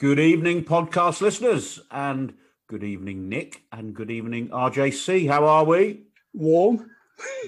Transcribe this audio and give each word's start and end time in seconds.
Good 0.00 0.18
evening, 0.18 0.64
podcast 0.64 1.20
listeners, 1.20 1.78
and 1.90 2.32
good 2.68 2.82
evening, 2.82 3.28
Nick, 3.28 3.64
and 3.70 3.92
good 3.92 4.10
evening, 4.10 4.48
RJC. 4.48 5.28
How 5.28 5.44
are 5.44 5.62
we? 5.62 6.04
Warm. 6.32 6.90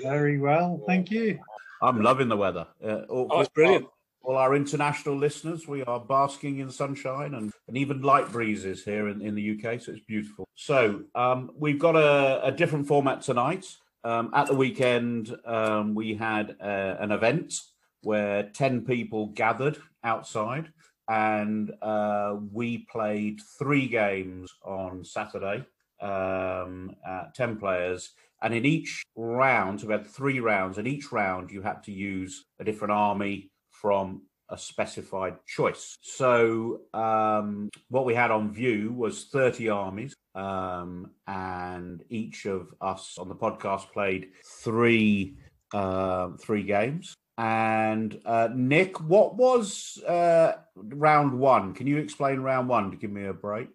Very 0.02 0.38
well, 0.38 0.78
thank 0.86 1.10
you. 1.10 1.38
I'm 1.80 2.02
loving 2.02 2.28
the 2.28 2.36
weather. 2.36 2.66
Uh, 2.84 3.04
all, 3.08 3.28
Oh, 3.30 3.40
it's 3.40 3.48
brilliant. 3.48 3.86
All 4.20 4.36
our 4.36 4.54
international 4.54 5.16
listeners, 5.16 5.66
we 5.66 5.82
are 5.84 5.98
basking 5.98 6.58
in 6.58 6.70
sunshine 6.70 7.32
and, 7.36 7.54
and 7.68 7.78
even 7.78 8.02
light 8.02 8.30
breezes 8.30 8.84
here 8.84 9.08
in, 9.08 9.22
in 9.22 9.34
the 9.34 9.52
UK, 9.52 9.80
so 9.80 9.92
it's 9.92 10.04
beautiful. 10.04 10.46
So, 10.54 11.04
um, 11.14 11.52
we've 11.56 11.78
got 11.78 11.96
a, 11.96 12.48
a 12.48 12.52
different 12.52 12.86
format 12.86 13.22
tonight. 13.22 13.64
Um, 14.04 14.30
at 14.34 14.48
the 14.48 14.54
weekend, 14.54 15.34
um, 15.46 15.94
we 15.94 16.16
had 16.16 16.54
uh, 16.60 16.96
an 17.00 17.12
event 17.12 17.54
where 18.02 18.42
10 18.42 18.84
people 18.84 19.28
gathered 19.28 19.78
outside 20.04 20.68
and 21.12 21.70
uh, 21.82 22.36
we 22.52 22.86
played 22.90 23.38
three 23.58 23.86
games 23.86 24.50
on 24.64 25.04
Saturday, 25.04 25.62
um, 26.00 26.96
uh, 27.06 27.24
10 27.34 27.58
players. 27.58 28.12
And 28.40 28.54
in 28.54 28.64
each 28.64 29.04
round, 29.14 29.80
so 29.80 29.88
we 29.88 29.92
had 29.92 30.06
three 30.06 30.40
rounds, 30.40 30.78
and 30.78 30.88
each 30.88 31.12
round 31.12 31.50
you 31.50 31.60
had 31.60 31.82
to 31.84 31.92
use 31.92 32.46
a 32.58 32.64
different 32.64 32.92
army 32.92 33.50
from 33.70 34.22
a 34.48 34.56
specified 34.56 35.36
choice. 35.46 35.96
So 36.00 36.80
um, 36.94 37.68
what 37.90 38.06
we 38.06 38.14
had 38.14 38.30
on 38.30 38.50
view 38.50 38.94
was 38.94 39.26
30 39.26 39.68
armies, 39.68 40.14
um, 40.34 41.10
and 41.26 42.02
each 42.08 42.46
of 42.46 42.74
us 42.80 43.18
on 43.18 43.28
the 43.28 43.34
podcast 43.34 43.92
played 43.92 44.30
three 44.44 45.36
uh, 45.74 46.30
three 46.38 46.62
games. 46.62 47.14
And 47.38 48.20
uh, 48.26 48.48
Nick, 48.54 49.00
what 49.00 49.36
was 49.36 50.02
uh, 50.06 50.54
round 50.76 51.38
one? 51.38 51.74
Can 51.74 51.86
you 51.86 51.98
explain 51.98 52.40
round 52.40 52.68
one 52.68 52.90
to 52.90 52.96
give 52.96 53.10
me 53.10 53.24
a 53.24 53.32
break? 53.32 53.68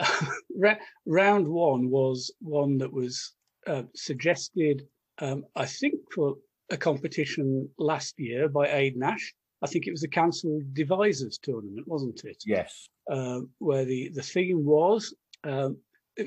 Round 1.06 1.46
one 1.46 1.90
was 1.90 2.32
one 2.40 2.78
that 2.78 2.92
was 2.92 3.32
uh, 3.66 3.82
suggested, 3.94 4.86
um, 5.18 5.44
I 5.56 5.66
think, 5.66 5.94
for 6.12 6.36
a 6.70 6.76
competition 6.76 7.68
last 7.78 8.18
year 8.18 8.48
by 8.48 8.72
Ade 8.72 8.96
Nash. 8.96 9.34
I 9.62 9.66
think 9.66 9.86
it 9.86 9.92
was 9.92 10.02
a 10.02 10.08
cancelled 10.08 10.74
Devizes 10.74 11.38
tournament, 11.38 11.86
wasn't 11.86 12.24
it? 12.24 12.42
Yes. 12.44 12.88
Um, 13.10 13.50
where 13.58 13.84
the, 13.84 14.10
the 14.14 14.22
theme 14.22 14.64
was 14.64 15.14
um, 15.44 15.78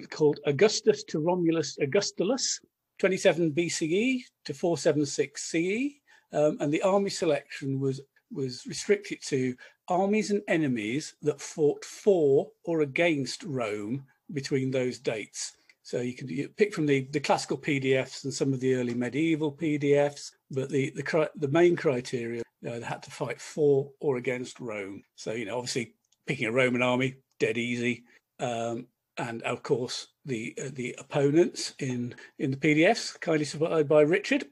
called 0.09 0.39
Augustus 0.45 1.03
to 1.05 1.19
Romulus 1.19 1.77
Augustulus, 1.81 2.59
27 2.99 3.52
BCE 3.52 4.21
to 4.45 4.53
476 4.53 5.43
CE. 5.43 5.99
Um, 6.33 6.58
and 6.59 6.72
the 6.72 6.81
army 6.81 7.09
selection 7.09 7.80
was 7.80 8.02
was 8.31 8.66
restricted 8.66 9.22
to 9.23 9.56
armies 9.88 10.31
and 10.31 10.42
enemies 10.47 11.16
that 11.22 11.39
fought 11.39 11.86
for 11.86 12.50
or 12.66 12.81
against 12.81 13.44
Rome 13.44 14.03
between 14.33 14.70
those 14.70 15.00
dates. 15.00 15.53
So 15.83 16.02
you 16.02 16.14
can 16.14 16.28
you 16.28 16.50
pick 16.50 16.73
from 16.73 16.86
the, 16.86 17.08
the 17.11 17.20
classical 17.22 17.58
PDFs 17.58 18.25
and 18.25 18.33
some 18.33 18.52
of 18.53 18.59
the 18.59 18.75
early 18.75 18.94
medieval 18.94 19.53
PDFs, 19.53 20.31
but 20.52 20.70
the 20.70 20.92
the, 20.92 21.30
the 21.38 21.48
main 21.48 21.75
criteria 21.75 22.42
uh, 22.67 22.80
they 22.80 22.81
had 22.81 23.03
to 23.03 23.11
fight 23.11 23.39
for 23.39 23.89
or 24.02 24.17
against 24.17 24.59
Rome. 24.59 25.03
So 25.16 25.31
you 25.31 25.45
know, 25.45 25.58
obviously, 25.58 25.94
picking 26.25 26.48
a 26.48 26.52
Roman 26.52 26.81
army 26.81 27.16
dead 27.39 27.58
easy, 27.58 28.03
um, 28.39 28.88
and 29.17 29.42
of 29.44 29.64
course 29.64 30.08
the 30.25 30.53
uh, 30.61 30.70
the 30.73 30.94
opponents 30.98 31.73
in 31.80 32.16
in 32.39 32.52
the 32.52 32.58
PDFs, 32.58 33.20
kindly 33.22 33.45
supplied 33.45 33.88
by 33.88 34.02
Richard, 34.02 34.45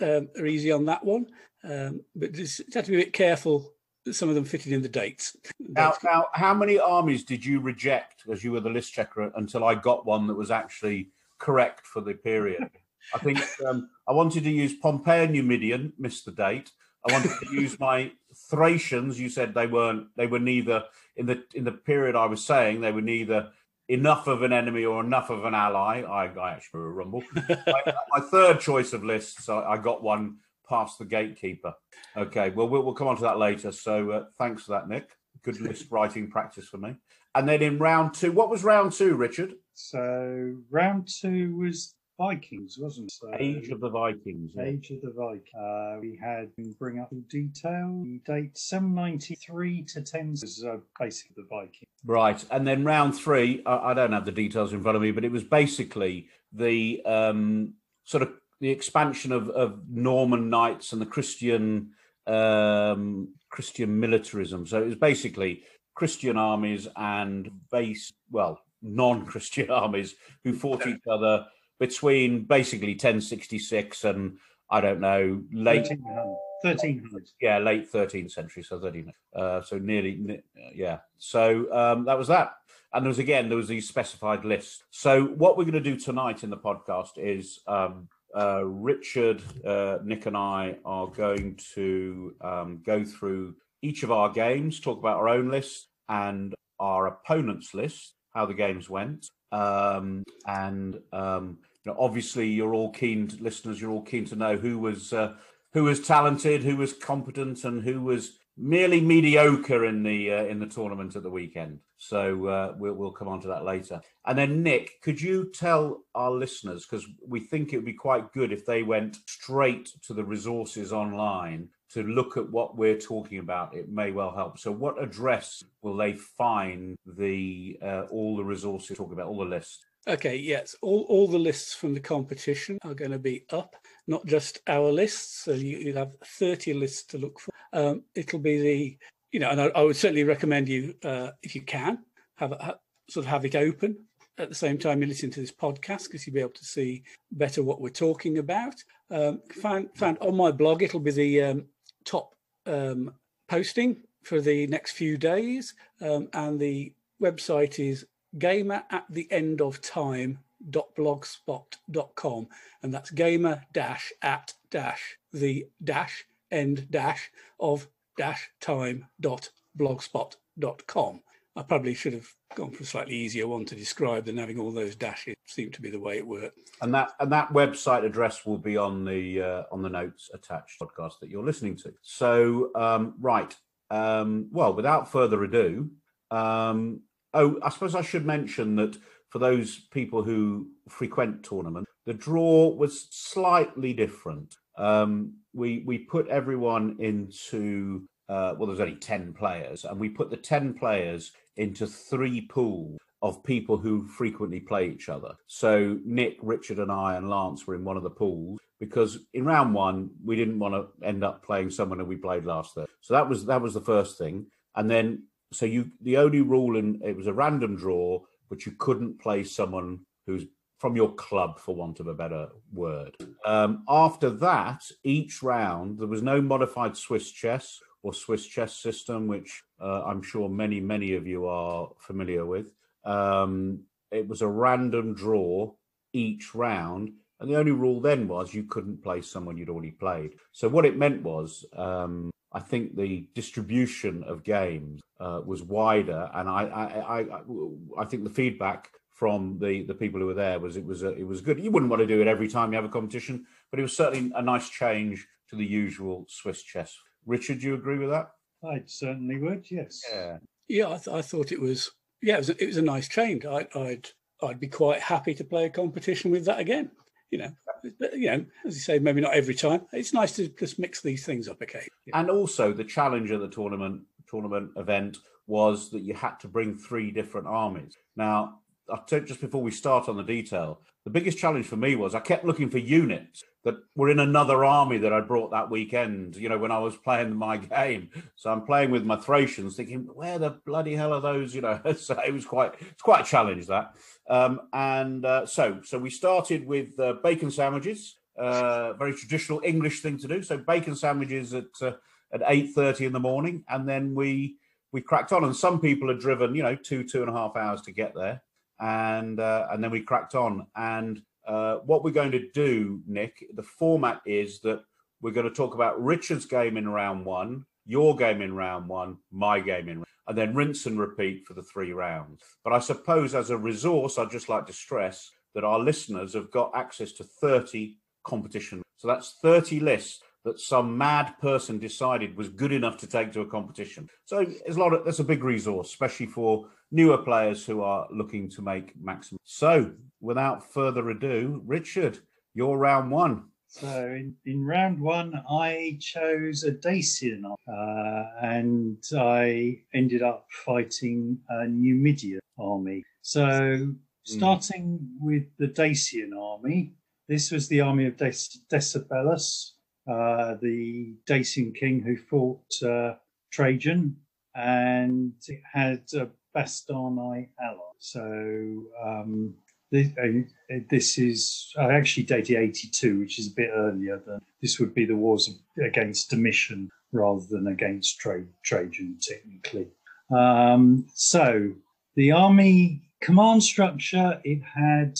um, 0.00 0.28
are 0.38 0.46
easy 0.46 0.72
on 0.72 0.84
that 0.86 1.04
one. 1.04 1.26
Um, 1.64 2.00
but 2.14 2.32
just 2.32 2.60
you 2.60 2.66
have 2.74 2.84
to 2.84 2.90
be 2.90 3.00
a 3.00 3.04
bit 3.04 3.12
careful 3.12 3.72
that 4.04 4.14
some 4.14 4.28
of 4.28 4.34
them 4.34 4.44
fitted 4.44 4.72
in 4.72 4.82
the 4.82 4.88
dates. 4.88 5.36
Now, 5.60 5.94
now, 6.02 6.26
how 6.32 6.54
many 6.54 6.78
armies 6.78 7.24
did 7.24 7.44
you 7.44 7.60
reject 7.60 8.24
as 8.30 8.42
you 8.42 8.52
were 8.52 8.60
the 8.60 8.70
list 8.70 8.92
checker 8.92 9.30
until 9.36 9.64
I 9.64 9.74
got 9.74 10.04
one 10.04 10.26
that 10.26 10.34
was 10.34 10.50
actually 10.50 11.10
correct 11.38 11.86
for 11.86 12.00
the 12.00 12.14
period? 12.14 12.68
I 13.14 13.18
think 13.18 13.40
um, 13.66 13.90
I 14.08 14.12
wanted 14.12 14.44
to 14.44 14.50
use 14.50 14.74
Pompeian 14.78 15.32
Numidian, 15.32 15.92
missed 15.98 16.24
the 16.24 16.32
date. 16.32 16.70
I 17.08 17.12
wanted 17.12 17.30
to 17.30 17.52
use 17.52 17.78
my 17.80 18.12
Thracians. 18.48 19.18
You 19.18 19.28
said 19.28 19.54
they 19.54 19.66
weren't. 19.66 20.06
They 20.16 20.26
were 20.26 20.38
neither 20.38 20.84
in 21.16 21.26
the 21.26 21.44
in 21.54 21.64
the 21.64 21.72
period 21.72 22.14
I 22.14 22.26
was 22.26 22.44
saying 22.44 22.80
they 22.80 22.92
were 22.92 23.02
neither 23.02 23.50
enough 23.88 24.26
of 24.26 24.42
an 24.42 24.52
enemy 24.52 24.84
or 24.84 25.02
enough 25.02 25.30
of 25.30 25.44
an 25.44 25.54
ally. 25.54 26.02
I, 26.02 26.26
I 26.26 26.52
actually 26.52 26.80
were 26.80 26.88
a 26.88 26.92
rumble. 26.92 27.22
my, 27.48 27.94
my 28.10 28.20
third 28.20 28.60
choice 28.60 28.92
of 28.92 29.04
lists, 29.04 29.48
I, 29.48 29.60
I 29.62 29.76
got 29.76 30.02
one 30.02 30.38
past 30.68 30.98
the 30.98 31.04
gatekeeper. 31.04 31.74
Okay, 32.16 32.50
well, 32.50 32.68
we'll, 32.68 32.82
we'll 32.82 32.94
come 32.94 33.08
on 33.08 33.16
to 33.16 33.22
that 33.22 33.38
later. 33.38 33.72
So 33.72 34.10
uh, 34.10 34.24
thanks 34.38 34.64
for 34.64 34.72
that, 34.72 34.88
Nick. 34.88 35.10
Good 35.42 35.60
list 35.60 35.90
writing 35.90 36.30
practice 36.30 36.68
for 36.68 36.78
me. 36.78 36.96
And 37.34 37.48
then 37.48 37.62
in 37.62 37.78
round 37.78 38.14
two, 38.14 38.32
what 38.32 38.50
was 38.50 38.64
round 38.64 38.92
two, 38.92 39.14
Richard? 39.14 39.54
So 39.74 40.56
round 40.70 41.08
two 41.08 41.56
was 41.56 41.94
Vikings, 42.18 42.76
wasn't 42.78 43.06
it? 43.06 43.12
So, 43.12 43.30
Age 43.38 43.68
of 43.70 43.80
the 43.80 43.88
Vikings. 43.88 44.52
yeah. 44.54 44.64
Age 44.64 44.90
of 44.90 45.00
the 45.02 45.12
Vikings. 45.16 45.54
Uh, 45.58 45.98
we 46.00 46.18
had 46.22 46.50
bring 46.78 47.00
up 47.00 47.12
in 47.12 47.22
detail 47.22 48.02
the 48.02 48.20
date 48.24 48.56
793 48.56 49.82
to 49.82 50.02
10 50.02 50.32
is 50.42 50.64
uh, 50.66 50.76
basically 50.98 51.42
the 51.42 51.48
Viking. 51.48 51.86
Right, 52.04 52.44
and 52.50 52.66
then 52.66 52.84
round 52.84 53.16
three, 53.16 53.62
I, 53.66 53.90
I 53.90 53.94
don't 53.94 54.12
have 54.12 54.24
the 54.24 54.32
details 54.32 54.72
in 54.72 54.82
front 54.82 54.96
of 54.96 55.02
me, 55.02 55.10
but 55.10 55.24
it 55.24 55.32
was 55.32 55.44
basically 55.44 56.28
the 56.52 57.02
um, 57.06 57.74
sort 58.04 58.22
of 58.22 58.32
the 58.60 58.70
expansion 58.70 59.32
of, 59.32 59.48
of 59.50 59.80
Norman 59.90 60.48
knights 60.48 60.92
and 60.92 61.02
the 61.02 61.06
Christian 61.06 61.90
um, 62.26 63.34
Christian 63.50 63.98
militarism. 63.98 64.66
So 64.66 64.80
it 64.80 64.86
was 64.86 64.94
basically 64.94 65.64
Christian 65.94 66.36
armies 66.36 66.88
and 66.96 67.50
base, 67.70 68.12
well, 68.30 68.60
non-Christian 68.82 69.70
armies 69.82 70.14
who 70.44 70.54
fought 70.54 70.86
each 70.86 71.02
other 71.10 71.46
between 71.82 72.44
basically 72.44 72.92
1066 72.92 74.04
and 74.04 74.38
I 74.70 74.80
don't 74.80 75.00
know 75.00 75.42
late 75.52 75.88
1300. 75.88 76.36
1300. 76.62 77.28
yeah, 77.40 77.58
late 77.58 77.92
13th 77.92 78.30
century, 78.30 78.62
so 78.62 78.78
13. 78.78 79.12
Uh, 79.34 79.62
so 79.62 79.78
nearly, 79.78 80.44
yeah. 80.72 80.98
So 81.18 81.66
um, 81.74 82.04
that 82.04 82.16
was 82.16 82.28
that. 82.28 82.52
And 82.94 83.04
there 83.04 83.08
was 83.08 83.18
again, 83.18 83.48
there 83.48 83.58
was 83.58 83.66
these 83.66 83.88
specified 83.88 84.44
lists. 84.44 84.84
So 84.90 85.24
what 85.24 85.58
we're 85.58 85.64
going 85.64 85.74
to 85.74 85.80
do 85.80 85.96
tonight 85.96 86.44
in 86.44 86.50
the 86.50 86.56
podcast 86.56 87.18
is 87.18 87.58
um, 87.66 88.08
uh, 88.38 88.64
Richard, 88.64 89.42
uh, 89.66 89.98
Nick, 90.04 90.26
and 90.26 90.36
I 90.36 90.76
are 90.84 91.08
going 91.08 91.58
to 91.74 92.36
um, 92.42 92.80
go 92.86 93.04
through 93.04 93.56
each 93.82 94.04
of 94.04 94.12
our 94.12 94.28
games, 94.30 94.78
talk 94.78 95.00
about 95.00 95.16
our 95.16 95.28
own 95.28 95.50
lists 95.50 95.88
and 96.08 96.54
our 96.78 97.08
opponents' 97.08 97.74
list, 97.74 98.14
how 98.34 98.46
the 98.46 98.54
games 98.54 98.88
went, 98.88 99.26
um, 99.50 100.22
and 100.46 101.00
um, 101.12 101.58
you 101.84 101.92
know, 101.92 101.98
obviously, 101.98 102.48
you're 102.48 102.74
all 102.74 102.90
keen, 102.90 103.30
listeners. 103.40 103.80
You're 103.80 103.90
all 103.90 104.02
keen 104.02 104.24
to 104.26 104.36
know 104.36 104.56
who 104.56 104.78
was 104.78 105.12
uh, 105.12 105.34
who 105.72 105.84
was 105.84 106.06
talented, 106.06 106.62
who 106.62 106.76
was 106.76 106.92
competent, 106.92 107.64
and 107.64 107.82
who 107.82 108.00
was 108.00 108.38
merely 108.56 109.00
mediocre 109.00 109.84
in 109.86 110.02
the 110.02 110.32
uh, 110.32 110.44
in 110.44 110.58
the 110.58 110.66
tournament 110.66 111.16
at 111.16 111.22
the 111.22 111.30
weekend. 111.30 111.80
So 111.96 112.46
uh, 112.46 112.74
we'll 112.78 112.94
we'll 112.94 113.12
come 113.12 113.28
on 113.28 113.40
to 113.42 113.48
that 113.48 113.64
later. 113.64 114.00
And 114.26 114.38
then 114.38 114.62
Nick, 114.62 115.00
could 115.02 115.20
you 115.20 115.50
tell 115.50 116.04
our 116.14 116.30
listeners 116.30 116.86
because 116.86 117.06
we 117.26 117.40
think 117.40 117.72
it 117.72 117.76
would 117.76 117.84
be 117.84 117.92
quite 117.92 118.32
good 118.32 118.52
if 118.52 118.66
they 118.66 118.82
went 118.82 119.18
straight 119.26 119.90
to 120.06 120.14
the 120.14 120.24
resources 120.24 120.92
online 120.92 121.68
to 121.92 122.02
look 122.02 122.36
at 122.36 122.50
what 122.50 122.76
we're 122.76 122.98
talking 122.98 123.38
about. 123.38 123.74
It 123.74 123.90
may 123.90 124.12
well 124.12 124.34
help. 124.34 124.58
So, 124.58 124.72
what 124.72 125.02
address 125.02 125.62
will 125.82 125.96
they 125.96 126.14
find 126.14 126.96
the 127.06 127.78
uh, 127.82 128.02
all 128.10 128.36
the 128.36 128.44
resources 128.44 128.96
talking 128.96 129.12
about 129.12 129.26
all 129.26 129.38
the 129.38 129.44
lists? 129.44 129.84
Okay, 130.08 130.36
yes, 130.36 130.74
all, 130.82 131.06
all 131.08 131.28
the 131.28 131.38
lists 131.38 131.74
from 131.74 131.94
the 131.94 132.00
competition 132.00 132.76
are 132.82 132.94
going 132.94 133.12
to 133.12 133.20
be 133.20 133.44
up, 133.50 133.76
not 134.08 134.26
just 134.26 134.58
our 134.66 134.90
lists. 134.90 135.44
So 135.44 135.52
you, 135.52 135.94
have 135.94 136.16
30 136.24 136.74
lists 136.74 137.04
to 137.04 137.18
look 137.18 137.38
for. 137.38 137.52
Um, 137.72 138.02
it'll 138.16 138.40
be 138.40 138.60
the, 138.60 138.98
you 139.30 139.38
know, 139.38 139.50
and 139.50 139.60
I, 139.60 139.66
I 139.66 139.82
would 139.82 139.96
certainly 139.96 140.24
recommend 140.24 140.68
you, 140.68 140.94
uh, 141.04 141.30
if 141.42 141.54
you 141.54 141.62
can, 141.62 142.00
have, 142.36 142.52
ha, 142.60 142.74
sort 143.08 143.26
of 143.26 143.30
have 143.30 143.44
it 143.44 143.54
open 143.54 143.96
at 144.38 144.48
the 144.48 144.54
same 144.54 144.78
time 144.78 145.00
you 145.00 145.06
listen 145.06 145.30
to 145.30 145.40
this 145.40 145.52
podcast 145.52 146.04
because 146.04 146.26
you'll 146.26 146.34
be 146.34 146.40
able 146.40 146.50
to 146.50 146.64
see 146.64 147.02
better 147.30 147.62
what 147.62 147.80
we're 147.80 147.90
talking 147.90 148.38
about. 148.38 148.74
Um, 149.10 149.40
found 149.60 150.18
on 150.20 150.36
my 150.36 150.50
blog, 150.50 150.82
it'll 150.82 151.00
be 151.00 151.10
the 151.12 151.42
um, 151.42 151.66
top 152.04 152.34
um, 152.66 153.12
posting 153.48 154.02
for 154.24 154.40
the 154.40 154.66
next 154.68 154.92
few 154.92 155.16
days, 155.16 155.74
um, 156.00 156.28
and 156.32 156.58
the 156.58 156.92
website 157.20 157.78
is 157.78 158.06
gamer 158.38 158.82
at 158.90 159.04
the 159.10 159.30
end 159.30 159.60
of 159.60 159.80
time 159.80 160.38
blogspot.com 160.70 162.48
and 162.82 162.94
that's 162.94 163.10
gamer 163.10 163.62
dash 163.72 164.12
at 164.22 164.54
dash 164.70 165.16
the 165.32 165.66
dash 165.82 166.24
end 166.50 166.86
dash 166.90 167.30
of 167.58 167.88
dash 168.16 168.50
time 168.60 169.06
dot 169.20 169.50
blogspot.com 169.76 171.20
i 171.56 171.62
probably 171.62 171.94
should 171.94 172.12
have 172.12 172.28
gone 172.54 172.70
for 172.70 172.82
a 172.82 172.86
slightly 172.86 173.14
easier 173.14 173.48
one 173.48 173.64
to 173.64 173.74
describe 173.74 174.24
than 174.26 174.36
having 174.36 174.58
all 174.58 174.70
those 174.70 174.94
dashes 174.94 175.34
seemed 175.46 175.72
to 175.74 175.82
be 175.82 175.90
the 175.90 175.98
way 176.00 176.16
it 176.16 176.26
worked. 176.26 176.58
And 176.80 176.94
that 176.94 177.12
and 177.20 177.30
that 177.32 177.52
website 177.52 178.04
address 178.04 178.44
will 178.44 178.58
be 178.58 178.76
on 178.76 179.04
the 179.04 179.42
uh, 179.42 179.62
on 179.72 179.82
the 179.82 179.88
notes 179.88 180.30
attached 180.34 180.80
podcast 180.80 181.20
that 181.20 181.30
you're 181.30 181.44
listening 181.44 181.76
to. 181.78 181.92
So 182.02 182.70
um, 182.74 183.14
right, 183.20 183.54
um, 183.90 184.48
well, 184.50 184.74
without 184.74 185.10
further 185.10 185.42
ado, 185.44 185.90
Um, 186.30 187.00
oh, 187.34 187.58
I 187.62 187.70
suppose 187.70 187.94
I 187.94 188.02
should 188.02 188.26
mention 188.26 188.76
that 188.76 188.96
for 189.30 189.38
those 189.38 189.78
people 189.90 190.22
who 190.22 190.68
frequent 190.88 191.42
tournament, 191.42 191.86
the 192.06 192.14
draw 192.14 192.68
was 192.68 193.08
slightly 193.10 193.92
different. 193.92 194.56
Um, 194.76 195.34
we 195.54 195.82
we 195.86 195.98
put 195.98 196.28
everyone 196.28 196.96
into 196.98 198.06
uh, 198.28 198.54
well, 198.56 198.66
there's 198.66 198.80
only 198.80 198.96
ten 198.96 199.32
players, 199.32 199.84
and 199.84 199.98
we 199.98 200.08
put 200.08 200.30
the 200.30 200.36
ten 200.36 200.74
players 200.74 201.32
into 201.56 201.86
three 201.86 202.42
pools 202.42 202.98
of 203.20 203.44
people 203.44 203.78
who 203.78 204.06
frequently 204.08 204.58
play 204.58 204.88
each 204.88 205.08
other. 205.08 205.34
So 205.46 205.98
Nick, 206.04 206.38
Richard, 206.42 206.78
and 206.78 206.90
I 206.90 207.16
and 207.16 207.30
Lance 207.30 207.66
were 207.66 207.76
in 207.76 207.84
one 207.84 207.96
of 207.96 208.02
the 208.02 208.10
pools 208.10 208.58
because 208.80 209.20
in 209.32 209.44
round 209.44 209.74
one 209.74 210.10
we 210.24 210.34
didn't 210.34 210.58
want 210.58 210.74
to 210.74 211.06
end 211.06 211.22
up 211.22 211.44
playing 211.44 211.70
someone 211.70 212.00
who 212.00 212.04
we 212.04 212.16
played 212.16 212.44
last 212.44 212.74
there. 212.74 212.86
So 213.00 213.14
that 213.14 213.28
was 213.28 213.46
that 213.46 213.62
was 213.62 213.74
the 213.74 213.80
first 213.80 214.18
thing, 214.18 214.46
and 214.74 214.90
then 214.90 215.24
so 215.54 215.66
you 215.66 215.90
the 216.00 216.16
only 216.16 216.40
rule 216.40 216.76
in 216.76 217.00
it 217.04 217.16
was 217.16 217.26
a 217.26 217.32
random 217.32 217.76
draw, 217.76 218.20
but 218.48 218.66
you 218.66 218.72
couldn't 218.78 219.20
play 219.20 219.44
someone 219.44 220.00
who's 220.26 220.44
from 220.78 220.96
your 220.96 221.14
club, 221.14 221.60
for 221.60 221.76
want 221.76 222.00
of 222.00 222.08
a 222.08 222.14
better 222.14 222.48
word. 222.72 223.16
Um, 223.46 223.84
after 223.88 224.30
that, 224.30 224.82
each 225.04 225.40
round 225.40 225.98
there 225.98 226.08
was 226.08 226.22
no 226.22 226.40
modified 226.40 226.96
Swiss 226.96 227.30
chess 227.30 227.78
or 228.02 228.12
Swiss 228.12 228.44
chess 228.46 228.76
system, 228.76 229.28
which 229.28 229.62
uh, 229.80 230.02
I'm 230.04 230.22
sure 230.22 230.48
many 230.48 230.80
many 230.80 231.14
of 231.14 231.26
you 231.26 231.46
are 231.46 231.88
familiar 232.00 232.44
with. 232.44 232.72
Um, 233.04 233.84
it 234.10 234.28
was 234.28 234.42
a 234.42 234.48
random 234.48 235.14
draw 235.14 235.72
each 236.12 236.54
round. 236.54 237.12
And 237.40 237.50
the 237.50 237.56
only 237.56 237.72
rule 237.72 238.00
then 238.00 238.28
was 238.28 238.54
you 238.54 238.64
couldn't 238.64 239.02
play 239.02 239.20
someone 239.20 239.56
you'd 239.56 239.70
already 239.70 239.90
played. 239.90 240.34
So 240.52 240.68
what 240.68 240.86
it 240.86 240.96
meant 240.96 241.22
was, 241.22 241.64
um, 241.76 242.30
I 242.54 242.60
think 242.60 242.96
the 242.96 243.26
distribution 243.34 244.22
of 244.24 244.44
games 244.44 245.00
uh, 245.20 245.40
was 245.44 245.62
wider, 245.62 246.30
and 246.34 246.48
I, 246.48 246.64
I, 246.64 247.20
I, 247.20 248.02
I, 248.02 248.04
think 248.04 248.24
the 248.24 248.30
feedback 248.30 248.90
from 249.10 249.58
the, 249.58 249.84
the 249.84 249.94
people 249.94 250.20
who 250.20 250.26
were 250.26 250.34
there 250.34 250.58
was 250.58 250.76
it 250.76 250.84
was 250.84 251.02
a, 251.02 251.10
it 251.16 251.26
was 251.26 251.40
good. 251.40 251.60
You 251.60 251.70
wouldn't 251.70 251.90
want 251.90 252.00
to 252.00 252.06
do 252.06 252.20
it 252.20 252.26
every 252.26 252.48
time 252.48 252.72
you 252.72 252.76
have 252.76 252.84
a 252.84 252.88
competition, 252.88 253.46
but 253.70 253.78
it 253.78 253.82
was 253.82 253.96
certainly 253.96 254.32
a 254.34 254.42
nice 254.42 254.68
change 254.68 255.26
to 255.48 255.56
the 255.56 255.64
usual 255.64 256.26
Swiss 256.28 256.62
chess. 256.62 256.96
Richard, 257.24 257.60
do 257.60 257.68
you 257.68 257.74
agree 257.74 257.98
with 257.98 258.10
that? 258.10 258.30
I 258.64 258.82
certainly 258.86 259.38
would. 259.38 259.70
Yes. 259.70 260.00
Yeah. 260.12 260.38
Yeah, 260.68 260.88
I, 260.88 260.98
th- 260.98 261.08
I 261.08 261.22
thought 261.22 261.52
it 261.52 261.60
was 261.60 261.90
yeah, 262.22 262.34
it 262.34 262.38
was, 262.38 262.50
a, 262.50 262.62
it 262.62 262.66
was 262.66 262.76
a 262.76 262.82
nice 262.82 263.08
change. 263.08 263.44
I, 263.44 263.66
I'd 263.74 264.08
I'd 264.42 264.60
be 264.60 264.68
quite 264.68 265.00
happy 265.00 265.34
to 265.34 265.44
play 265.44 265.66
a 265.66 265.70
competition 265.70 266.30
with 266.30 266.44
that 266.46 266.58
again. 266.58 266.90
You 267.32 267.38
know, 267.38 267.52
but, 267.98 268.12
you 268.12 268.30
know, 268.30 268.44
as 268.66 268.74
you 268.74 268.80
say, 268.80 268.98
maybe 268.98 269.22
not 269.22 269.32
every 269.32 269.54
time. 269.54 269.86
It's 269.92 270.12
nice 270.12 270.32
to 270.36 270.48
just 270.48 270.78
mix 270.78 271.00
these 271.00 271.24
things 271.24 271.48
up 271.48 271.62
okay. 271.62 271.88
And 272.12 272.30
also, 272.30 272.72
the 272.72 272.84
challenge 272.84 273.30
of 273.30 273.40
the 273.40 273.48
tournament 273.48 274.02
tournament 274.28 274.70
event 274.76 275.16
was 275.46 275.90
that 275.90 276.02
you 276.02 276.14
had 276.14 276.38
to 276.40 276.48
bring 276.48 276.76
three 276.76 277.10
different 277.10 277.46
armies. 277.46 277.96
Now, 278.16 278.60
tell 279.06 279.20
you 279.20 279.26
just 279.26 279.40
before 279.40 279.62
we 279.62 279.70
start 279.70 280.08
on 280.08 280.16
the 280.16 280.22
detail, 280.22 280.80
the 281.04 281.10
biggest 281.10 281.38
challenge 281.38 281.66
for 281.66 281.76
me 281.76 281.96
was 281.96 282.14
I 282.14 282.20
kept 282.20 282.44
looking 282.44 282.70
for 282.70 282.78
units 282.78 283.42
that 283.64 283.76
were 283.94 284.10
in 284.10 284.18
another 284.18 284.64
army 284.64 284.98
that 284.98 285.12
I 285.12 285.20
brought 285.20 285.52
that 285.52 285.70
weekend, 285.70 286.34
you 286.34 286.48
know, 286.48 286.58
when 286.58 286.72
I 286.72 286.78
was 286.78 286.96
playing 286.96 287.34
my 287.34 287.56
game. 287.78 288.10
So 288.34 288.50
I'm 288.50 288.64
playing 288.64 288.90
with 288.90 289.04
my 289.04 289.16
Thracians 289.16 289.76
thinking, 289.76 290.08
where 290.12 290.38
the 290.38 290.58
bloody 290.66 290.94
hell 290.94 291.12
are 291.12 291.20
those? 291.20 291.54
You 291.62 291.62
know, 291.62 291.80
so 291.96 292.18
it 292.26 292.32
was 292.32 292.44
quite, 292.44 292.74
it's 292.80 293.02
quite 293.02 293.20
a 293.20 293.28
challenge 293.28 293.66
that. 293.66 293.94
Um, 294.28 294.62
and 294.72 295.24
uh, 295.24 295.46
so, 295.46 295.80
so 295.84 295.98
we 295.98 296.10
started 296.10 296.66
with 296.66 296.98
uh, 296.98 297.14
bacon 297.22 297.50
sandwiches, 297.50 298.16
uh, 298.38 298.94
very 298.94 299.14
traditional 299.14 299.60
English 299.62 300.00
thing 300.00 300.18
to 300.18 300.28
do. 300.28 300.42
So 300.42 300.56
bacon 300.58 300.96
sandwiches 300.96 301.54
at, 301.54 301.66
uh, 301.80 301.92
at 302.32 302.40
8.30 302.40 303.06
in 303.06 303.12
the 303.12 303.20
morning. 303.20 303.64
And 303.68 303.88
then 303.88 304.14
we, 304.14 304.56
we 304.92 305.02
cracked 305.02 305.32
on 305.32 305.44
and 305.44 305.54
some 305.54 305.78
people 305.80 306.08
had 306.08 306.18
driven, 306.18 306.54
you 306.54 306.62
know, 306.62 306.74
two, 306.74 307.04
two 307.04 307.20
and 307.20 307.30
a 307.30 307.34
half 307.34 307.54
hours 307.54 307.82
to 307.82 307.92
get 307.92 308.14
there. 308.14 308.42
And, 308.80 309.38
uh, 309.38 309.68
and 309.70 309.84
then 309.84 309.90
we 309.90 310.00
cracked 310.00 310.34
on 310.34 310.66
and 310.74 311.20
uh, 311.46 311.76
what 311.78 312.04
we're 312.04 312.10
going 312.10 312.32
to 312.32 312.50
do, 312.52 313.00
Nick, 313.06 313.44
the 313.54 313.62
format 313.62 314.20
is 314.26 314.60
that 314.60 314.82
we're 315.20 315.32
going 315.32 315.48
to 315.48 315.54
talk 315.54 315.74
about 315.74 316.02
Richard's 316.02 316.46
game 316.46 316.76
in 316.76 316.88
round 316.88 317.24
one, 317.24 317.64
your 317.86 318.16
game 318.16 318.42
in 318.42 318.54
round 318.54 318.88
one, 318.88 319.18
my 319.30 319.60
game 319.60 319.88
in, 319.88 320.04
and 320.28 320.38
then 320.38 320.54
rinse 320.54 320.86
and 320.86 320.98
repeat 320.98 321.44
for 321.46 321.54
the 321.54 321.62
three 321.62 321.92
rounds. 321.92 322.42
But 322.64 322.72
I 322.72 322.78
suppose 322.78 323.34
as 323.34 323.50
a 323.50 323.56
resource, 323.56 324.18
I'd 324.18 324.30
just 324.30 324.48
like 324.48 324.66
to 324.66 324.72
stress 324.72 325.30
that 325.54 325.64
our 325.64 325.78
listeners 325.78 326.34
have 326.34 326.50
got 326.50 326.72
access 326.74 327.12
to 327.12 327.24
30 327.24 327.96
competition. 328.24 328.82
So 328.96 329.08
that's 329.08 329.36
30 329.42 329.80
lists 329.80 330.20
that 330.44 330.60
some 330.60 330.96
mad 330.96 331.34
person 331.40 331.78
decided 331.78 332.36
was 332.36 332.48
good 332.48 332.72
enough 332.72 332.96
to 332.98 333.06
take 333.06 333.32
to 333.32 333.40
a 333.40 333.46
competition. 333.46 334.08
So 334.24 334.44
there's 334.44 334.76
a 334.76 334.80
lot 334.80 334.92
of 334.92 335.04
that's 335.04 335.20
a 335.20 335.24
big 335.24 335.44
resource, 335.44 335.88
especially 335.88 336.26
for 336.26 336.68
newer 336.90 337.18
players 337.18 337.64
who 337.64 337.82
are 337.82 338.06
looking 338.10 338.48
to 338.50 338.62
make 338.62 338.92
maximum. 339.00 339.38
So 339.44 339.92
without 340.20 340.72
further 340.72 341.10
ado, 341.10 341.62
Richard, 341.66 342.18
your 342.54 342.78
round 342.78 343.10
one. 343.10 343.44
So 343.68 343.88
in, 343.88 344.34
in 344.44 344.66
round 344.66 345.00
one, 345.00 345.32
I 345.50 345.96
chose 345.98 346.62
a 346.64 346.72
Dacian 346.72 347.46
uh, 347.46 348.24
and 348.42 349.02
I 349.16 349.78
ended 349.94 350.22
up 350.22 350.46
fighting 350.66 351.38
a 351.48 351.66
Numidian 351.66 352.40
army. 352.58 353.02
So 353.22 353.76
hmm. 353.78 353.92
starting 354.24 354.98
mm. 354.98 355.24
with 355.24 355.44
the 355.58 355.68
Dacian 355.68 356.34
army, 356.38 356.92
this 357.28 357.50
was 357.50 357.66
the 357.68 357.80
army 357.80 358.06
of 358.06 358.18
Des- 358.18 358.58
Decebalus, 358.70 359.70
uh, 360.08 360.54
the 360.60 361.14
Dacian 361.26 361.72
king 361.72 362.00
who 362.00 362.16
fought 362.16 362.82
uh, 362.82 363.14
Trajan, 363.50 364.16
and 364.54 365.32
it 365.48 365.60
had 365.72 366.02
a 366.14 366.28
Bastarnae 366.56 367.48
ally. 367.60 367.92
So 367.98 368.84
um, 369.02 369.54
this, 369.90 370.08
uh, 370.18 370.78
this, 370.90 371.18
is 371.18 371.72
uh, 371.78 371.88
actually 371.88 372.24
dated 372.24 372.56
82, 372.56 373.18
which 373.18 373.38
is 373.38 373.48
a 373.48 373.54
bit 373.54 373.70
earlier 373.72 374.20
than 374.26 374.40
this 374.60 374.78
would 374.78 374.94
be 374.94 375.04
the 375.04 375.16
wars 375.16 375.54
against 375.82 376.30
Domitian 376.30 376.90
rather 377.12 377.44
than 377.48 377.68
against 377.68 378.18
Tra- 378.18 378.44
Trajan, 378.64 379.18
technically. 379.20 379.88
Um, 380.34 381.06
so 381.14 381.72
the 382.16 382.32
army 382.32 383.02
command 383.20 383.62
structure, 383.62 384.40
it 384.44 384.62
had 384.62 385.18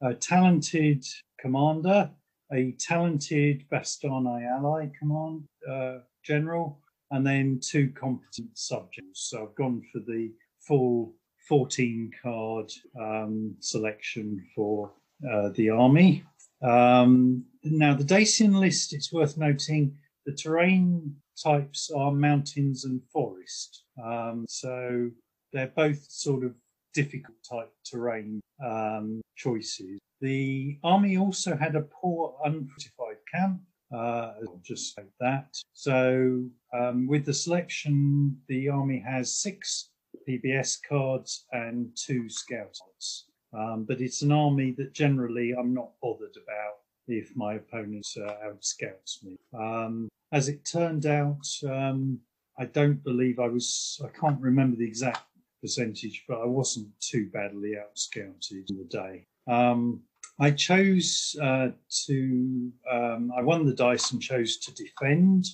a 0.00 0.14
talented 0.14 1.04
commander 1.38 2.10
a 2.54 2.72
talented 2.78 3.64
Bastarnae 3.70 4.48
ally 4.48 4.88
command 4.98 5.44
uh, 5.70 5.98
general, 6.24 6.78
and 7.10 7.26
then 7.26 7.60
two 7.62 7.92
competent 7.98 8.56
subjects. 8.56 9.28
So 9.30 9.44
I've 9.44 9.54
gone 9.54 9.82
for 9.92 10.00
the 10.00 10.32
full 10.60 11.14
14 11.48 12.10
card 12.22 12.72
um, 13.00 13.54
selection 13.60 14.44
for 14.54 14.92
uh, 15.30 15.50
the 15.54 15.70
army. 15.70 16.24
Um, 16.62 17.44
now, 17.62 17.94
the 17.94 18.04
Dacian 18.04 18.54
list, 18.54 18.94
it's 18.94 19.12
worth 19.12 19.36
noting 19.36 19.96
the 20.24 20.32
terrain 20.32 21.16
types 21.42 21.90
are 21.94 22.12
mountains 22.12 22.84
and 22.84 23.02
forest. 23.12 23.84
Um, 24.02 24.46
so 24.48 25.10
they're 25.52 25.72
both 25.74 26.04
sort 26.10 26.44
of 26.44 26.54
difficult 26.94 27.36
type 27.48 27.72
terrain 27.84 28.40
um, 28.64 29.20
choices. 29.36 29.98
The 30.20 30.78
army 30.82 31.16
also 31.16 31.56
had 31.56 31.76
a 31.76 31.82
poor, 31.82 32.36
unfortified 32.44 33.18
camp. 33.32 33.60
Uh, 33.94 34.32
just 34.64 34.96
like 34.98 35.12
that. 35.20 35.56
So, 35.72 36.48
um, 36.72 37.06
with 37.06 37.24
the 37.26 37.34
selection, 37.34 38.36
the 38.48 38.68
army 38.68 38.98
has 39.06 39.32
six 39.32 39.90
PBS 40.28 40.78
cards 40.88 41.46
and 41.52 41.90
two 41.94 42.28
scout 42.28 42.76
cards. 42.82 43.26
Um, 43.52 43.84
but 43.84 44.00
it's 44.00 44.22
an 44.22 44.32
army 44.32 44.74
that 44.78 44.92
generally 44.92 45.52
I'm 45.52 45.72
not 45.72 45.92
bothered 46.02 46.36
about 46.36 46.78
if 47.06 47.36
my 47.36 47.54
opponent 47.54 48.06
uh, 48.16 48.34
outscouts 48.46 49.22
me. 49.22 49.36
Um, 49.56 50.08
as 50.32 50.48
it 50.48 50.64
turned 50.64 51.06
out, 51.06 51.46
um, 51.68 52.18
I 52.58 52.64
don't 52.64 53.02
believe 53.04 53.38
I 53.38 53.46
was, 53.46 54.00
I 54.04 54.08
can't 54.08 54.40
remember 54.40 54.76
the 54.76 54.86
exact 54.86 55.22
percentage, 55.60 56.24
but 56.26 56.40
I 56.40 56.46
wasn't 56.46 56.88
too 57.00 57.28
badly 57.32 57.74
outscouted 57.78 58.70
in 58.70 58.78
the 58.78 58.84
day. 58.84 59.26
Um, 59.46 60.02
I 60.40 60.50
chose 60.50 61.36
uh, 61.40 61.68
to, 62.06 62.72
um, 62.90 63.32
I 63.36 63.42
won 63.42 63.66
the 63.66 63.74
dice 63.74 64.10
and 64.10 64.20
chose 64.20 64.56
to 64.58 64.74
defend, 64.74 65.44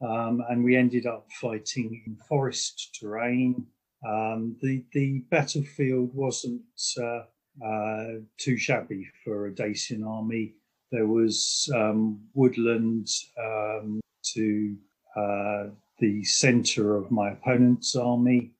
um, 0.00 0.42
and 0.48 0.64
we 0.64 0.76
ended 0.76 1.06
up 1.06 1.26
fighting 1.40 2.02
in 2.06 2.16
forest 2.28 2.96
terrain. 2.98 3.66
Um, 4.06 4.56
the, 4.62 4.82
the 4.92 5.24
battlefield 5.30 6.14
wasn't 6.14 6.62
uh, 6.98 7.24
uh, 7.62 8.06
too 8.38 8.56
shabby 8.56 9.06
for 9.24 9.46
a 9.46 9.54
Dacian 9.54 10.04
army. 10.04 10.54
There 10.90 11.06
was 11.06 11.70
um, 11.74 12.20
woodland 12.32 13.08
um, 13.38 14.00
to 14.34 14.76
uh, 15.16 15.64
the 15.98 16.24
center 16.24 16.96
of 16.96 17.10
my 17.10 17.32
opponent's 17.32 17.94
army, 17.94 18.52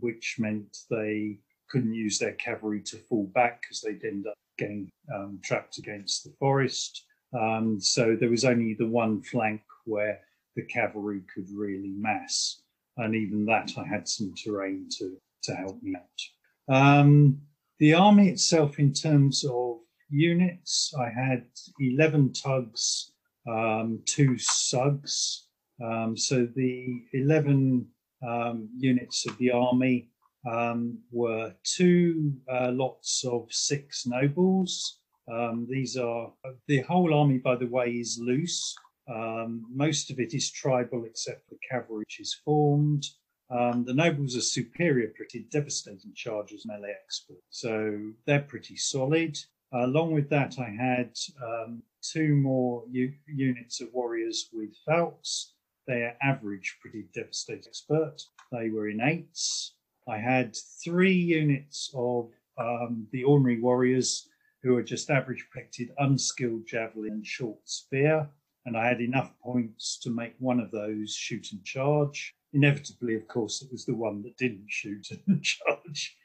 which 0.00 0.36
meant 0.38 0.76
they 0.90 1.38
couldn't 1.70 1.94
use 1.94 2.18
their 2.18 2.32
cavalry 2.32 2.82
to 2.82 2.96
fall 2.96 3.30
back 3.34 3.62
because 3.62 3.80
they'd 3.80 4.04
end 4.04 4.26
up 4.26 4.34
getting 4.58 4.90
um, 5.14 5.40
trapped 5.42 5.78
against 5.78 6.24
the 6.24 6.32
forest. 6.38 7.04
Um, 7.38 7.80
so 7.80 8.16
there 8.18 8.30
was 8.30 8.44
only 8.44 8.74
the 8.74 8.86
one 8.86 9.22
flank 9.22 9.62
where 9.84 10.20
the 10.56 10.62
cavalry 10.62 11.22
could 11.32 11.46
really 11.54 11.94
mass. 11.96 12.62
and 12.96 13.14
even 13.14 13.46
that 13.46 13.72
I 13.78 13.86
had 13.86 14.08
some 14.08 14.34
terrain 14.34 14.88
to 14.98 15.16
to 15.44 15.54
help 15.54 15.82
me 15.82 15.96
out. 15.96 16.74
Um, 16.74 17.40
the 17.78 17.94
army 17.94 18.28
itself, 18.28 18.78
in 18.78 18.92
terms 18.92 19.44
of 19.44 19.78
units, 20.10 20.92
I 20.98 21.08
had 21.08 21.46
11 21.80 22.34
tugs, 22.34 23.12
um, 23.48 24.00
two 24.04 24.32
sugs. 24.32 25.44
Um, 25.82 26.14
so 26.14 26.46
the 26.54 27.02
11 27.14 27.86
um, 28.26 28.68
units 28.76 29.26
of 29.26 29.38
the 29.38 29.50
army 29.50 30.10
um, 30.48 30.98
were 31.10 31.54
two 31.64 32.32
uh, 32.50 32.70
lots 32.72 33.24
of 33.24 33.46
six 33.50 34.06
nobles. 34.06 34.98
Um, 35.30 35.66
these 35.68 35.96
are 35.96 36.32
the 36.66 36.80
whole 36.80 37.14
army, 37.14 37.38
by 37.38 37.56
the 37.56 37.66
way, 37.66 37.90
is 37.90 38.18
loose. 38.20 38.74
Um, 39.12 39.66
most 39.72 40.10
of 40.10 40.18
it 40.18 40.34
is 40.34 40.50
tribal, 40.50 41.04
except 41.04 41.48
for 41.48 41.56
cavalry, 41.68 42.00
which 42.00 42.20
is 42.20 42.34
formed. 42.44 43.06
Um, 43.50 43.84
the 43.84 43.94
nobles 43.94 44.36
are 44.36 44.40
superior, 44.42 45.12
pretty 45.16 45.46
devastating 45.50 46.12
charges, 46.14 46.64
melee 46.64 46.94
expert. 47.04 47.42
So 47.50 48.12
they're 48.24 48.42
pretty 48.42 48.76
solid. 48.76 49.36
Uh, 49.74 49.86
along 49.86 50.12
with 50.12 50.28
that, 50.30 50.58
I 50.58 50.70
had 50.70 51.16
um, 51.44 51.82
two 52.02 52.36
more 52.36 52.84
u- 52.90 53.14
units 53.26 53.80
of 53.80 53.92
warriors 53.92 54.48
with 54.52 54.70
falcons. 54.86 55.54
They 55.86 56.02
are 56.02 56.16
average, 56.22 56.78
pretty 56.80 57.06
devastating 57.12 57.64
expert. 57.66 58.16
They 58.52 58.70
were 58.70 58.88
in 58.88 59.00
eights. 59.00 59.74
I 60.08 60.18
had 60.18 60.56
three 60.82 61.12
units 61.12 61.90
of 61.94 62.30
um, 62.58 63.06
the 63.12 63.24
ordinary 63.24 63.60
warriors 63.60 64.28
who 64.62 64.76
are 64.76 64.82
just 64.82 65.10
average 65.10 65.46
protected, 65.50 65.90
unskilled 65.98 66.66
javelin 66.66 67.12
and 67.12 67.26
short 67.26 67.58
spear. 67.64 68.28
And 68.66 68.76
I 68.76 68.86
had 68.86 69.00
enough 69.00 69.32
points 69.42 69.98
to 70.02 70.10
make 70.10 70.34
one 70.38 70.60
of 70.60 70.70
those 70.70 71.14
shoot 71.14 71.52
and 71.52 71.64
charge. 71.64 72.34
Inevitably, 72.52 73.14
of 73.14 73.26
course, 73.26 73.62
it 73.62 73.72
was 73.72 73.86
the 73.86 73.94
one 73.94 74.22
that 74.22 74.36
didn't 74.36 74.66
shoot 74.68 75.08
and 75.26 75.42
charge 75.42 76.16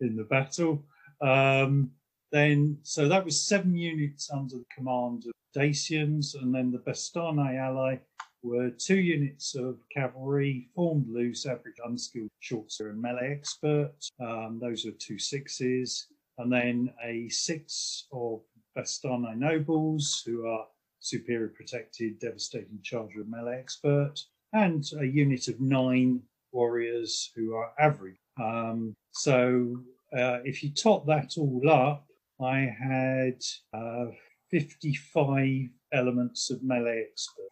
in 0.00 0.16
the 0.16 0.24
battle. 0.24 0.84
Um, 1.20 1.90
then, 2.30 2.78
so 2.82 3.08
that 3.08 3.24
was 3.24 3.44
seven 3.44 3.74
units 3.74 4.30
under 4.30 4.56
the 4.56 4.66
command 4.74 5.24
of 5.26 5.32
Dacians, 5.54 6.34
and 6.34 6.54
then 6.54 6.70
the 6.70 6.78
Bastarnae 6.78 7.58
ally 7.58 7.98
were 8.42 8.70
two 8.70 8.98
units 8.98 9.54
of 9.54 9.78
cavalry, 9.92 10.68
formed 10.74 11.08
loose, 11.08 11.46
average 11.46 11.76
unskilled, 11.84 12.30
short 12.40 12.72
and 12.80 13.00
melee 13.00 13.32
expert. 13.32 13.92
Um, 14.20 14.58
those 14.60 14.86
are 14.86 14.92
two 14.92 15.18
sixes, 15.18 16.06
and 16.38 16.52
then 16.52 16.92
a 17.04 17.28
six 17.28 18.06
of 18.12 18.40
Bastarnae 18.76 19.36
nobles 19.36 20.22
who 20.24 20.46
are 20.46 20.66
superior 21.00 21.48
protected, 21.48 22.18
devastating 22.18 22.78
charger 22.82 23.20
and 23.20 23.30
melee 23.30 23.58
expert, 23.58 24.14
and 24.52 24.84
a 25.00 25.04
unit 25.04 25.48
of 25.48 25.60
nine 25.60 26.22
warriors 26.52 27.30
who 27.34 27.54
are 27.54 27.72
average. 27.78 28.16
Um, 28.40 28.94
so 29.10 29.76
uh, 30.16 30.38
if 30.44 30.62
you 30.62 30.70
top 30.70 31.06
that 31.06 31.34
all 31.36 31.68
up, 31.68 32.06
I 32.40 32.58
had 32.58 33.42
uh, 33.72 34.06
55 34.50 35.68
elements 35.92 36.50
of 36.50 36.62
melee 36.62 37.04
expert, 37.10 37.50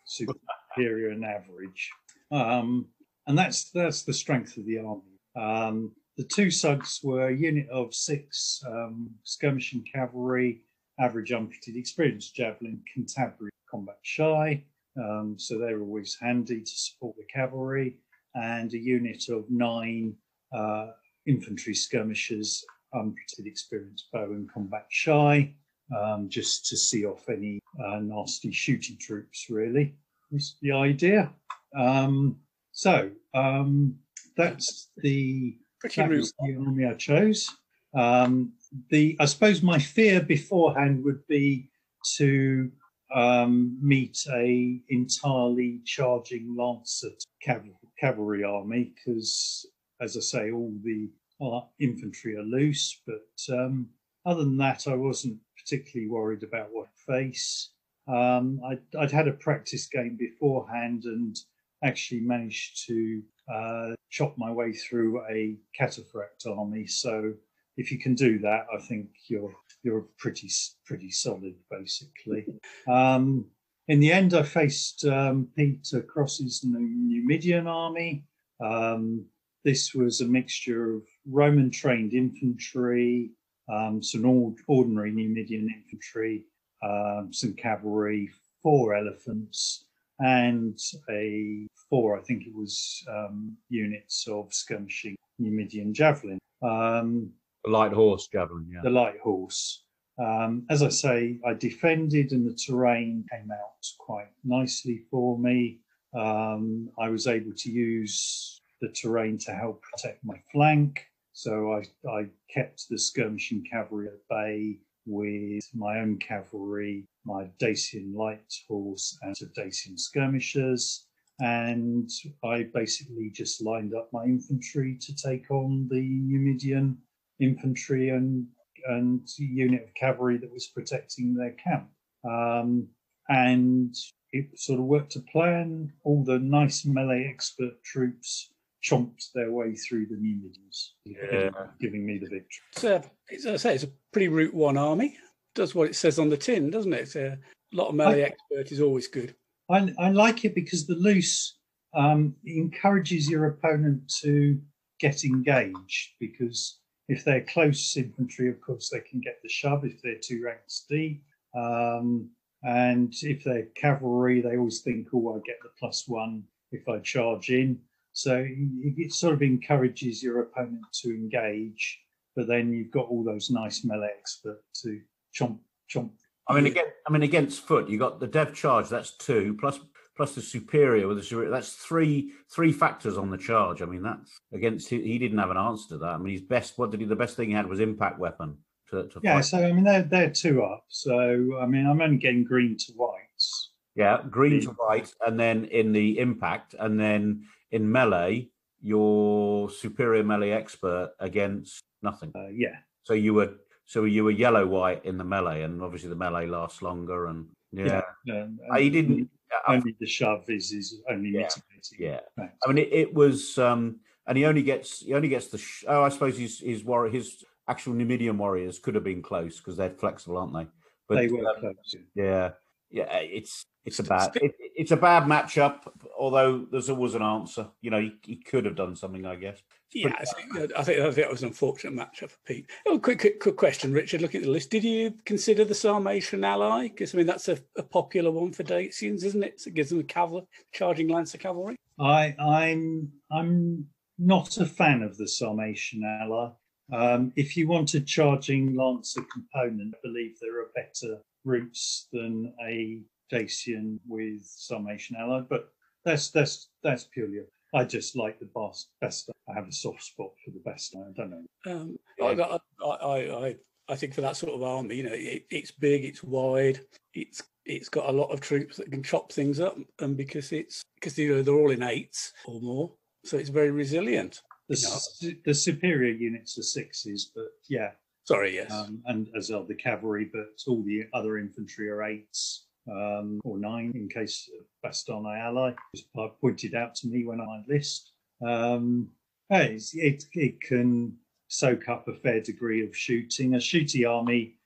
superior 0.76 1.10
and 1.10 1.24
average. 1.24 1.90
Um, 2.30 2.86
and 3.26 3.36
that's 3.36 3.70
that's 3.70 4.02
the 4.02 4.12
strength 4.12 4.56
of 4.56 4.66
the 4.66 4.78
army. 4.78 5.02
Um, 5.36 5.92
the 6.16 6.24
two 6.24 6.46
sugs 6.46 7.04
were 7.04 7.28
a 7.28 7.36
unit 7.36 7.68
of 7.68 7.94
six 7.94 8.62
um, 8.66 9.10
skirmishing 9.24 9.84
cavalry, 9.92 10.62
average 10.98 11.30
unfitted 11.32 11.76
experience 11.76 12.30
javelin, 12.30 12.80
Cantabria 12.96 13.50
combat 13.70 13.98
shy. 14.02 14.64
Um, 14.98 15.34
so 15.38 15.58
they're 15.58 15.80
always 15.80 16.16
handy 16.20 16.60
to 16.60 16.70
support 16.70 17.16
the 17.16 17.24
cavalry, 17.24 17.98
and 18.34 18.72
a 18.72 18.78
unit 18.78 19.28
of 19.28 19.44
nine 19.50 20.14
uh, 20.56 20.88
infantry 21.26 21.74
skirmishers, 21.74 22.64
unprotected 22.94 23.46
experience 23.46 24.08
bow 24.12 24.24
and 24.24 24.50
combat 24.50 24.86
shy, 24.88 25.52
um, 25.94 26.28
just 26.30 26.66
to 26.66 26.76
see 26.76 27.04
off 27.04 27.28
any 27.28 27.60
uh, 27.84 27.98
nasty 28.00 28.50
shooting 28.50 28.96
troops, 28.98 29.48
really, 29.50 29.94
was 30.30 30.56
the 30.62 30.72
idea. 30.72 31.32
Um, 31.76 32.36
so 32.72 33.10
um, 33.34 33.96
that's 34.36 34.90
the, 34.98 35.56
Pretty 35.80 36.00
that 36.00 36.10
was 36.10 36.32
the 36.40 36.56
army 36.56 36.86
I 36.86 36.94
chose. 36.94 37.48
Um, 37.94 38.52
the 38.90 39.16
I 39.20 39.24
suppose 39.24 39.62
my 39.62 39.78
fear 39.78 40.20
beforehand 40.20 41.02
would 41.04 41.26
be 41.28 41.70
to 42.18 42.70
um, 43.14 43.78
meet 43.80 44.18
a 44.32 44.80
entirely 44.88 45.80
charging 45.84 46.54
Lancer 46.58 47.10
cav- 47.46 47.70
cavalry 47.98 48.44
army 48.44 48.92
because, 48.94 49.66
as 50.00 50.16
I 50.16 50.20
say, 50.20 50.50
all 50.50 50.72
the 50.82 51.08
uh, 51.40 51.60
infantry 51.80 52.36
are 52.36 52.42
loose. 52.42 53.00
But 53.06 53.54
um, 53.54 53.88
other 54.24 54.44
than 54.44 54.58
that, 54.58 54.86
I 54.86 54.94
wasn't 54.94 55.38
particularly 55.56 56.10
worried 56.10 56.42
about 56.42 56.68
what 56.72 56.88
face. 57.06 57.70
Um, 58.08 58.60
I'd, 58.64 58.80
I'd 58.98 59.10
had 59.10 59.28
a 59.28 59.32
practice 59.32 59.86
game 59.86 60.16
beforehand 60.16 61.04
and 61.04 61.36
actually 61.82 62.20
managed 62.20 62.86
to 62.86 63.22
uh, 63.52 63.94
chop 64.10 64.34
my 64.38 64.50
way 64.50 64.72
through 64.72 65.22
a 65.30 65.56
cataphract 65.78 66.46
army. 66.46 66.86
So 66.86 67.34
if 67.76 67.92
you 67.92 67.98
can 67.98 68.14
do 68.14 68.38
that, 68.40 68.66
I 68.74 68.80
think 68.80 69.08
you're 69.28 69.54
you're 69.82 70.06
pretty 70.18 70.50
pretty 70.84 71.10
solid, 71.10 71.54
basically. 71.70 72.46
Um, 72.88 73.46
in 73.88 74.00
the 74.00 74.12
end, 74.12 74.34
I 74.34 74.42
faced 74.42 75.04
um, 75.04 75.48
Peter 75.56 76.02
Cross's 76.02 76.64
Numidian 76.64 77.66
army. 77.66 78.24
Um, 78.60 79.26
this 79.64 79.94
was 79.94 80.20
a 80.20 80.26
mixture 80.26 80.94
of 80.94 81.02
Roman 81.28 81.70
trained 81.70 82.12
infantry, 82.12 83.30
um, 83.68 84.02
some 84.02 84.54
ordinary 84.68 85.10
Numidian 85.10 85.68
infantry, 85.68 86.44
um, 86.86 87.32
some 87.32 87.54
cavalry, 87.54 88.30
four 88.62 88.94
elephants, 88.94 89.86
and 90.20 90.78
a 91.10 91.66
four, 91.90 92.18
I 92.18 92.22
think 92.22 92.46
it 92.46 92.54
was, 92.54 93.04
um, 93.08 93.56
units 93.68 94.26
of 94.28 94.52
skirmishing 94.52 95.16
Numidian 95.38 95.92
javelin. 95.92 96.38
Um, 96.62 97.32
The 97.64 97.70
light 97.70 97.92
horse 97.92 98.28
javelin, 98.32 98.66
yeah. 98.72 98.80
the 98.82 98.90
light 98.90 99.18
horse. 99.20 99.84
Um, 100.18 100.64
as 100.70 100.82
I 100.82 100.88
say, 100.88 101.38
I 101.46 101.52
defended 101.54 102.32
and 102.32 102.48
the 102.48 102.54
terrain 102.54 103.24
came 103.30 103.50
out 103.50 103.84
quite 103.98 104.30
nicely 104.44 105.02
for 105.10 105.38
me. 105.38 105.80
Um, 106.14 106.88
I 106.98 107.10
was 107.10 107.26
able 107.26 107.52
to 107.54 107.70
use 107.70 108.62
the 108.80 108.88
terrain 108.88 109.36
to 109.38 109.52
help 109.52 109.82
protect 109.82 110.24
my 110.24 110.38
flank. 110.52 111.06
So 111.32 111.72
I, 111.72 111.82
I 112.10 112.26
kept 112.48 112.88
the 112.88 112.98
skirmishing 112.98 113.62
cavalry 113.70 114.06
at 114.08 114.26
bay 114.30 114.78
with 115.06 115.64
my 115.74 116.00
own 116.00 116.18
cavalry, 116.18 117.06
my 117.24 117.48
Dacian 117.58 118.12
light 118.14 118.52
horse, 118.68 119.16
and 119.22 119.34
of 119.40 119.54
Dacian 119.54 119.96
skirmishers. 119.96 121.06
And 121.38 122.10
I 122.44 122.64
basically 122.74 123.30
just 123.30 123.62
lined 123.62 123.94
up 123.94 124.08
my 124.12 124.24
infantry 124.24 124.96
to 125.00 125.14
take 125.14 125.50
on 125.50 125.88
the 125.90 126.00
Numidian 126.00 126.98
infantry 127.40 128.10
and 128.10 128.46
and 128.88 129.28
unit 129.38 129.82
of 129.82 129.94
cavalry 129.94 130.38
that 130.38 130.52
was 130.52 130.66
protecting 130.68 131.34
their 131.34 131.52
camp. 131.52 131.88
Um, 132.24 132.88
and 133.28 133.94
it 134.32 134.58
sort 134.58 134.78
of 134.78 134.86
worked 134.86 135.12
to 135.12 135.20
plan. 135.20 135.92
All 136.04 136.24
the 136.24 136.38
nice 136.38 136.84
melee 136.84 137.28
expert 137.28 137.82
troops 137.82 138.50
chomped 138.90 139.32
their 139.34 139.50
way 139.52 139.74
through 139.74 140.06
the 140.06 140.16
Numidians, 140.16 140.94
Yeah. 141.04 141.50
giving 141.80 142.06
me 142.06 142.18
the 142.18 142.26
victory. 142.28 142.62
So, 142.76 143.02
it's, 143.28 143.44
as 143.46 143.54
I 143.54 143.56
say, 143.70 143.74
it's 143.74 143.84
a 143.84 143.90
pretty 144.12 144.28
Route 144.28 144.54
One 144.54 144.76
army. 144.76 145.16
Does 145.54 145.74
what 145.74 145.88
it 145.88 145.96
says 145.96 146.18
on 146.18 146.28
the 146.28 146.36
tin, 146.36 146.70
doesn't 146.70 146.92
it? 146.92 147.00
It's 147.02 147.16
a 147.16 147.38
lot 147.72 147.88
of 147.88 147.94
melee 147.94 148.22
I- 148.22 148.26
expert 148.26 148.72
is 148.72 148.80
always 148.80 149.08
good. 149.08 149.34
I, 149.70 149.92
I 149.98 150.10
like 150.10 150.44
it 150.44 150.54
because 150.54 150.86
the 150.86 150.94
loose 150.94 151.58
um, 151.94 152.36
encourages 152.44 153.28
your 153.28 153.46
opponent 153.46 154.08
to 154.20 154.60
get 155.00 155.24
engaged 155.24 156.12
because 156.20 156.78
if 157.08 157.24
they're 157.24 157.40
close 157.44 157.96
infantry, 157.96 158.48
of 158.48 158.60
course, 158.60 158.90
they 158.90 159.00
can 159.00 159.20
get 159.20 159.38
the 159.42 159.48
shove 159.48 159.84
if 159.84 160.00
they're 160.02 160.20
two 160.22 160.42
ranks 160.44 160.84
deep. 160.88 161.22
Um, 161.56 162.30
and 162.62 163.12
if 163.22 163.42
they're 163.44 163.66
cavalry, 163.76 164.40
they 164.40 164.56
always 164.56 164.82
think, 164.82 165.08
oh, 165.14 165.34
I 165.36 165.40
get 165.46 165.56
the 165.62 165.70
plus 165.78 166.04
one 166.06 166.44
if 166.70 166.88
I 166.88 166.98
charge 167.00 167.50
in. 167.50 167.80
So 168.16 168.36
it 168.38 168.94
it 168.96 169.12
sort 169.12 169.34
of 169.34 169.42
encourages 169.42 170.22
your 170.22 170.40
opponent 170.40 170.80
to 171.02 171.10
engage, 171.10 172.00
but 172.34 172.46
then 172.48 172.72
you've 172.72 172.90
got 172.90 173.08
all 173.08 173.22
those 173.22 173.50
nice 173.50 173.84
melee 173.84 174.08
expert 174.18 174.62
to 174.82 175.00
chomp, 175.38 175.58
chomp. 175.94 176.12
I 176.48 176.54
mean, 176.54 176.64
again, 176.64 176.86
I 177.06 177.12
mean, 177.12 177.22
against 177.24 177.66
foot, 177.66 177.90
you 177.90 177.98
got 177.98 178.18
the 178.18 178.26
dev 178.26 178.54
charge. 178.54 178.88
That's 178.88 179.16
two 179.18 179.54
plus 179.60 179.78
plus 180.16 180.34
the 180.34 180.40
superior 180.40 181.06
with 181.08 181.18
the 181.18 181.22
superior. 181.22 181.50
That's 181.50 181.72
three 181.74 182.32
three 182.50 182.72
factors 182.72 183.18
on 183.18 183.30
the 183.30 183.36
charge. 183.36 183.82
I 183.82 183.84
mean, 183.84 184.02
that's 184.02 184.40
against. 184.50 184.88
He, 184.88 185.02
he 185.02 185.18
didn't 185.18 185.36
have 185.38 185.50
an 185.50 185.58
answer 185.58 185.88
to 185.90 185.98
that. 185.98 186.14
I 186.14 186.16
mean, 186.16 186.32
his 186.32 186.42
best. 186.42 186.78
What 186.78 186.90
did 186.92 187.00
he? 187.00 187.06
The 187.06 187.16
best 187.16 187.36
thing 187.36 187.50
he 187.50 187.54
had 187.54 187.68
was 187.68 187.80
impact 187.80 188.18
weapon. 188.18 188.56
To, 188.92 189.08
to 189.08 189.20
Yeah, 189.22 189.34
fight. 189.34 189.44
so 189.44 189.58
I 189.62 189.72
mean, 189.72 189.84
they're, 189.84 190.04
they're 190.04 190.30
two 190.30 190.62
up. 190.62 190.84
So, 190.88 191.58
I 191.60 191.66
mean, 191.66 191.86
I'm 191.86 192.00
only 192.00 192.18
getting 192.18 192.44
green 192.44 192.76
to 192.78 192.92
whites. 192.92 193.72
yeah, 193.96 194.22
green 194.30 194.60
to 194.62 194.70
white, 194.70 195.12
and 195.26 195.38
then 195.38 195.64
in 195.66 195.90
the 195.92 196.18
impact, 196.20 196.74
and 196.78 196.98
then 196.98 197.44
in 197.72 197.90
melee, 197.90 198.48
your 198.80 199.70
superior 199.70 200.22
melee 200.22 200.50
expert 200.50 201.12
against 201.20 201.82
nothing. 202.02 202.32
Uh, 202.34 202.48
yeah. 202.48 202.76
So 203.02 203.14
you 203.14 203.34
were 203.34 203.54
so 203.84 204.04
you 204.04 204.24
were 204.24 204.30
yellow 204.32 204.66
white 204.66 205.04
in 205.04 205.16
the 205.16 205.24
melee, 205.24 205.62
and 205.62 205.82
obviously 205.82 206.08
the 206.08 206.16
melee 206.16 206.46
lasts 206.46 206.82
longer. 206.82 207.26
And 207.26 207.46
yeah, 207.72 208.02
Um, 208.30 208.58
Uh, 208.70 208.78
he 208.78 208.90
didn't. 208.90 209.30
I- 209.66 209.74
Only 209.76 209.94
the 210.00 210.06
shove 210.06 210.44
is 210.50 210.72
is 210.72 211.00
only 211.08 211.30
Yeah, 211.30 211.42
mitigating. 211.42 211.98
yeah. 212.00 212.20
I 212.38 212.66
mean, 212.68 212.78
it, 212.78 212.92
it 212.92 213.14
was, 213.14 213.58
um, 213.58 214.00
and 214.26 214.36
he 214.36 214.44
only 214.44 214.62
gets 214.62 215.00
he 215.00 215.14
only 215.14 215.28
gets 215.28 215.48
the. 215.48 215.58
Sh- 215.58 215.84
oh, 215.86 216.02
I 216.02 216.08
suppose 216.08 216.36
his 216.36 216.58
his 216.60 216.84
warrior 216.84 217.12
his 217.12 217.44
actual 217.68 217.94
Numidian 217.94 218.38
warriors 218.38 218.78
could 218.80 218.94
have 218.96 219.04
been 219.04 219.22
close 219.22 219.58
because 219.58 219.76
they're 219.76 219.90
flexible, 219.90 220.36
aren't 220.38 220.52
they? 220.52 220.66
But 221.08 221.14
they 221.18 221.28
were 221.28 221.48
um, 221.48 221.60
close. 221.60 221.94
yeah, 222.14 222.50
yeah, 222.90 223.16
it's 223.18 223.64
it's 223.86 224.00
a 224.00 224.02
bad 224.02 224.32
it, 224.36 224.54
it's 224.58 224.90
a 224.90 224.96
bad 224.96 225.24
matchup. 225.24 225.82
Although 226.18 226.66
there's 226.70 226.90
always 226.90 227.14
an 227.14 227.22
answer. 227.22 227.68
You 227.80 227.90
know, 227.90 228.00
he, 228.00 228.12
he 228.22 228.36
could 228.36 228.64
have 228.64 228.74
done 228.74 228.96
something, 228.96 229.24
I 229.24 229.36
guess. 229.36 229.62
It's 229.92 230.04
Yeah, 230.04 230.14
I 230.18 230.24
think, 230.24 230.72
I 230.76 230.82
think 230.82 231.00
I 231.00 231.04
think 231.04 231.16
that 231.16 231.30
was 231.30 231.42
an 231.42 231.48
unfortunate 231.48 231.94
matchup 231.94 232.30
for 232.30 232.38
Pete. 232.44 232.68
Oh, 232.86 232.98
quick, 232.98 233.20
quick, 233.20 233.40
quick 233.40 233.56
question, 233.56 233.92
Richard. 233.92 234.20
Looking 234.20 234.40
at 234.40 234.46
the 234.46 234.52
list, 234.52 234.70
did 234.70 234.84
you 234.84 235.14
consider 235.24 235.64
the 235.64 235.74
Sarmatian 235.74 236.44
ally? 236.44 236.88
Because 236.88 237.14
I 237.14 237.18
mean, 237.18 237.26
that's 237.26 237.48
a, 237.48 237.58
a 237.76 237.82
popular 237.82 238.30
one 238.30 238.52
for 238.52 238.64
Dacians, 238.64 239.24
isn't 239.24 239.44
it? 239.44 239.60
So 239.60 239.68
it 239.68 239.74
gives 239.74 239.90
them 239.90 240.02
cavalry, 240.02 240.46
charging 240.72 241.08
lancer 241.08 241.38
cavalry. 241.38 241.76
I 242.00 242.34
I'm 242.40 243.12
I'm 243.30 243.86
not 244.18 244.56
a 244.58 244.66
fan 244.66 245.02
of 245.02 245.16
the 245.16 245.24
Sarmatian 245.26 246.02
ally. 246.22 246.50
Um, 246.92 247.32
if 247.36 247.56
you 247.56 247.68
want 247.68 247.94
a 247.94 248.00
charging 248.00 248.74
lancer 248.74 249.22
component, 249.32 249.94
I 249.94 249.98
believe 250.02 250.36
there 250.40 250.60
are 250.60 250.70
better 250.74 251.20
routes 251.44 252.08
than 252.12 252.52
a 252.66 253.00
Dacian 253.30 254.00
with 254.06 254.42
Sarmatian 254.42 255.16
ally, 255.18 255.40
but 255.48 255.68
that's 256.04 256.30
that's 256.30 256.68
that's 256.82 257.04
purely. 257.04 257.40
I 257.74 257.84
just 257.84 258.16
like 258.16 258.38
the 258.38 258.48
best. 258.54 258.90
best. 259.00 259.30
I 259.48 259.54
have 259.54 259.68
a 259.68 259.72
soft 259.72 260.02
spot 260.02 260.30
for 260.44 260.50
the 260.52 260.60
best. 260.64 260.94
I 260.96 261.10
don't 261.16 261.30
know. 261.30 261.72
Um, 261.72 261.96
Yeah. 262.18 262.26
I, 262.26 262.86
I, 262.86 262.88
I, 262.88 263.46
I, 263.48 263.56
I 263.88 263.96
think 263.96 264.14
for 264.14 264.20
that 264.22 264.36
sort 264.36 264.54
of 264.54 264.62
army, 264.62 264.96
you 264.96 265.02
know, 265.02 265.12
it, 265.12 265.46
it's 265.50 265.70
big, 265.70 266.04
it's 266.04 266.22
wide, 266.22 266.80
it's 267.14 267.42
it's 267.64 267.88
got 267.88 268.08
a 268.08 268.12
lot 268.12 268.30
of 268.30 268.40
troops 268.40 268.76
that 268.76 268.90
can 268.90 269.02
chop 269.02 269.32
things 269.32 269.60
up, 269.60 269.76
and 270.00 270.16
because 270.16 270.52
it's 270.52 270.82
because 270.94 271.18
you 271.18 271.34
know 271.34 271.42
they're 271.42 271.54
all 271.54 271.70
in 271.72 271.82
eights 271.82 272.32
or 272.46 272.60
more, 272.60 272.92
so 273.24 273.36
it's 273.36 273.50
very 273.50 273.70
resilient. 273.72 274.42
The, 274.68 274.76
su- 274.76 275.36
the 275.44 275.54
superior 275.54 276.12
units 276.12 276.58
are 276.58 276.62
sixes, 276.62 277.30
but 277.34 277.46
yeah, 277.68 277.90
Sorry, 278.24 278.54
yes. 278.56 278.70
um, 278.72 279.00
and 279.06 279.28
as 279.36 279.50
are 279.52 279.64
the 279.64 279.76
cavalry, 279.76 280.28
but 280.32 280.46
all 280.66 280.82
the 280.82 281.04
other 281.14 281.38
infantry 281.38 281.88
are 281.88 282.02
eights 282.02 282.66
um, 282.90 283.40
or 283.44 283.58
nine 283.58 283.92
in 283.94 284.08
case 284.08 284.48
of 284.58 284.90
Bastarnae 284.90 285.40
ally. 285.40 285.72
Was 285.92 286.32
pointed 286.40 286.74
out 286.74 286.94
to 286.96 287.08
me 287.08 287.24
when 287.24 287.40
I 287.40 287.62
list. 287.68 288.12
Um, 288.46 289.08
it, 289.50 290.24
it 290.32 290.60
can 290.60 291.16
soak 291.48 291.88
up 291.88 292.08
a 292.08 292.14
fair 292.14 292.40
degree 292.40 292.84
of 292.84 292.96
shooting. 292.96 293.54
A 293.54 293.58
shooty 293.58 294.08
army, 294.08 294.56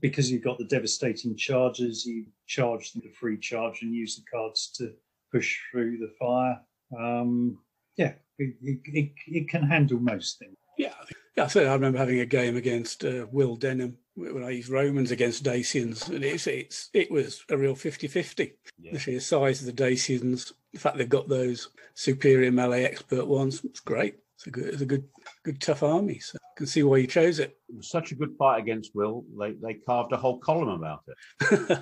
because 0.00 0.30
you've 0.30 0.44
got 0.44 0.58
the 0.58 0.64
devastating 0.64 1.36
charges, 1.36 2.04
you 2.04 2.26
charge 2.46 2.92
the 2.92 3.02
free 3.18 3.38
charge 3.38 3.82
and 3.82 3.94
use 3.94 4.16
the 4.16 4.24
cards 4.30 4.70
to 4.76 4.92
push 5.32 5.58
through 5.70 5.98
the 5.98 6.12
fire. 6.18 6.60
Um, 6.98 7.58
yeah, 7.96 8.14
it, 8.38 8.54
it, 8.62 9.12
it, 9.26 9.48
can 9.48 9.62
handle 9.62 10.00
most 10.00 10.38
things. 10.38 10.56
Yeah, 10.78 10.94
yeah. 11.36 11.46
So 11.46 11.64
I 11.64 11.72
remember 11.74 11.98
having 11.98 12.20
a 12.20 12.26
game 12.26 12.56
against 12.56 13.04
uh, 13.04 13.26
Will 13.30 13.56
Denham 13.56 13.96
when 14.20 14.44
I 14.44 14.50
used 14.50 14.68
Romans 14.68 15.10
against 15.10 15.44
Dacians, 15.44 16.08
and 16.08 16.24
it's 16.24 16.46
it's 16.46 16.90
it 16.92 17.10
was 17.10 17.44
a 17.48 17.56
real 17.56 17.74
50-50. 17.74 18.52
Yeah. 18.80 18.92
The 18.92 18.98
sheer 18.98 19.20
size 19.20 19.60
of 19.60 19.66
the 19.66 19.82
Dacians, 19.82 20.52
the 20.72 20.80
fact 20.80 20.96
they've 20.96 21.08
got 21.08 21.28
those 21.28 21.70
superior 21.94 22.52
melee 22.52 22.84
expert 22.84 23.26
ones, 23.26 23.64
it's 23.64 23.80
great. 23.80 24.16
It's 24.36 24.46
a 24.46 24.50
good, 24.50 24.64
it's 24.64 24.82
a 24.82 24.86
good, 24.86 25.04
good 25.44 25.60
tough 25.60 25.82
army. 25.82 26.18
So 26.18 26.38
I 26.42 26.52
can 26.56 26.66
see 26.66 26.82
why 26.82 26.98
you 26.98 27.06
chose 27.06 27.38
it. 27.38 27.58
It 27.68 27.76
was 27.76 27.90
such 27.90 28.12
a 28.12 28.14
good 28.14 28.34
fight 28.38 28.58
against 28.60 28.94
Will. 28.94 29.24
They 29.38 29.52
they 29.52 29.74
carved 29.74 30.12
a 30.12 30.16
whole 30.16 30.38
column 30.38 30.68
about 30.68 31.02
it. 31.08 31.78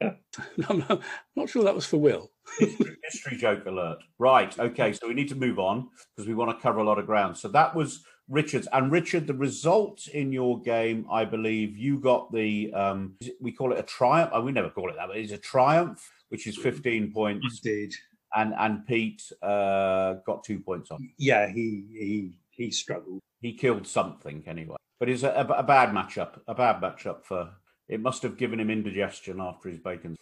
I'm 0.68 0.78
not, 0.88 1.02
not 1.36 1.48
sure 1.48 1.64
that 1.64 1.74
was 1.74 1.84
for 1.84 1.98
Will. 1.98 2.30
History 2.58 3.36
joke 3.36 3.66
alert. 3.66 3.98
Right. 4.18 4.56
Okay. 4.58 4.92
So 4.92 5.08
we 5.08 5.14
need 5.14 5.28
to 5.28 5.34
move 5.34 5.58
on 5.58 5.88
because 6.16 6.26
we 6.26 6.34
want 6.34 6.56
to 6.56 6.62
cover 6.62 6.78
a 6.78 6.84
lot 6.84 6.98
of 6.98 7.06
ground. 7.06 7.36
So 7.36 7.48
that 7.48 7.74
was 7.74 8.02
Richard's. 8.30 8.68
And 8.72 8.90
Richard, 8.90 9.26
the 9.26 9.34
result 9.34 10.06
in 10.08 10.32
your 10.32 10.60
game, 10.62 11.06
I 11.10 11.24
believe 11.24 11.76
you 11.76 11.98
got 11.98 12.32
the, 12.32 12.72
um, 12.72 13.16
we 13.40 13.52
call 13.52 13.72
it 13.72 13.78
a 13.78 13.82
triumph. 13.82 14.30
Oh, 14.32 14.40
we 14.40 14.52
never 14.52 14.70
call 14.70 14.88
it 14.88 14.96
that, 14.96 15.08
but 15.08 15.16
it's 15.16 15.32
a 15.32 15.38
triumph, 15.38 16.10
which 16.28 16.46
is 16.46 16.56
15 16.56 17.12
points. 17.12 17.60
Did 17.60 17.94
And, 18.34 18.54
and 18.56 18.86
Pete 18.86 19.30
uh, 19.42 20.14
got 20.24 20.44
two 20.44 20.60
points 20.60 20.90
on. 20.90 21.10
yeah, 21.18 21.48
he 21.48 21.84
he 21.90 22.38
he 22.50 22.70
struggled. 22.70 23.20
He 23.40 23.54
killed 23.54 23.86
something 23.86 24.44
anyway. 24.46 24.76
But 24.98 25.08
it's 25.08 25.22
a, 25.22 25.30
a, 25.30 25.46
a 25.46 25.62
bad 25.62 25.90
matchup. 25.90 26.40
A 26.46 26.54
bad 26.54 26.80
matchup 26.80 27.24
for, 27.24 27.50
it 27.88 28.00
must 28.00 28.22
have 28.22 28.36
given 28.36 28.60
him 28.60 28.70
indigestion 28.70 29.40
after 29.40 29.70
his 29.70 29.78
bacon. 29.78 30.14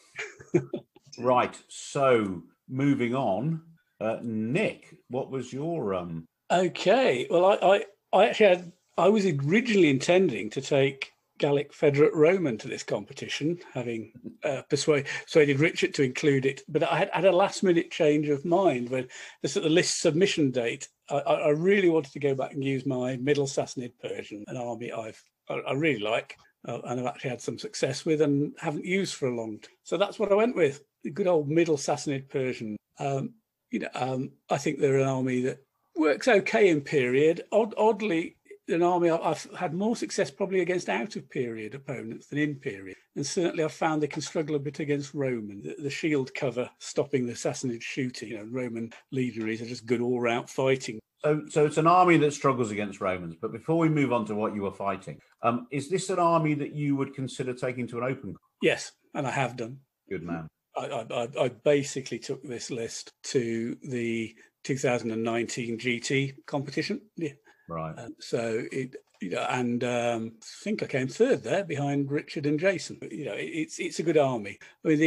right. 1.18 1.56
So 1.68 2.42
moving 2.68 3.14
on, 3.14 3.60
uh, 4.00 4.18
Nick, 4.22 4.96
what 5.08 5.30
was 5.30 5.52
your 5.52 5.94
um? 5.94 6.26
Okay. 6.50 7.26
Well, 7.28 7.44
I, 7.44 7.54
I, 7.60 7.84
I 8.12 8.26
actually 8.26 8.46
had, 8.46 8.72
I 8.96 9.08
was 9.08 9.26
originally 9.26 9.90
intending 9.90 10.50
to 10.50 10.60
take 10.60 11.12
Gallic 11.38 11.72
Federate 11.72 12.12
Roman 12.14 12.58
to 12.58 12.68
this 12.68 12.82
competition, 12.82 13.58
having 13.72 14.12
uh, 14.42 14.62
persuade, 14.68 15.06
persuaded 15.24 15.60
Richard 15.60 15.94
to 15.94 16.02
include 16.02 16.46
it. 16.46 16.62
But 16.68 16.82
I 16.82 16.98
had, 16.98 17.10
had 17.12 17.24
a 17.24 17.32
last 17.32 17.62
minute 17.62 17.90
change 17.90 18.28
of 18.28 18.44
mind 18.44 18.88
when 18.90 19.08
this 19.42 19.56
at 19.56 19.62
the 19.62 19.68
list 19.68 20.00
submission 20.00 20.50
date. 20.50 20.88
I, 21.10 21.18
I 21.18 21.48
really 21.50 21.88
wanted 21.88 22.12
to 22.12 22.20
go 22.20 22.34
back 22.34 22.52
and 22.52 22.64
use 22.64 22.84
my 22.84 23.16
Middle 23.16 23.46
Sassanid 23.46 23.92
Persian, 24.02 24.44
an 24.48 24.56
army 24.56 24.92
I've 24.92 25.22
I, 25.48 25.54
I 25.54 25.72
really 25.72 26.02
like 26.02 26.36
uh, 26.66 26.80
and 26.84 27.00
I've 27.00 27.06
actually 27.06 27.30
had 27.30 27.40
some 27.40 27.58
success 27.58 28.04
with 28.04 28.20
and 28.20 28.52
haven't 28.58 28.84
used 28.84 29.14
for 29.14 29.28
a 29.28 29.34
long 29.34 29.58
time. 29.58 29.74
So 29.84 29.96
that's 29.96 30.18
what 30.18 30.32
I 30.32 30.36
went 30.36 30.56
with. 30.56 30.82
The 31.04 31.10
good 31.10 31.26
old 31.26 31.48
Middle 31.48 31.76
Sassanid 31.76 32.28
Persian. 32.28 32.76
Um, 32.98 33.34
you 33.70 33.80
know, 33.80 33.88
um, 33.94 34.32
I 34.50 34.58
think 34.58 34.78
they're 34.78 34.98
an 34.98 35.08
army 35.08 35.42
that 35.42 35.58
works 35.98 36.28
okay 36.28 36.68
in 36.68 36.80
period. 36.80 37.42
Odd, 37.52 37.74
oddly, 37.76 38.36
an 38.68 38.82
army 38.82 39.10
I- 39.10 39.30
I've 39.30 39.42
had 39.56 39.74
more 39.74 39.96
success 39.96 40.30
probably 40.30 40.60
against 40.60 40.88
out 40.88 41.16
of 41.16 41.28
period 41.30 41.74
opponents 41.74 42.26
than 42.26 42.38
in 42.38 42.56
period. 42.56 42.96
And 43.16 43.26
certainly 43.26 43.64
I've 43.64 43.72
found 43.72 44.02
they 44.02 44.06
can 44.06 44.22
struggle 44.22 44.56
a 44.56 44.60
bit 44.60 44.78
against 44.80 45.14
Roman. 45.14 45.62
The, 45.62 45.76
the 45.82 45.90
shield 45.90 46.32
cover 46.34 46.68
stopping 46.78 47.26
the 47.26 47.32
Sassanid 47.32 47.82
shooting. 47.82 48.28
You 48.28 48.38
know, 48.38 48.48
Roman 48.50 48.92
legionaries 49.10 49.62
are 49.62 49.66
just 49.66 49.86
good 49.86 50.00
all 50.00 50.20
round 50.20 50.48
fighting. 50.50 50.98
So, 51.24 51.42
so 51.48 51.66
it's 51.66 51.78
an 51.78 51.86
army 51.88 52.16
that 52.18 52.32
struggles 52.32 52.70
against 52.70 53.00
Romans. 53.00 53.34
But 53.40 53.52
before 53.52 53.78
we 53.78 53.88
move 53.88 54.12
on 54.12 54.24
to 54.26 54.34
what 54.36 54.54
you 54.54 54.62
were 54.62 54.70
fighting, 54.72 55.18
um, 55.42 55.66
is 55.72 55.88
this 55.90 56.10
an 56.10 56.18
army 56.20 56.54
that 56.54 56.74
you 56.74 56.94
would 56.94 57.14
consider 57.14 57.54
taking 57.54 57.88
to 57.88 57.98
an 57.98 58.04
open? 58.04 58.36
Yes, 58.62 58.92
and 59.14 59.26
I 59.26 59.30
have 59.30 59.56
done. 59.56 59.78
Good 60.08 60.22
man. 60.22 60.46
I, 60.76 61.04
I- 61.10 61.44
I 61.44 61.48
basically 61.48 62.20
took 62.20 62.42
this 62.44 62.70
list 62.70 63.10
to 63.24 63.76
the 63.82 64.32
2019 64.64 65.78
GT 65.78 66.34
competition. 66.46 67.00
Yeah. 67.16 67.32
Right. 67.68 67.94
Um, 67.98 68.14
so 68.18 68.64
it, 68.72 68.96
you 69.20 69.30
know, 69.30 69.46
and 69.50 69.82
um, 69.84 70.32
I 70.40 70.64
think 70.64 70.82
I 70.82 70.86
came 70.86 71.08
third 71.08 71.42
there 71.42 71.64
behind 71.64 72.10
Richard 72.10 72.46
and 72.46 72.58
Jason. 72.58 72.98
You 73.10 73.26
know, 73.26 73.34
it, 73.34 73.46
it's 73.46 73.78
it's 73.78 73.98
a 73.98 74.04
good 74.04 74.16
army. 74.16 74.58
I 74.84 74.88
mean, 74.88 74.98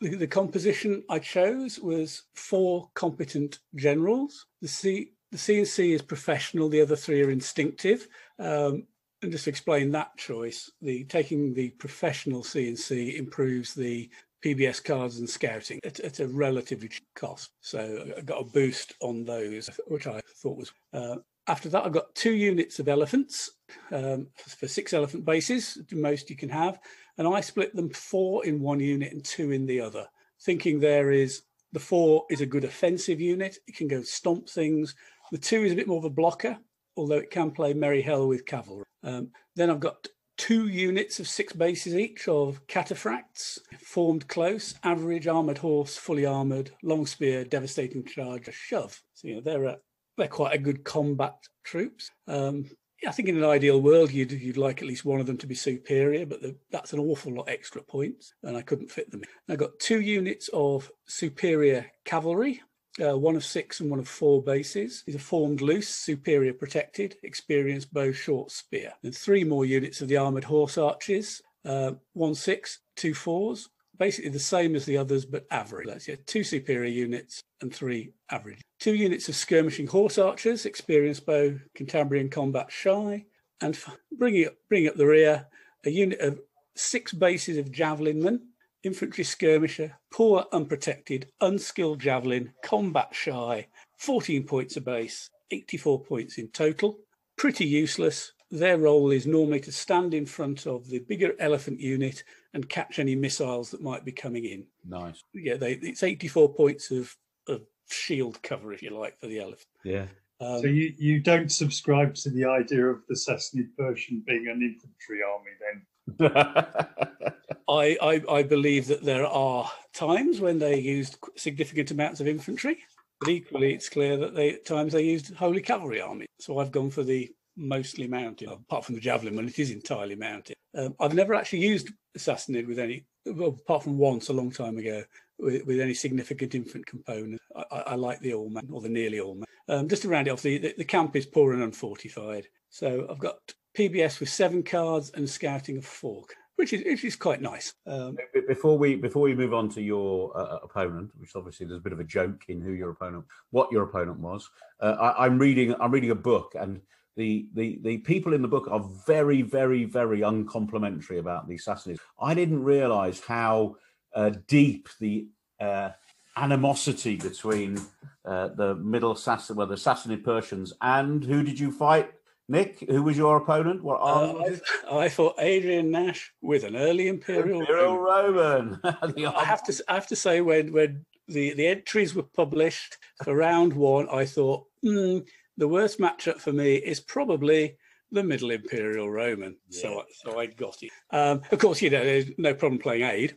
the, 0.00 0.16
the 0.16 0.26
composition 0.26 1.02
I 1.08 1.18
chose 1.18 1.78
was 1.78 2.24
four 2.34 2.90
competent 2.94 3.60
generals. 3.74 4.46
The 4.60 4.68
C 4.68 5.12
the 5.30 5.38
CNC 5.38 5.94
is 5.94 6.02
professional. 6.02 6.68
The 6.68 6.82
other 6.82 6.96
three 6.96 7.22
are 7.22 7.30
instinctive. 7.30 8.06
Um, 8.38 8.86
and 9.22 9.32
just 9.32 9.44
to 9.44 9.50
explain 9.50 9.90
that 9.90 10.16
choice, 10.16 10.70
the 10.82 11.04
taking 11.04 11.54
the 11.54 11.70
professional 11.70 12.42
CNC 12.42 13.18
improves 13.18 13.74
the 13.74 14.10
PBS 14.44 14.84
cards 14.84 15.18
and 15.18 15.28
scouting 15.28 15.80
at, 15.84 16.00
at 16.00 16.20
a 16.20 16.28
relatively 16.28 16.88
cheap 16.88 17.08
cost. 17.14 17.50
So 17.60 18.12
I 18.16 18.20
got 18.20 18.40
a 18.40 18.44
boost 18.44 18.94
on 19.00 19.24
those, 19.24 19.70
which 19.86 20.06
I 20.06 20.20
thought 20.36 20.58
was. 20.58 20.72
Uh, 20.92 21.16
after 21.46 21.68
that, 21.70 21.84
I 21.84 21.88
got 21.88 22.14
two 22.14 22.34
units 22.34 22.78
of 22.78 22.88
elephants 22.88 23.50
um, 23.90 24.26
for 24.36 24.68
six 24.68 24.92
elephant 24.92 25.24
bases, 25.24 25.78
the 25.88 25.96
most 25.96 26.30
you 26.30 26.36
can 26.36 26.48
have, 26.48 26.78
and 27.18 27.26
I 27.26 27.40
split 27.40 27.74
them 27.74 27.90
four 27.90 28.44
in 28.44 28.60
one 28.60 28.80
unit 28.80 29.12
and 29.12 29.24
two 29.24 29.50
in 29.50 29.66
the 29.66 29.80
other, 29.80 30.06
thinking 30.40 30.78
there 30.78 31.10
is 31.10 31.42
the 31.72 31.80
four 31.80 32.24
is 32.30 32.40
a 32.40 32.46
good 32.46 32.64
offensive 32.64 33.20
unit. 33.20 33.58
It 33.66 33.76
can 33.76 33.88
go 33.88 34.02
stomp 34.02 34.48
things. 34.48 34.94
The 35.32 35.38
two 35.38 35.64
is 35.64 35.72
a 35.72 35.76
bit 35.76 35.88
more 35.88 35.98
of 35.98 36.04
a 36.04 36.10
blocker, 36.10 36.56
although 36.96 37.18
it 37.18 37.30
can 37.30 37.50
play 37.50 37.74
merry 37.74 38.00
hell 38.00 38.28
with 38.28 38.46
cavalry. 38.46 38.84
Um, 39.02 39.30
then 39.56 39.70
I've 39.70 39.80
got 39.80 40.06
two 40.36 40.68
units 40.68 41.20
of 41.20 41.28
six 41.28 41.52
bases 41.52 41.94
each 41.94 42.28
of 42.28 42.66
cataphracts, 42.66 43.58
formed 43.78 44.28
close, 44.28 44.74
average, 44.82 45.26
armored 45.26 45.58
horse, 45.58 45.96
fully 45.96 46.26
armored, 46.26 46.70
long 46.82 47.06
spear, 47.06 47.44
devastating 47.44 48.04
charge, 48.04 48.48
shove. 48.52 49.00
So 49.14 49.28
you 49.28 49.34
know 49.36 49.40
they're 49.40 49.64
a, 49.64 49.78
they're 50.16 50.28
quite 50.28 50.54
a 50.54 50.58
good 50.58 50.84
combat 50.84 51.34
troops. 51.64 52.10
Um, 52.28 52.66
I 53.06 53.12
think 53.12 53.28
in 53.28 53.36
an 53.36 53.44
ideal 53.44 53.82
world 53.82 54.12
you'd 54.12 54.32
you'd 54.32 54.56
like 54.56 54.80
at 54.80 54.88
least 54.88 55.04
one 55.04 55.20
of 55.20 55.26
them 55.26 55.36
to 55.38 55.46
be 55.46 55.54
superior, 55.54 56.26
but 56.26 56.40
the, 56.40 56.56
that's 56.70 56.92
an 56.92 57.00
awful 57.00 57.34
lot 57.34 57.48
extra 57.48 57.82
points, 57.82 58.34
and 58.42 58.56
I 58.56 58.62
couldn't 58.62 58.90
fit 58.90 59.10
them. 59.10 59.22
in. 59.22 59.52
I 59.52 59.56
got 59.56 59.78
two 59.78 60.00
units 60.00 60.48
of 60.52 60.90
superior 61.06 61.86
cavalry, 62.04 62.62
uh, 63.02 63.16
one 63.16 63.36
of 63.36 63.44
six 63.44 63.80
and 63.80 63.90
one 63.90 63.98
of 63.98 64.08
four 64.08 64.42
bases. 64.42 65.02
These 65.06 65.16
are 65.16 65.20
formed 65.20 65.60
loose, 65.60 65.88
superior 65.88 66.52
protected, 66.52 67.16
experienced 67.22 67.92
bow, 67.92 68.12
short 68.12 68.50
spear. 68.50 68.92
And 69.02 69.14
three 69.14 69.44
more 69.44 69.64
units 69.64 70.00
of 70.00 70.08
the 70.08 70.16
armoured 70.16 70.44
horse 70.44 70.78
archers, 70.78 71.42
uh, 71.64 71.92
one 72.12 72.34
six, 72.34 72.80
two 72.96 73.14
fours, 73.14 73.68
basically 73.98 74.30
the 74.30 74.38
same 74.38 74.74
as 74.74 74.84
the 74.84 74.96
others, 74.96 75.24
but 75.24 75.46
average. 75.50 75.88
That's 75.88 76.08
yeah, 76.08 76.16
two 76.26 76.44
superior 76.44 76.90
units 76.90 77.42
and 77.60 77.74
three 77.74 78.12
average. 78.30 78.60
Two 78.78 78.94
units 78.94 79.28
of 79.28 79.34
skirmishing 79.34 79.86
horse 79.86 80.18
archers, 80.18 80.66
experienced 80.66 81.26
bow, 81.26 81.58
Cantabrian 81.76 82.30
combat 82.30 82.70
shy, 82.70 83.24
and 83.60 83.78
bringing 84.12 84.46
up, 84.46 84.54
bringing 84.68 84.88
up 84.88 84.96
the 84.96 85.06
rear, 85.06 85.46
a 85.84 85.90
unit 85.90 86.20
of 86.20 86.40
six 86.74 87.12
bases 87.12 87.56
of 87.56 87.70
javelinmen, 87.70 88.40
infantry 88.84 89.24
skirmisher, 89.24 89.96
poor, 90.12 90.46
unprotected, 90.52 91.28
unskilled 91.40 92.00
javelin, 92.00 92.52
combat 92.62 93.08
shy, 93.12 93.66
14 93.98 94.44
points 94.44 94.76
a 94.76 94.80
base, 94.80 95.30
84 95.50 96.02
points 96.02 96.38
in 96.38 96.48
total. 96.48 96.98
Pretty 97.36 97.64
useless. 97.64 98.32
Their 98.50 98.78
role 98.78 99.10
is 99.10 99.26
normally 99.26 99.60
to 99.60 99.72
stand 99.72 100.14
in 100.14 100.26
front 100.26 100.66
of 100.66 100.88
the 100.88 101.00
bigger 101.00 101.34
elephant 101.40 101.80
unit 101.80 102.22
and 102.52 102.68
catch 102.68 102.98
any 102.98 103.16
missiles 103.16 103.70
that 103.70 103.82
might 103.82 104.04
be 104.04 104.12
coming 104.12 104.44
in. 104.44 104.66
Nice. 104.86 105.22
Yeah, 105.32 105.56
they, 105.56 105.72
it's 105.72 106.02
84 106.02 106.54
points 106.54 106.90
of, 106.90 107.16
of 107.48 107.62
shield 107.90 108.42
cover, 108.42 108.72
if 108.72 108.82
you 108.82 108.96
like, 108.96 109.18
for 109.18 109.26
the 109.26 109.40
elephant. 109.40 109.66
Yeah. 109.82 110.06
Um, 110.40 110.60
so 110.60 110.66
you, 110.66 110.92
you 110.98 111.20
don't 111.20 111.50
subscribe 111.50 112.14
to 112.16 112.30
the 112.30 112.44
idea 112.44 112.86
of 112.86 113.02
the 113.08 113.14
Sassanid 113.14 113.68
Persian 113.78 114.22
being 114.26 114.48
an 114.48 114.62
infantry 114.62 115.20
army 115.22 115.50
then? 115.60 115.86
I, 116.20 117.96
I, 118.02 118.22
I 118.30 118.42
believe 118.42 118.86
that 118.88 119.02
there 119.02 119.26
are 119.26 119.70
times 119.94 120.40
when 120.40 120.58
they 120.58 120.78
used 120.78 121.18
significant 121.36 121.90
amounts 121.90 122.20
of 122.20 122.28
infantry, 122.28 122.78
but 123.20 123.30
equally 123.30 123.72
it's 123.72 123.88
clear 123.88 124.16
that 124.18 124.34
they 124.34 124.54
at 124.54 124.66
times 124.66 124.92
they 124.92 125.02
used 125.02 125.34
wholly 125.34 125.62
cavalry 125.62 126.00
army. 126.00 126.26
So 126.40 126.58
I've 126.58 126.72
gone 126.72 126.90
for 126.90 127.02
the 127.02 127.30
mostly 127.56 128.06
mounted, 128.06 128.48
apart 128.48 128.84
from 128.84 128.94
the 128.94 129.00
javelin 129.00 129.36
when 129.36 129.48
it 129.48 129.58
is 129.58 129.70
entirely 129.70 130.16
mounted. 130.16 130.56
Um, 130.76 130.94
I've 131.00 131.14
never 131.14 131.34
actually 131.34 131.60
used 131.60 131.90
Sassanid 132.18 132.66
with 132.66 132.78
any, 132.78 133.06
well, 133.26 133.56
apart 133.60 133.84
from 133.84 133.96
once 133.96 134.28
a 134.28 134.32
long 134.32 134.50
time 134.50 134.76
ago, 134.76 135.04
with, 135.38 135.64
with 135.64 135.80
any 135.80 135.94
significant 135.94 136.54
infant 136.54 136.86
component. 136.86 137.40
I, 137.56 137.64
I, 137.70 137.78
I, 137.80 137.94
like 137.94 138.20
the 138.20 138.34
all 138.34 138.50
man 138.50 138.68
or 138.72 138.80
the 138.80 138.88
nearly 138.88 139.20
all 139.20 139.34
man. 139.34 139.44
Um, 139.68 139.88
just 139.88 140.02
to 140.02 140.08
round 140.08 140.28
it 140.28 140.32
off, 140.32 140.42
the, 140.42 140.58
the, 140.58 140.74
the 140.78 140.84
camp 140.84 141.16
is 141.16 141.26
poor 141.26 141.52
and 141.52 141.62
unfortified. 141.62 142.48
So 142.70 143.06
I've 143.08 143.18
got 143.18 143.38
PBS 143.76 144.20
with 144.20 144.28
seven 144.28 144.62
cards 144.62 145.10
and 145.14 145.28
scouting 145.28 145.78
of 145.78 145.84
four 145.84 146.24
which 146.56 146.72
is 146.72 146.84
which 146.84 147.04
is 147.04 147.16
quite 147.16 147.42
nice. 147.42 147.74
Um, 147.86 148.16
before 148.46 148.78
we 148.78 148.96
before 148.96 149.22
we 149.22 149.34
move 149.34 149.54
on 149.54 149.68
to 149.70 149.82
your 149.82 150.36
uh, 150.36 150.58
opponent, 150.62 151.10
which 151.18 151.34
obviously 151.34 151.66
there's 151.66 151.80
a 151.80 151.82
bit 151.82 151.92
of 151.92 152.00
a 152.00 152.04
joke 152.04 152.44
in 152.48 152.60
who 152.60 152.72
your 152.72 152.90
opponent, 152.90 153.24
what 153.50 153.72
your 153.72 153.84
opponent 153.84 154.18
was. 154.18 154.48
Uh, 154.80 154.96
I, 155.00 155.26
I'm 155.26 155.38
reading 155.38 155.74
I'm 155.80 155.90
reading 155.90 156.10
a 156.10 156.16
book, 156.16 156.54
and 156.58 156.80
the 157.16 157.48
the 157.54 157.78
the 157.82 157.98
people 157.98 158.34
in 158.34 158.42
the 158.42 158.48
book 158.48 158.68
are 158.70 158.88
very 159.06 159.42
very 159.42 159.84
very 159.84 160.22
uncomplimentary 160.22 161.18
about 161.18 161.48
the 161.48 161.58
Sassanids. 161.58 161.98
I 162.20 162.34
didn't 162.34 162.62
realise 162.62 163.20
how 163.20 163.76
uh, 164.14 164.30
deep 164.46 164.88
the 165.00 165.26
uh, 165.60 165.90
animosity 166.36 167.16
between 167.16 167.80
uh, 168.24 168.48
the 168.48 168.76
Middle 168.76 169.14
Sassanid, 169.14 169.56
well, 169.56 169.66
the 169.66 169.74
Sassanid 169.74 170.22
Persians, 170.22 170.72
and 170.80 171.24
who 171.24 171.42
did 171.42 171.58
you 171.58 171.72
fight? 171.72 172.12
Nick, 172.48 172.84
who 172.88 173.02
was 173.02 173.16
your 173.16 173.38
opponent? 173.38 173.82
What 173.82 174.00
uh, 174.00 174.44
I, 174.90 175.04
I 175.04 175.08
fought 175.08 175.36
Adrian 175.38 175.90
Nash 175.90 176.32
with 176.42 176.64
an 176.64 176.76
early 176.76 177.08
Imperial, 177.08 177.60
Imperial 177.60 177.98
Roman. 177.98 178.80
I 178.84 179.44
have 179.44 179.64
to 179.64 179.84
I 179.88 179.94
have 179.94 180.06
to 180.08 180.16
say 180.16 180.40
when 180.40 180.72
when 180.72 181.04
the, 181.26 181.54
the 181.54 181.66
entries 181.66 182.14
were 182.14 182.22
published 182.22 182.98
for 183.22 183.34
round 183.34 183.72
one, 183.72 184.08
I 184.10 184.26
thought 184.26 184.66
mm, 184.84 185.26
the 185.56 185.68
worst 185.68 185.98
matchup 185.98 186.38
for 186.38 186.52
me 186.52 186.76
is 186.76 187.00
probably 187.00 187.76
the 188.12 188.22
Middle 188.22 188.50
Imperial 188.50 189.10
Roman. 189.10 189.56
Yeah. 189.70 189.80
So 189.80 190.04
so 190.12 190.38
I 190.38 190.46
got 190.46 190.82
it. 190.82 190.90
Um, 191.10 191.40
of 191.50 191.58
course, 191.58 191.80
you 191.80 191.88
know, 191.88 192.04
there's 192.04 192.30
no 192.36 192.52
problem 192.52 192.78
playing 192.78 193.04
Ade, 193.04 193.36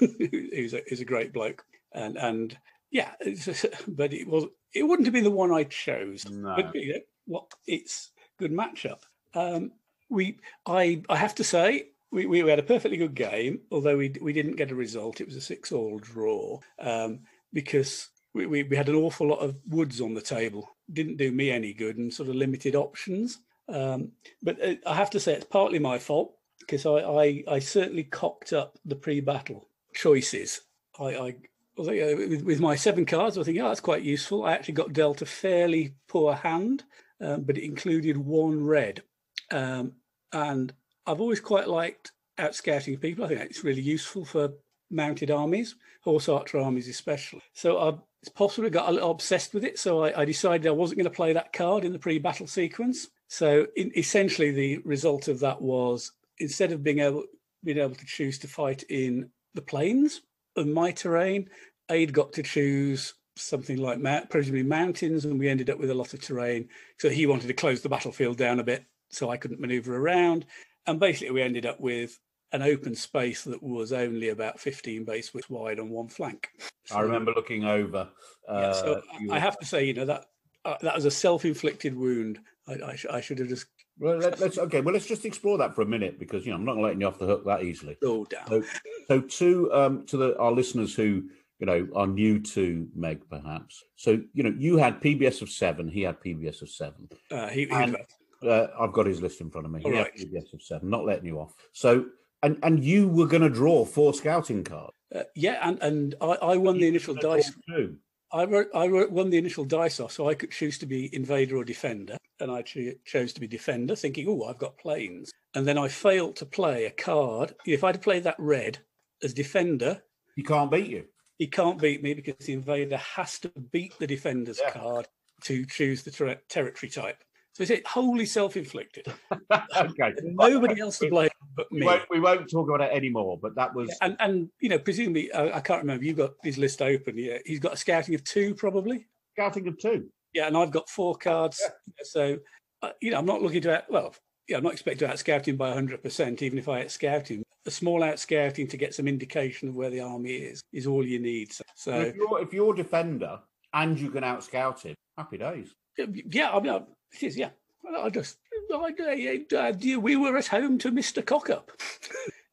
he's 0.00 0.74
a, 0.74 0.82
who's 0.88 1.00
a 1.00 1.04
great 1.04 1.32
bloke, 1.32 1.64
and 1.92 2.16
and 2.16 2.58
yeah, 2.90 3.12
but 3.88 4.12
it 4.12 4.26
was 4.26 4.46
it 4.74 4.82
wouldn't 4.82 5.06
have 5.06 5.14
been 5.14 5.24
the 5.24 5.30
one 5.30 5.52
I 5.52 5.64
chose. 5.64 6.28
No. 6.28 6.56
But 6.56 6.74
you 6.74 6.94
know, 6.94 7.00
what 7.26 7.46
it's 7.66 8.10
good 8.40 8.52
matchup. 8.52 9.00
Um, 9.34 9.72
we, 10.08 10.38
I, 10.66 11.02
I 11.08 11.16
have 11.16 11.34
to 11.36 11.44
say, 11.44 11.90
we, 12.10 12.26
we 12.26 12.40
had 12.40 12.58
a 12.58 12.64
perfectly 12.64 12.96
good 12.96 13.14
game, 13.14 13.60
although 13.70 13.96
we 13.96 14.12
we 14.20 14.32
didn't 14.32 14.56
get 14.56 14.72
a 14.72 14.74
result. 14.74 15.20
It 15.20 15.28
was 15.28 15.36
a 15.36 15.40
six-all 15.40 16.00
draw 16.00 16.58
um, 16.80 17.20
because 17.52 18.08
we, 18.34 18.46
we, 18.46 18.62
we, 18.64 18.76
had 18.76 18.88
an 18.88 18.96
awful 18.96 19.28
lot 19.28 19.38
of 19.38 19.56
woods 19.68 20.00
on 20.00 20.14
the 20.14 20.20
table. 20.20 20.68
Didn't 20.92 21.18
do 21.18 21.30
me 21.30 21.52
any 21.52 21.72
good 21.72 21.98
and 21.98 22.12
sort 22.12 22.28
of 22.28 22.34
limited 22.34 22.74
options. 22.74 23.38
Um, 23.68 24.12
but 24.42 24.60
uh, 24.60 24.74
I 24.84 24.94
have 24.96 25.10
to 25.10 25.20
say 25.20 25.34
it's 25.34 25.44
partly 25.44 25.78
my 25.78 25.98
fault 25.98 26.34
because 26.58 26.84
I, 26.84 26.98
I, 26.98 27.44
I 27.46 27.58
certainly 27.60 28.04
cocked 28.04 28.52
up 28.52 28.76
the 28.84 28.96
pre-battle 28.96 29.68
choices. 29.94 30.62
I, 30.98 31.04
I 31.04 31.34
with, 31.76 32.42
with 32.42 32.60
my 32.60 32.74
seven 32.74 33.06
cards, 33.06 33.38
I 33.38 33.42
think, 33.42 33.58
oh, 33.60 33.68
that's 33.68 33.80
quite 33.80 34.02
useful. 34.02 34.44
I 34.44 34.52
actually 34.52 34.74
got 34.74 34.92
dealt 34.92 35.22
a 35.22 35.26
fairly 35.26 35.94
poor 36.08 36.34
hand 36.34 36.84
um, 37.20 37.42
but 37.42 37.58
it 37.58 37.64
included 37.64 38.16
one 38.16 38.64
red. 38.64 39.02
Um, 39.50 39.92
and 40.32 40.72
I've 41.06 41.20
always 41.20 41.40
quite 41.40 41.68
liked 41.68 42.12
out 42.38 42.54
scouting 42.54 42.96
people. 42.98 43.24
I 43.24 43.28
think 43.28 43.40
it's 43.42 43.64
really 43.64 43.82
useful 43.82 44.24
for 44.24 44.50
mounted 44.90 45.30
armies, 45.30 45.76
horse 46.02 46.28
archer 46.28 46.58
armies 46.58 46.88
especially. 46.88 47.42
So 47.52 47.78
I, 47.78 47.88
I 47.90 48.68
got 48.68 48.88
a 48.88 48.92
little 48.92 49.10
obsessed 49.10 49.54
with 49.54 49.64
it. 49.64 49.78
So 49.78 50.04
I, 50.04 50.22
I 50.22 50.24
decided 50.24 50.66
I 50.66 50.72
wasn't 50.72 50.98
going 50.98 51.10
to 51.10 51.16
play 51.16 51.32
that 51.32 51.52
card 51.52 51.84
in 51.84 51.92
the 51.92 51.98
pre-battle 51.98 52.46
sequence. 52.46 53.08
So 53.28 53.66
in, 53.76 53.92
essentially, 53.96 54.50
the 54.50 54.78
result 54.78 55.28
of 55.28 55.40
that 55.40 55.60
was 55.60 56.12
instead 56.38 56.72
of 56.72 56.82
being 56.82 57.00
able 57.00 57.24
being 57.62 57.78
able 57.78 57.94
to 57.94 58.06
choose 58.06 58.38
to 58.38 58.48
fight 58.48 58.82
in 58.84 59.28
the 59.54 59.60
plains 59.60 60.22
of 60.56 60.66
my 60.66 60.90
terrain, 60.90 61.48
Ade 61.90 62.12
got 62.12 62.32
to 62.32 62.42
choose 62.42 63.14
something 63.40 63.78
like 63.78 63.98
mount, 63.98 64.30
presumably 64.30 64.62
mountains, 64.62 65.24
and 65.24 65.38
we 65.38 65.48
ended 65.48 65.70
up 65.70 65.78
with 65.78 65.90
a 65.90 65.94
lot 65.94 66.14
of 66.14 66.20
terrain. 66.20 66.68
So 66.98 67.08
he 67.08 67.26
wanted 67.26 67.48
to 67.48 67.54
close 67.54 67.80
the 67.80 67.88
battlefield 67.88 68.36
down 68.36 68.60
a 68.60 68.64
bit, 68.64 68.84
so 69.10 69.30
I 69.30 69.36
couldn't 69.36 69.60
manoeuvre 69.60 69.98
around. 69.98 70.46
And 70.86 71.00
basically, 71.00 71.32
we 71.32 71.42
ended 71.42 71.66
up 71.66 71.80
with 71.80 72.18
an 72.52 72.62
open 72.62 72.94
space 72.94 73.44
that 73.44 73.62
was 73.62 73.92
only 73.92 74.30
about 74.30 74.58
15 74.58 75.04
base 75.04 75.32
widths 75.32 75.50
wide 75.50 75.78
on 75.78 75.88
one 75.88 76.08
flank. 76.08 76.48
So, 76.86 76.96
I 76.96 77.00
remember 77.02 77.32
looking 77.34 77.64
over. 77.64 78.08
Uh, 78.48 78.60
yeah, 78.60 78.72
so 78.72 79.02
I 79.30 79.38
have 79.38 79.58
to 79.58 79.66
say, 79.66 79.84
you 79.84 79.94
know, 79.94 80.06
that 80.06 80.26
uh, 80.64 80.76
that 80.82 80.94
was 80.94 81.04
a 81.04 81.10
self-inflicted 81.10 81.94
wound. 81.94 82.40
I, 82.68 82.90
I, 82.90 82.96
sh- 82.96 83.06
I 83.10 83.20
should 83.20 83.38
have 83.38 83.48
just. 83.48 83.66
Well, 83.98 84.18
let, 84.18 84.40
us 84.40 84.58
okay. 84.58 84.80
Well, 84.80 84.94
let's 84.94 85.06
just 85.06 85.24
explore 85.24 85.58
that 85.58 85.74
for 85.74 85.82
a 85.82 85.86
minute 85.86 86.18
because 86.18 86.46
you 86.46 86.52
know 86.52 86.56
I'm 86.56 86.64
not 86.64 86.78
letting 86.78 87.00
you 87.00 87.06
off 87.06 87.18
the 87.18 87.26
hook 87.26 87.44
that 87.44 87.62
easily. 87.62 87.96
Oh, 88.02 88.24
damn. 88.24 88.46
So, 88.48 88.62
so 89.08 89.20
to 89.20 89.72
um, 89.72 90.06
to 90.06 90.16
the, 90.16 90.38
our 90.38 90.52
listeners 90.52 90.94
who 90.94 91.28
you 91.60 91.66
know, 91.66 91.86
are 91.94 92.06
new 92.06 92.40
to 92.40 92.88
Meg, 92.94 93.20
perhaps. 93.28 93.84
So, 93.96 94.20
you 94.32 94.42
know, 94.42 94.54
you 94.58 94.78
had 94.78 95.00
PBS 95.00 95.42
of 95.42 95.50
seven. 95.50 95.88
He 95.88 96.00
had 96.02 96.18
PBS 96.20 96.62
of 96.62 96.70
seven. 96.70 97.08
Uh, 97.30 97.48
he, 97.48 97.66
he 97.66 97.70
and, 97.70 97.96
uh, 98.42 98.68
I've 98.80 98.92
got 98.92 99.06
his 99.06 99.20
list 99.20 99.42
in 99.42 99.50
front 99.50 99.66
of 99.66 99.72
me. 99.72 99.82
He 99.82 99.90
right. 99.90 100.10
PBS 100.16 100.54
of 100.54 100.62
seven. 100.62 100.88
Not 100.88 101.04
letting 101.04 101.26
you 101.26 101.38
off. 101.38 101.52
So, 101.72 102.06
and 102.42 102.58
and 102.62 102.82
you 102.82 103.06
were 103.08 103.26
going 103.26 103.42
to 103.42 103.50
draw 103.50 103.84
four 103.84 104.14
scouting 104.14 104.64
cards. 104.64 104.94
Uh, 105.14 105.24
yeah, 105.36 105.58
and 105.62 105.80
and 105.82 106.14
I, 106.22 106.38
I 106.42 106.56
won 106.56 106.78
the 106.78 106.88
initial 106.88 107.14
dice. 107.14 107.52
Too. 107.68 107.96
I 108.32 108.44
wrote, 108.44 108.68
I 108.74 108.86
wrote, 108.86 109.10
won 109.10 109.28
the 109.28 109.38
initial 109.38 109.64
dice 109.64 109.98
off, 109.98 110.12
so 110.12 110.28
I 110.28 110.34
could 110.34 110.52
choose 110.52 110.78
to 110.78 110.86
be 110.86 111.14
invader 111.14 111.56
or 111.56 111.64
defender, 111.64 112.16
and 112.38 112.50
I 112.50 112.62
cho- 112.62 112.92
chose 113.04 113.32
to 113.34 113.40
be 113.40 113.48
defender, 113.48 113.94
thinking, 113.94 114.26
"Oh, 114.28 114.44
I've 114.44 114.56
got 114.56 114.78
plains." 114.78 115.30
And 115.54 115.66
then 115.66 115.76
I 115.76 115.88
failed 115.88 116.36
to 116.36 116.46
play 116.46 116.86
a 116.86 116.90
card. 116.90 117.54
If 117.66 117.84
I'd 117.84 118.00
played 118.00 118.22
that 118.24 118.36
red 118.38 118.78
as 119.22 119.34
defender, 119.34 120.00
he 120.36 120.42
can't 120.42 120.70
beat 120.70 120.86
you 120.86 121.04
he 121.40 121.46
can't 121.46 121.80
beat 121.80 122.02
me 122.02 122.12
because 122.12 122.44
the 122.44 122.52
invader 122.52 122.98
has 122.98 123.38
to 123.38 123.48
beat 123.72 123.98
the 123.98 124.06
defender's 124.06 124.60
yeah. 124.62 124.72
card 124.72 125.08
to 125.40 125.64
choose 125.64 126.02
the 126.02 126.10
ter- 126.10 126.38
territory 126.50 126.90
type. 126.90 127.24
So 127.54 127.62
is 127.62 127.70
it 127.70 127.86
wholly 127.86 128.26
self-inflicted. 128.26 129.06
okay. 129.76 130.12
Nobody 130.22 130.78
else 130.82 130.98
to 130.98 131.08
blame 131.08 131.30
but 131.56 131.72
me. 131.72 131.80
We 131.80 131.86
won't, 131.86 132.02
we 132.10 132.20
won't, 132.20 132.50
talk 132.50 132.68
about 132.68 132.82
it 132.82 132.94
anymore. 132.94 133.38
But 133.40 133.54
that 133.54 133.74
was, 133.74 133.90
and 134.02 134.16
and 134.20 134.50
you 134.60 134.68
know, 134.68 134.78
presumably, 134.78 135.32
uh, 135.32 135.56
I 135.56 135.60
can't 135.60 135.80
remember. 135.80 136.04
You've 136.04 136.18
got 136.18 136.32
his 136.44 136.58
list 136.58 136.82
open. 136.82 137.16
Yeah, 137.16 137.38
he's 137.46 137.58
got 137.58 137.72
a 137.72 137.76
scouting 137.76 138.14
of 138.14 138.22
two, 138.22 138.54
probably. 138.54 139.06
Scouting 139.34 139.66
of 139.66 139.78
two. 139.78 140.10
Yeah, 140.34 140.46
and 140.46 140.58
I've 140.58 140.70
got 140.70 140.90
four 140.90 141.16
cards. 141.16 141.58
Yeah. 141.62 141.70
So, 142.02 142.38
uh, 142.82 142.90
you 143.00 143.12
know, 143.12 143.18
I'm 143.18 143.26
not 143.26 143.40
looking 143.40 143.62
to 143.62 143.82
well, 143.88 144.14
yeah, 144.48 144.56
I'm 144.56 144.62
not 144.62 144.72
expecting 144.72 145.06
to 145.06 145.12
out 145.12 145.18
scout 145.18 145.46
him 145.46 145.56
by 145.56 145.72
100%, 145.72 146.42
even 146.42 146.58
if 146.58 146.68
I 146.68 146.84
outscout 146.84 147.28
him. 147.28 147.42
A 147.66 147.70
small 147.70 148.00
outscouting 148.00 148.68
to 148.70 148.76
get 148.76 148.94
some 148.94 149.06
indication 149.06 149.68
of 149.68 149.76
where 149.76 149.90
the 149.90 150.00
army 150.00 150.30
is 150.30 150.62
is 150.72 150.86
all 150.86 151.06
you 151.06 151.18
need. 151.18 151.52
So, 151.52 151.64
so 151.74 152.00
if, 152.00 152.16
you're, 152.16 152.40
if 152.40 152.52
you're 152.52 152.74
defender 152.74 153.38
and 153.74 153.98
you 153.98 154.10
can 154.10 154.24
outscout 154.24 154.82
him, 154.82 154.94
happy 155.18 155.38
days. 155.38 155.74
Yeah, 155.98 156.50
I 156.50 156.60
mean, 156.60 156.82
it 157.12 157.22
is, 157.22 157.36
yeah. 157.36 157.50
I 157.98 158.08
just, 158.08 158.38
I, 158.72 159.44
I, 159.52 159.74
we 159.96 160.16
were 160.16 160.36
at 160.36 160.46
home 160.46 160.78
to 160.78 160.90
Mr. 160.90 161.24
Cockup. 161.24 161.70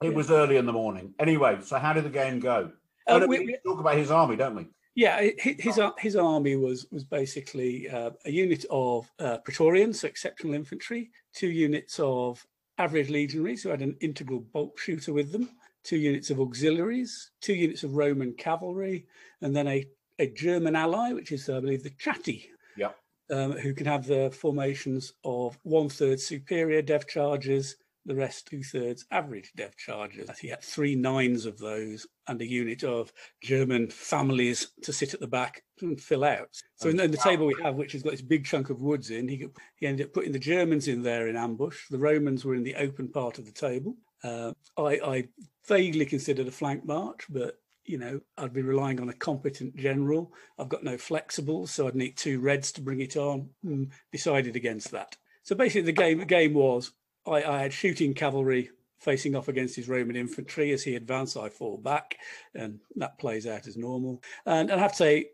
it 0.03 0.13
was 0.13 0.31
early 0.31 0.57
in 0.57 0.65
the 0.65 0.73
morning. 0.73 1.13
Anyway, 1.19 1.59
so 1.63 1.77
how 1.77 1.93
did 1.93 2.05
the 2.05 2.09
game 2.09 2.39
go? 2.39 2.71
Uh, 3.07 3.13
oh, 3.13 3.19
no, 3.19 3.27
we, 3.27 3.39
we, 3.39 3.57
talk 3.65 3.79
about 3.79 3.95
his 3.95 4.11
army, 4.11 4.35
don't 4.35 4.55
we? 4.55 4.67
Yeah, 4.97 5.29
his 5.37 5.79
his 5.99 6.15
army 6.15 6.55
was 6.55 6.87
was 6.91 7.03
basically 7.03 7.87
uh, 7.87 8.09
a 8.25 8.31
unit 8.31 8.65
of 8.71 9.07
uh, 9.19 9.37
Praetorians, 9.37 9.99
so 9.99 10.07
exceptional 10.07 10.55
infantry, 10.55 11.11
two 11.35 11.49
units 11.49 11.99
of 11.99 12.43
average 12.79 13.11
legionaries 13.11 13.61
who 13.61 13.69
had 13.69 13.83
an 13.83 13.95
integral 14.01 14.39
bolt 14.39 14.73
shooter 14.75 15.13
with 15.13 15.31
them, 15.31 15.51
two 15.83 15.97
units 15.97 16.31
of 16.31 16.39
auxiliaries, 16.39 17.29
two 17.41 17.53
units 17.53 17.83
of 17.83 17.95
Roman 17.95 18.33
cavalry, 18.33 19.05
and 19.43 19.55
then 19.55 19.67
a, 19.67 19.85
a 20.17 20.31
German 20.31 20.75
ally, 20.75 21.13
which 21.13 21.31
is, 21.31 21.47
I 21.47 21.59
believe, 21.59 21.83
the 21.83 21.91
Chatti. 21.91 22.49
Yeah. 22.75 22.89
Um, 23.29 23.51
who 23.51 23.75
can 23.75 23.85
have 23.85 24.07
the 24.07 24.31
formations 24.31 25.13
of 25.23 25.59
one 25.61 25.89
third 25.89 26.19
superior 26.19 26.81
dev 26.81 27.05
charges, 27.05 27.75
the 28.07 28.15
rest 28.15 28.47
two 28.47 28.63
thirds 28.63 29.05
average 29.11 29.51
dev 29.55 29.75
charges. 29.75 30.29
He 30.39 30.47
had 30.47 30.63
three 30.63 30.95
nines 30.95 31.45
of 31.45 31.59
those 31.59 32.07
and 32.27 32.41
a 32.41 32.47
unit 32.47 32.83
of 32.83 33.11
German 33.43 33.89
families 33.89 34.71
to 34.81 34.93
sit 34.93 35.13
at 35.13 35.19
the 35.19 35.27
back 35.27 35.63
and 35.81 35.99
fill 35.99 36.23
out. 36.23 36.49
So 36.75 36.89
in, 36.89 36.99
in 36.99 37.11
the 37.11 37.17
table 37.17 37.45
we 37.45 37.55
have, 37.61 37.75
which 37.75 37.91
has 37.91 38.01
got 38.01 38.11
this 38.11 38.21
big 38.21 38.45
chunk 38.45 38.69
of 38.69 38.81
woods 38.81 39.11
in, 39.11 39.27
he, 39.27 39.47
he 39.75 39.85
ended 39.85 40.07
up 40.07 40.13
putting 40.13 40.31
the 40.31 40.39
Germans 40.39 40.87
in 40.87 41.03
there 41.03 41.27
in 41.27 41.35
ambush. 41.35 41.77
The 41.89 41.99
Romans 41.99 42.43
were 42.43 42.55
in 42.55 42.63
the 42.63 42.75
open 42.75 43.09
part 43.09 43.37
of 43.37 43.45
the 43.45 43.51
table. 43.51 43.95
Uh, 44.23 44.53
I, 44.77 44.99
I 45.03 45.23
vaguely 45.67 46.05
considered 46.05 46.47
a 46.47 46.51
flank 46.51 46.85
march, 46.85 47.25
but 47.29 47.59
you 47.85 47.97
know, 47.97 48.19
I'd 48.37 48.53
be 48.53 48.61
relying 48.61 48.99
on 48.99 49.09
a 49.09 49.13
competent 49.13 49.75
general. 49.75 50.33
I've 50.59 50.69
got 50.69 50.83
no 50.83 50.95
flexibles, 50.95 51.69
so 51.69 51.87
I'd 51.87 51.95
need 51.95 52.17
two 52.17 52.39
reds 52.39 52.71
to 52.73 52.81
bring 52.81 52.99
it 52.99 53.15
on. 53.15 53.49
And 53.63 53.91
decided 54.11 54.55
against 54.55 54.91
that. 54.91 55.15
So 55.43 55.55
basically, 55.55 55.83
the 55.83 55.91
game 55.93 56.19
the 56.19 56.25
game 56.25 56.53
was 56.53 56.91
I, 57.27 57.43
I, 57.43 57.61
had 57.61 57.73
shooting 57.73 58.13
cavalry 58.13 58.69
facing 58.99 59.35
off 59.35 59.47
against 59.47 59.75
his 59.75 59.87
Roman 59.87 60.15
infantry. 60.15 60.71
As 60.71 60.83
he 60.83 60.95
advanced, 60.95 61.37
I 61.37 61.49
fall 61.49 61.77
back, 61.77 62.17
and 62.55 62.79
that 62.95 63.19
plays 63.19 63.45
out 63.47 63.67
as 63.67 63.77
normal. 63.77 64.21
And, 64.45 64.69
and 64.69 64.79
I 64.79 64.83
have 64.83 64.91
to 64.93 64.97
say, 64.97 65.29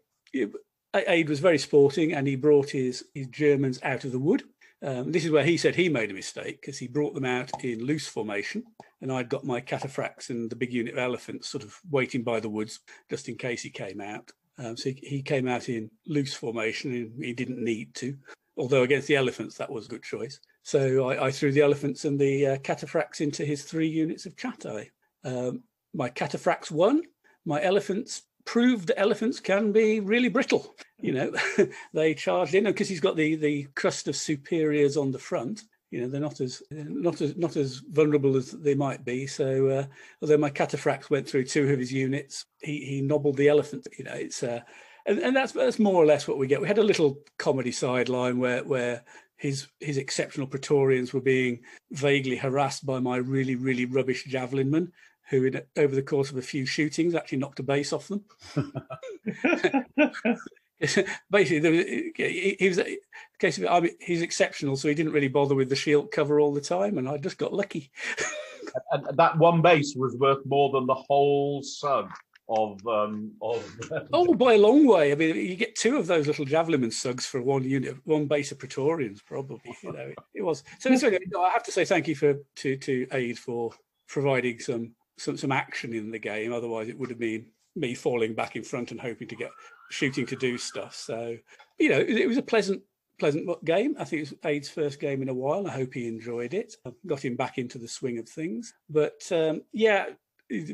Ade 0.95 1.29
was 1.29 1.39
very 1.39 1.58
sporting, 1.58 2.13
and 2.13 2.27
he 2.27 2.36
brought 2.36 2.69
his 2.69 3.06
his 3.13 3.27
Germans 3.27 3.79
out 3.84 4.06
of 4.06 4.12
the 4.12 4.19
wood. 4.19 4.43
Um, 4.84 5.13
this 5.13 5.23
is 5.23 5.32
where 5.32 5.45
he 5.45 5.56
said 5.56 5.75
he 5.75 5.88
made 5.88 6.12
a 6.12 6.13
mistake 6.13 6.60
because 6.60 6.77
he 6.77 6.88
brought 6.88 7.13
them 7.13 7.23
out 7.23 7.49
in 7.63 7.86
loose 7.86 8.08
formation, 8.08 8.63
and 9.01 9.12
I'd 9.12 9.29
got 9.29 9.45
my 9.45 9.62
cataphracts 9.62 10.29
and 10.29 10.49
the 10.49 10.58
big 10.58 10.73
unit 10.73 10.93
of 10.93 10.99
elephants 10.99 11.47
sort 11.47 11.63
of 11.63 11.79
waiting 11.89 12.21
by 12.21 12.41
the 12.41 12.49
woods 12.49 12.82
just 13.10 13.29
in 13.29 13.38
case 13.38 13.62
he 13.62 13.69
came 13.69 14.01
out. 14.01 14.32
Um, 14.58 14.75
so 14.75 14.89
he, 14.89 14.99
he, 15.01 15.21
came 15.21 15.47
out 15.47 15.69
in 15.69 15.89
loose 16.06 16.34
formation, 16.34 16.91
and 16.91 17.23
he 17.23 17.34
didn't 17.34 17.63
need 17.63 17.95
to. 17.95 18.15
Although 18.58 18.84
against 18.84 19.08
the 19.08 19.15
elephants, 19.15 19.58
that 19.58 19.71
was 19.71 19.86
a 19.86 19.89
good 19.89 20.03
choice. 20.03 20.39
So 20.63 21.10
I, 21.10 21.28
I 21.28 21.32
threw 21.32 21.52
the 21.52 21.62
elephants 21.62 22.06
and 22.06 22.19
the 22.19 22.47
uh, 22.47 22.58
cataphracts 22.58 23.21
into 23.21 23.45
his 23.45 23.63
three 23.63 23.88
units 23.88 24.26
of 24.26 24.36
Chatti. 24.36 24.89
Um, 25.23 25.63
my 25.93 26.10
cataphracts 26.10 26.71
won. 26.71 27.04
My 27.45 27.62
elephants 27.62 28.23
proved 28.45 28.88
that 28.88 28.99
elephants 28.99 29.39
can 29.39 29.71
be 29.71 29.99
really 29.99 30.30
brittle. 30.30 30.76
You 30.97 31.13
know, 31.13 31.34
they 31.93 32.13
charged 32.13 32.56
in 32.56 32.63
because 32.63 32.89
he's 32.89 33.02
got 33.02 33.17
the 33.17 33.36
the 33.36 33.67
crust 33.76 34.08
of 34.08 34.15
superiors 34.15 34.97
on 34.97 35.12
the 35.12 35.19
front. 35.19 35.63
You 35.91 36.02
know, 36.02 36.08
they're 36.08 36.21
not 36.21 36.39
as 36.39 36.63
not 36.71 37.21
as 37.21 37.36
not 37.36 37.58
as 37.58 37.82
vulnerable 37.91 38.36
as 38.38 38.52
they 38.52 38.73
might 38.73 39.06
be. 39.06 39.28
So, 39.28 39.67
uh, 39.67 39.86
although 40.21 40.38
my 40.38 40.49
cataphracts 40.49 41.10
went 41.10 41.28
through 41.28 41.45
two 41.45 41.71
of 41.71 41.80
his 41.80 41.91
units, 41.91 42.45
he 42.62 42.86
he 42.86 43.02
nobbled 43.02 43.38
the 43.38 43.49
elephant. 43.49 43.88
You 43.97 44.06
know, 44.06 44.13
it's 44.13 44.41
uh, 44.41 44.62
and, 45.06 45.19
and 45.19 45.36
that's 45.36 45.52
that's 45.52 45.80
more 45.80 46.02
or 46.02 46.06
less 46.06 46.28
what 46.28 46.38
we 46.38 46.47
get. 46.47 46.62
We 46.62 46.67
had 46.67 46.78
a 46.78 46.84
little 46.84 47.19
comedy 47.38 47.71
sideline 47.71 48.39
where 48.39 48.63
where 48.63 49.04
his 49.43 49.67
his 49.82 49.97
exceptional 49.97 50.47
Praetorians 50.47 51.13
were 51.13 51.19
being 51.19 51.60
vaguely 51.91 52.38
harassed 52.38 52.86
by 52.86 52.99
my 52.99 53.17
really 53.17 53.56
really 53.56 53.84
rubbish 53.84 54.23
javelin 54.23 54.71
men, 54.71 54.93
who 55.29 55.43
in, 55.43 55.62
over 55.75 55.93
the 55.93 56.01
course 56.01 56.32
of 56.32 56.38
a 56.38 56.41
few 56.41 56.65
shootings 56.65 57.13
actually 57.13 57.39
knocked 57.39 57.60
a 57.60 57.63
base 57.63 57.91
off 57.91 58.08
them. 58.08 58.23
Basically, 61.29 62.13
he, 62.15 62.56
he 62.58 62.69
was 62.69 62.79
case 63.38 63.58
of 63.58 63.65
I 63.65 63.82
mean, 63.82 63.91
he's 63.99 64.21
exceptional, 64.21 64.77
so 64.77 64.88
he 64.88 64.95
didn't 64.95 65.12
really 65.12 65.27
bother 65.27 65.56
with 65.56 65.67
the 65.67 65.75
shield 65.75 66.10
cover 66.12 66.39
all 66.39 66.53
the 66.53 66.62
time, 66.62 66.97
and 66.97 67.10
I 67.10 67.17
just 67.17 67.38
got 67.38 67.53
lucky. 67.53 67.91
and 68.93 69.06
that 69.17 69.38
one 69.38 69.62
base 69.62 69.93
was 69.93 70.15
worth 70.15 70.45
more 70.45 70.71
than 70.71 70.88
the 70.88 70.95
whole 70.95 71.62
sub 71.63 72.10
of 72.55 72.87
um 72.87 73.31
of 73.41 73.63
oh 74.13 74.33
by 74.33 74.53
a 74.53 74.57
long 74.57 74.85
way 74.85 75.11
i 75.11 75.15
mean 75.15 75.35
you 75.35 75.55
get 75.55 75.75
two 75.75 75.97
of 75.97 76.07
those 76.07 76.27
little 76.27 76.45
javelin 76.45 76.81
sugs 76.89 77.25
for 77.25 77.41
one 77.41 77.63
unit 77.63 77.95
one 78.05 78.25
base 78.25 78.51
of 78.51 78.59
praetorians 78.59 79.21
probably 79.21 79.75
you 79.81 79.91
know 79.91 79.99
it, 79.99 80.17
it 80.35 80.41
was 80.41 80.63
so, 80.79 80.95
so 80.95 81.07
i 81.39 81.49
have 81.49 81.63
to 81.63 81.71
say 81.71 81.85
thank 81.85 82.07
you 82.07 82.15
for 82.15 82.35
to 82.55 82.75
to 82.77 83.07
Ade 83.11 83.37
for 83.37 83.71
providing 84.07 84.59
some 84.59 84.91
some 85.17 85.37
some 85.37 85.51
action 85.51 85.93
in 85.93 86.11
the 86.11 86.19
game 86.19 86.53
otherwise 86.53 86.87
it 86.87 86.97
would 86.97 87.09
have 87.09 87.19
been 87.19 87.45
me 87.75 87.95
falling 87.95 88.33
back 88.33 88.55
in 88.55 88.63
front 88.63 88.91
and 88.91 88.99
hoping 88.99 89.27
to 89.27 89.35
get 89.35 89.51
shooting 89.89 90.25
to 90.25 90.35
do 90.35 90.57
stuff 90.57 90.95
so 90.95 91.35
you 91.79 91.89
know 91.89 91.99
it, 91.99 92.09
it 92.09 92.27
was 92.27 92.37
a 92.37 92.41
pleasant 92.41 92.81
pleasant 93.19 93.47
game. 93.63 93.95
I 93.99 94.03
think 94.03 94.21
it 94.21 94.31
was 94.31 94.39
Ade's 94.45 94.69
first 94.69 94.99
game 94.99 95.21
in 95.21 95.29
a 95.29 95.33
while. 95.33 95.67
I 95.67 95.71
hope 95.71 95.93
he 95.93 96.07
enjoyed 96.07 96.53
it. 96.53 96.75
I 96.85 96.91
got 97.05 97.23
him 97.23 97.35
back 97.35 97.57
into 97.57 97.77
the 97.77 97.87
swing 97.87 98.17
of 98.17 98.27
things. 98.27 98.73
But 98.89 99.21
um, 99.31 99.61
yeah, 99.71 100.07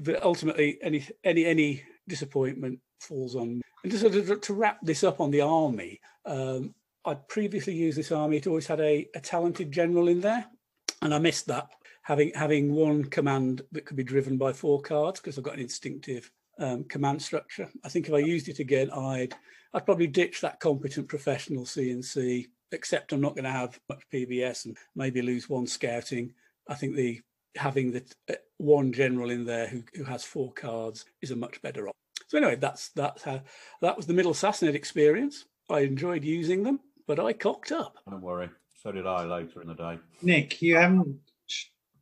but 0.01 0.23
ultimately, 0.23 0.77
any 0.81 1.05
any 1.23 1.45
any 1.45 1.83
disappointment 2.07 2.79
falls 2.99 3.35
on. 3.35 3.61
And 3.83 3.91
just 3.91 4.03
to, 4.03 4.35
to 4.35 4.53
wrap 4.53 4.79
this 4.81 5.03
up 5.03 5.21
on 5.21 5.31
the 5.31 5.41
army, 5.41 6.01
um, 6.25 6.73
I'd 7.05 7.27
previously 7.27 7.73
used 7.73 7.97
this 7.97 8.11
army. 8.11 8.37
It 8.37 8.47
always 8.47 8.67
had 8.67 8.81
a, 8.81 9.07
a 9.15 9.19
talented 9.19 9.71
general 9.71 10.07
in 10.09 10.21
there, 10.21 10.45
and 11.01 11.13
I 11.13 11.19
missed 11.19 11.47
that. 11.47 11.69
Having 12.03 12.31
having 12.33 12.73
one 12.73 13.05
command 13.05 13.61
that 13.71 13.85
could 13.85 13.97
be 13.97 14.03
driven 14.03 14.37
by 14.37 14.51
four 14.51 14.81
cards 14.81 15.19
because 15.19 15.37
I've 15.37 15.43
got 15.43 15.55
an 15.55 15.61
instinctive 15.61 16.31
um, 16.57 16.83
command 16.85 17.21
structure. 17.21 17.69
I 17.83 17.89
think 17.89 18.07
if 18.07 18.13
I 18.13 18.19
used 18.19 18.49
it 18.49 18.59
again, 18.59 18.89
I'd 18.91 19.35
I'd 19.73 19.85
probably 19.85 20.07
ditch 20.07 20.41
that 20.41 20.59
competent 20.59 21.07
professional 21.07 21.65
CNC. 21.65 22.47
Except 22.71 23.13
I'm 23.13 23.21
not 23.21 23.33
going 23.33 23.45
to 23.45 23.51
have 23.51 23.79
much 23.89 24.03
PBS 24.13 24.65
and 24.65 24.77
maybe 24.95 25.23
lose 25.23 25.49
one 25.49 25.65
scouting. 25.65 26.33
I 26.67 26.75
think 26.75 26.95
the 26.95 27.21
having 27.55 27.91
the 27.91 28.03
one 28.59 28.91
general 28.91 29.29
in 29.29 29.45
there 29.45 29.67
who, 29.67 29.83
who 29.95 30.03
has 30.03 30.23
four 30.23 30.51
cards 30.51 31.05
is 31.21 31.31
a 31.31 31.35
much 31.35 31.61
better 31.61 31.87
option. 31.87 31.95
So 32.27 32.37
anyway, 32.37 32.57
that's 32.57 32.89
that's 32.89 33.23
how 33.23 33.41
that 33.81 33.97
was 33.97 34.05
the 34.05 34.13
middle 34.13 34.33
Sassanid 34.33 34.75
experience. 34.75 35.45
I 35.69 35.79
enjoyed 35.79 36.23
using 36.23 36.63
them, 36.63 36.79
but 37.07 37.19
I 37.19 37.33
cocked 37.33 37.71
up. 37.71 37.97
Don't 38.07 38.21
worry. 38.21 38.49
So 38.83 38.91
did 38.91 39.07
I 39.07 39.25
later 39.25 39.61
in 39.61 39.67
the 39.67 39.73
day. 39.73 39.97
Nick, 40.21 40.61
you 40.61 40.75
haven't 40.75 41.19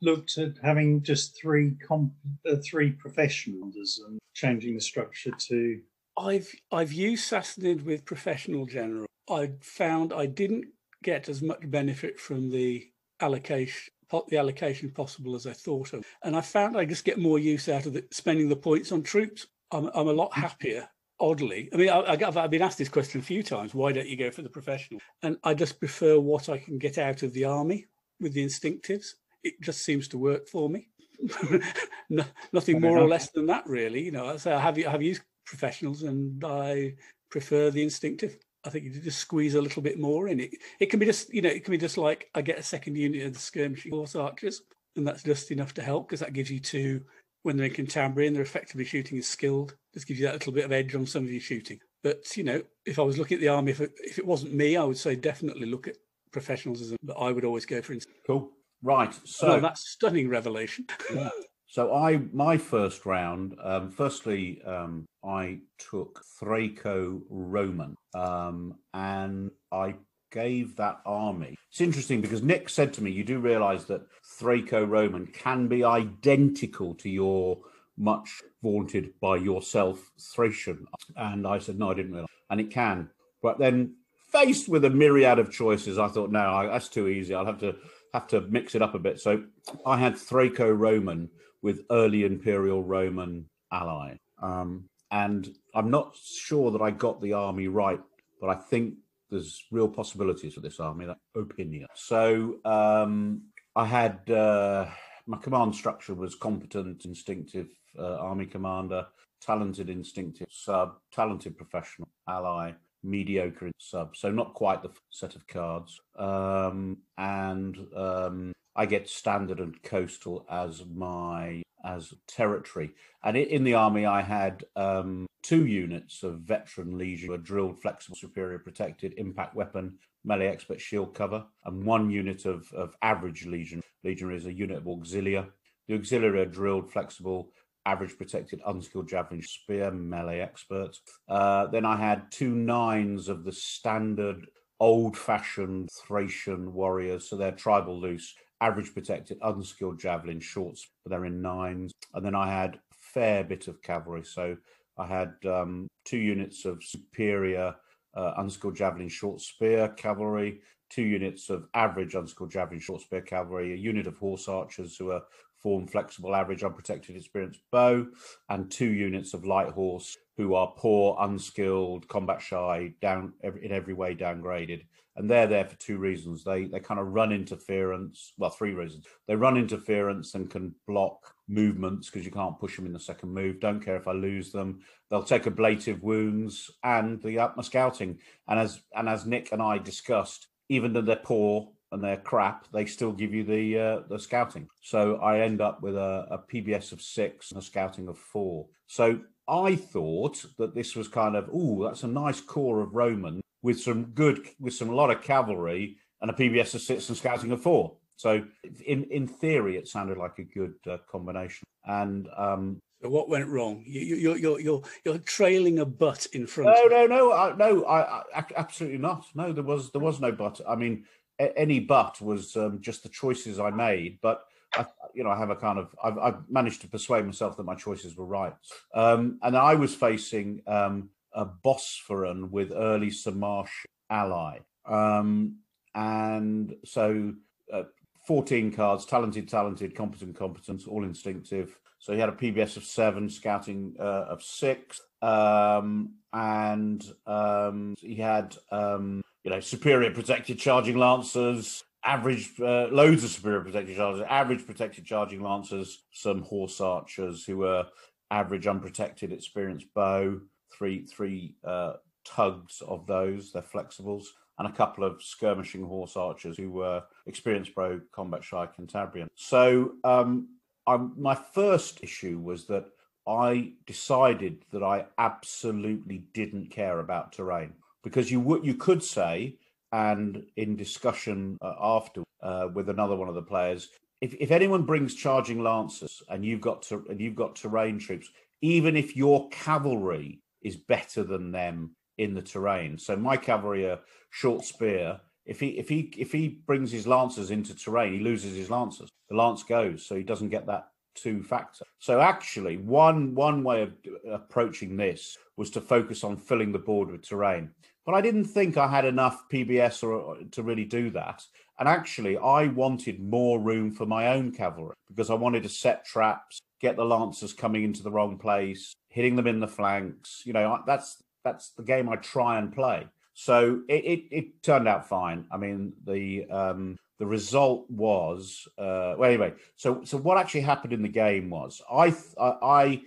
looked 0.01 0.37
at 0.37 0.53
having 0.61 1.01
just 1.01 1.39
three 1.39 1.75
comp, 1.87 2.11
uh, 2.49 2.55
three 2.63 2.91
professionals 2.91 4.01
and 4.05 4.19
changing 4.33 4.75
the 4.75 4.81
structure 4.81 5.31
to. 5.31 5.79
I've 6.17 6.51
I've 6.71 6.91
used 6.91 7.31
Sassanid 7.31 7.85
with 7.85 8.05
professional 8.05 8.65
general. 8.65 9.05
I 9.29 9.51
found 9.61 10.11
I 10.11 10.25
didn't 10.25 10.65
get 11.03 11.29
as 11.29 11.41
much 11.41 11.69
benefit 11.69 12.19
from 12.19 12.49
the 12.49 12.89
allocation 13.21 13.93
the 14.29 14.37
allocation 14.37 14.89
possible 14.91 15.35
as 15.35 15.45
I 15.47 15.53
thought 15.53 15.93
of. 15.93 16.05
And 16.23 16.35
I 16.35 16.41
found 16.41 16.77
I 16.77 16.85
just 16.85 17.05
get 17.05 17.19
more 17.19 17.39
use 17.39 17.69
out 17.69 17.85
of 17.85 17.93
the, 17.93 18.05
spending 18.11 18.49
the 18.49 18.55
points 18.55 18.91
on 18.91 19.03
troops. 19.03 19.47
I'm, 19.71 19.89
I'm 19.93 20.07
a 20.07 20.13
lot 20.13 20.33
happier, 20.33 20.87
oddly. 21.19 21.69
I 21.73 21.77
mean, 21.77 21.89
I, 21.89 22.17
have 22.17 22.51
been 22.51 22.61
asked 22.61 22.77
this 22.77 22.89
question 22.89 23.19
a 23.19 23.23
few 23.23 23.43
times 23.43 23.73
why 23.73 23.91
don't 23.91 24.07
you 24.07 24.17
go 24.17 24.31
for 24.31 24.41
the 24.41 24.49
professional? 24.49 25.01
And 25.23 25.37
I 25.43 25.53
just 25.53 25.79
prefer 25.79 26.19
what 26.19 26.49
I 26.49 26.57
can 26.57 26.77
get 26.77 26.97
out 26.97 27.23
of 27.23 27.33
the 27.33 27.45
army 27.45 27.85
with 28.19 28.33
the 28.33 28.45
instinctives. 28.45 29.15
It 29.43 29.61
just 29.61 29.83
seems 29.83 30.07
to 30.09 30.17
work 30.17 30.47
for 30.47 30.69
me. 30.69 30.89
no, 32.09 32.23
nothing 32.53 32.79
more 32.79 32.97
or 32.97 33.07
less 33.07 33.31
than 33.31 33.47
that, 33.47 33.67
really. 33.67 34.03
You 34.03 34.11
know, 34.11 34.37
so 34.37 34.55
I 34.55 34.59
have, 34.59 34.77
I 34.77 34.89
have 34.89 35.01
used 35.01 35.21
professionals 35.45 36.03
and 36.03 36.43
I 36.43 36.95
prefer 37.29 37.71
the 37.71 37.83
instinctive. 37.83 38.37
I 38.67 38.69
think 38.69 38.83
you 38.83 38.91
just 38.91 39.19
squeeze 39.19 39.55
a 39.55 39.61
little 39.61 39.81
bit 39.81 39.97
more 39.97 40.27
in 40.27 40.41
it. 40.41 40.51
It 40.79 40.87
can 40.87 40.99
be 40.99 41.05
just, 41.05 41.33
you 41.33 41.41
know, 41.41 41.49
it 41.49 41.63
can 41.63 41.71
be 41.71 41.77
just 41.77 41.97
like 41.97 42.29
I 42.35 42.41
get 42.41 42.59
a 42.59 42.63
second 42.63 42.97
unit 42.97 43.25
of 43.25 43.33
the 43.33 43.39
skirmishing 43.39 43.93
horse 43.93 44.13
archers, 44.13 44.61
and 44.97 45.07
that's 45.07 45.23
just 45.23 45.51
enough 45.51 45.73
to 45.75 45.81
help 45.81 46.07
because 46.07 46.19
that 46.19 46.33
gives 46.33 46.51
you 46.51 46.59
two 46.59 47.01
when 47.43 47.55
they're 47.55 47.67
in 47.67 47.73
Cantabria 47.73 48.27
and 48.27 48.35
they're 48.35 48.43
effectively 48.43 48.83
shooting 48.83 49.17
as 49.17 49.25
skilled. 49.25 49.75
Just 49.93 50.05
gives 50.05 50.19
you 50.19 50.25
that 50.25 50.33
little 50.33 50.51
bit 50.51 50.65
of 50.65 50.73
edge 50.73 50.93
on 50.95 51.05
some 51.05 51.23
of 51.23 51.31
your 51.31 51.39
shooting. 51.39 51.79
But 52.03 52.35
you 52.35 52.43
know, 52.43 52.61
if 52.85 52.99
I 52.99 53.03
was 53.03 53.17
looking 53.17 53.35
at 53.35 53.41
the 53.41 53.47
army, 53.47 53.71
if 53.71 53.79
it, 53.79 53.93
if 54.03 54.19
it 54.19 54.27
wasn't 54.27 54.53
me, 54.53 54.75
I 54.75 54.83
would 54.83 54.97
say 54.97 55.15
definitely 55.15 55.67
look 55.67 55.87
at 55.87 55.95
professionals 56.31 56.81
as 56.81 56.91
a, 56.91 56.97
but 57.01 57.13
I 57.13 57.31
would 57.31 57.45
always 57.45 57.65
go 57.65 57.81
for 57.81 57.93
instance. 57.93 58.17
Cool. 58.27 58.51
Right. 58.83 59.17
So 59.23 59.53
oh, 59.53 59.59
that's 59.61 59.89
stunning 59.89 60.27
revelation. 60.27 60.85
yeah. 61.13 61.29
So 61.77 61.93
I 61.93 62.21
my 62.33 62.57
first 62.57 63.05
round. 63.05 63.55
Um, 63.63 63.91
firstly, 63.91 64.63
um, 64.63 65.05
I 65.23 65.59
took 65.77 66.23
Thraco 66.41 67.21
Roman, 67.29 67.95
um, 68.15 68.73
and 68.95 69.51
I 69.71 69.93
gave 70.31 70.75
that 70.77 71.01
army. 71.05 71.55
It's 71.69 71.79
interesting 71.79 72.19
because 72.19 72.41
Nick 72.41 72.69
said 72.69 72.93
to 72.93 73.03
me, 73.03 73.11
"You 73.11 73.23
do 73.23 73.37
realise 73.37 73.83
that 73.83 74.07
Thraco 74.39 74.89
Roman 74.89 75.27
can 75.27 75.67
be 75.67 75.83
identical 75.83 76.95
to 76.95 77.09
your 77.09 77.59
much 77.95 78.41
vaunted 78.63 79.13
by 79.19 79.35
yourself 79.35 80.11
Thracian," 80.19 80.87
and 81.15 81.45
I 81.45 81.59
said, 81.59 81.77
"No, 81.77 81.91
I 81.91 81.93
didn't 81.93 82.13
realise," 82.13 82.31
and 82.49 82.59
it 82.59 82.71
can. 82.71 83.11
But 83.43 83.59
then, 83.59 83.97
faced 84.31 84.67
with 84.67 84.83
a 84.83 84.89
myriad 84.89 85.37
of 85.37 85.51
choices, 85.51 85.99
I 85.99 86.07
thought, 86.07 86.31
"No, 86.31 86.67
that's 86.67 86.89
too 86.89 87.07
easy. 87.07 87.35
I'll 87.35 87.45
have 87.45 87.59
to." 87.59 87.75
Have 88.13 88.29
to 88.29 88.41
mix 88.41 88.73
it 88.73 88.81
up 88.81 88.95
a 88.95 88.99
bit. 88.99 89.19
So 89.19 89.43
I 89.85 89.97
had 89.97 90.13
Thraco 90.15 90.75
Roman, 90.75 91.29
with 91.61 91.81
early 91.91 92.23
Imperial 92.23 92.83
Roman 92.83 93.45
ally. 93.71 94.17
Um, 94.41 94.89
and 95.11 95.49
I'm 95.73 95.89
not 95.89 96.15
sure 96.17 96.71
that 96.71 96.81
I 96.81 96.91
got 96.91 97.21
the 97.21 97.33
army 97.33 97.67
right, 97.67 97.99
but 98.41 98.49
I 98.49 98.55
think 98.55 98.95
there's 99.29 99.63
real 99.71 99.87
possibilities 99.87 100.53
for 100.53 100.61
this 100.61 100.79
army. 100.79 101.05
That 101.05 101.17
opinion. 101.35 101.87
So 101.95 102.57
um, 102.65 103.43
I 103.75 103.85
had 103.85 104.29
uh, 104.29 104.87
my 105.25 105.37
command 105.37 105.75
structure 105.75 106.13
was 106.13 106.35
competent, 106.35 107.05
instinctive 107.05 107.67
uh, 107.97 108.15
army 108.17 108.45
commander, 108.45 109.07
talented 109.41 109.89
instinctive 109.89 110.47
sub, 110.49 110.95
talented 111.11 111.57
professional 111.57 112.09
ally, 112.27 112.71
mediocre 113.03 113.71
sub. 113.77 114.15
So 114.15 114.31
not 114.31 114.53
quite 114.53 114.81
the 114.81 114.89
set 115.09 115.35
of 115.35 115.45
cards. 115.47 115.99
Um, 116.17 116.97
and 117.17 117.77
um, 117.95 118.53
I 118.77 118.85
get 118.85 119.09
standard 119.09 119.59
and 119.59 119.81
coastal 119.81 120.45
as 120.49 120.83
my 120.85 121.63
as 121.83 122.13
territory. 122.27 122.91
And 123.23 123.35
in 123.35 123.63
the 123.63 123.73
army, 123.73 124.05
I 124.05 124.21
had 124.21 124.65
um, 124.75 125.25
two 125.41 125.65
units 125.65 126.21
of 126.23 126.41
veteran 126.41 126.97
legion, 126.97 127.33
a 127.33 127.37
drilled, 127.37 127.81
flexible, 127.81 128.17
superior, 128.17 128.59
protected 128.59 129.13
impact 129.17 129.55
weapon, 129.55 129.97
melee 130.23 130.47
expert 130.47 130.79
shield 130.79 131.15
cover, 131.15 131.45
and 131.65 131.85
one 131.85 132.09
unit 132.09 132.45
of, 132.45 132.71
of 132.73 132.95
average 133.01 133.45
legion. 133.45 133.81
Legion 134.03 134.31
is 134.33 134.45
a 134.45 134.53
unit 134.53 134.77
of 134.77 134.83
auxilia. 134.83 135.49
The 135.87 135.95
auxiliary 135.95 136.41
are 136.41 136.45
drilled, 136.45 136.91
flexible, 136.91 137.51
average 137.85 138.17
protected, 138.17 138.61
unskilled 138.67 139.07
javelin 139.07 139.41
spear, 139.41 139.89
melee 139.91 140.39
expert. 140.39 140.99
Uh, 141.27 141.67
then 141.67 141.85
I 141.85 141.95
had 141.95 142.31
two 142.31 142.53
nines 142.53 143.29
of 143.29 143.43
the 143.43 143.53
standard 143.53 144.47
old-fashioned 144.79 145.89
Thracian 145.91 146.73
warriors, 146.73 147.29
so 147.29 147.35
they're 147.35 147.51
tribal 147.51 147.99
loose 147.99 148.35
average 148.61 148.93
protected, 148.93 149.37
unskilled 149.41 149.99
javelin 149.99 150.39
shorts, 150.39 150.87
but 151.03 151.11
they're 151.11 151.25
in 151.25 151.41
nines. 151.41 151.91
And 152.13 152.25
then 152.25 152.35
I 152.35 152.51
had 152.51 152.75
a 152.75 152.95
fair 152.95 153.43
bit 153.43 153.67
of 153.67 153.81
cavalry. 153.81 154.23
So 154.23 154.57
I 154.97 155.05
had 155.05 155.33
um, 155.45 155.87
two 156.05 156.17
units 156.17 156.65
of 156.65 156.83
superior 156.83 157.75
uh, 158.15 158.33
unskilled 158.37 158.75
javelin 158.75 159.09
short 159.09 159.41
spear 159.41 159.89
cavalry, 159.89 160.61
two 160.89 161.03
units 161.03 161.49
of 161.49 161.67
average 161.73 162.15
unskilled 162.15 162.51
javelin 162.51 162.79
short 162.79 163.01
spear 163.01 163.21
cavalry, 163.21 163.73
a 163.73 163.77
unit 163.77 164.07
of 164.07 164.17
horse 164.17 164.47
archers 164.47 164.97
who 164.97 165.11
are 165.11 165.21
form 165.61 165.87
flexible, 165.87 166.35
average, 166.35 166.63
unprotected, 166.63 167.15
experienced 167.15 167.61
bow, 167.71 168.05
and 168.49 168.71
two 168.71 168.91
units 168.91 169.33
of 169.33 169.45
light 169.45 169.69
horse 169.69 170.15
who 170.37 170.53
are 170.53 170.73
poor, 170.77 171.17
unskilled, 171.19 172.07
combat 172.07 172.41
shy, 172.41 172.93
down 173.01 173.33
in 173.43 173.71
every 173.71 173.93
way 173.93 174.15
downgraded 174.15 174.83
and 175.17 175.29
they're 175.29 175.47
there 175.47 175.65
for 175.65 175.75
two 175.77 175.97
reasons. 175.97 176.43
They 176.43 176.65
they 176.65 176.79
kind 176.79 176.99
of 176.99 177.07
run 177.07 177.31
interference. 177.31 178.33
Well, 178.37 178.51
three 178.51 178.73
reasons. 178.73 179.05
They 179.27 179.35
run 179.35 179.57
interference 179.57 180.35
and 180.35 180.49
can 180.49 180.75
block 180.87 181.33
movements 181.47 182.09
because 182.09 182.25
you 182.25 182.31
can't 182.31 182.59
push 182.59 182.75
them 182.75 182.85
in 182.85 182.93
the 182.93 182.99
second 182.99 183.33
move. 183.33 183.59
Don't 183.59 183.83
care 183.83 183.97
if 183.97 184.07
I 184.07 184.13
lose 184.13 184.51
them. 184.51 184.81
They'll 185.09 185.23
take 185.23 185.47
ablative 185.47 186.03
wounds 186.03 186.69
and 186.83 187.21
the 187.21 187.37
my 187.55 187.63
scouting. 187.63 188.19
And 188.47 188.59
as 188.59 188.79
and 188.95 189.09
as 189.09 189.25
Nick 189.25 189.51
and 189.51 189.61
I 189.61 189.79
discussed, 189.79 190.47
even 190.69 190.93
though 190.93 191.01
they're 191.01 191.15
poor 191.15 191.71
and 191.91 192.03
they're 192.03 192.17
crap, 192.17 192.67
they 192.71 192.85
still 192.85 193.11
give 193.11 193.33
you 193.33 193.43
the 193.43 193.79
uh, 193.79 193.99
the 194.07 194.19
scouting. 194.19 194.67
So 194.81 195.15
I 195.15 195.39
end 195.39 195.61
up 195.61 195.81
with 195.81 195.95
a, 195.95 196.27
a 196.29 196.37
PBS 196.37 196.91
of 196.91 197.01
six 197.01 197.51
and 197.51 197.59
a 197.59 197.65
scouting 197.65 198.07
of 198.07 198.19
four. 198.19 198.67
So 198.85 199.19
I 199.47 199.75
thought 199.75 200.45
that 200.57 200.75
this 200.75 200.95
was 200.95 201.07
kind 201.07 201.35
of, 201.35 201.49
oh, 201.51 201.85
that's 201.85 202.03
a 202.03 202.07
nice 202.07 202.41
core 202.41 202.81
of 202.81 202.93
Roman 202.93 203.41
with 203.61 203.79
some 203.79 204.05
good, 204.05 204.47
with 204.59 204.73
some 204.73 204.89
a 204.89 204.95
lot 204.95 205.11
of 205.11 205.21
cavalry 205.21 205.97
and 206.21 206.31
a 206.31 206.33
PBS 206.33 206.75
of 206.75 206.81
six 206.81 207.09
and 207.09 207.17
scouting 207.17 207.51
of 207.51 207.61
four. 207.61 207.95
So 208.15 208.43
in 208.85 209.03
in 209.05 209.27
theory, 209.27 209.77
it 209.77 209.87
sounded 209.87 210.17
like 210.17 210.39
a 210.39 210.43
good 210.43 210.73
uh, 210.89 210.97
combination. 211.09 211.65
And 211.85 212.27
um, 212.35 212.79
so 213.01 213.09
what 213.09 213.29
went 213.29 213.47
wrong? 213.47 213.83
You, 213.85 214.15
you, 214.15 214.31
are 214.31 214.37
you're 214.37 214.59
you're 214.59 214.81
you're 215.05 215.19
trailing 215.19 215.79
a 215.79 215.85
butt 215.85 216.25
in 216.33 216.47
front. 216.47 216.71
No, 216.75 216.87
no, 216.87 217.05
no, 217.05 217.31
I, 217.31 217.55
no. 217.55 217.85
I, 217.85 218.23
I, 218.35 218.45
absolutely 218.55 218.97
not. 218.97 219.25
No, 219.35 219.53
there 219.53 219.63
was 219.63 219.91
there 219.91 220.01
was 220.01 220.19
no 220.19 220.31
butt. 220.31 220.61
I 220.67 220.75
mean, 220.75 221.05
a, 221.39 221.55
any 221.57 221.79
butt 221.79 222.19
was 222.19 222.55
um, 222.55 222.81
just 222.81 223.03
the 223.03 223.09
choices 223.09 223.59
I 223.59 223.69
made. 223.69 224.17
But 224.21 224.43
I, 224.73 224.87
you 225.13 225.23
know, 225.23 225.29
I 225.29 225.37
have 225.37 225.51
a 225.51 225.55
kind 225.55 225.77
of 225.77 225.95
I've, 226.03 226.17
I've, 226.17 226.49
managed 226.49 226.81
to 226.81 226.87
persuade 226.87 227.25
myself 227.25 227.55
that 227.57 227.63
my 227.63 227.75
choices 227.75 228.15
were 228.15 228.25
right. 228.25 228.53
Um, 228.95 229.37
and 229.43 229.55
I 229.55 229.75
was 229.75 229.93
facing 229.93 230.63
um, 230.65 231.09
a 231.37 231.45
Bosphorus 231.45 232.49
with 232.51 232.73
early 232.75 233.11
Sarmatian 233.11 233.85
ally. 234.09 234.59
Um, 234.85 235.59
and 235.95 236.75
so 236.83 237.33
uh, 237.71 237.83
14 238.25 238.73
cards, 238.73 239.05
talented, 239.05 239.47
talented, 239.47 239.95
competent, 239.95 240.35
competent, 240.35 240.87
all 240.87 241.03
instinctive. 241.03 241.79
So 241.99 242.13
he 242.13 242.19
had 242.19 242.29
a 242.29 242.33
PBS 242.33 242.75
of 242.77 242.83
seven, 242.83 243.29
scouting 243.29 243.95
uh, 243.99 244.25
of 244.29 244.43
six, 244.43 244.99
um, 245.21 246.13
and 246.33 247.03
um, 247.25 247.95
he 247.99 248.15
had 248.15 248.55
um, 248.71 249.21
you 249.43 249.49
know 249.49 249.59
superior 249.59 250.11
protected 250.11 250.59
charging 250.59 250.97
lancers, 250.97 251.83
average 252.03 252.51
uh, 252.59 252.87
loads 252.91 253.23
of 253.23 253.31
superior 253.31 253.61
protected 253.61 253.95
chargers, 253.95 254.25
average 254.29 254.65
protected 254.65 255.05
charging 255.05 255.41
lancers, 255.41 256.03
some 256.11 256.43
horse 256.43 256.79
archers 256.79 257.45
who 257.45 257.57
were 257.57 257.87
average 258.29 258.67
unprotected 258.67 259.31
experienced 259.31 259.87
bow, 259.95 260.39
three 260.77 261.05
three 261.05 261.55
uh, 261.63 261.93
tugs 262.25 262.81
of 262.87 263.07
those. 263.07 263.51
They're 263.51 263.61
flexibles, 263.61 264.25
and 264.59 264.67
a 264.67 264.71
couple 264.71 265.03
of 265.03 265.21
skirmishing 265.21 265.83
horse 265.83 266.15
archers 266.15 266.57
who 266.57 266.71
were 266.71 267.03
experienced 267.25 267.73
pro 267.73 268.01
combat 268.11 268.43
shy 268.43 268.67
Cantabrian. 268.77 269.27
So 269.35 269.93
um, 270.03 270.49
my 270.87 271.35
first 271.35 272.03
issue 272.03 272.39
was 272.39 272.65
that 272.67 272.85
I 273.27 273.73
decided 273.85 274.63
that 274.71 274.83
I 274.83 275.05
absolutely 275.17 276.23
didn't 276.33 276.71
care 276.71 276.99
about 276.99 277.33
terrain 277.33 277.73
because 278.03 278.31
you 278.31 278.39
would 278.39 278.65
you 278.65 278.75
could 278.75 279.03
say, 279.03 279.57
and 279.91 280.43
in 280.55 280.75
discussion 280.75 281.57
uh, 281.61 281.73
after 281.79 282.23
uh, 282.41 282.69
with 282.73 282.89
another 282.89 283.15
one 283.15 283.27
of 283.27 283.35
the 283.35 283.41
players, 283.41 283.89
if, 284.21 284.33
if 284.39 284.51
anyone 284.51 284.83
brings 284.83 285.13
charging 285.13 285.61
lancers 285.61 286.23
and 286.29 286.45
you've 286.45 286.61
got 286.61 286.81
to 286.83 287.05
and 287.09 287.19
you've 287.19 287.35
got 287.35 287.55
terrain 287.55 287.99
troops, 287.99 288.29
even 288.61 288.95
if 288.95 289.15
your 289.15 289.49
cavalry 289.49 290.39
is 290.67 290.75
better 290.75 291.23
than 291.23 291.51
them 291.51 291.95
in 292.17 292.33
the 292.33 292.41
terrain. 292.41 292.97
So 292.97 293.15
my 293.15 293.37
cavalry 293.37 293.89
are 293.89 293.99
short 294.29 294.65
spear. 294.65 295.19
If 295.45 295.59
he 295.59 295.69
if 295.69 295.87
he 295.87 296.13
if 296.17 296.31
he 296.31 296.47
brings 296.65 296.91
his 296.91 297.07
lancers 297.07 297.51
into 297.51 297.75
terrain, 297.75 298.13
he 298.13 298.19
loses 298.19 298.55
his 298.55 298.69
lancers. 298.69 299.09
The 299.29 299.35
lance 299.35 299.63
goes, 299.63 300.05
so 300.05 300.15
he 300.15 300.23
doesn't 300.23 300.49
get 300.49 300.67
that 300.67 300.89
two 301.15 301.41
factor. 301.41 301.85
So 301.99 302.21
actually, 302.21 302.77
one 302.77 303.33
one 303.33 303.63
way 303.63 303.81
of 303.83 303.93
approaching 304.29 304.97
this 304.97 305.37
was 305.55 305.69
to 305.71 305.81
focus 305.81 306.23
on 306.23 306.37
filling 306.37 306.71
the 306.71 306.79
board 306.79 307.09
with 307.09 307.27
terrain. 307.27 307.71
But 308.05 308.15
I 308.15 308.21
didn't 308.21 308.45
think 308.45 308.77
I 308.77 308.87
had 308.87 309.03
enough 309.03 309.43
PBS 309.51 310.01
or, 310.01 310.37
to 310.51 310.63
really 310.63 310.85
do 310.85 311.09
that. 311.11 311.43
And 311.79 311.89
actually, 311.89 312.37
I 312.37 312.67
wanted 312.67 313.19
more 313.19 313.59
room 313.59 313.91
for 313.91 314.05
my 314.05 314.29
own 314.29 314.51
cavalry 314.51 314.95
because 315.09 315.29
I 315.29 315.33
wanted 315.33 315.63
to 315.63 315.69
set 315.69 316.05
traps, 316.05 316.59
get 316.79 316.95
the 316.95 317.03
lancers 317.03 317.53
coming 317.53 317.83
into 317.83 318.03
the 318.03 318.11
wrong 318.11 318.37
place, 318.37 318.93
hitting 319.17 319.35
them 319.35 319.47
in 319.47 319.59
the 319.59 319.67
flanks. 319.67 320.43
You 320.45 320.53
know, 320.53 320.79
that's 320.85 321.23
that's 321.43 321.71
the 321.71 321.81
game 321.81 322.07
I 322.07 322.17
try 322.17 322.59
and 322.59 322.71
play. 322.71 323.07
So 323.33 323.81
it, 323.89 324.03
it, 324.13 324.23
it 324.31 324.63
turned 324.63 324.87
out 324.87 325.09
fine. 325.09 325.47
I 325.51 325.57
mean, 325.57 325.93
the 326.05 326.45
um, 326.51 326.97
the 327.17 327.25
result 327.25 327.89
was 327.89 328.67
uh, 328.77 329.15
well. 329.17 329.29
Anyway, 329.29 329.53
so 329.75 330.03
so 330.03 330.17
what 330.17 330.37
actually 330.37 330.61
happened 330.61 330.93
in 330.93 331.01
the 331.01 331.09
game 331.09 331.49
was 331.49 331.81
I 331.91 332.13
I 332.39 333.01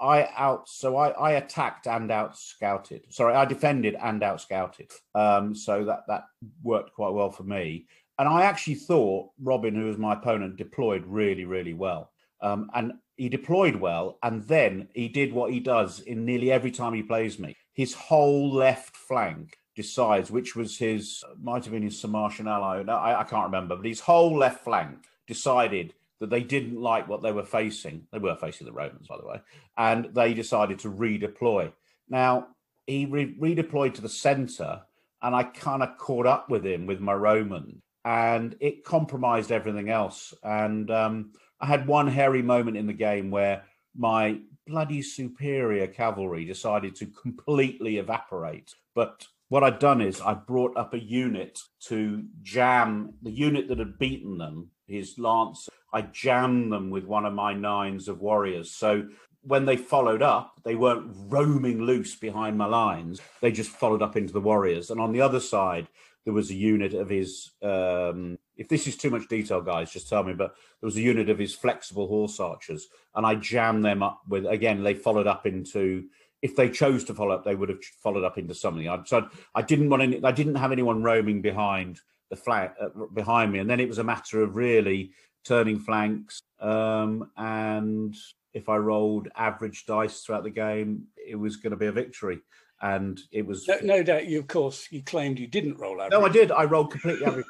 I 0.00 0.28
out 0.34 0.66
so 0.66 0.96
I, 0.96 1.08
I 1.10 1.30
attacked 1.32 1.86
and 1.86 2.10
out 2.10 2.38
scouted. 2.38 3.02
Sorry, 3.10 3.34
I 3.34 3.44
defended 3.44 3.96
and 4.02 4.22
out 4.22 4.40
scouted. 4.40 4.90
Um, 5.14 5.54
so 5.54 5.84
that 5.84 6.04
that 6.08 6.24
worked 6.62 6.94
quite 6.94 7.12
well 7.12 7.30
for 7.30 7.44
me. 7.44 7.86
And 8.18 8.28
I 8.28 8.44
actually 8.44 8.76
thought 8.76 9.30
Robin, 9.42 9.74
who 9.74 9.86
was 9.86 9.98
my 9.98 10.14
opponent, 10.14 10.56
deployed 10.56 11.04
really 11.06 11.44
really 11.44 11.74
well. 11.74 12.12
Um, 12.42 12.70
and 12.74 12.92
he 13.20 13.28
deployed 13.28 13.76
well, 13.76 14.16
and 14.22 14.44
then 14.44 14.88
he 14.94 15.06
did 15.06 15.34
what 15.34 15.52
he 15.52 15.60
does 15.60 16.00
in 16.00 16.24
nearly 16.24 16.50
every 16.50 16.70
time 16.70 16.94
he 16.94 17.02
plays 17.02 17.38
me. 17.38 17.54
His 17.74 17.92
whole 17.92 18.50
left 18.50 18.96
flank 18.96 19.58
decides 19.76 20.30
which 20.30 20.56
was 20.56 20.78
his 20.78 21.22
might 21.38 21.64
have 21.64 21.74
been 21.74 21.82
his 21.82 22.00
Sarmatian 22.00 22.48
ally. 22.48 22.82
No, 22.82 22.96
I, 22.96 23.20
I 23.20 23.24
can't 23.24 23.44
remember, 23.44 23.76
but 23.76 23.84
his 23.84 24.00
whole 24.00 24.34
left 24.38 24.64
flank 24.64 25.04
decided 25.26 25.92
that 26.20 26.30
they 26.30 26.40
didn't 26.40 26.80
like 26.80 27.08
what 27.08 27.20
they 27.20 27.30
were 27.30 27.44
facing. 27.44 28.06
They 28.10 28.18
were 28.18 28.36
facing 28.36 28.66
the 28.66 28.72
Romans, 28.72 29.06
by 29.06 29.18
the 29.18 29.26
way, 29.26 29.42
and 29.76 30.08
they 30.14 30.32
decided 30.32 30.78
to 30.78 30.90
redeploy. 30.90 31.74
Now 32.08 32.46
he 32.86 33.04
re- 33.04 33.36
redeployed 33.38 33.92
to 33.96 34.00
the 34.00 34.08
centre, 34.08 34.80
and 35.20 35.36
I 35.36 35.42
kind 35.42 35.82
of 35.82 35.98
caught 35.98 36.26
up 36.26 36.48
with 36.48 36.64
him 36.64 36.86
with 36.86 37.00
my 37.00 37.12
Roman, 37.12 37.82
and 38.02 38.56
it 38.60 38.82
compromised 38.82 39.52
everything 39.52 39.90
else. 39.90 40.32
And 40.42 40.90
um, 40.90 41.32
I 41.60 41.66
had 41.66 41.86
one 41.86 42.08
hairy 42.08 42.42
moment 42.42 42.76
in 42.76 42.86
the 42.86 42.92
game 42.92 43.30
where 43.30 43.64
my 43.96 44.40
bloody 44.66 45.02
superior 45.02 45.86
cavalry 45.86 46.44
decided 46.44 46.94
to 46.96 47.06
completely 47.06 47.98
evaporate. 47.98 48.74
But 48.94 49.26
what 49.48 49.64
I'd 49.64 49.78
done 49.78 50.00
is 50.00 50.20
I 50.20 50.34
brought 50.34 50.76
up 50.76 50.94
a 50.94 50.98
unit 50.98 51.58
to 51.86 52.24
jam 52.42 53.14
the 53.22 53.32
unit 53.32 53.68
that 53.68 53.78
had 53.78 53.98
beaten 53.98 54.38
them, 54.38 54.70
his 54.86 55.18
lance. 55.18 55.68
I 55.92 56.02
jammed 56.02 56.72
them 56.72 56.90
with 56.90 57.04
one 57.04 57.26
of 57.26 57.34
my 57.34 57.52
nines 57.52 58.08
of 58.08 58.20
warriors. 58.20 58.70
So 58.70 59.08
when 59.42 59.64
they 59.64 59.76
followed 59.76 60.22
up, 60.22 60.60
they 60.64 60.76
weren't 60.76 61.10
roaming 61.28 61.82
loose 61.82 62.14
behind 62.14 62.56
my 62.56 62.66
lines. 62.66 63.20
They 63.40 63.50
just 63.50 63.70
followed 63.70 64.02
up 64.02 64.16
into 64.16 64.32
the 64.32 64.40
warriors. 64.40 64.90
And 64.90 65.00
on 65.00 65.12
the 65.12 65.20
other 65.20 65.40
side, 65.40 65.88
there 66.24 66.34
was 66.34 66.50
a 66.50 66.54
unit 66.54 66.94
of 66.94 67.08
his. 67.08 67.50
Um, 67.62 68.38
if 68.60 68.68
this 68.68 68.86
is 68.86 68.96
too 68.96 69.10
much 69.10 69.26
detail, 69.28 69.60
guys, 69.60 69.92
just 69.92 70.08
tell 70.08 70.22
me. 70.22 70.34
But 70.34 70.54
there 70.80 70.86
was 70.86 70.96
a 70.96 71.00
unit 71.00 71.28
of 71.28 71.38
his 71.38 71.54
flexible 71.54 72.06
horse 72.06 72.38
archers, 72.38 72.86
and 73.14 73.26
I 73.26 73.34
jammed 73.34 73.84
them 73.84 74.02
up 74.02 74.20
with. 74.28 74.46
Again, 74.46 74.82
they 74.82 74.94
followed 74.94 75.26
up 75.26 75.46
into. 75.46 76.04
If 76.42 76.56
they 76.56 76.70
chose 76.70 77.04
to 77.04 77.14
follow 77.14 77.34
up, 77.34 77.44
they 77.44 77.54
would 77.54 77.68
have 77.68 77.84
followed 78.02 78.24
up 78.24 78.38
into 78.38 78.54
something. 78.54 78.88
I, 78.88 79.02
so 79.04 79.28
I 79.54 79.62
didn't 79.62 79.90
want 79.90 80.02
any. 80.02 80.24
I 80.24 80.32
didn't 80.32 80.54
have 80.54 80.72
anyone 80.72 81.02
roaming 81.02 81.42
behind 81.42 82.00
the 82.30 82.36
flank 82.36 82.72
uh, 82.80 82.88
behind 83.12 83.52
me, 83.52 83.58
and 83.58 83.68
then 83.68 83.80
it 83.80 83.88
was 83.88 83.98
a 83.98 84.04
matter 84.04 84.42
of 84.42 84.56
really 84.56 85.12
turning 85.44 85.78
flanks 85.78 86.40
um, 86.60 87.30
and 87.36 88.14
if 88.52 88.68
I 88.68 88.76
rolled 88.76 89.28
average 89.36 89.86
dice 89.86 90.20
throughout 90.20 90.44
the 90.44 90.50
game, 90.50 91.04
it 91.16 91.36
was 91.36 91.56
going 91.56 91.70
to 91.70 91.76
be 91.76 91.86
a 91.86 91.92
victory. 91.92 92.40
And 92.82 93.20
it 93.30 93.46
was 93.46 93.68
no, 93.68 93.78
no, 93.82 94.02
doubt. 94.02 94.26
You, 94.26 94.38
of 94.38 94.48
course, 94.48 94.88
you 94.90 95.02
claimed 95.02 95.38
you 95.38 95.46
didn't 95.46 95.78
roll 95.78 96.00
average. 96.00 96.12
No, 96.12 96.24
I 96.24 96.30
did. 96.30 96.50
I 96.50 96.64
rolled 96.64 96.92
completely 96.92 97.26
average. 97.26 97.44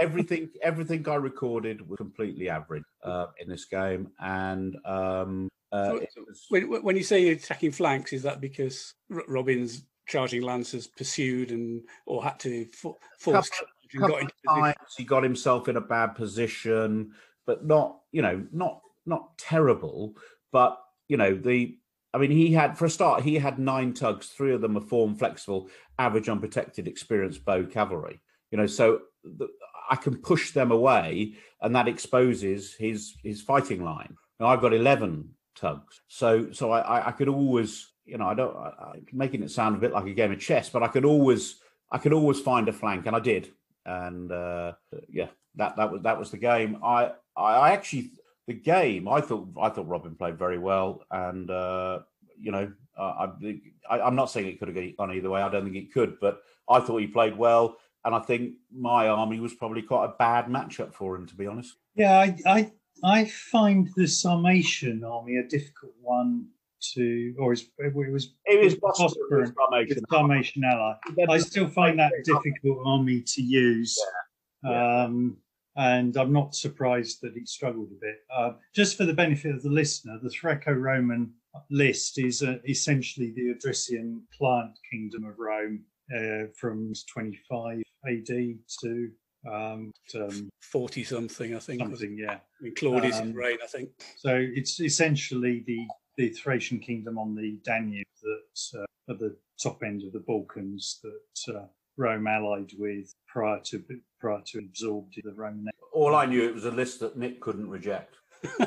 Everything, 0.00 0.50
everything 0.62 1.08
I 1.08 1.16
recorded 1.16 1.88
was 1.88 1.96
completely 1.96 2.48
average 2.48 2.84
uh, 3.02 3.26
in 3.40 3.48
this 3.48 3.64
game. 3.66 4.10
And 4.20 4.76
um, 4.84 5.48
uh, 5.72 5.98
was... 6.26 6.46
when, 6.48 6.82
when, 6.82 6.96
you 6.96 7.02
say 7.02 7.22
you're 7.22 7.34
attacking 7.34 7.72
flanks, 7.72 8.12
is 8.12 8.22
that 8.22 8.40
because 8.40 8.94
Robin's 9.28 9.84
charging 10.06 10.42
lancers 10.42 10.86
pursued 10.86 11.50
and 11.50 11.82
or 12.06 12.22
had 12.22 12.38
to 12.40 12.66
for, 12.72 12.96
force? 13.18 13.50
Couple, 13.98 14.18
couple 14.18 14.28
times 14.48 14.74
he 14.96 15.04
got 15.04 15.22
himself 15.22 15.68
in 15.68 15.76
a 15.76 15.80
bad 15.80 16.14
position, 16.14 17.12
but 17.46 17.64
not, 17.64 18.00
you 18.12 18.22
know, 18.22 18.44
not 18.52 18.80
not 19.06 19.36
terrible, 19.38 20.16
but 20.52 20.78
you 21.08 21.16
know 21.16 21.34
the. 21.34 21.78
I 22.12 22.18
mean, 22.18 22.30
he 22.30 22.52
had 22.52 22.78
for 22.78 22.84
a 22.84 22.90
start, 22.90 23.24
he 23.24 23.34
had 23.34 23.58
nine 23.58 23.92
tugs. 23.92 24.28
Three 24.28 24.54
of 24.54 24.60
them 24.60 24.76
are 24.76 24.80
form 24.80 25.16
flexible, 25.16 25.68
average 25.98 26.28
unprotected, 26.28 26.86
experienced 26.86 27.44
bow 27.44 27.64
cavalry. 27.64 28.20
You 28.52 28.58
know, 28.58 28.66
so 28.66 29.00
the, 29.24 29.48
I 29.90 29.96
can 29.96 30.16
push 30.16 30.52
them 30.52 30.70
away, 30.70 31.34
and 31.60 31.74
that 31.76 31.88
exposes 31.88 32.74
his 32.74 33.16
his 33.22 33.42
fighting 33.42 33.84
line. 33.84 34.16
Now 34.40 34.46
I've 34.46 34.60
got 34.60 34.74
eleven 34.74 35.30
tugs, 35.54 36.00
so 36.08 36.52
so 36.52 36.72
I 36.72 36.80
I, 36.80 37.08
I 37.08 37.12
could 37.12 37.28
always 37.28 37.92
you 38.04 38.18
know 38.18 38.26
I 38.26 38.34
don't 38.34 38.56
I, 38.56 38.68
I, 38.68 38.92
making 39.12 39.42
it 39.42 39.50
sound 39.50 39.76
a 39.76 39.80
bit 39.80 39.92
like 39.92 40.06
a 40.06 40.14
game 40.14 40.32
of 40.32 40.40
chess, 40.40 40.68
but 40.68 40.82
I 40.82 40.88
could 40.88 41.04
always 41.04 41.60
I 41.90 41.98
could 41.98 42.12
always 42.12 42.40
find 42.40 42.68
a 42.68 42.72
flank, 42.72 43.06
and 43.06 43.16
I 43.16 43.20
did, 43.20 43.50
and 43.84 44.30
uh, 44.32 44.72
yeah, 45.08 45.28
that 45.56 45.76
that 45.76 45.92
was 45.92 46.02
that 46.02 46.18
was 46.18 46.30
the 46.30 46.38
game. 46.38 46.78
I 46.82 47.12
I 47.36 47.72
actually 47.72 48.12
the 48.46 48.54
game, 48.54 49.08
I 49.08 49.20
thought 49.20 49.48
I 49.60 49.68
thought 49.70 49.88
Robin 49.88 50.14
played 50.14 50.38
very 50.38 50.58
well, 50.58 51.02
and 51.10 51.50
uh, 51.50 52.00
you 52.38 52.52
know, 52.52 52.72
uh, 52.98 53.28
I, 53.88 54.06
am 54.06 54.16
not 54.16 54.30
saying 54.30 54.46
it 54.46 54.58
could 54.58 54.74
have 54.74 54.96
gone 54.96 55.12
either 55.12 55.30
way. 55.30 55.40
I 55.40 55.48
don't 55.48 55.64
think 55.64 55.76
it 55.76 55.92
could, 55.92 56.20
but 56.20 56.42
I 56.68 56.80
thought 56.80 56.98
he 56.98 57.06
played 57.06 57.36
well, 57.36 57.76
and 58.04 58.14
I 58.14 58.20
think 58.20 58.54
my 58.72 59.08
army 59.08 59.40
was 59.40 59.54
probably 59.54 59.82
quite 59.82 60.06
a 60.06 60.14
bad 60.18 60.46
matchup 60.46 60.92
for 60.92 61.16
him, 61.16 61.26
to 61.26 61.34
be 61.34 61.46
honest. 61.46 61.76
Yeah, 61.94 62.18
I 62.18 62.36
I, 62.46 62.72
I 63.02 63.24
find 63.26 63.88
the 63.96 64.06
Sarmatian 64.06 65.04
army 65.04 65.36
a 65.36 65.48
difficult 65.48 65.94
one 66.00 66.48
to, 66.92 67.34
or 67.38 67.52
is, 67.52 67.70
it 67.78 67.94
was 67.94 68.34
it 68.46 68.60
was 68.60 68.74
Sarmatian, 68.76 70.02
Sarmatian 70.10 70.64
ally. 70.64 70.94
I 71.28 71.38
still 71.38 71.68
find 71.68 71.98
that 71.98 72.12
difficult 72.24 72.78
army 72.84 73.22
to 73.22 73.42
use. 73.42 73.98
Yeah. 74.62 75.04
Um, 75.04 75.38
and 75.76 76.16
I'm 76.16 76.32
not 76.32 76.54
surprised 76.54 77.20
that 77.22 77.34
he 77.34 77.44
struggled 77.46 77.88
a 77.90 78.00
bit. 78.00 78.18
Uh, 78.34 78.52
just 78.74 78.96
for 78.96 79.04
the 79.04 79.12
benefit 79.12 79.54
of 79.54 79.62
the 79.62 79.70
listener, 79.70 80.18
the 80.22 80.28
Thraco-Roman 80.28 81.32
list 81.70 82.18
is 82.18 82.42
uh, 82.42 82.58
essentially 82.68 83.32
the 83.32 83.54
Odrysian 83.54 84.20
client 84.36 84.78
kingdom 84.90 85.24
of 85.24 85.38
Rome 85.38 85.80
uh, 86.14 86.46
from 86.58 86.92
25 87.12 87.82
AD 88.06 88.26
to 88.82 89.10
um, 89.50 89.92
um, 90.14 90.50
40 90.62 91.04
something, 91.04 91.54
I 91.54 91.58
think. 91.58 91.80
Something, 91.80 92.16
yeah. 92.18 92.38
In 92.62 92.74
Claudius' 92.74 93.20
um, 93.20 93.32
reign, 93.32 93.58
I 93.62 93.66
think. 93.66 93.90
So 94.16 94.34
it's 94.34 94.80
essentially 94.80 95.62
the, 95.66 95.86
the 96.16 96.30
Thracian 96.30 96.78
kingdom 96.78 97.18
on 97.18 97.34
the 97.34 97.58
Danube 97.64 98.06
that 98.22 98.80
uh, 98.80 99.12
at 99.12 99.18
the 99.18 99.36
top 99.62 99.82
end 99.82 100.02
of 100.02 100.12
the 100.12 100.20
Balkans 100.20 101.00
that 101.02 101.54
uh, 101.54 101.66
Rome 101.96 102.26
allied 102.26 102.72
with 102.78 103.12
prior 103.28 103.60
to 103.64 103.84
prior 104.20 104.40
to 104.46 104.58
absorbed 104.58 105.20
the 105.22 105.32
Roman. 105.32 105.68
All 105.92 106.14
I 106.14 106.26
knew 106.26 106.42
it 106.42 106.54
was 106.54 106.64
a 106.64 106.70
list 106.70 107.00
that 107.00 107.16
Nick 107.16 107.40
couldn't 107.40 107.68
reject. 107.68 108.16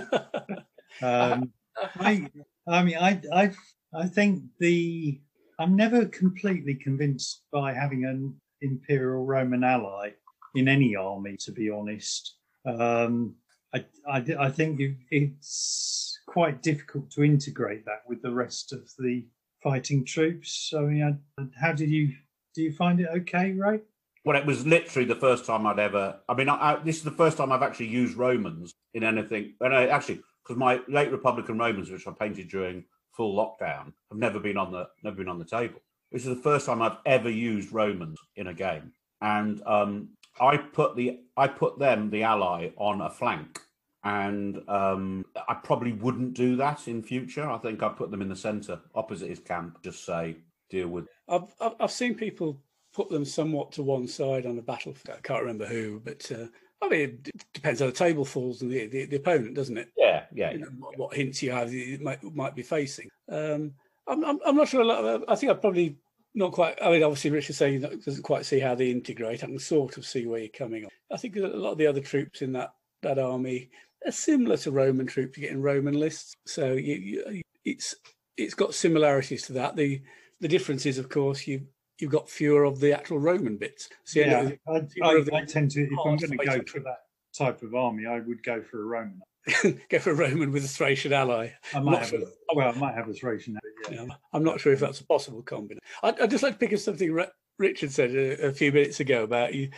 um, 1.02 1.52
I, 2.00 2.30
I 2.68 2.84
mean, 2.84 2.98
I, 2.98 3.22
I, 3.34 3.52
I 3.94 4.08
think 4.08 4.44
the 4.60 5.20
I'm 5.60 5.76
never 5.76 6.06
completely 6.06 6.76
convinced 6.76 7.44
by 7.52 7.74
having 7.74 8.06
an 8.06 8.40
Imperial 8.62 9.26
Roman 9.26 9.64
ally 9.64 10.12
in 10.56 10.68
any 10.68 10.96
army, 10.96 11.38
to 11.38 11.52
be 11.52 11.70
honest. 11.70 12.36
Um, 12.66 13.36
I, 13.74 13.86
I, 14.08 14.24
I 14.40 14.50
think 14.50 14.82
it's 15.10 16.20
quite 16.28 16.62
difficult 16.62 17.10
to 17.12 17.24
integrate 17.24 17.86
that 17.86 18.04
with 18.08 18.22
the 18.22 18.32
rest 18.32 18.74
of 18.74 18.90
the 19.00 19.26
fighting 19.64 20.06
troops. 20.06 20.74
I 20.76 20.82
mean, 20.82 21.20
how 21.60 21.74
did 21.74 21.90
you 21.90 22.14
do 22.54 22.62
you 22.64 22.72
find 22.72 23.00
it 23.00 23.10
okay, 23.10 23.52
Ray? 23.52 23.82
Well, 24.26 24.38
it 24.38 24.46
was 24.46 24.66
literally 24.66 25.08
the 25.08 25.16
first 25.16 25.46
time 25.46 25.66
I'd 25.66 25.80
ever. 25.80 26.20
I 26.28 26.34
mean, 26.34 26.50
I, 26.50 26.78
this 26.84 26.98
is 26.98 27.04
the 27.04 27.12
first 27.12 27.38
time 27.38 27.52
I've 27.52 27.62
actually 27.64 27.88
used 27.88 28.18
Romans 28.18 28.74
in 28.94 29.04
anything. 29.04 29.54
And 29.62 29.74
I, 29.74 29.88
actually, 29.88 30.22
because 30.44 30.58
my 30.58 30.82
late 30.88 31.12
Republican 31.12 31.58
Romans, 31.58 31.90
which 31.90 32.08
I 32.08 32.12
painted 32.12 32.50
during 32.50 32.84
full 33.18 33.36
lockdown, 33.36 33.92
have 34.10 34.20
never 34.20 34.40
been 34.40 34.58
on 34.58 34.72
the 34.72 34.88
never 35.04 35.18
been 35.18 35.28
on 35.28 35.40
the 35.40 35.46
table. 35.46 35.82
This 36.12 36.26
is 36.26 36.36
the 36.36 36.42
first 36.42 36.68
time 36.68 36.82
I've 36.82 37.00
ever 37.06 37.30
used 37.30 37.74
Romans 37.74 38.18
in 38.38 38.48
a 38.48 38.54
game, 38.54 38.94
and 39.22 39.62
um, 39.66 40.10
I 40.40 40.58
put 40.58 40.96
the 40.96 41.20
I 41.36 41.48
put 41.48 41.80
them 41.80 42.10
the 42.10 42.24
ally 42.24 42.70
on 42.78 43.02
a 43.02 43.10
flank, 43.10 43.60
and 44.04 44.62
um, 44.70 45.26
I 45.50 45.56
probably 45.56 45.94
wouldn't 45.94 46.36
do 46.36 46.56
that 46.58 46.88
in 46.88 47.04
future. 47.04 47.50
I 47.50 47.58
think 47.58 47.84
I'd 47.84 47.98
put 47.98 48.12
them 48.12 48.22
in 48.22 48.30
the 48.30 48.36
centre, 48.36 48.80
opposite 48.96 49.30
his 49.30 49.40
camp. 49.40 49.82
Just 49.84 50.06
say 50.06 50.38
deal 50.70 50.88
with? 50.88 51.08
I've 51.28 51.54
I've 51.80 51.92
seen 51.92 52.16
people 52.16 52.62
put 52.94 53.10
them 53.10 53.26
somewhat 53.26 53.72
to 53.74 53.84
one 53.84 54.08
side 54.08 54.46
on 54.46 54.58
a 54.58 54.62
battlefield. 54.62 55.18
I 55.18 55.22
can't 55.22 55.42
remember 55.42 55.66
who, 55.66 56.02
but 56.04 56.32
uh, 56.32 56.48
I 56.82 56.90
mean, 56.90 57.22
it 57.26 57.54
depends 57.54 57.80
how 57.80 57.88
the 57.88 57.92
table 57.92 58.24
falls 58.24 58.62
and 58.62 58.72
the, 58.72 58.88
the, 58.88 59.06
the 59.06 59.16
opponent, 59.18 59.56
doesn't 59.56 59.78
it? 59.78 59.90
Yeah, 59.98 60.26
yeah. 60.34 60.52
You 60.52 60.60
know, 60.60 60.68
what, 60.78 60.98
what, 60.98 61.16
hints 61.16 61.42
you 61.42 61.52
have 61.52 61.74
you 61.74 61.98
might 62.00 62.24
might 62.36 62.56
be 62.56 62.62
facing. 62.62 63.10
Um, 63.30 63.74
I'm, 64.08 64.24
I'm, 64.24 64.40
I'm 64.46 64.56
not 64.56 64.68
sure. 64.68 64.90
Of, 64.90 65.24
I 65.28 65.36
think 65.36 65.52
I 65.52 65.56
probably 65.56 65.98
not 66.36 66.52
quite. 66.52 66.78
I 66.82 66.92
mean, 66.92 67.04
obviously, 67.04 67.32
Richard's 67.32 67.58
saying 67.58 67.82
that 67.82 68.06
doesn't 68.06 68.24
quite 68.24 68.46
see 68.46 68.60
how 68.60 68.76
they 68.76 68.92
integrate. 68.92 69.44
I 69.44 69.48
can 69.48 69.60
sort 69.60 69.98
of 69.98 70.06
see 70.06 70.28
where 70.28 70.40
you're 70.40 70.50
coming 70.50 70.84
on. 70.84 70.90
I 71.12 71.18
think 71.18 71.36
a 71.36 71.40
lot 71.40 71.72
of 71.72 71.78
the 71.78 71.88
other 71.88 72.02
troops 72.02 72.42
in 72.42 72.54
that 72.54 72.74
that 73.02 73.20
army 73.20 73.70
are 74.06 74.12
similar 74.12 74.58
to 74.58 74.72
Roman 74.72 75.08
troops. 75.08 75.38
You're 75.38 75.50
getting 75.50 75.64
Roman 75.64 75.96
lists, 75.96 76.36
so 76.46 76.74
you, 76.74 76.96
you, 76.96 77.42
it's 77.66 77.96
it's 78.38 78.54
got 78.54 78.76
similarities 78.76 79.44
to 79.44 79.54
that. 79.54 79.76
The 79.76 80.02
the 80.40 80.48
difference 80.48 80.86
is, 80.86 81.00
of 81.00 81.10
course, 81.10 81.48
you 81.48 81.66
you've 82.00 82.12
got 82.12 82.30
fewer 82.30 82.64
of 82.64 82.80
the 82.80 82.94
actual 82.94 83.20
Roman 83.20 83.58
bits. 83.58 83.90
So, 84.04 84.20
yeah, 84.20 84.52
I, 84.68 84.82
I, 85.04 85.24
I 85.34 85.46
tend 85.46 85.72
to. 85.72 85.84
If 85.84 86.00
I'm 86.06 86.18
going 86.18 86.38
to 86.38 86.46
go 86.46 86.62
for 86.68 86.80
that 86.82 87.04
type 87.38 87.62
of 87.62 87.76
army, 87.76 88.06
I 88.06 88.20
would 88.20 88.44
go 88.44 88.62
for 88.62 88.82
a 88.82 88.86
Roman. 88.86 89.22
go 89.90 90.00
for 90.00 90.12
a 90.12 90.16
Roman 90.16 90.52
with 90.52 90.66
a 90.66 90.68
Thracian 90.68 91.14
ally. 91.14 91.52
I 91.74 91.80
might 91.80 92.00
have 92.00 92.10
sure. 92.10 92.20
a, 92.22 92.56
well, 92.56 92.74
I 92.74 92.78
might 92.78 92.96
have 92.96 93.08
a 93.08 93.14
Thracian. 93.14 93.58
Ally, 93.58 93.96
yeah. 93.96 94.06
yeah. 94.08 94.16
I'm 94.34 94.44
not 94.44 94.60
sure 94.60 94.74
if 94.74 94.80
that's 94.80 95.00
a 95.00 95.06
possible 95.06 95.42
combination. 95.42 95.82
I'd, 96.04 96.20
I'd, 96.20 96.32
just 96.32 96.44
like 96.44 96.54
to 96.54 96.60
pick 96.60 96.74
up 96.74 96.80
something 96.80 97.18
Richard 97.58 97.92
said 97.92 98.12
a, 98.12 98.48
a 98.48 98.54
few 98.54 98.72
minutes 98.72 99.00
ago 99.00 99.24
about 99.24 99.54
you 99.54 99.70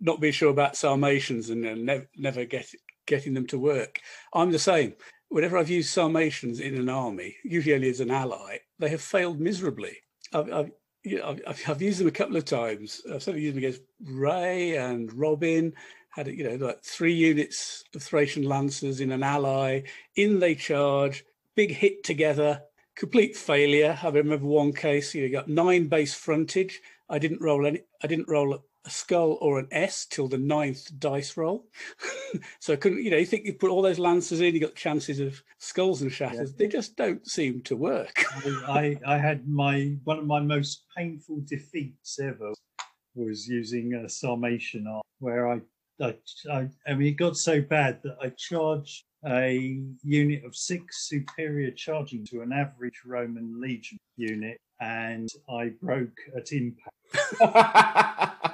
not 0.00 0.20
being 0.20 0.32
sure 0.32 0.50
about 0.50 0.76
Sarmatians 0.76 1.50
and 1.50 1.64
uh, 1.66 1.74
never, 1.74 2.08
never 2.16 2.44
get, 2.44 2.66
getting 3.06 3.34
them 3.34 3.46
to 3.48 3.58
work. 3.58 4.00
I'm 4.32 4.52
the 4.52 4.58
same. 4.58 4.94
Whenever 5.28 5.56
I've 5.56 5.70
used 5.70 5.90
Sarmatians 5.90 6.60
in 6.60 6.74
an 6.74 6.88
army, 6.88 7.36
usually 7.42 7.74
only 7.74 7.88
as 7.88 8.00
an 8.00 8.10
ally, 8.10 8.58
they 8.78 8.90
have 8.90 9.00
failed 9.00 9.40
miserably. 9.40 9.96
I've, 10.32 10.52
I've, 10.52 10.70
know, 11.04 11.36
I've, 11.46 11.62
I've, 11.68 11.82
used 11.82 12.00
them 12.00 12.08
a 12.08 12.12
couple 12.12 12.36
of 12.36 12.44
times. 12.44 13.02
I've 13.06 13.22
certainly 13.22 13.42
used 13.42 13.56
them 13.56 13.64
against 13.64 13.82
Ray 14.02 14.76
and 14.76 15.12
Robin. 15.12 15.74
Had 16.10 16.28
you 16.28 16.44
know 16.44 16.66
like 16.66 16.82
three 16.82 17.12
units 17.12 17.84
of 17.94 18.02
Thracian 18.02 18.44
lancers 18.44 19.00
in 19.00 19.12
an 19.12 19.22
ally. 19.22 19.82
In 20.16 20.38
they 20.38 20.54
charge, 20.54 21.24
big 21.54 21.72
hit 21.72 22.04
together, 22.04 22.62
complete 22.94 23.36
failure. 23.36 23.98
I 24.02 24.08
remember 24.08 24.46
one 24.46 24.72
case. 24.72 25.14
You, 25.14 25.28
know, 25.28 25.32
got 25.32 25.48
nine 25.48 25.88
base 25.88 26.14
frontage. 26.14 26.80
I 27.08 27.18
didn't 27.18 27.42
roll 27.42 27.66
any. 27.66 27.80
I 28.02 28.06
didn't 28.06 28.28
roll 28.28 28.64
a 28.84 28.90
skull 28.90 29.38
or 29.40 29.58
an 29.58 29.68
S 29.70 30.06
till 30.06 30.28
the 30.28 30.38
ninth 30.38 30.90
dice 30.98 31.36
roll. 31.36 31.66
so 32.58 32.72
I 32.72 32.76
couldn't, 32.76 33.02
you 33.02 33.10
know, 33.10 33.16
you 33.16 33.26
think 33.26 33.46
you 33.46 33.54
put 33.54 33.70
all 33.70 33.82
those 33.82 33.98
lances 33.98 34.40
in, 34.40 34.54
you 34.54 34.60
got 34.60 34.74
chances 34.74 35.20
of 35.20 35.42
skulls 35.58 36.02
and 36.02 36.12
shatters. 36.12 36.50
Yeah. 36.50 36.56
They 36.58 36.68
just 36.68 36.96
don't 36.96 37.26
seem 37.26 37.62
to 37.62 37.76
work. 37.76 38.24
I, 38.68 38.98
I 39.06 39.18
had 39.18 39.48
my 39.48 39.96
one 40.04 40.18
of 40.18 40.26
my 40.26 40.40
most 40.40 40.84
painful 40.96 41.40
defeats 41.46 42.18
ever 42.20 42.52
was 43.14 43.46
using 43.46 43.94
a 43.94 44.08
Sarmatian 44.08 44.86
art 44.86 45.04
where 45.20 45.50
I 45.50 45.60
I, 46.00 46.16
I, 46.50 46.68
I 46.86 46.94
mean, 46.94 47.08
it 47.08 47.16
got 47.16 47.36
so 47.36 47.60
bad 47.60 48.00
that 48.02 48.16
I 48.20 48.30
charged 48.30 49.04
a 49.26 49.80
unit 50.02 50.44
of 50.44 50.56
six 50.56 51.08
superior 51.08 51.70
charging 51.70 52.24
to 52.26 52.42
an 52.42 52.52
average 52.52 53.02
Roman 53.06 53.60
legion 53.60 53.98
unit, 54.16 54.58
and 54.80 55.28
I 55.48 55.70
broke 55.80 56.18
at 56.36 56.52
impact. 56.52 56.90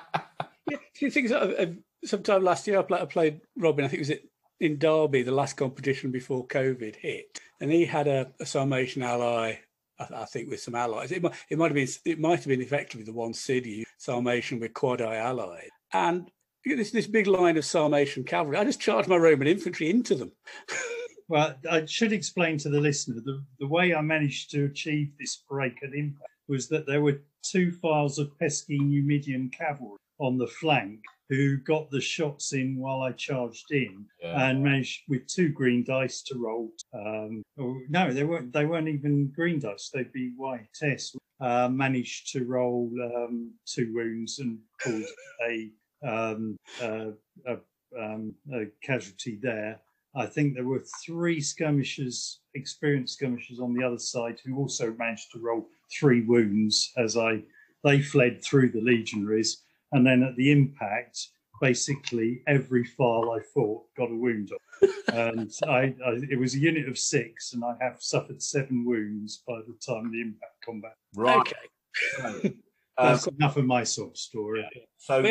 yeah, 0.71 0.79
two 0.95 1.11
things. 1.11 1.33
Uh, 1.33 1.73
sometime 2.05 2.45
last 2.45 2.67
year, 2.67 2.79
I 2.79 3.05
played 3.05 3.41
Robin. 3.57 3.85
I 3.85 3.89
think 3.89 4.03
it 4.03 4.09
was 4.09 4.19
in 4.61 4.79
Derby, 4.79 5.23
the 5.23 5.33
last 5.33 5.57
competition 5.57 6.11
before 6.11 6.47
COVID 6.47 6.97
hit, 6.97 7.41
and 7.61 7.71
he 7.71 7.85
had 7.85 8.07
a, 8.07 8.33
a 8.41 8.45
Sarmatian 8.45 9.03
ally. 9.03 9.59
I, 9.99 10.25
think 10.25 10.49
with 10.49 10.61
some 10.61 10.75
allies, 10.75 11.13
it 11.13 11.23
might, 11.23 11.35
it 11.51 11.59
might 11.59 11.67
have 11.67 11.75
been 11.75 11.89
it 12.07 12.19
might 12.19 12.39
have 12.39 12.47
been 12.47 12.63
effectively 12.63 13.05
the 13.05 13.13
one 13.13 13.35
city 13.35 13.85
Sarmatian 13.99 14.59
with 14.59 14.73
Quadi 14.73 15.05
allied, 15.05 15.69
and 15.93 16.31
this 16.65 16.91
this 16.91 17.07
big 17.07 17.27
line 17.27 17.59
of 17.59 17.65
Sarmatian 17.65 18.25
cavalry. 18.27 18.57
I 18.57 18.65
just 18.65 18.81
charged 18.81 19.09
my 19.09 19.17
Roman 19.17 19.47
infantry 19.47 19.91
into 19.91 20.15
them. 20.15 20.33
well, 21.29 21.55
I 21.71 21.85
should 21.85 22.15
explain 22.15 22.57
to 22.59 22.71
the 22.71 22.81
listener 22.81 23.21
the, 23.23 23.45
the 23.59 23.69
way 23.69 23.95
I 23.95 24.01
managed 24.01 24.51
to 24.53 24.65
achieve 24.65 25.13
this 25.19 25.43
break 25.49 25.83
and 25.83 25.95
impact 25.95 26.31
was 26.49 26.69
that 26.69 26.87
there 26.87 27.03
were 27.03 27.21
two 27.43 27.71
files 27.71 28.19
of 28.19 28.37
pesky 28.39 28.79
Numidian 28.79 29.51
cavalry 29.51 29.99
on 30.21 30.39
the 30.39 30.47
flank 30.47 31.01
who 31.31 31.57
got 31.59 31.91
the 31.91 32.01
shots 32.01 32.53
in 32.53 32.77
while 32.77 33.03
I 33.03 33.13
charged 33.13 33.71
in 33.71 34.05
yeah. 34.21 34.49
and 34.49 34.63
managed 34.63 35.03
with 35.09 35.27
two 35.29 35.49
green 35.49 35.85
dice 35.85 36.23
to 36.23 36.37
roll. 36.37 36.73
Um, 36.93 37.43
oh, 37.59 37.79
no, 37.89 38.13
they 38.13 38.25
weren't. 38.25 38.53
They 38.53 38.67
weren't 38.67 38.89
even 38.89 39.33
green 39.35 39.61
dice. 39.61 39.91
They'd 39.95 40.13
be 40.13 40.33
white 40.37 40.67
tests. 40.75 41.17
Uh, 41.41 41.69
managed 41.69 42.33
to 42.33 42.45
roll 42.45 42.91
um, 43.03 43.53
two 43.65 43.93
wounds 43.95 44.41
and 44.41 44.59
caused 44.83 45.15
a, 45.49 45.71
um, 46.07 46.57
uh, 46.83 47.13
a, 47.47 47.57
um, 47.99 48.35
a 48.53 48.65
casualty 48.83 49.39
there. 49.41 49.81
I 50.15 50.27
think 50.27 50.55
there 50.55 50.67
were 50.67 50.85
three 51.07 51.41
skirmishers, 51.41 52.41
experienced 52.55 53.15
skirmishers 53.15 53.61
on 53.61 53.73
the 53.73 53.87
other 53.87 53.99
side, 53.99 54.39
who 54.45 54.59
also 54.59 54.93
managed 54.99 55.31
to 55.33 55.39
roll 55.39 55.67
three 55.99 56.23
wounds 56.23 56.93
as 56.99 57.17
I 57.17 57.43
they 57.85 58.03
fled 58.03 58.45
through 58.45 58.71
the 58.73 58.81
legionaries 58.83 59.63
and 59.93 60.07
then 60.07 60.23
at 60.23 60.37
the 60.37 60.51
impact, 60.51 61.29
basically 61.61 62.43
every 62.47 62.85
file 62.85 63.33
I 63.33 63.41
fought 63.55 63.83
got 63.97 64.11
a 64.11 64.15
wound 64.15 64.51
on. 64.53 64.89
and 65.15 65.53
I, 65.69 65.95
I, 66.07 66.21
it 66.31 66.39
was 66.39 66.55
a 66.55 66.59
unit 66.59 66.89
of 66.89 66.99
six, 66.99 67.53
and 67.53 67.65
I 67.65 67.75
have 67.81 67.97
suffered 68.01 68.43
seven 68.43 68.85
wounds 68.85 69.43
by 69.47 69.61
the 69.67 69.75
time 69.85 70.11
the 70.11 70.21
impact 70.21 70.65
combat. 70.65 70.95
Right. 71.15 71.39
Okay. 71.39 72.55
That's 72.99 73.27
um, 73.27 73.35
enough 73.39 73.57
of 73.57 73.65
my 73.65 73.85
sort 73.85 74.11
of 74.11 74.17
story. 74.17 74.67
Yeah. 74.75 74.83
So, 74.99 75.23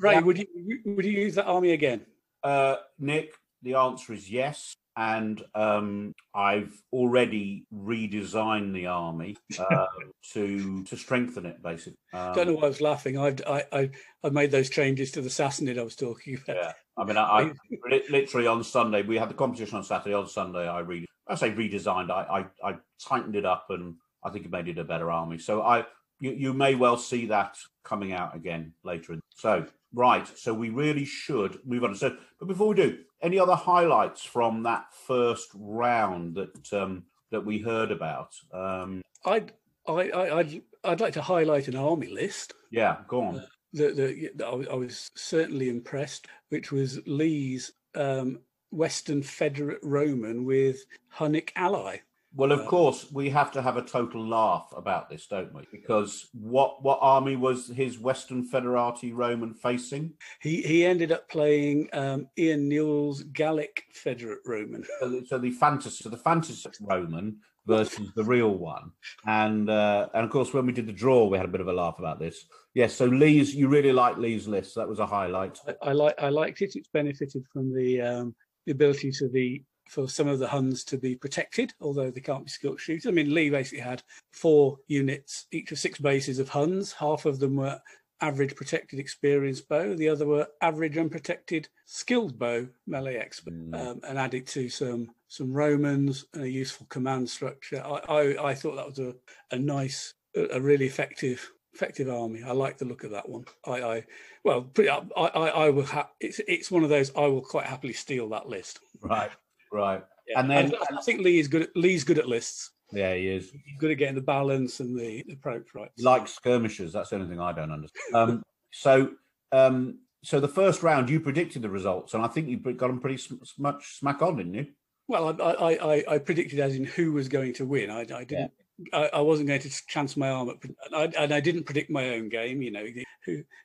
Ray, 0.00 0.20
would 0.20 0.38
you 0.38 0.46
would 0.84 1.04
you 1.04 1.12
use 1.12 1.34
that 1.34 1.46
army 1.46 1.72
again? 1.72 2.02
Uh, 2.42 2.76
Nick, 2.98 3.34
the 3.62 3.74
answer 3.74 4.12
is 4.12 4.30
yes 4.30 4.76
and 4.98 5.40
um, 5.54 6.12
I've 6.34 6.76
already 6.92 7.66
redesigned 7.72 8.74
the 8.74 8.86
army 8.86 9.36
uh, 9.58 9.86
to 10.32 10.82
to 10.82 10.96
strengthen 10.96 11.46
it. 11.46 11.62
Basically, 11.62 11.96
um, 12.12 12.34
don't 12.34 12.48
know 12.48 12.54
why 12.54 12.64
I 12.64 12.68
was 12.68 12.80
laughing. 12.80 13.16
I've 13.16 13.40
I, 13.46 13.64
I 13.72 13.90
I 14.24 14.30
made 14.30 14.50
those 14.50 14.68
changes 14.68 15.12
to 15.12 15.22
the 15.22 15.28
Sassanid 15.28 15.78
I 15.78 15.84
was 15.84 15.94
talking 15.94 16.34
about. 16.34 16.56
Yeah, 16.56 16.72
I 16.96 17.04
mean, 17.04 17.16
I, 17.16 17.22
I 17.22 17.52
literally 18.10 18.48
on 18.48 18.64
Sunday 18.64 19.02
we 19.02 19.16
had 19.16 19.30
the 19.30 19.34
competition 19.34 19.78
on 19.78 19.84
Saturday. 19.84 20.14
On 20.14 20.26
Sunday, 20.26 20.68
I 20.68 20.80
re 20.80 21.06
I 21.28 21.36
say 21.36 21.52
redesigned. 21.52 22.10
I, 22.10 22.46
I 22.64 22.70
I 22.70 22.76
tightened 23.00 23.36
it 23.36 23.46
up 23.46 23.66
and 23.70 23.94
I 24.24 24.30
think 24.30 24.46
it 24.46 24.50
made 24.50 24.66
it 24.66 24.78
a 24.78 24.84
better 24.84 25.12
army. 25.12 25.38
So 25.38 25.62
I 25.62 25.86
you, 26.20 26.32
you 26.32 26.52
may 26.52 26.74
well 26.74 26.96
see 26.96 27.26
that 27.26 27.56
coming 27.84 28.12
out 28.12 28.34
again 28.34 28.72
later. 28.82 29.12
In, 29.12 29.20
so 29.36 29.64
right, 29.92 30.26
so 30.36 30.54
we 30.54 30.70
really 30.70 31.04
should 31.04 31.58
move 31.64 31.84
on. 31.84 31.94
So, 31.94 32.16
but 32.38 32.48
before 32.48 32.68
we 32.68 32.76
do, 32.76 32.98
any 33.22 33.38
other 33.38 33.54
highlights 33.54 34.22
from 34.22 34.62
that 34.64 34.86
first 35.06 35.48
round 35.54 36.36
that 36.36 36.72
um, 36.72 37.04
that 37.30 37.44
we 37.44 37.58
heard 37.58 37.90
about? 37.90 38.34
Um, 38.52 39.02
I'd 39.24 39.52
I, 39.86 40.10
I, 40.10 40.38
I'd 40.38 40.62
I'd 40.84 41.00
like 41.00 41.14
to 41.14 41.22
highlight 41.22 41.68
an 41.68 41.76
army 41.76 42.08
list. 42.08 42.54
Yeah, 42.70 42.98
go 43.08 43.22
on. 43.22 43.38
Uh, 43.38 43.46
the, 43.72 44.30
the, 44.34 44.68
I 44.70 44.74
was 44.74 45.10
certainly 45.14 45.68
impressed, 45.68 46.26
which 46.48 46.72
was 46.72 47.00
Lee's 47.06 47.72
um, 47.94 48.40
Western 48.70 49.22
Federate 49.22 49.80
Roman 49.82 50.44
with 50.44 50.84
Hunnic 51.14 51.50
ally. 51.56 51.98
Well, 52.34 52.52
of 52.52 52.60
uh, 52.60 52.64
course, 52.66 53.10
we 53.10 53.30
have 53.30 53.50
to 53.52 53.62
have 53.62 53.76
a 53.76 53.82
total 53.82 54.26
laugh 54.26 54.72
about 54.76 55.08
this, 55.08 55.26
don't 55.26 55.52
we? 55.54 55.62
Because 55.72 56.28
what 56.32 56.82
what 56.82 56.98
army 57.00 57.36
was 57.36 57.68
his 57.68 57.98
Western 57.98 58.48
Federati 58.48 59.14
Roman 59.14 59.54
facing? 59.54 60.12
He 60.40 60.62
he 60.62 60.84
ended 60.84 61.10
up 61.10 61.28
playing 61.28 61.88
um, 61.92 62.28
Ian 62.36 62.68
Newell's 62.68 63.22
Gallic 63.22 63.82
Federate 63.94 64.40
Roman. 64.44 64.84
So 65.00 65.08
the, 65.08 65.26
so 65.26 65.38
the 65.38 65.50
fantasy, 65.50 66.02
so 66.02 66.10
the 66.10 66.18
fantasy 66.18 66.68
Roman 66.80 67.38
versus 67.66 68.10
the 68.14 68.24
real 68.24 68.54
one, 68.54 68.92
and 69.26 69.70
uh, 69.70 70.08
and 70.12 70.24
of 70.24 70.30
course, 70.30 70.52
when 70.52 70.66
we 70.66 70.72
did 70.72 70.86
the 70.86 70.92
draw, 70.92 71.26
we 71.26 71.38
had 71.38 71.46
a 71.46 71.50
bit 71.50 71.62
of 71.62 71.68
a 71.68 71.72
laugh 71.72 71.98
about 71.98 72.18
this. 72.18 72.44
Yes, 72.74 72.94
so 72.94 73.06
Lee's, 73.06 73.54
you 73.54 73.68
really 73.68 73.92
like 73.92 74.18
Lee's 74.18 74.46
list. 74.46 74.74
That 74.74 74.88
was 74.88 74.98
a 74.98 75.06
highlight. 75.06 75.58
I, 75.66 75.88
I 75.88 75.92
like 75.92 76.14
I 76.18 76.28
liked 76.28 76.60
it. 76.60 76.76
It's 76.76 76.88
benefited 76.88 77.44
from 77.52 77.74
the 77.74 78.02
um, 78.02 78.34
the 78.66 78.72
ability 78.72 79.12
to 79.12 79.28
the 79.28 79.62
for 79.88 80.08
some 80.08 80.28
of 80.28 80.38
the 80.38 80.48
Huns 80.48 80.84
to 80.84 80.98
be 80.98 81.14
protected, 81.14 81.72
although 81.80 82.10
they 82.10 82.20
can't 82.20 82.44
be 82.44 82.50
skilled 82.50 82.80
shooters. 82.80 83.06
I 83.06 83.10
mean, 83.10 83.34
Lee 83.34 83.50
basically 83.50 83.80
had 83.80 84.02
four 84.30 84.78
units, 84.86 85.46
each 85.50 85.72
of 85.72 85.78
six 85.78 85.98
bases 85.98 86.38
of 86.38 86.48
Huns. 86.48 86.92
Half 86.92 87.26
of 87.26 87.38
them 87.38 87.56
were 87.56 87.80
average 88.20 88.54
protected 88.56 88.98
experienced 88.98 89.68
bow, 89.68 89.94
the 89.94 90.08
other 90.08 90.26
were 90.26 90.48
average 90.60 90.98
unprotected 90.98 91.68
skilled 91.86 92.38
bow 92.38 92.66
melee 92.86 93.16
expert, 93.16 93.54
mm. 93.54 93.74
um, 93.74 94.00
and 94.06 94.18
added 94.18 94.46
to 94.48 94.68
some 94.68 95.10
some 95.28 95.52
Romans 95.52 96.24
and 96.34 96.44
a 96.44 96.50
useful 96.50 96.86
command 96.88 97.28
structure. 97.28 97.82
I 97.84 98.00
I, 98.08 98.48
I 98.50 98.54
thought 98.54 98.76
that 98.76 98.88
was 98.88 98.98
a, 98.98 99.14
a 99.50 99.58
nice, 99.58 100.14
a 100.34 100.60
really 100.60 100.86
effective 100.86 101.52
effective 101.74 102.08
army. 102.08 102.42
I 102.42 102.52
like 102.52 102.78
the 102.78 102.86
look 102.86 103.04
of 103.04 103.12
that 103.12 103.28
one. 103.28 103.44
I, 103.64 103.82
I 103.82 104.04
well, 104.42 104.62
pretty, 104.62 104.90
I, 104.90 105.00
I, 105.16 105.48
I 105.48 105.70
will. 105.70 105.84
Ha- 105.84 106.10
it's 106.20 106.40
it's 106.48 106.70
one 106.70 106.82
of 106.82 106.90
those. 106.90 107.14
I 107.14 107.26
will 107.26 107.42
quite 107.42 107.66
happily 107.66 107.92
steal 107.92 108.28
that 108.30 108.48
list. 108.48 108.80
Right. 109.00 109.30
Right. 109.72 110.02
Yeah. 110.28 110.40
And 110.40 110.50
then 110.50 110.74
I, 110.74 110.96
I, 110.96 111.02
think 111.02 111.20
Lee 111.20 111.38
is 111.38 111.48
good. 111.48 111.62
At, 111.62 111.76
Lee's 111.76 112.04
good 112.04 112.18
at 112.18 112.28
lists. 112.28 112.70
Yeah, 112.92 113.14
he 113.14 113.28
is. 113.28 113.50
He's 113.50 113.78
good 113.78 113.90
at 113.90 113.98
getting 113.98 114.14
the 114.14 114.20
balance 114.20 114.80
and 114.80 114.98
the, 114.98 115.22
the 115.26 115.34
approach 115.34 115.68
right. 115.74 115.90
Like 115.98 116.28
skirmishers. 116.28 116.92
That's 116.92 117.10
the 117.10 117.16
only 117.16 117.28
thing 117.28 117.40
I 117.40 117.52
don't 117.52 117.72
understand. 117.72 118.14
Um, 118.14 118.42
so, 118.72 119.10
um, 119.52 119.98
so 120.22 120.40
the 120.40 120.48
first 120.48 120.82
round, 120.82 121.10
you 121.10 121.20
predicted 121.20 121.62
the 121.62 121.70
results, 121.70 122.14
and 122.14 122.24
I 122.24 122.28
think 122.28 122.48
you 122.48 122.58
got 122.58 122.88
them 122.88 123.00
pretty 123.00 123.18
sm- 123.18 123.36
much 123.58 123.98
smack 123.98 124.22
on, 124.22 124.36
didn't 124.36 124.54
you? 124.54 124.66
Well, 125.06 125.40
I, 125.40 125.52
I, 125.52 125.94
I, 125.94 126.04
I, 126.08 126.18
predicted 126.18 126.60
as 126.60 126.74
in 126.74 126.84
who 126.84 127.12
was 127.12 127.28
going 127.28 127.54
to 127.54 127.64
win. 127.64 127.90
I, 127.90 128.00
I 128.00 128.24
didn't. 128.24 128.52
Yeah. 128.92 128.98
I, 128.98 129.10
I, 129.14 129.20
wasn't 129.20 129.48
going 129.48 129.60
to 129.60 129.86
chance 129.86 130.16
my 130.16 130.28
arm, 130.28 130.50
at, 130.50 131.16
and 131.16 131.32
I 131.32 131.40
didn't 131.40 131.64
predict 131.64 131.90
my 131.90 132.10
own 132.10 132.28
game. 132.28 132.60
You 132.60 132.70
know, 132.70 132.84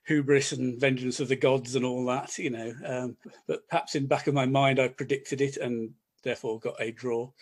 hubris 0.06 0.52
and 0.52 0.80
vengeance 0.80 1.20
of 1.20 1.28
the 1.28 1.36
gods 1.36 1.74
and 1.74 1.84
all 1.84 2.04
that. 2.06 2.38
You 2.38 2.50
know, 2.50 2.72
um, 2.84 3.16
but 3.46 3.68
perhaps 3.68 3.94
in 3.94 4.06
back 4.06 4.26
of 4.26 4.34
my 4.34 4.46
mind, 4.46 4.78
I 4.78 4.88
predicted 4.88 5.40
it 5.40 5.56
and 5.56 5.90
therefore 6.22 6.60
got 6.60 6.80
a 6.80 6.90
draw. 6.90 7.30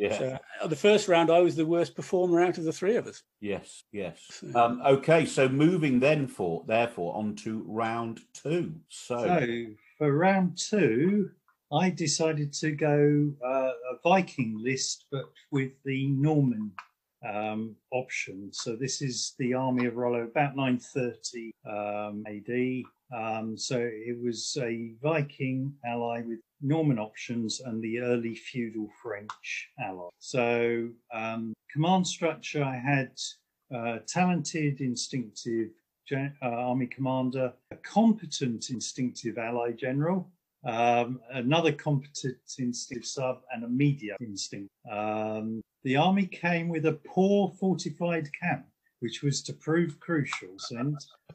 Yeah. 0.00 0.18
So, 0.18 0.38
uh, 0.62 0.66
the 0.66 0.76
first 0.76 1.08
round, 1.08 1.30
I 1.30 1.40
was 1.40 1.56
the 1.56 1.66
worst 1.66 1.94
performer 1.94 2.40
out 2.40 2.56
of 2.56 2.64
the 2.64 2.72
three 2.72 2.96
of 2.96 3.06
us. 3.06 3.22
Yes, 3.38 3.84
yes. 3.92 4.42
Um, 4.54 4.80
okay, 4.82 5.26
so 5.26 5.46
moving 5.46 6.00
then 6.00 6.26
for 6.26 6.64
therefore 6.66 7.14
on 7.16 7.36
to 7.36 7.62
round 7.68 8.20
two. 8.32 8.72
So, 8.88 9.18
so 9.18 9.66
for 9.98 10.16
round 10.16 10.56
two, 10.56 11.28
I 11.70 11.90
decided 11.90 12.54
to 12.54 12.72
go 12.72 13.30
uh, 13.44 13.72
a 13.92 13.98
Viking 14.02 14.58
list, 14.58 15.04
but 15.12 15.26
with 15.50 15.72
the 15.84 16.08
Norman 16.08 16.72
um, 17.28 17.76
option. 17.92 18.50
So 18.52 18.76
this 18.76 19.02
is 19.02 19.34
the 19.38 19.54
army 19.54 19.86
of 19.86 19.96
Rollo, 19.96 20.22
about 20.22 20.56
930 20.56 21.52
um, 21.68 22.24
AD. 22.26 22.84
Um, 23.12 23.56
so 23.56 23.78
it 23.78 24.16
was 24.22 24.56
a 24.60 24.92
Viking 25.02 25.72
ally 25.84 26.22
with 26.22 26.38
Norman 26.62 26.98
options 26.98 27.60
and 27.60 27.82
the 27.82 28.00
early 28.00 28.34
feudal 28.34 28.88
French 29.02 29.68
ally. 29.84 30.08
So 30.18 30.88
um, 31.12 31.52
command 31.72 32.06
structure, 32.06 32.62
I 32.62 32.76
had 32.76 33.12
uh, 33.74 33.98
talented, 34.06 34.80
instinctive 34.80 35.70
uh, 36.12 36.28
army 36.42 36.86
commander, 36.86 37.52
a 37.70 37.76
competent 37.76 38.70
instinctive 38.70 39.38
ally 39.38 39.70
general, 39.70 40.28
um, 40.64 41.20
another 41.32 41.72
competent 41.72 42.36
instinctive 42.58 43.06
sub, 43.06 43.42
and 43.52 43.64
a 43.64 43.68
media 43.68 44.16
instinct. 44.20 44.70
Um, 44.90 45.62
the 45.82 45.96
army 45.96 46.26
came 46.26 46.68
with 46.68 46.86
a 46.86 47.00
poor 47.06 47.52
fortified 47.58 48.28
camp, 48.38 48.66
which 49.00 49.22
was 49.22 49.42
to 49.42 49.52
prove 49.52 49.98
crucial. 50.00 50.56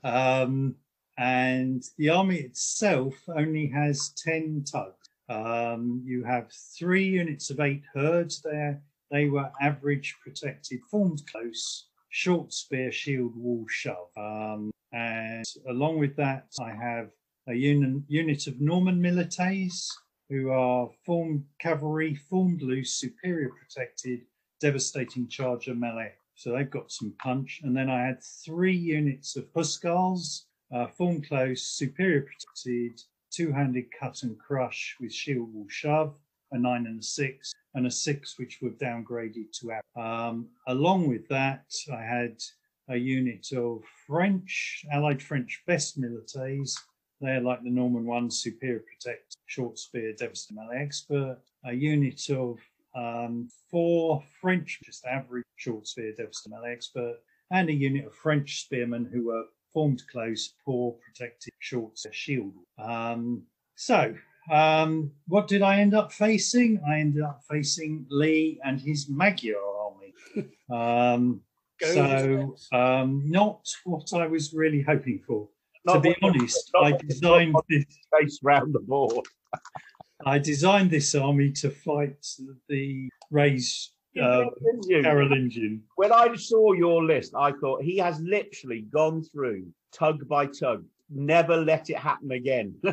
Um, 0.03 0.75
and 1.17 1.83
the 1.97 2.09
army 2.09 2.37
itself 2.37 3.15
only 3.29 3.67
has 3.67 4.09
10 4.23 4.65
tugs. 4.71 5.09
Um, 5.29 6.03
you 6.05 6.23
have 6.23 6.51
three 6.77 7.05
units 7.05 7.49
of 7.49 7.59
eight 7.59 7.83
herds 7.93 8.41
there. 8.41 8.81
They 9.11 9.29
were 9.29 9.51
average 9.61 10.15
protected, 10.21 10.81
formed 10.91 11.23
close, 11.31 11.87
short 12.09 12.53
spear, 12.53 12.91
shield, 12.91 13.35
wall, 13.35 13.65
shove. 13.67 14.09
Um, 14.17 14.71
and 14.91 15.45
along 15.67 15.99
with 15.99 16.15
that, 16.17 16.47
I 16.59 16.71
have 16.71 17.09
a 17.47 17.53
un- 17.53 18.03
unit 18.07 18.47
of 18.47 18.61
Norman 18.61 19.01
milites 19.01 19.87
who 20.29 20.49
are 20.51 20.89
formed 21.05 21.43
cavalry, 21.59 22.15
formed 22.15 22.61
loose, 22.61 22.93
superior 22.93 23.49
protected, 23.49 24.21
devastating 24.59 25.27
charger 25.27 25.75
melee. 25.75 26.13
So 26.35 26.51
they've 26.51 26.69
got 26.69 26.91
some 26.91 27.13
punch. 27.19 27.61
And 27.63 27.75
then 27.75 27.89
I 27.89 28.05
had 28.05 28.23
three 28.23 28.75
units 28.75 29.35
of 29.35 29.51
Huskarls, 29.53 30.43
uh, 30.73 30.87
formed 30.87 31.27
close, 31.27 31.63
superior 31.63 32.21
protected, 32.21 33.01
two-handed 33.31 33.85
cut 33.99 34.23
and 34.23 34.37
crush 34.39 34.95
with 34.99 35.13
shield 35.13 35.53
wall 35.53 35.67
shove, 35.69 36.15
a 36.51 36.57
nine 36.57 36.85
and 36.87 36.99
a 36.99 37.03
six, 37.03 37.53
and 37.73 37.87
a 37.87 37.91
six 37.91 38.37
which 38.37 38.59
were 38.61 38.71
downgraded 38.71 39.51
to 39.59 39.73
out. 39.73 39.83
Um, 39.95 40.47
along 40.67 41.07
with 41.07 41.27
that, 41.29 41.65
I 41.91 42.01
had 42.01 42.41
a 42.89 42.95
unit 42.97 43.47
of 43.55 43.83
French, 44.07 44.85
Allied 44.91 45.21
French 45.21 45.63
best 45.65 45.99
milites. 45.99 46.75
They're 47.21 47.41
like 47.41 47.63
the 47.63 47.69
Norman 47.69 48.05
one, 48.05 48.29
superior 48.29 48.81
protect, 48.81 49.37
short 49.45 49.79
spear, 49.79 50.13
devastating 50.13 50.57
melee 50.57 50.83
expert. 50.83 51.39
A 51.65 51.73
unit 51.73 52.29
of 52.29 52.59
um, 52.95 53.49
four 53.69 54.23
French, 54.41 54.79
just 54.83 55.05
average 55.05 55.45
short 55.55 55.87
spear, 55.87 56.13
devastating 56.17 56.57
melee 56.57 56.73
expert, 56.73 57.17
and 57.51 57.69
a 57.69 57.73
unit 57.73 58.05
of 58.05 58.15
French 58.15 58.61
spearmen 58.61 59.09
who 59.11 59.27
were 59.27 59.43
formed 59.73 60.01
close, 60.11 60.53
poor, 60.63 60.95
protected, 61.05 61.53
short 61.59 61.99
shield. 62.11 62.53
Um, 62.77 63.43
so, 63.75 64.15
um, 64.49 65.11
what 65.27 65.47
did 65.47 65.61
I 65.61 65.79
end 65.79 65.93
up 65.93 66.13
facing? 66.13 66.81
I 66.87 66.99
ended 66.99 67.23
up 67.23 67.41
facing 67.49 68.05
Lee 68.09 68.59
and 68.63 68.79
his 68.79 69.09
Magyar 69.09 69.57
army. 69.57 70.13
Um, 70.67 71.41
so, 71.79 72.55
um, 72.73 73.21
not 73.23 73.67
what 73.83 74.11
I 74.13 74.25
was 74.25 74.51
really 74.53 74.81
hoping 74.81 75.21
for. 75.27 75.47
Not 75.85 75.95
to 75.95 75.99
be 75.99 76.15
honest, 76.23 76.71
I 76.81 76.93
designed 76.93 77.55
this. 77.69 77.85
Face 78.19 78.39
round 78.41 78.73
the 78.73 78.79
board. 78.79 79.25
I 80.25 80.39
designed 80.39 80.91
this 80.91 81.13
army 81.15 81.51
to 81.53 81.69
fight 81.69 82.25
the 82.69 83.09
Ray's 83.31 83.91
uh, 84.21 84.45
Carolingian. 84.89 85.81
When 85.95 86.11
I 86.11 86.35
saw 86.35 86.73
your 86.73 87.03
list, 87.03 87.33
I 87.35 87.51
thought 87.53 87.83
he 87.83 87.97
has 87.97 88.19
literally 88.21 88.81
gone 88.81 89.23
through 89.23 89.67
tug 89.91 90.27
by 90.27 90.45
tug. 90.45 90.85
Never 91.09 91.57
let 91.57 91.89
it 91.89 91.97
happen 91.97 92.31
again. 92.31 92.75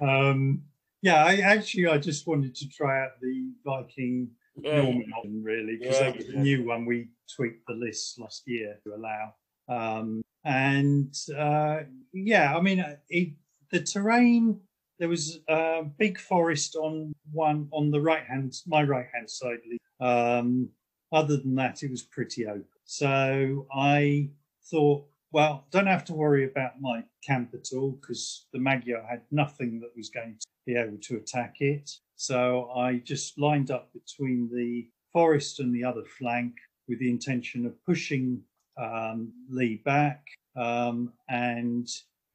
Um, 0.00 0.62
yeah, 1.02 1.24
I 1.24 1.36
actually 1.38 1.86
I 1.86 1.98
just 1.98 2.26
wanted 2.26 2.54
to 2.56 2.68
try 2.68 3.02
out 3.02 3.20
the 3.20 3.50
Viking 3.64 4.28
Norman 4.56 5.12
option 5.16 5.42
really 5.42 5.76
because 5.76 5.98
Yeah, 5.98 6.10
that 6.10 6.16
was 6.16 6.26
yeah. 6.28 6.38
a 6.38 6.42
new 6.42 6.66
one. 6.66 6.86
We 6.86 7.08
tweaked 7.34 7.66
the 7.66 7.74
list 7.74 8.18
last 8.18 8.42
year 8.46 8.78
to 8.84 8.94
allow. 8.94 9.34
Um, 9.68 10.22
and 10.44 11.14
uh, 11.36 11.80
yeah, 12.12 12.56
I 12.56 12.60
mean, 12.60 12.80
uh, 12.80 12.96
it, 13.08 13.32
the 13.70 13.80
terrain 13.80 14.60
there 14.98 15.08
was 15.08 15.38
a 15.48 15.84
big 15.96 16.18
forest 16.18 16.76
on 16.76 17.14
one 17.32 17.68
on 17.72 17.90
the 17.90 18.00
right 18.00 18.24
hand, 18.24 18.54
my 18.66 18.82
right 18.82 19.06
hand 19.14 19.30
side. 19.30 19.58
Um, 20.00 20.70
other 21.12 21.36
than 21.36 21.54
that, 21.54 21.82
it 21.82 21.90
was 21.90 22.02
pretty 22.02 22.46
open. 22.46 22.64
So 22.84 23.66
I 23.72 24.30
thought, 24.70 25.06
well, 25.32 25.66
don't 25.70 25.86
have 25.86 26.04
to 26.06 26.14
worry 26.14 26.44
about 26.44 26.80
my 26.80 27.04
camp 27.24 27.54
at 27.54 27.68
all 27.74 27.92
because 27.92 28.46
the 28.52 28.58
Magyar 28.58 29.02
had 29.08 29.22
nothing 29.30 29.80
that 29.80 29.92
was 29.96 30.10
going 30.10 30.36
to 30.38 30.46
be 30.66 30.74
able 30.74 30.98
to 31.02 31.16
attack 31.16 31.56
it. 31.60 31.90
So 32.16 32.70
I 32.70 32.96
just 32.96 33.38
lined 33.38 33.70
up 33.70 33.90
between 33.92 34.50
the 34.52 34.88
forest 35.12 35.60
and 35.60 35.74
the 35.74 35.84
other 35.84 36.04
flank 36.18 36.54
with 36.88 36.98
the 36.98 37.10
intention 37.10 37.66
of 37.66 37.84
pushing 37.84 38.42
um, 38.76 39.32
Lee 39.48 39.80
back 39.84 40.26
um, 40.56 41.12
and 41.28 41.88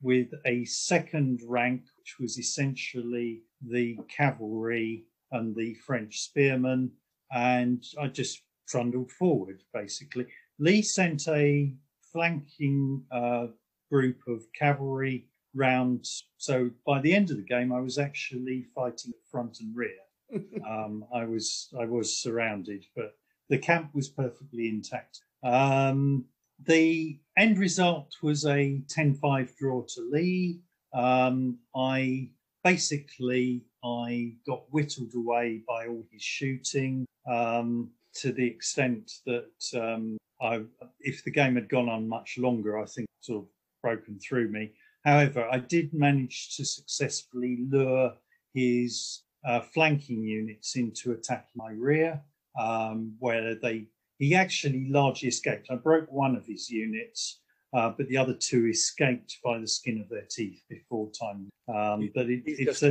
with 0.03 0.27
a 0.45 0.65
second 0.65 1.41
rank, 1.47 1.81
which 1.97 2.17
was 2.19 2.37
essentially 2.37 3.41
the 3.65 3.97
cavalry 4.09 5.05
and 5.31 5.55
the 5.55 5.73
French 5.75 6.19
spearmen. 6.19 6.91
And 7.31 7.83
I 7.99 8.07
just 8.07 8.43
trundled 8.67 9.11
forward, 9.11 9.63
basically. 9.73 10.27
Lee 10.59 10.81
sent 10.81 11.27
a 11.27 11.73
flanking 12.11 13.03
uh, 13.11 13.47
group 13.89 14.19
of 14.27 14.43
cavalry 14.53 15.25
round. 15.55 16.05
So 16.37 16.69
by 16.85 17.01
the 17.01 17.15
end 17.15 17.31
of 17.31 17.37
the 17.37 17.43
game, 17.43 17.71
I 17.71 17.79
was 17.79 17.97
actually 17.97 18.65
fighting 18.75 19.13
at 19.13 19.29
front 19.31 19.59
and 19.61 19.75
rear. 19.75 19.89
um, 20.67 21.05
I 21.13 21.25
was 21.25 21.69
I 21.79 21.85
was 21.85 22.17
surrounded, 22.17 22.85
but 22.95 23.15
the 23.49 23.57
camp 23.57 23.93
was 23.93 24.09
perfectly 24.09 24.67
intact. 24.67 25.21
Um, 25.43 26.25
the 26.65 27.19
end 27.37 27.57
result 27.57 28.15
was 28.21 28.45
a 28.45 28.81
10-5 28.87 29.55
draw 29.57 29.81
to 29.81 30.09
Lee. 30.11 30.59
Um, 30.93 31.57
I 31.75 32.29
basically 32.63 33.63
I 33.83 34.35
got 34.47 34.63
whittled 34.71 35.13
away 35.15 35.61
by 35.67 35.87
all 35.87 36.05
his 36.11 36.21
shooting 36.21 37.05
um, 37.29 37.89
to 38.15 38.31
the 38.31 38.45
extent 38.45 39.11
that 39.25 39.79
um, 39.79 40.17
I, 40.41 40.61
if 40.99 41.23
the 41.23 41.31
game 41.31 41.55
had 41.55 41.69
gone 41.69 41.89
on 41.89 42.07
much 42.07 42.37
longer, 42.37 42.79
I 42.79 42.85
think 42.85 43.07
sort 43.21 43.43
of 43.43 43.49
broken 43.81 44.19
through 44.19 44.49
me. 44.49 44.71
However, 45.03 45.47
I 45.51 45.59
did 45.59 45.93
manage 45.93 46.55
to 46.55 46.65
successfully 46.65 47.65
lure 47.69 48.13
his 48.53 49.23
uh, 49.45 49.59
flanking 49.61 50.23
units 50.23 50.75
into 50.75 51.11
attacking 51.11 51.51
my 51.55 51.71
rear, 51.71 52.21
um, 52.57 53.15
where 53.19 53.55
they 53.55 53.87
he 54.23 54.33
actually 54.35 54.87
largely 54.89 55.27
escaped. 55.27 55.67
I 55.69 55.75
broke 55.75 56.09
one 56.11 56.35
of 56.35 56.45
his 56.45 56.69
units, 56.69 57.41
uh, 57.73 57.89
but 57.97 58.07
the 58.07 58.17
other 58.17 58.33
two 58.33 58.67
escaped 58.67 59.37
by 59.43 59.59
the 59.59 59.67
skin 59.67 59.99
of 59.99 60.07
their 60.07 60.27
teeth 60.29 60.61
before 60.69 61.11
time. 61.11 61.49
Um, 61.67 62.09
but 62.15 62.29
it, 62.29 62.43
it's 62.45 62.83
a 62.83 62.89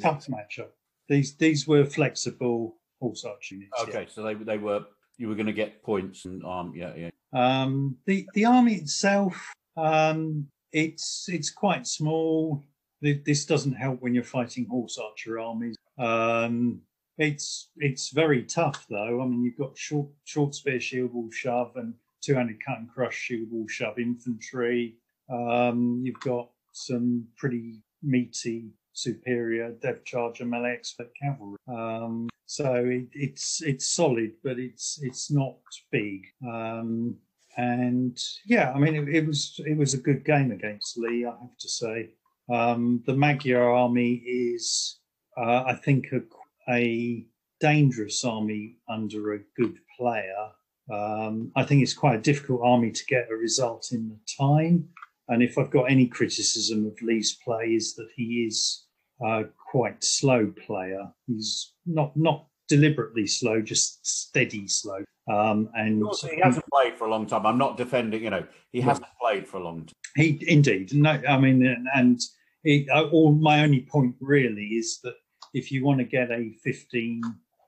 tough 0.00 0.26
matchup. 0.26 0.70
These 1.08 1.36
these 1.36 1.68
were 1.68 1.84
flexible 1.84 2.76
horse 3.00 3.24
arch 3.24 3.52
units. 3.52 3.70
yeah. 3.78 3.84
Okay, 3.84 4.06
so 4.10 4.22
they 4.22 4.34
they 4.34 4.58
were 4.58 4.84
you 5.16 5.28
were 5.28 5.36
going 5.36 5.46
to 5.46 5.52
get 5.52 5.82
points 5.84 6.24
and 6.24 6.44
um 6.44 6.72
yeah 6.74 6.92
yeah 6.96 7.10
Um, 7.32 7.96
the 8.06 8.26
the 8.34 8.44
army 8.46 8.74
itself, 8.74 9.52
um, 9.76 10.48
it's 10.72 11.26
it's 11.28 11.50
quite 11.50 11.86
small. 11.86 12.64
This 13.00 13.44
doesn't 13.44 13.74
help 13.74 14.00
when 14.00 14.14
you're 14.14 14.24
fighting 14.24 14.66
horse 14.66 14.98
archer 14.98 15.38
armies. 15.38 15.76
Um, 15.98 16.80
it's 17.18 17.70
it's 17.76 18.10
very 18.10 18.42
tough 18.44 18.86
though. 18.88 19.22
I 19.22 19.26
mean, 19.26 19.42
you've 19.42 19.58
got 19.58 19.76
short 19.76 20.08
short 20.24 20.54
spear 20.54 20.80
shield 20.80 21.12
wall 21.12 21.30
shove 21.30 21.72
and 21.76 21.94
two 22.22 22.34
handed 22.34 22.64
cut 22.64 22.78
and 22.78 22.88
crush 22.88 23.14
shield 23.14 23.48
wall 23.50 23.66
shove 23.68 23.98
infantry. 23.98 24.96
Um, 25.30 26.02
you've 26.04 26.20
got 26.20 26.50
some 26.72 27.26
pretty 27.36 27.82
meaty 28.02 28.70
superior 28.92 29.72
dev 29.82 30.04
charger 30.04 30.44
melee 30.44 30.72
expert 30.72 31.10
cavalry. 31.20 31.58
Um, 31.68 32.28
so 32.46 32.74
it, 32.74 33.06
it's 33.12 33.62
it's 33.62 33.86
solid, 33.86 34.32
but 34.42 34.58
it's 34.58 34.98
it's 35.02 35.30
not 35.30 35.56
big. 35.90 36.26
Um, 36.46 37.16
and 37.56 38.18
yeah, 38.46 38.72
I 38.72 38.78
mean, 38.78 38.96
it, 38.96 39.08
it 39.08 39.26
was 39.26 39.60
it 39.66 39.76
was 39.76 39.94
a 39.94 39.98
good 39.98 40.24
game 40.24 40.50
against 40.50 40.98
Lee, 40.98 41.24
I 41.24 41.30
have 41.30 41.56
to 41.58 41.68
say. 41.68 42.10
Um, 42.52 43.02
the 43.06 43.14
Magyar 43.14 43.70
army 43.70 44.14
is, 44.14 44.98
uh, 45.36 45.64
I 45.66 45.74
think, 45.76 46.06
a, 46.12 46.20
a 46.68 47.26
dangerous 47.60 48.24
army 48.24 48.76
under 48.88 49.34
a 49.34 49.40
good 49.56 49.76
player. 49.98 50.50
Um, 50.92 51.50
I 51.56 51.64
think 51.64 51.82
it's 51.82 51.94
quite 51.94 52.16
a 52.16 52.22
difficult 52.22 52.60
army 52.64 52.90
to 52.90 53.04
get 53.06 53.28
a 53.30 53.36
result 53.36 53.88
in 53.92 54.08
the 54.08 54.18
time. 54.38 54.88
And 55.28 55.42
if 55.42 55.56
I've 55.56 55.70
got 55.70 55.84
any 55.84 56.06
criticism 56.06 56.86
of 56.86 57.00
Lee's 57.00 57.38
play, 57.44 57.74
is 57.74 57.94
that 57.94 58.08
he 58.14 58.44
is 58.46 58.84
uh, 59.24 59.44
quite 59.70 60.04
slow 60.04 60.52
player. 60.66 61.10
He's 61.26 61.72
not 61.86 62.14
not 62.16 62.46
deliberately 62.68 63.26
slow, 63.26 63.62
just 63.62 64.06
steady 64.06 64.68
slow. 64.68 65.04
Um, 65.32 65.70
and 65.74 66.04
he 66.30 66.40
hasn't 66.42 66.66
played 66.70 66.98
for 66.98 67.06
a 67.06 67.10
long 67.10 67.24
time 67.24 67.46
i'm 67.46 67.56
not 67.56 67.78
defending 67.78 68.22
you 68.22 68.28
know 68.28 68.44
he 68.72 68.80
hasn't 68.82 69.06
played 69.18 69.48
for 69.48 69.56
a 69.56 69.64
long 69.64 69.86
time 69.86 69.94
He 70.16 70.44
indeed. 70.46 70.94
No, 70.94 71.20
I 71.28 71.38
mean, 71.38 71.64
and, 71.66 71.86
and 71.94 72.20
it, 72.62 72.88
uh, 72.88 73.08
all 73.08 73.32
my 73.32 73.62
only 73.62 73.82
point 73.82 74.14
really 74.20 74.66
is 74.66 75.00
that 75.02 75.14
if 75.54 75.70
you 75.72 75.84
want 75.84 76.00
to 76.00 76.04
get 76.04 76.30
a 76.30 76.52
15 76.62 77.22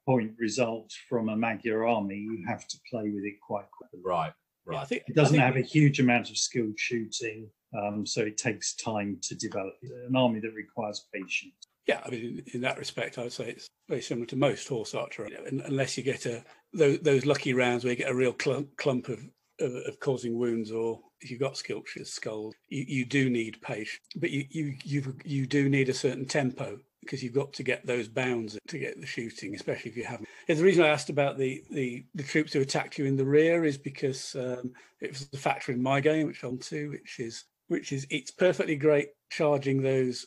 point 0.04 0.32
result 0.38 0.92
from 1.08 1.28
a 1.30 1.36
Magyar 1.36 1.86
army, 1.86 2.16
you 2.16 2.44
have 2.46 2.66
to 2.68 2.78
play 2.90 3.08
with 3.10 3.24
it 3.24 3.40
quite 3.40 3.70
quickly. 3.70 4.00
right 4.04 4.32
Yeah, 4.66 4.74
I 4.74 4.78
right 4.78 4.88
think 4.88 5.02
It 5.08 5.14
doesn't 5.14 5.38
I 5.38 5.44
have 5.44 5.56
a 5.56 5.62
huge 5.62 6.00
amount 6.00 6.28
of 6.28 6.36
skilled 6.36 6.78
shooting, 6.78 7.48
um, 7.76 8.04
so 8.04 8.22
it 8.22 8.36
takes 8.36 8.74
time 8.74 9.18
to 9.22 9.34
develop. 9.34 9.74
An 10.06 10.14
army 10.14 10.40
that 10.40 10.52
requires 10.52 11.06
patience. 11.12 11.54
Yeah, 11.86 12.00
I 12.04 12.10
mean, 12.10 12.24
in, 12.24 12.54
in 12.54 12.60
that 12.62 12.78
respect, 12.78 13.16
I 13.18 13.22
would 13.22 13.32
say 13.32 13.50
it's 13.50 13.68
very 13.88 14.02
similar 14.02 14.26
to 14.26 14.36
most 14.36 14.66
horse 14.66 14.94
archery, 14.94 15.30
you 15.30 15.58
know, 15.58 15.64
unless 15.66 15.96
you 15.96 16.02
get 16.02 16.26
a 16.26 16.44
those, 16.72 16.98
those 17.00 17.24
lucky 17.24 17.54
rounds 17.54 17.84
where 17.84 17.92
you 17.92 17.96
get 17.96 18.10
a 18.10 18.14
real 18.14 18.32
clump, 18.32 18.76
clump 18.76 19.08
of, 19.08 19.20
of 19.60 19.74
of 19.86 20.00
causing 20.00 20.36
wounds, 20.36 20.72
or 20.72 21.00
if 21.20 21.30
you've 21.30 21.40
got 21.40 21.56
sculptures, 21.56 22.12
skulls, 22.12 22.54
you, 22.68 22.84
you 22.88 23.04
do 23.04 23.30
need 23.30 23.62
patience, 23.62 24.00
but 24.16 24.30
you 24.30 24.44
you 24.50 24.74
you 24.84 25.16
you 25.24 25.46
do 25.46 25.68
need 25.68 25.88
a 25.88 25.94
certain 25.94 26.26
tempo 26.26 26.78
because 27.06 27.22
you've 27.22 27.32
got 27.32 27.52
to 27.54 27.62
get 27.62 27.86
those 27.86 28.08
bounds 28.08 28.58
to 28.68 28.78
get 28.78 29.00
the 29.00 29.06
shooting, 29.06 29.54
especially 29.54 29.90
if 29.90 29.96
you 29.96 30.04
haven't. 30.04 30.28
The 30.46 30.56
reason 30.56 30.84
I 30.84 30.88
asked 30.88 31.10
about 31.10 31.38
the 31.38 31.64
the, 31.70 32.04
the 32.14 32.22
troops 32.22 32.52
who 32.52 32.60
attacked 32.60 32.98
you 32.98 33.06
in 33.06 33.16
the 33.16 33.24
rear 33.24 33.64
is 33.64 33.78
because 33.78 34.34
um, 34.34 34.72
it 35.00 35.10
was 35.10 35.28
a 35.32 35.38
factor 35.38 35.72
in 35.72 35.82
my 35.82 36.00
game, 36.00 36.26
which 36.26 36.42
I'm 36.42 36.58
to, 36.58 36.90
which 36.90 37.20
is 37.20 37.44
which 37.68 37.92
is 37.92 38.06
it's 38.10 38.30
perfectly 38.30 38.76
great 38.76 39.08
charging 39.30 39.82
those 39.82 40.26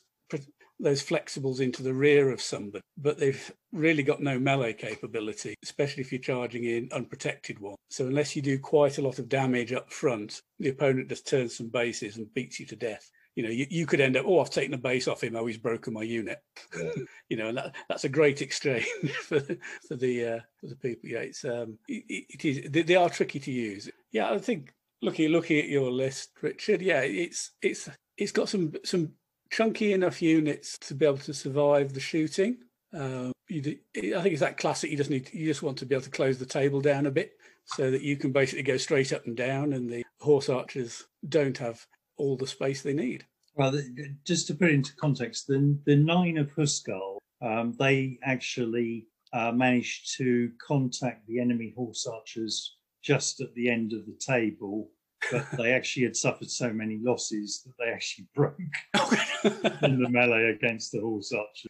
those 0.80 1.04
flexibles 1.04 1.60
into 1.60 1.84
the 1.84 1.94
rear 1.94 2.32
of 2.32 2.42
somebody, 2.42 2.82
but 2.98 3.18
they've 3.18 3.52
really 3.74 4.02
got 4.02 4.22
no 4.22 4.40
melee 4.40 4.74
capability, 4.74 5.54
especially 5.62 6.02
if 6.02 6.12
you're 6.12 6.22
charging 6.22 6.64
in 6.64 6.90
unprotected 6.94 7.60
one. 7.60 7.76
So 7.90 8.08
unless 8.08 8.36
you 8.36 8.42
do 8.42 8.58
quite 8.58 8.98
a 8.98 9.02
lot 9.02 9.20
of 9.20 9.28
damage 9.28 9.74
up 9.74 9.92
front, 9.92 10.42
the 10.60 10.70
opponent 10.70 11.10
just 11.10 11.28
turns 11.28 11.58
some 11.58 11.68
bases 11.68 12.18
and 12.18 12.34
beats 12.34 12.60
you 12.60 12.66
to 12.68 12.76
death. 12.76 13.12
You 13.40 13.46
know, 13.46 13.52
you, 13.52 13.68
you 13.70 13.86
could 13.86 14.02
end 14.02 14.18
up, 14.18 14.26
oh, 14.28 14.42
I've 14.42 14.50
taken 14.50 14.74
a 14.74 14.78
base 14.78 15.08
off 15.08 15.24
him. 15.24 15.38
Oh, 15.38 15.46
he's 15.46 15.58
broken 15.58 15.94
my 15.94 16.04
unit. 16.04 16.44
Yeah. 16.78 16.92
you 17.30 17.38
know, 17.38 17.48
and 17.48 17.58
that, 17.58 17.74
that's 17.88 18.04
a 18.04 18.10
great 18.10 18.42
exchange 18.42 18.86
for, 19.24 19.40
for 19.88 19.96
the 19.96 20.26
uh, 20.26 20.40
for 20.60 20.68
the 20.68 20.76
people. 20.76 21.10
Yeah, 21.10 21.20
it's 21.20 21.46
um, 21.46 21.78
it, 21.88 22.26
it 22.30 22.44
is 22.44 22.70
they, 22.70 22.82
they 22.82 22.98
are 22.98 23.10
tricky 23.10 23.40
to 23.40 23.50
use. 23.50 23.90
Yeah, 24.12 24.30
I 24.30 24.40
think 24.40 24.74
looking 25.02 25.30
looking 25.30 25.58
at 25.58 25.70
your 25.70 25.90
list, 25.90 26.32
Richard. 26.42 26.82
Yeah, 26.82 27.00
it's 27.00 27.52
it's 27.62 27.88
it's 28.18 28.34
got 28.34 28.50
some 28.50 28.74
some 28.84 29.14
chunky 29.50 29.94
enough 29.94 30.22
units 30.22 30.78
to 30.80 30.94
be 30.94 31.06
able 31.06 31.20
to 31.20 31.34
survive 31.34 31.94
the 31.94 32.02
shooting. 32.02 32.58
Uh, 32.94 33.32
you, 33.48 33.80
I 33.96 34.22
think 34.22 34.34
it's 34.34 34.42
that 34.42 34.58
classic. 34.58 34.92
You 34.92 34.98
just 34.98 35.10
need 35.10 35.30
you 35.32 35.46
just 35.46 35.64
want 35.64 35.78
to 35.78 35.86
be 35.86 35.96
able 35.96 36.04
to 36.04 36.10
close 36.10 36.40
the 36.40 36.46
table 36.46 36.82
down 36.82 37.06
a 37.06 37.12
bit 37.12 37.32
so 37.64 37.90
that 37.90 38.02
you 38.02 38.18
can 38.18 38.34
basically 38.34 38.64
go 38.64 38.76
straight 38.76 39.14
up 39.14 39.28
and 39.28 39.38
down, 39.38 39.72
and 39.72 39.90
the 39.90 40.04
horse 40.20 40.50
archers 40.50 41.06
don't 41.30 41.58
have 41.60 41.88
all 42.18 42.36
the 42.36 42.46
space 42.46 42.82
they 42.82 42.94
need. 42.94 43.26
Well, 43.60 43.78
just 44.26 44.48
to 44.48 44.56
put 44.56 44.70
it 44.70 44.76
into 44.76 44.96
context, 44.96 45.46
the 45.48 45.78
the 45.86 45.98
nine 45.98 46.38
of 46.38 46.50
Huskarl, 46.56 47.18
um, 47.42 47.76
they 47.78 48.18
actually 48.24 49.08
uh, 49.34 49.52
managed 49.52 50.16
to 50.18 50.52
contact 50.66 51.28
the 51.28 51.42
enemy 51.42 51.74
horse 51.76 52.08
archers 52.08 52.78
just 53.04 53.42
at 53.42 53.54
the 53.56 53.70
end 53.70 53.92
of 53.94 54.06
the 54.06 54.18
table 54.20 54.90
but 55.32 55.46
they 55.58 55.74
actually 55.74 56.04
had 56.04 56.16
suffered 56.16 56.50
so 56.50 56.72
many 56.72 57.00
losses 57.02 57.64
that 57.66 57.74
they 57.78 57.92
actually 57.92 58.28
broke 58.34 58.58
in 59.84 60.02
the 60.02 60.10
melee 60.10 60.56
against 60.56 60.92
the 60.92 61.02
horse 61.02 61.34
archer. 61.34 61.70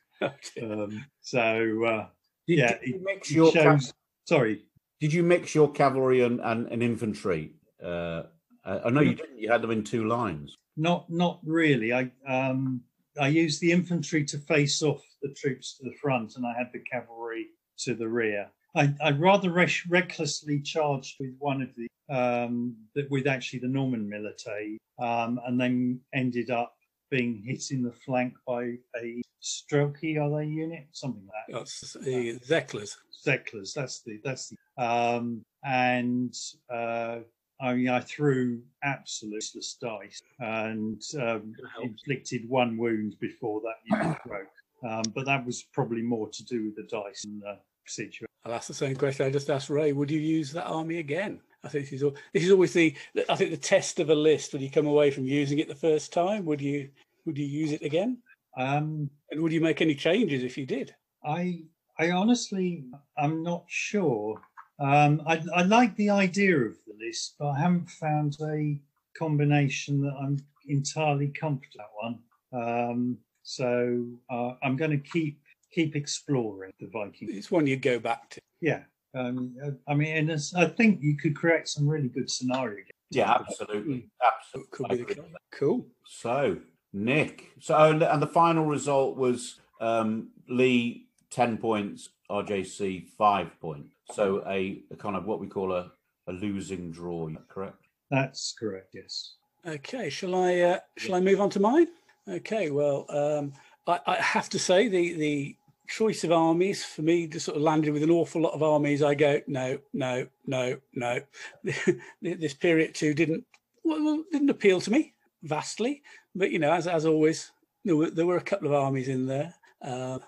Um, 0.61 1.05
so 1.21 1.85
uh, 1.85 2.07
did, 2.47 2.59
yeah, 2.59 2.77
did 2.77 2.87
you 2.87 3.01
mix 3.03 3.31
your 3.31 3.51
shows, 3.51 3.93
sorry. 4.27 4.63
Did 4.99 5.13
you 5.13 5.23
mix 5.23 5.55
your 5.55 5.71
cavalry 5.71 6.21
and, 6.21 6.39
and, 6.41 6.67
and 6.67 6.83
infantry? 6.83 7.53
Uh, 7.83 8.23
I 8.65 8.89
know 8.89 9.01
you 9.01 9.15
didn't. 9.15 9.39
You 9.39 9.51
had 9.51 9.61
them 9.61 9.71
in 9.71 9.83
two 9.83 10.07
lines. 10.07 10.55
Not 10.79 11.09
not 11.09 11.39
really. 11.43 11.91
I 11.93 12.09
um, 12.27 12.81
I 13.19 13.27
used 13.27 13.59
the 13.59 13.71
infantry 13.71 14.23
to 14.25 14.37
face 14.37 14.81
off 14.81 15.03
the 15.21 15.33
troops 15.33 15.77
to 15.77 15.83
the 15.83 15.95
front, 16.01 16.37
and 16.37 16.45
I 16.45 16.53
had 16.57 16.69
the 16.71 16.79
cavalry 16.79 17.47
to 17.79 17.93
the 17.95 18.07
rear. 18.07 18.49
I, 18.75 18.93
I 19.03 19.11
rather 19.11 19.51
recklessly 19.51 20.61
charged 20.61 21.15
with 21.19 21.35
one 21.39 21.61
of 21.61 21.69
the 21.75 21.87
um, 22.09 22.77
with 23.09 23.27
actually 23.27 23.59
the 23.59 23.67
Norman 23.67 24.09
milites, 24.09 24.77
um, 25.01 25.39
and 25.45 25.59
then 25.59 25.99
ended 26.13 26.49
up 26.49 26.73
being 27.11 27.43
hit 27.45 27.71
in 27.71 27.83
the 27.83 27.91
flank 27.91 28.35
by 28.47 28.75
a 28.95 29.21
Strelki, 29.41 30.17
are 30.21 30.37
they 30.37 30.45
unit? 30.45 30.87
Something 30.91 31.27
like 31.27 31.47
that. 31.47 31.53
That's 31.57 31.93
the 31.93 32.39
Szeklers. 32.39 32.95
Szeklers, 33.25 33.73
that's 33.73 34.01
the 34.03 34.21
that's 34.23 34.49
the 34.49 34.83
um, 34.83 35.43
and 35.65 36.33
uh, 36.73 37.19
I 37.61 37.73
mean 37.73 37.89
I 37.89 37.99
threw 37.99 38.61
absolute 38.83 39.43
dice 39.81 40.21
and 40.39 41.01
um, 41.19 41.53
inflicted 41.81 42.47
one 42.47 42.77
wound 42.77 43.15
before 43.19 43.61
that 43.61 43.97
unit 43.97 44.17
broke. 44.25 44.47
Um, 44.87 45.03
but 45.13 45.25
that 45.25 45.45
was 45.45 45.63
probably 45.73 46.01
more 46.01 46.29
to 46.29 46.45
do 46.45 46.65
with 46.65 46.75
the 46.75 46.83
dice 46.83 47.25
and 47.25 47.41
the 47.41 47.59
situation. 47.85 48.27
I'll 48.45 48.53
ask 48.53 48.67
the 48.67 48.73
same 48.73 48.95
question 48.95 49.25
I 49.25 49.31
just 49.31 49.49
asked 49.49 49.69
Ray. 49.69 49.91
Would 49.91 50.09
you 50.09 50.19
use 50.19 50.53
that 50.53 50.65
army 50.65 50.99
again? 50.99 51.41
I 51.63 51.67
think 51.67 51.89
this 51.89 52.01
is, 52.01 52.11
this 52.33 52.43
is 52.43 52.51
always 52.51 52.73
the 52.73 52.95
I 53.27 53.35
think 53.35 53.51
the 53.51 53.57
test 53.57 53.99
of 53.99 54.09
a 54.09 54.15
list 54.15 54.53
when 54.53 54.61
you 54.61 54.71
come 54.71 54.87
away 54.87 55.11
from 55.11 55.25
using 55.25 55.59
it 55.59 55.67
the 55.67 55.75
first 55.75 56.13
time. 56.13 56.45
Would 56.45 56.61
you 56.61 56.89
would 57.25 57.37
you 57.37 57.45
use 57.45 57.71
it 57.73 57.81
again? 57.81 58.19
Um, 58.57 59.09
and 59.29 59.41
would 59.41 59.51
you 59.51 59.61
make 59.61 59.81
any 59.81 59.95
changes 59.95 60.43
if 60.43 60.57
you 60.57 60.65
did? 60.65 60.95
I 61.25 61.63
I 61.97 62.11
honestly 62.11 62.85
I'm 63.17 63.43
not 63.43 63.65
sure. 63.67 64.41
Um, 64.79 65.21
I, 65.25 65.41
I 65.53 65.63
like 65.63 65.95
the 65.95 66.09
idea 66.09 66.57
of 66.57 66.77
the 66.87 66.93
list, 67.05 67.35
but 67.37 67.49
I 67.49 67.59
haven't 67.59 67.89
found 67.89 68.37
a 68.41 68.79
combination 69.17 70.01
that 70.01 70.13
I'm 70.13 70.37
entirely 70.67 71.27
comfortable 71.27 71.85
with 72.01 72.15
one. 72.51 72.63
Um, 72.63 73.17
so 73.43 74.07
uh, 74.29 74.53
I'm 74.63 74.77
going 74.77 74.91
to 74.91 74.97
keep 74.97 75.41
keep 75.71 75.95
exploring 75.95 76.71
the 76.79 76.87
Viking. 76.87 77.29
It's 77.31 77.51
one 77.51 77.67
you 77.67 77.77
go 77.77 77.99
back 77.99 78.29
to. 78.31 78.41
Yeah, 78.61 78.83
um, 79.13 79.55
I 79.87 79.93
mean, 79.93 80.29
and 80.29 80.41
I 80.55 80.65
think 80.65 80.99
you 81.01 81.17
could 81.17 81.35
create 81.35 81.67
some 81.67 81.87
really 81.87 82.09
good 82.09 82.29
scenarios. 82.29 82.87
Yeah, 83.11 83.31
absolutely, 83.31 84.07
absolutely. 84.23 85.05
Could 85.05 85.17
be 85.17 85.23
cool. 85.51 85.87
So, 86.05 86.57
Nick. 86.93 87.51
So, 87.59 87.75
and, 87.75 88.03
and 88.03 88.21
the 88.21 88.27
final 88.27 88.65
result 88.65 89.17
was 89.17 89.59
um, 89.81 90.29
Lee 90.47 91.07
ten 91.29 91.57
points, 91.57 92.09
RJC 92.29 93.07
five 93.17 93.59
points. 93.59 93.95
So, 94.11 94.43
a, 94.47 94.81
a 94.91 94.95
kind 94.95 95.15
of 95.15 95.25
what 95.25 95.39
we 95.39 95.47
call 95.47 95.73
a, 95.73 95.91
a 96.27 96.33
losing 96.33 96.91
draw. 96.91 97.29
Correct. 97.47 97.87
That's 98.09 98.53
correct. 98.57 98.93
Yes. 98.93 99.35
Okay. 99.65 100.09
Shall 100.09 100.35
I? 100.35 100.59
Uh, 100.59 100.79
shall 100.97 101.15
I 101.15 101.19
move 101.19 101.41
on 101.41 101.49
to 101.51 101.59
mine? 101.59 101.87
Okay. 102.27 102.71
Well, 102.71 103.05
um, 103.09 103.53
I, 103.87 103.99
I 104.05 104.15
have 104.15 104.49
to 104.49 104.59
say 104.59 104.87
the 104.87 105.13
the 105.13 105.55
choice 105.87 106.23
of 106.23 106.31
armies 106.31 106.83
for 106.83 107.01
me 107.01 107.25
just 107.25 107.45
sort 107.45 107.57
of 107.57 107.63
landed 107.63 107.91
with 107.91 108.03
an 108.03 108.11
awful 108.11 108.41
lot 108.41 108.53
of 108.53 108.61
armies 108.61 109.01
i 109.01 109.15
go 109.15 109.41
no 109.47 109.79
no 109.91 110.27
no 110.45 110.77
no 110.93 111.19
this 112.21 112.53
period 112.53 112.93
too 112.93 113.11
didn't 113.11 113.43
well, 113.83 114.23
didn't 114.31 114.51
appeal 114.51 114.79
to 114.79 114.91
me 114.91 115.13
vastly 115.41 116.03
but 116.35 116.51
you 116.51 116.59
know 116.59 116.71
as, 116.71 116.85
as 116.85 117.07
always 117.07 117.51
there 117.83 117.95
were, 117.95 118.11
there 118.11 118.27
were 118.27 118.37
a 118.37 118.41
couple 118.41 118.67
of 118.67 118.73
armies 118.75 119.07
in 119.07 119.25
there 119.25 119.51
uh, 119.81 120.19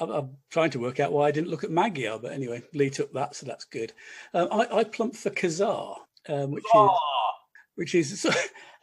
I'm 0.00 0.30
trying 0.50 0.70
to 0.70 0.80
work 0.80 1.00
out 1.00 1.12
why 1.12 1.28
I 1.28 1.30
didn't 1.30 1.50
look 1.50 1.64
at 1.64 1.70
Magyar, 1.70 2.18
but 2.18 2.32
anyway, 2.32 2.62
Lee 2.74 2.90
took 2.90 3.12
that, 3.12 3.36
so 3.36 3.46
that's 3.46 3.64
good. 3.64 3.92
Um, 4.34 4.48
I, 4.50 4.78
I, 4.78 4.84
plumped 4.84 5.16
for 5.16 5.30
Khazar, 5.30 5.96
um, 6.28 6.50
which 6.50 6.64
is 6.74 6.90
which 7.74 7.94
is 7.94 8.26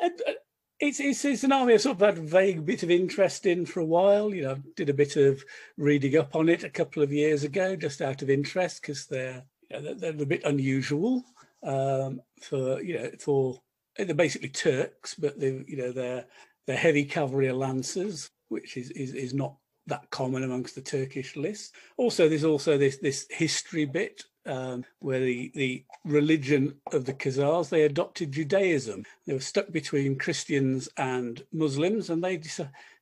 it's, 0.80 1.00
it's, 1.00 1.26
it's 1.26 1.44
an 1.44 1.52
army 1.52 1.74
I've 1.74 1.82
sort 1.82 2.02
of 2.02 2.02
had 2.02 2.18
a 2.18 2.28
vague 2.28 2.66
bit 2.66 2.84
of 2.84 2.92
interest 2.92 3.46
in 3.46 3.66
for 3.66 3.80
a 3.80 3.86
while. 3.86 4.34
You 4.34 4.44
know, 4.44 4.58
did 4.76 4.90
a 4.90 4.94
bit 4.94 5.18
of 5.18 5.44
reading 5.78 6.18
up 6.18 6.36
on 6.36 6.48
it 6.48 6.64
a 6.64 6.70
couple 6.70 7.04
of 7.04 7.12
years 7.12 7.44
ago, 7.44 7.76
just 7.76 8.02
out 8.02 8.22
of 8.22 8.30
interest, 8.30 8.82
because 8.82 9.06
they're, 9.06 9.44
you 9.70 9.78
know, 9.78 9.82
they're, 9.94 10.14
they're 10.14 10.24
a 10.24 10.28
bit 10.28 10.46
unusual 10.46 11.24
um, 11.64 12.22
for 12.42 12.82
you 12.82 12.98
know 12.98 13.12
for 13.20 13.60
they're 13.98 14.16
basically 14.16 14.50
Turks, 14.50 15.16
but 15.16 15.40
they 15.40 15.64
you 15.68 15.78
know 15.78 15.92
they're 15.92 16.26
they're 16.66 16.78
heavy 16.78 17.04
cavalry 17.04 17.52
lancers, 17.52 18.30
which 18.50 18.78
is, 18.78 18.92
is 18.92 19.14
is 19.14 19.34
not 19.34 19.56
that 19.90 20.10
common 20.10 20.44
amongst 20.44 20.76
the 20.76 20.82
Turkish 20.82 21.36
list. 21.36 21.74
Also, 21.98 22.30
there's 22.30 22.44
also 22.44 22.78
this 22.78 22.98
this 22.98 23.26
history 23.30 23.86
bit 23.86 24.24
um, 24.46 24.84
where 25.00 25.20
the, 25.20 25.52
the 25.56 25.84
religion 26.06 26.76
of 26.92 27.06
the 27.06 27.14
Khazars, 27.14 27.70
they 27.70 27.84
adopted 27.84 28.32
Judaism. 28.32 29.04
They 29.26 29.34
were 29.34 29.40
stuck 29.40 29.72
between 29.72 30.18
Christians 30.18 30.90
and 30.98 31.44
Muslims, 31.54 32.10
and 32.10 32.24
they, 32.24 32.42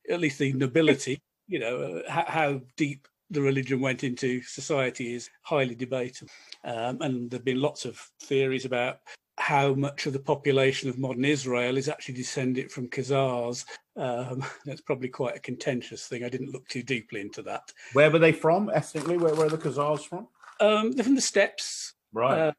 at 0.09 0.19
least 0.19 0.39
the 0.39 0.53
nobility, 0.53 1.21
you 1.47 1.59
know, 1.59 1.79
uh, 1.79 2.11
how, 2.11 2.25
how, 2.27 2.61
deep 2.75 3.07
the 3.29 3.41
religion 3.41 3.81
went 3.81 4.03
into 4.03 4.41
society 4.41 5.13
is 5.13 5.29
highly 5.41 5.75
debatable. 5.75 6.31
Um, 6.63 7.01
and 7.01 7.29
there 7.29 7.39
have 7.39 7.45
been 7.45 7.61
lots 7.61 7.83
of 7.83 7.99
theories 8.21 8.63
about 8.65 8.99
how 9.37 9.73
much 9.73 10.05
of 10.05 10.13
the 10.13 10.19
population 10.19 10.89
of 10.89 10.97
modern 10.97 11.25
Israel 11.25 11.77
is 11.77 11.89
actually 11.89 12.15
descended 12.15 12.71
from 12.71 12.89
Khazars. 12.89 13.65
Um, 13.97 14.43
that's 14.65 14.81
probably 14.81 15.09
quite 15.09 15.35
a 15.35 15.39
contentious 15.39 16.07
thing. 16.07 16.23
I 16.23 16.29
didn't 16.29 16.53
look 16.53 16.67
too 16.67 16.83
deeply 16.83 17.21
into 17.21 17.41
that. 17.43 17.71
Where 17.93 18.11
were 18.11 18.19
they 18.19 18.31
from 18.31 18.69
ethnically? 18.73 19.17
Where 19.17 19.35
were 19.35 19.49
the 19.49 19.57
Khazars 19.57 20.05
from? 20.05 20.27
Um, 20.59 20.91
they're 20.91 21.03
from 21.03 21.15
the 21.15 21.21
steppes, 21.21 21.93
right? 22.13 22.39
Uh, 22.39 22.51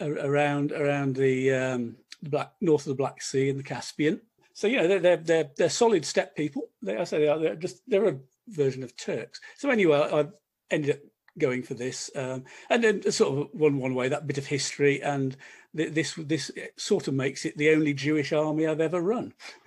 around 0.00 0.72
around 0.72 1.16
the, 1.16 1.52
um, 1.52 1.96
the 2.22 2.30
black 2.30 2.52
north 2.60 2.82
of 2.82 2.90
the 2.90 3.02
Black 3.02 3.20
Sea 3.22 3.48
and 3.48 3.58
the 3.58 3.64
Caspian. 3.64 4.20
So 4.52 4.66
you 4.66 4.76
know 4.76 4.88
they're 4.88 4.98
they're 4.98 5.16
they're, 5.16 5.50
they're 5.56 5.70
solid 5.70 6.04
steppe 6.04 6.34
people. 6.34 6.64
They, 6.82 6.96
I 6.96 7.04
say 7.04 7.20
they 7.20 7.28
are. 7.28 7.38
They're 7.38 7.54
just 7.54 7.82
they're 7.86 8.08
a 8.08 8.18
version 8.48 8.82
of 8.82 8.96
Turks. 8.96 9.40
So 9.56 9.70
anyway, 9.70 9.98
I 9.98 10.26
ended 10.70 10.96
up 10.96 11.02
going 11.38 11.62
for 11.62 11.74
this, 11.74 12.10
um, 12.14 12.44
and 12.70 12.82
then 12.84 13.10
sort 13.10 13.38
of 13.38 13.48
one 13.52 13.78
one 13.78 13.94
way 13.94 14.08
that 14.08 14.26
bit 14.26 14.38
of 14.38 14.46
history, 14.46 15.02
and 15.02 15.36
this 15.74 16.14
this 16.16 16.50
sort 16.76 17.08
of 17.08 17.14
makes 17.14 17.44
it 17.44 17.56
the 17.56 17.70
only 17.70 17.92
Jewish 17.92 18.32
army 18.32 18.66
I've 18.66 18.80
ever 18.80 19.00
run. 19.00 19.34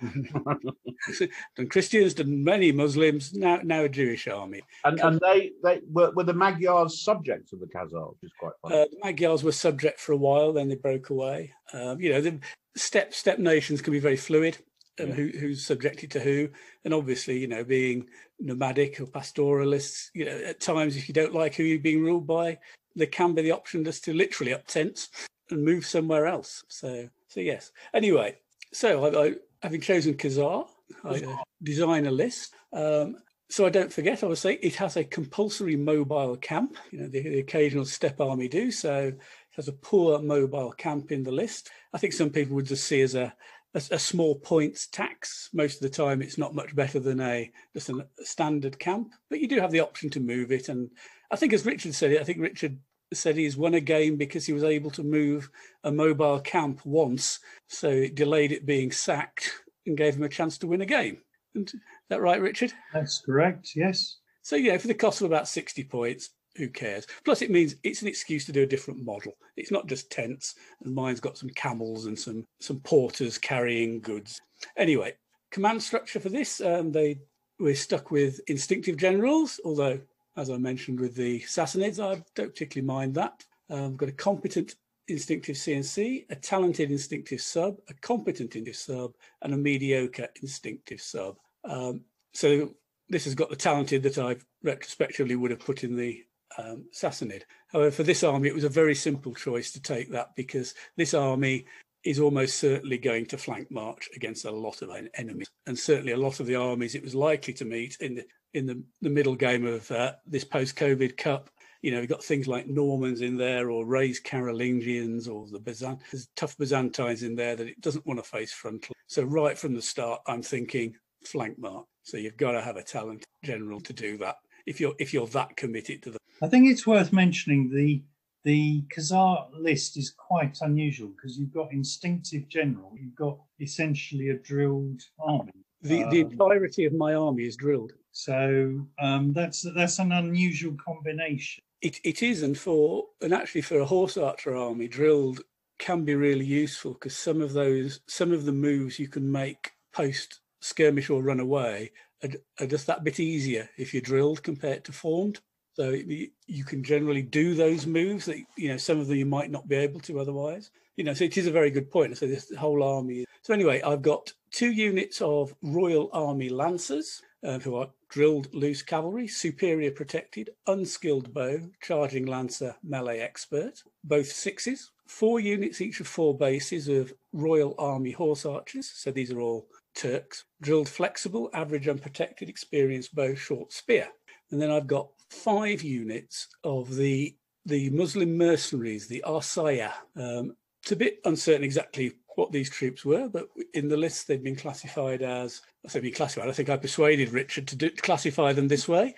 done 1.56 1.68
Christians, 1.68 2.14
done 2.14 2.42
many 2.44 2.72
Muslims, 2.72 3.32
now 3.32 3.60
now 3.62 3.84
a 3.84 3.88
Jewish 3.88 4.26
army. 4.26 4.62
And, 4.84 5.00
and 5.00 5.20
they 5.20 5.52
they 5.62 5.80
were, 5.90 6.10
were 6.12 6.24
the 6.24 6.34
Magyars 6.34 7.02
subjects 7.02 7.52
of 7.52 7.60
the 7.60 7.66
Khazars, 7.66 8.14
which 8.20 8.30
is 8.30 8.32
quite 8.38 8.52
funny. 8.62 8.76
Uh, 8.76 8.84
the 8.90 8.98
Magyars 9.02 9.44
were 9.44 9.52
subject 9.52 10.00
for 10.00 10.12
a 10.12 10.16
while, 10.16 10.52
then 10.52 10.68
they 10.68 10.74
broke 10.74 11.10
away. 11.10 11.52
Um, 11.72 12.00
you 12.00 12.12
know, 12.12 12.20
the 12.20 12.38
step 12.76 13.14
steppe 13.14 13.38
nations 13.38 13.80
can 13.80 13.92
be 13.92 14.00
very 14.00 14.16
fluid. 14.16 14.58
And 14.98 15.08
yeah. 15.08 15.14
who, 15.14 15.28
who's 15.38 15.64
subjected 15.64 16.10
to 16.12 16.20
who, 16.20 16.48
and 16.84 16.92
obviously, 16.92 17.38
you 17.38 17.48
know, 17.48 17.64
being 17.64 18.06
nomadic 18.38 19.00
or 19.00 19.06
pastoralists, 19.06 20.10
you 20.14 20.26
know, 20.26 20.36
at 20.36 20.60
times 20.60 20.96
if 20.96 21.08
you 21.08 21.14
don't 21.14 21.34
like 21.34 21.54
who 21.54 21.62
you're 21.62 21.78
being 21.78 22.02
ruled 22.02 22.26
by, 22.26 22.58
there 22.94 23.06
can 23.06 23.34
be 23.34 23.42
the 23.42 23.52
option 23.52 23.84
just 23.84 24.04
to 24.04 24.12
literally 24.12 24.52
up 24.52 24.66
tents 24.66 25.08
and 25.50 25.64
move 25.64 25.86
somewhere 25.86 26.26
else. 26.26 26.62
So, 26.68 27.08
so 27.28 27.40
yes. 27.40 27.72
Anyway, 27.94 28.36
so 28.72 29.04
I, 29.06 29.26
I 29.26 29.34
having 29.62 29.80
chosen 29.80 30.14
Khazar, 30.14 30.68
I 31.04 31.08
uh, 31.08 31.36
design 31.62 32.06
a 32.06 32.10
list. 32.10 32.54
Um, 32.72 33.16
so 33.48 33.66
I 33.66 33.70
don't 33.70 33.92
forget, 33.92 34.24
I 34.24 34.26
would 34.26 34.38
say 34.38 34.54
it 34.54 34.74
has 34.76 34.96
a 34.96 35.04
compulsory 35.04 35.76
mobile 35.76 36.36
camp. 36.36 36.76
You 36.90 37.00
know, 37.00 37.08
the, 37.08 37.22
the, 37.22 37.38
occasional 37.40 37.84
step 37.84 38.20
army 38.20 38.48
do. 38.48 38.70
So 38.70 39.08
it 39.08 39.18
has 39.56 39.68
a 39.68 39.72
poor 39.72 40.20
mobile 40.20 40.72
camp 40.72 41.12
in 41.12 41.22
the 41.22 41.32
list. 41.32 41.70
I 41.92 41.98
think 41.98 42.14
some 42.14 42.30
people 42.30 42.56
would 42.56 42.66
just 42.66 42.84
see 42.84 43.02
as 43.02 43.14
a, 43.14 43.34
a, 43.74 43.82
a 43.92 43.98
small 43.98 44.34
points 44.36 44.86
tax. 44.86 45.48
Most 45.52 45.76
of 45.76 45.80
the 45.82 45.96
time, 45.96 46.22
it's 46.22 46.38
not 46.38 46.54
much 46.54 46.74
better 46.74 47.00
than 47.00 47.20
a 47.20 47.50
just 47.72 47.88
a 47.88 48.06
standard 48.18 48.78
camp. 48.78 49.12
But 49.30 49.40
you 49.40 49.48
do 49.48 49.60
have 49.60 49.70
the 49.70 49.80
option 49.80 50.10
to 50.10 50.20
move 50.20 50.52
it. 50.52 50.68
And 50.68 50.90
I 51.30 51.36
think, 51.36 51.52
as 51.52 51.66
Richard 51.66 51.94
said, 51.94 52.16
I 52.18 52.24
think 52.24 52.40
Richard 52.40 52.78
said 53.12 53.36
he's 53.36 53.56
won 53.56 53.74
a 53.74 53.80
game 53.80 54.16
because 54.16 54.46
he 54.46 54.52
was 54.52 54.64
able 54.64 54.90
to 54.90 55.02
move 55.02 55.50
a 55.84 55.92
mobile 55.92 56.40
camp 56.40 56.80
once, 56.84 57.40
so 57.68 57.88
it 57.88 58.14
delayed 58.14 58.52
it 58.52 58.64
being 58.64 58.90
sacked 58.90 59.52
and 59.86 59.96
gave 59.96 60.16
him 60.16 60.22
a 60.22 60.28
chance 60.28 60.58
to 60.58 60.66
win 60.66 60.80
a 60.80 60.86
game. 60.86 61.18
And 61.54 61.70
that 62.08 62.22
right, 62.22 62.40
Richard? 62.40 62.72
That's 62.94 63.20
correct. 63.20 63.72
Yes. 63.76 64.18
So 64.40 64.56
yeah, 64.56 64.78
for 64.78 64.86
the 64.86 64.94
cost 64.94 65.20
of 65.20 65.26
about 65.26 65.46
sixty 65.48 65.84
points, 65.84 66.30
who 66.56 66.68
cares? 66.68 67.06
Plus, 67.24 67.42
it 67.42 67.50
means 67.50 67.76
it's 67.82 68.02
an 68.02 68.08
excuse 68.08 68.44
to 68.46 68.52
do 68.52 68.62
a 68.62 68.66
different 68.66 69.04
model. 69.04 69.32
It's 69.56 69.70
not 69.70 69.86
just 69.86 70.10
tents, 70.10 70.54
and 70.84 70.94
mine's 70.94 71.20
got 71.20 71.38
some 71.38 71.50
camels 71.50 72.06
and 72.06 72.18
some 72.18 72.46
some 72.60 72.80
porters 72.80 73.38
carrying 73.38 74.00
goods. 74.00 74.40
Anyway, 74.76 75.14
command 75.50 75.82
structure 75.82 76.20
for 76.20 76.28
this, 76.28 76.60
um, 76.60 76.92
they 76.92 77.20
we're 77.58 77.74
stuck 77.74 78.10
with 78.10 78.40
instinctive 78.48 78.96
generals, 78.96 79.60
although 79.64 80.00
as 80.36 80.50
I 80.50 80.56
mentioned 80.56 80.98
with 80.98 81.14
the 81.14 81.40
Sassanids, 81.40 82.02
I 82.02 82.22
don't 82.34 82.52
particularly 82.52 82.86
mind 82.86 83.14
that. 83.16 83.44
Um, 83.70 83.84
I've 83.84 83.96
got 83.96 84.08
a 84.08 84.12
competent 84.12 84.74
instinctive 85.08 85.56
CNC, 85.56 86.26
a 86.30 86.36
talented 86.36 86.90
instinctive 86.90 87.40
sub, 87.40 87.76
a 87.88 87.94
competent 87.94 88.56
instinctive 88.56 88.76
sub, 88.76 89.12
and 89.42 89.54
a 89.54 89.56
mediocre 89.56 90.28
instinctive 90.40 91.00
sub. 91.00 91.36
Um, 91.64 92.02
so 92.32 92.70
this 93.08 93.24
has 93.24 93.34
got 93.34 93.50
the 93.50 93.56
talented 93.56 94.02
that 94.04 94.18
I 94.18 94.36
retrospectively 94.62 95.36
would 95.36 95.50
have 95.50 95.60
put 95.60 95.84
in 95.84 95.96
the 95.96 96.22
um, 96.58 96.84
Sassanid. 96.92 97.42
However, 97.68 97.90
for 97.90 98.02
this 98.02 98.24
army, 98.24 98.48
it 98.48 98.54
was 98.54 98.64
a 98.64 98.68
very 98.68 98.94
simple 98.94 99.34
choice 99.34 99.72
to 99.72 99.82
take 99.82 100.10
that 100.10 100.34
because 100.36 100.74
this 100.96 101.14
army 101.14 101.66
is 102.04 102.18
almost 102.18 102.58
certainly 102.58 102.98
going 102.98 103.26
to 103.26 103.38
flank 103.38 103.70
march 103.70 104.08
against 104.16 104.44
a 104.44 104.50
lot 104.50 104.82
of 104.82 104.90
enemies, 105.14 105.48
and 105.66 105.78
certainly 105.78 106.12
a 106.12 106.16
lot 106.16 106.40
of 106.40 106.46
the 106.46 106.56
armies 106.56 106.94
it 106.94 107.02
was 107.02 107.14
likely 107.14 107.54
to 107.54 107.64
meet 107.64 107.96
in 108.00 108.16
the 108.16 108.24
in 108.54 108.66
the, 108.66 108.82
the 109.00 109.08
middle 109.08 109.34
game 109.34 109.64
of 109.64 109.90
uh, 109.90 110.12
this 110.26 110.44
post-COVID 110.44 111.16
Cup. 111.16 111.48
You 111.80 111.90
know, 111.90 112.00
we've 112.00 112.08
got 112.08 112.22
things 112.22 112.46
like 112.46 112.66
Normans 112.66 113.22
in 113.22 113.36
there, 113.36 113.70
or 113.70 113.86
raised 113.86 114.24
Carolingians, 114.24 115.26
or 115.26 115.46
the 115.46 115.58
Byzant- 115.58 116.00
tough 116.36 116.56
Byzantines 116.58 117.22
in 117.22 117.34
there 117.34 117.56
that 117.56 117.66
it 117.66 117.80
doesn't 117.80 118.06
want 118.06 118.22
to 118.22 118.28
face 118.28 118.52
frontal. 118.52 118.94
So 119.06 119.22
right 119.22 119.56
from 119.56 119.74
the 119.74 119.82
start, 119.82 120.20
I'm 120.26 120.42
thinking 120.42 120.94
flank 121.24 121.58
march. 121.58 121.86
So 122.02 122.18
you've 122.18 122.36
got 122.36 122.52
to 122.52 122.60
have 122.60 122.76
a 122.76 122.82
talent 122.82 123.24
general 123.44 123.80
to 123.80 123.92
do 123.92 124.18
that 124.18 124.36
if 124.66 124.80
you're 124.80 124.94
if 124.98 125.12
you're 125.14 125.26
that 125.28 125.56
committed 125.56 126.02
to 126.02 126.10
the. 126.10 126.18
I 126.42 126.48
think 126.48 126.68
it's 126.68 126.86
worth 126.86 127.12
mentioning 127.12 127.70
the 127.72 128.02
the 128.44 128.82
Khazar 128.94 129.48
list 129.52 129.96
is 129.96 130.10
quite 130.10 130.58
unusual 130.62 131.10
because 131.10 131.38
you've 131.38 131.54
got 131.54 131.72
instinctive 131.72 132.48
general, 132.48 132.92
you've 133.00 133.14
got 133.14 133.38
essentially 133.60 134.30
a 134.30 134.34
drilled 134.38 135.00
army. 135.20 135.52
The, 135.82 136.02
um, 136.02 136.10
the 136.10 136.20
entirety 136.22 136.84
of 136.84 136.92
my 136.92 137.14
army 137.14 137.44
is 137.44 137.56
drilled. 137.56 137.92
So 138.10 138.84
um, 139.00 139.32
that's 139.32 139.64
that's 139.76 140.00
an 140.00 140.10
unusual 140.10 140.76
combination. 140.84 141.62
It, 141.80 142.00
it 142.04 142.22
is, 142.22 142.42
and 142.42 142.58
for 142.58 143.04
and 143.20 143.32
actually 143.32 143.62
for 143.62 143.78
a 143.78 143.86
horse 143.86 144.16
archer 144.16 144.56
army, 144.56 144.88
drilled 144.88 145.40
can 145.78 146.04
be 146.04 146.14
really 146.14 146.44
useful 146.44 146.94
because 146.94 147.16
some 147.16 147.40
of 147.40 147.52
those 147.52 148.00
some 148.06 148.32
of 148.32 148.44
the 148.44 148.52
moves 148.52 148.98
you 148.98 149.08
can 149.08 149.30
make 149.30 149.72
post 149.92 150.40
skirmish 150.60 151.10
or 151.10 151.22
run 151.22 151.40
away 151.40 151.92
are, 152.22 152.30
are 152.60 152.66
just 152.66 152.86
that 152.88 153.04
bit 153.04 153.20
easier 153.20 153.68
if 153.76 153.94
you're 153.94 154.00
drilled 154.00 154.42
compared 154.42 154.84
to 154.84 154.92
formed. 154.92 155.40
So 155.74 155.90
you 155.90 156.64
can 156.64 156.84
generally 156.84 157.22
do 157.22 157.54
those 157.54 157.86
moves 157.86 158.26
that 158.26 158.38
you 158.56 158.68
know 158.68 158.76
some 158.76 159.00
of 159.00 159.06
them 159.06 159.16
you 159.16 159.26
might 159.26 159.50
not 159.50 159.68
be 159.68 159.76
able 159.76 160.00
to 160.00 160.20
otherwise. 160.20 160.70
You 160.96 161.04
know, 161.04 161.14
so 161.14 161.24
it 161.24 161.38
is 161.38 161.46
a 161.46 161.52
very 161.52 161.70
good 161.70 161.90
point. 161.90 162.16
So 162.18 162.26
this 162.26 162.54
whole 162.54 162.82
army. 162.82 163.24
So 163.42 163.54
anyway, 163.54 163.80
I've 163.82 164.02
got 164.02 164.32
two 164.50 164.70
units 164.70 165.22
of 165.22 165.54
Royal 165.62 166.10
Army 166.12 166.50
Lancers 166.50 167.22
uh, 167.42 167.58
who 167.58 167.76
are 167.76 167.88
drilled 168.10 168.52
loose 168.54 168.82
cavalry, 168.82 169.26
superior 169.26 169.90
protected, 169.90 170.50
unskilled 170.66 171.32
bow, 171.32 171.58
charging 171.80 172.26
lancer, 172.26 172.76
melee 172.82 173.20
expert, 173.20 173.82
both 174.04 174.30
sixes. 174.30 174.90
Four 175.06 175.40
units 175.40 175.80
each 175.80 176.00
of 176.00 176.06
four 176.06 176.36
bases 176.36 176.88
of 176.88 177.12
Royal 177.32 177.74
Army 177.78 178.12
Horse 178.12 178.46
Archers. 178.46 178.90
So 178.94 179.10
these 179.10 179.30
are 179.30 179.40
all 179.40 179.66
Turks. 179.94 180.44
Drilled 180.60 180.88
flexible, 180.88 181.50
average 181.52 181.88
unprotected, 181.88 182.48
experienced 182.48 183.14
bow, 183.14 183.34
short 183.34 183.72
spear. 183.72 184.08
And 184.50 184.60
then 184.60 184.70
I've 184.70 184.86
got 184.86 185.08
five 185.32 185.82
units 185.82 186.48
of 186.64 186.94
the 186.94 187.34
the 187.64 187.90
Muslim 187.90 188.36
mercenaries, 188.36 189.06
the 189.06 189.22
Arsaya. 189.26 189.92
Um, 190.16 190.56
it's 190.82 190.92
a 190.92 190.96
bit 190.96 191.20
uncertain 191.24 191.62
exactly 191.62 192.12
what 192.34 192.50
these 192.50 192.68
troops 192.68 193.04
were, 193.04 193.28
but 193.28 193.48
in 193.74 193.88
the 193.88 193.96
list 193.96 194.26
they'd 194.26 194.42
been 194.42 194.56
classified 194.56 195.22
as. 195.22 195.62
I 195.84 195.88
say 195.88 196.00
been 196.00 196.12
classified. 196.12 196.48
I 196.48 196.52
think 196.52 196.70
I 196.70 196.76
persuaded 196.76 197.32
Richard 197.32 197.66
to, 197.68 197.76
do, 197.76 197.90
to 197.90 198.02
classify 198.02 198.52
them 198.52 198.68
this 198.68 198.88
way, 198.88 199.14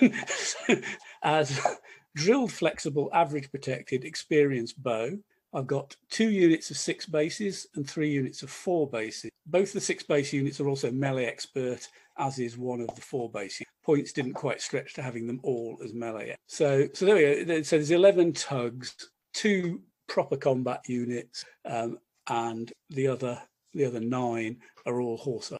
as 1.22 1.60
drilled, 2.16 2.52
flexible, 2.52 3.10
average 3.12 3.50
protected, 3.50 4.04
experienced 4.04 4.82
bow. 4.82 5.18
I've 5.52 5.66
got 5.66 5.96
two 6.10 6.30
units 6.30 6.70
of 6.70 6.76
six 6.76 7.06
bases 7.06 7.66
and 7.74 7.88
three 7.88 8.10
units 8.10 8.42
of 8.42 8.50
four 8.50 8.88
bases. 8.88 9.30
Both 9.46 9.72
the 9.72 9.80
six 9.80 10.02
base 10.02 10.32
units 10.32 10.60
are 10.60 10.68
also 10.68 10.90
melee 10.90 11.26
expert, 11.26 11.88
as 12.20 12.38
is 12.38 12.56
one 12.58 12.80
of 12.80 12.94
the 12.94 13.00
four 13.00 13.30
base. 13.30 13.60
Points 13.82 14.12
didn't 14.12 14.34
quite 14.34 14.60
stretch 14.60 14.94
to 14.94 15.02
having 15.02 15.26
them 15.26 15.40
all 15.42 15.78
as 15.82 15.94
melee. 15.94 16.36
So, 16.46 16.88
so 16.92 17.04
there 17.06 17.14
we 17.16 17.44
go. 17.44 17.62
So 17.62 17.76
there's 17.76 17.90
11 17.90 18.34
tugs, 18.34 18.94
two 19.32 19.80
proper 20.08 20.36
combat 20.36 20.82
units, 20.86 21.44
um, 21.64 21.98
and 22.28 22.72
the 22.90 23.08
other 23.08 23.40
the 23.72 23.84
other 23.84 24.00
nine 24.00 24.58
are 24.84 25.00
all 25.00 25.16
horse 25.16 25.52
archers. 25.52 25.58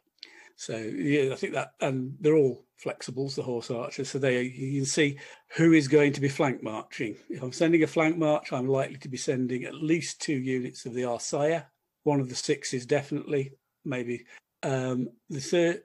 So 0.55 0.77
yeah, 0.77 1.31
I 1.31 1.35
think 1.35 1.53
that 1.53 1.71
and 1.81 2.15
they're 2.19 2.35
all 2.35 2.65
flexibles, 2.83 3.35
the 3.35 3.41
horse 3.41 3.71
archers. 3.71 4.09
So 4.09 4.19
they 4.19 4.43
you 4.43 4.79
can 4.79 4.85
see 4.85 5.17
who 5.55 5.73
is 5.73 5.87
going 5.87 6.13
to 6.13 6.21
be 6.21 6.29
flank 6.29 6.61
marching. 6.61 7.17
If 7.29 7.41
I'm 7.41 7.51
sending 7.51 7.83
a 7.83 7.87
flank 7.87 8.17
march, 8.17 8.53
I'm 8.53 8.67
likely 8.67 8.97
to 8.97 9.09
be 9.09 9.17
sending 9.17 9.63
at 9.63 9.73
least 9.73 10.21
two 10.21 10.35
units 10.35 10.85
of 10.85 10.93
the 10.93 11.01
Arsaya. 11.01 11.65
One 12.03 12.19
of 12.19 12.29
the 12.29 12.35
six 12.35 12.73
is 12.73 12.85
definitely 12.85 13.53
maybe 13.85 14.25
um, 14.63 15.09
the 15.29 15.39
third. 15.39 15.81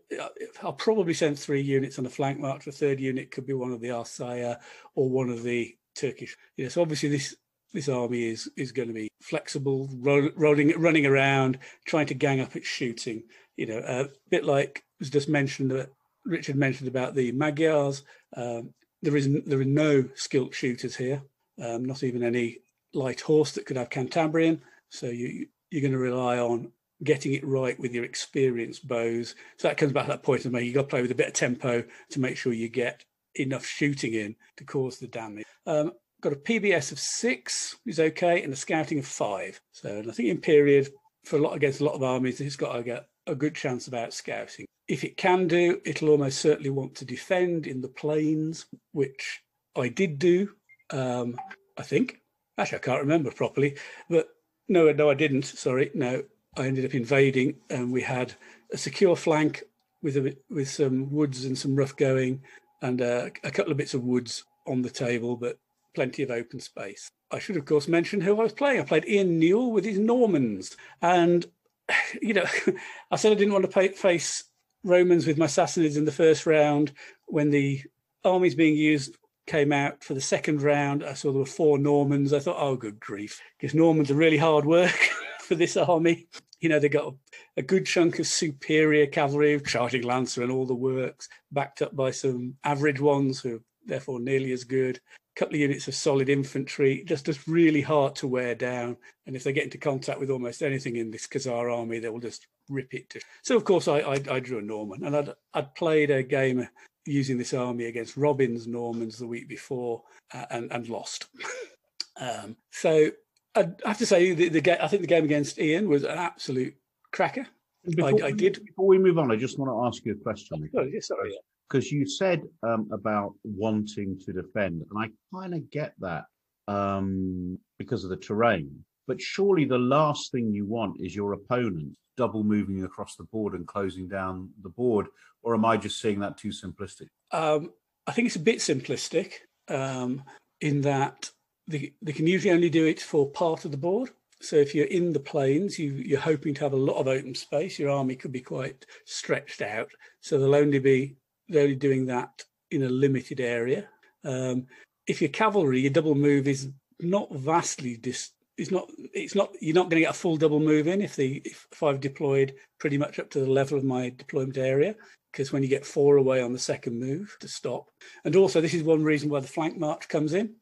I'll 0.63 0.73
probably 0.73 1.15
send 1.15 1.39
three 1.39 1.63
units 1.63 1.99
on 1.99 2.07
a 2.07 2.11
flank 2.11 2.39
march. 2.39 2.65
The 2.65 2.73
third 2.73 3.01
unit 3.01 3.31
could 3.31 3.47
be 3.47 3.55
one 3.55 3.73
of 3.73 3.81
the 3.81 3.89
Arsaya 3.89 4.59
or 4.95 5.09
one 5.09 5.31
of 5.31 5.43
the 5.43 5.77
Turkish. 5.95 6.37
Yeah, 6.57 6.69
so 6.69 6.83
obviously 6.83 7.09
this 7.09 7.35
this 7.73 7.89
army 7.89 8.25
is 8.25 8.51
is 8.57 8.73
going 8.73 8.89
to 8.89 8.95
be 8.95 9.09
flexible, 9.23 9.89
ro- 10.01 10.31
rolling, 10.37 10.79
running 10.79 11.07
around, 11.07 11.59
trying 11.87 12.07
to 12.07 12.15
gang 12.15 12.41
up 12.41 12.57
its 12.57 12.67
shooting. 12.67 13.23
You 13.57 13.67
know, 13.67 13.79
a 13.79 14.09
bit 14.31 14.45
like 14.45 14.85
was 14.99 15.11
just 15.11 15.29
mentioned 15.29 15.71
that 15.71 15.91
Richard 16.25 16.57
mentioned 16.57 16.89
about 16.89 17.15
the 17.15 17.33
Magyars. 17.33 18.03
Um, 18.37 18.75
there 19.03 19.17
is 19.17 19.29
there 19.47 19.61
are 19.61 19.65
no 19.65 20.09
skilled 20.15 20.55
shooters 20.55 20.97
here, 20.97 21.23
um, 21.63 21.85
not 21.85 22.03
even 22.03 22.23
any 22.23 22.59
light 22.93 23.21
horse 23.21 23.53
that 23.53 23.67
could 23.67 23.77
have 23.77 23.91
Cantabrian. 23.91 24.61
So 24.91 25.07
you 25.07 25.47
you're 25.71 25.83
going 25.83 25.93
to 25.93 25.99
rely 25.99 26.39
on 26.39 26.73
getting 27.05 27.35
it 27.35 27.47
right 27.47 27.79
with 27.79 27.93
your 27.93 28.05
experienced 28.05 28.87
bows. 28.87 29.35
So 29.59 29.69
that 29.69 29.77
comes 29.77 29.93
back 29.93 30.07
to 30.07 30.13
that 30.13 30.23
point 30.23 30.45
of 30.45 30.53
me. 30.53 30.63
You 30.63 30.73
got 30.73 30.83
to 30.83 30.89
play 30.89 31.03
with 31.03 31.11
a 31.11 31.17
bit 31.17 31.29
of 31.29 31.33
tempo 31.35 31.85
to 32.11 32.21
make 32.21 32.37
sure 32.37 32.53
you 32.53 32.69
get 32.69 33.05
enough 33.35 33.67
shooting 33.67 34.15
in 34.15 34.35
to 34.57 34.65
cause 34.65 34.99
the 34.99 35.07
damage. 35.07 35.45
Um, 35.67 35.93
got 36.21 36.33
a 36.33 36.37
PBS 36.37 36.93
of 36.93 36.99
six 36.99 37.77
is 37.87 38.01
okay, 38.01 38.43
and 38.43 38.53
a 38.53 38.57
scouting 38.57 38.99
of 38.99 39.07
five. 39.07 39.61
So, 39.73 39.99
and 39.99 40.11
I 40.11 40.15
think 40.15 40.29
in 40.29 40.39
period 40.39 40.89
for 41.25 41.37
a 41.37 41.43
lot 41.43 41.55
against 41.55 41.81
a 41.81 41.85
lot 41.85 41.95
of 41.95 42.03
armies, 42.03 42.41
it's 42.41 42.57
got 42.57 42.75
to 42.75 42.83
get 42.83 43.09
a 43.27 43.35
good 43.35 43.55
chance 43.55 43.89
about 43.89 44.15
scouting. 44.15 44.67
If 44.89 45.05
it 45.05 45.17
can 45.17 45.49
do, 45.49 45.81
it'll 45.85 46.11
almost 46.11 46.41
certainly 46.41 46.71
want 46.71 46.95
to 46.97 47.05
defend 47.05 47.67
in 47.67 47.81
the 47.81 47.89
plains, 47.89 48.67
which 48.93 49.43
I 49.77 49.89
did 49.89 50.19
do. 50.19 50.51
Um, 50.91 51.37
I 51.77 51.83
think. 51.83 52.21
Actually, 52.59 52.79
I 52.79 52.83
can't 52.83 53.03
remember 53.03 53.31
properly, 53.31 53.77
but 54.09 54.29
no, 54.69 54.91
no, 54.91 55.11
I 55.11 55.15
didn't. 55.15 55.45
Sorry, 55.45 55.91
no, 55.95 56.23
I 56.57 56.67
ended 56.67 56.85
up 56.85 56.95
invading, 56.95 57.57
and 57.71 57.93
we 57.93 58.03
had 58.03 58.35
a 58.73 58.79
secure 58.79 59.17
flank 59.17 59.63
with 60.03 60.17
a, 60.17 60.37
with 60.51 60.69
some 60.69 61.11
woods 61.11 61.45
and 61.45 61.57
some 61.57 61.77
rough 61.77 61.97
going, 61.97 62.43
and 62.83 63.03
uh, 63.03 63.29
a 63.45 63.51
couple 63.51 63.73
of 63.73 63.79
bits 63.79 63.95
of 63.95 64.05
woods 64.05 64.45
on 64.67 64.83
the 64.83 64.91
table, 64.91 65.37
but 65.37 65.59
plenty 65.95 66.23
of 66.23 66.31
open 66.31 66.61
space. 66.61 67.11
I 67.31 67.39
should, 67.39 67.57
of 67.57 67.65
course, 67.65 67.89
mention 67.89 68.21
who 68.21 68.39
I 68.39 68.45
was 68.45 68.53
playing. 68.53 68.81
I 68.81 68.85
played 68.85 69.09
Ian 69.09 69.39
Newell 69.39 69.73
with 69.73 69.85
his 69.85 69.99
Normans. 69.99 70.77
And, 71.03 71.47
you 72.23 72.35
know, 72.35 72.45
I 73.11 73.17
said 73.17 73.33
I 73.33 73.35
didn't 73.35 73.53
want 73.53 73.65
to 73.65 73.71
pay, 73.71 73.89
face 73.89 74.45
Romans 74.85 75.27
with 75.27 75.39
my 75.39 75.47
Sassanids 75.47 75.97
in 75.97 76.05
the 76.05 76.13
first 76.13 76.47
round. 76.47 76.93
When 77.27 77.51
the 77.51 77.83
armies 78.25 78.55
being 78.55 78.77
used 78.77 79.17
came 79.47 79.73
out 79.73 80.05
for 80.05 80.15
the 80.15 80.21
second 80.21 80.63
round, 80.63 81.03
I 81.03 81.15
saw 81.15 81.33
there 81.33 81.41
were 81.41 81.47
four 81.47 81.79
Normans. 81.79 82.33
I 82.33 82.39
thought, 82.39 82.61
oh, 82.61 82.77
good 82.77 83.01
grief, 83.01 83.41
because 83.59 83.75
Normans 83.75 84.11
are 84.11 84.15
really 84.15 84.39
hard 84.39 84.65
work 84.65 84.99
for 85.41 85.55
this 85.55 85.77
army. 85.77 86.29
You 86.61 86.69
know, 86.69 86.79
they 86.79 86.89
got 86.89 87.15
a 87.57 87.63
good 87.63 87.87
chunk 87.87 88.19
of 88.19 88.27
superior 88.27 89.07
cavalry, 89.07 89.61
charging 89.61 90.03
lancer 90.03 90.43
and 90.43 90.51
all 90.51 90.67
the 90.67 90.75
works, 90.75 91.29
backed 91.53 91.83
up 91.83 91.95
by 91.95 92.11
some 92.11 92.55
average 92.65 93.01
ones 93.01 93.41
who 93.41 93.57
are 93.57 93.61
therefore 93.85 94.21
nearly 94.21 94.53
as 94.53 94.65
good. 94.65 94.97
A 95.37 95.39
couple 95.39 95.55
of 95.55 95.61
units 95.61 95.87
of 95.87 95.95
solid 95.95 96.29
infantry, 96.29 97.05
just 97.07 97.27
just 97.27 97.47
really 97.47 97.83
hard 97.83 98.15
to 98.17 98.27
wear 98.27 98.55
down. 98.55 98.97
And 99.27 99.37
if 99.37 99.45
they 99.45 99.53
get 99.53 99.65
into 99.65 99.79
contact 99.79 100.19
with 100.19 100.31
almost 100.31 100.63
anything 100.63 100.97
in 100.97 101.11
this 101.11 101.27
Khazar 101.27 101.75
army, 101.75 101.99
they 101.99 102.09
will 102.09 102.21
just 102.21 102.47
rip 102.69 102.93
it 102.95 103.11
to. 103.11 103.21
So 103.43 103.57
of 103.57 103.65
course 103.65 103.87
I 103.89 103.99
I, 103.99 104.23
I 104.31 104.41
drew 104.41 104.59
a 104.59 104.63
Norman, 104.63 105.05
and 105.05 105.17
I'd 105.17 105.35
I'd 105.55 105.75
played 105.75 106.11
a 106.11 106.23
game 106.23 106.67
using 107.07 107.39
this 107.39 107.55
army 107.55 107.85
against 107.85 108.17
Robin's 108.17 108.67
Normans 108.67 109.19
the 109.19 109.27
week 109.27 109.49
before 109.49 110.03
uh, 110.35 110.47
and 110.51 110.73
and 110.73 110.89
lost. 110.89 111.27
um, 112.21 112.57
so 112.71 113.11
I 113.57 113.89
have 113.89 113.99
to 113.99 114.07
say 114.07 114.33
the, 114.33 114.49
the 114.49 114.85
I 114.85 114.89
think 114.89 115.03
the 115.03 115.09
game 115.09 115.25
against 115.25 115.59
Ian 115.59 115.89
was 115.89 116.05
an 116.05 116.19
absolute 116.19 116.75
cracker. 117.13 117.47
Before, 117.85 118.25
I, 118.25 118.29
I, 118.29 118.31
did. 118.33 118.65
Before 118.65 118.87
we 118.87 118.99
move 118.99 119.19
on, 119.19 119.31
I 119.31 119.37
just 119.37 119.59
want 119.59 119.71
to 119.71 119.87
ask 119.87 120.05
you 120.05 120.13
a 120.13 120.17
question. 120.17 120.69
Oh, 120.77 120.83
yeah, 120.83 121.01
sorry. 121.01 121.37
Because 121.69 121.91
you 121.91 122.07
said 122.07 122.43
um, 122.63 122.89
about 122.93 123.35
wanting 123.45 124.19
to 124.25 124.33
defend, 124.33 124.85
and 124.91 124.99
I 124.99 125.09
kind 125.37 125.55
of 125.55 125.71
get 125.71 125.95
that 126.01 126.25
um, 126.69 127.59
because 127.79 128.05
of 128.05 128.11
the 128.11 128.17
terrain. 128.17 128.85
But 129.07 129.21
surely 129.21 129.65
the 129.65 129.79
last 129.79 130.33
thing 130.33 130.53
you 130.53 130.67
want 130.67 131.01
is 131.01 131.15
your 131.15 131.33
opponent 131.33 131.97
double 132.17 132.43
moving 132.43 132.85
across 132.85 133.15
the 133.17 133.25
board 133.25 133.55
and 133.55 133.67
closing 133.67 134.09
down 134.09 134.51
the 134.63 134.69
board, 134.69 135.07
or 135.43 135.55
am 135.55 135.65
I 135.65 135.77
just 135.77 136.01
seeing 136.01 136.21
that 136.21 136.37
too 136.37 136.49
simplistic? 136.49 137.09
Um, 137.31 137.73
I 138.07 138.13
think 138.13 138.27
it's 138.27 138.37
a 138.37 138.41
bit 138.41 138.59
simplistic 138.59 139.33
um, 139.69 140.23
in 140.61 140.81
that 140.83 141.31
they, 141.69 141.93
they 142.03 142.13
can 142.13 142.27
usually 142.27 142.55
only 142.55 142.71
do 142.71 142.87
it 142.87 143.01
for 143.01 143.31
part 143.31 143.65
of 143.65 143.71
the 143.71 143.77
board. 143.77 144.11
So 144.41 144.57
if 144.57 144.75
you're 144.75 144.87
in 144.87 145.13
the 145.13 145.21
plains, 145.21 145.79
you, 145.79 145.93
you're 145.93 146.21
hoping 146.21 146.55
to 146.55 146.61
have 146.61 146.75
a 146.75 146.77
lot 146.77 146.99
of 146.99 147.09
open 147.09 147.35
space. 147.35 147.79
Your 147.79 147.91
army 147.91 148.17
could 148.17 148.33
be 148.33 148.41
quite 148.41 148.85
stretched 149.05 149.63
out, 149.63 149.91
so 150.21 150.39
they'll 150.39 150.55
only 150.55 150.79
be 150.79 151.17
they're 151.49 151.63
only 151.63 151.77
doing 151.77 152.07
that 152.07 152.45
in 152.71 152.83
a 152.83 152.89
limited 152.89 153.41
area. 153.41 153.89
Um, 154.25 154.67
if 155.07 155.21
you're 155.21 155.31
cavalry, 155.31 155.81
your 155.81 155.93
double 155.93 156.15
move 156.15 156.49
is 156.49 156.71
not 157.01 157.33
vastly 157.35 157.97
dis. 157.97 158.31
It's 158.59 158.71
not. 158.71 158.91
It's 159.15 159.35
not. 159.35 159.51
You're 159.61 159.75
not 159.75 159.85
going 159.85 160.01
to 160.01 160.07
get 160.07 160.11
a 160.11 160.19
full 160.19 160.37
double 160.37 160.61
move 160.61 160.87
in 160.87 161.01
if 161.01 161.17
the 161.17 161.41
if, 161.45 161.67
if 161.73 161.83
I've 161.83 162.01
deployed 162.01 162.55
pretty 162.79 162.99
much 162.99 163.19
up 163.19 163.31
to 163.31 163.41
the 163.41 163.51
level 163.51 163.79
of 163.79 163.85
my 163.85 164.11
deployment 164.11 164.59
area. 164.59 164.95
Because 165.33 165.53
when 165.53 165.63
you 165.63 165.69
get 165.69 165.85
four 165.85 166.17
away 166.17 166.41
on 166.41 166.55
the 166.55 166.59
second 166.59 166.99
move 166.99 167.37
to 167.41 167.49
stop, 167.49 167.89
and 168.25 168.37
also 168.37 168.61
this 168.61 168.73
is 168.73 168.83
one 168.83 169.05
reason 169.05 169.29
why 169.29 169.41
the 169.41 169.47
flank 169.47 169.79
march 169.79 170.09
comes 170.09 170.33
in. 170.33 170.55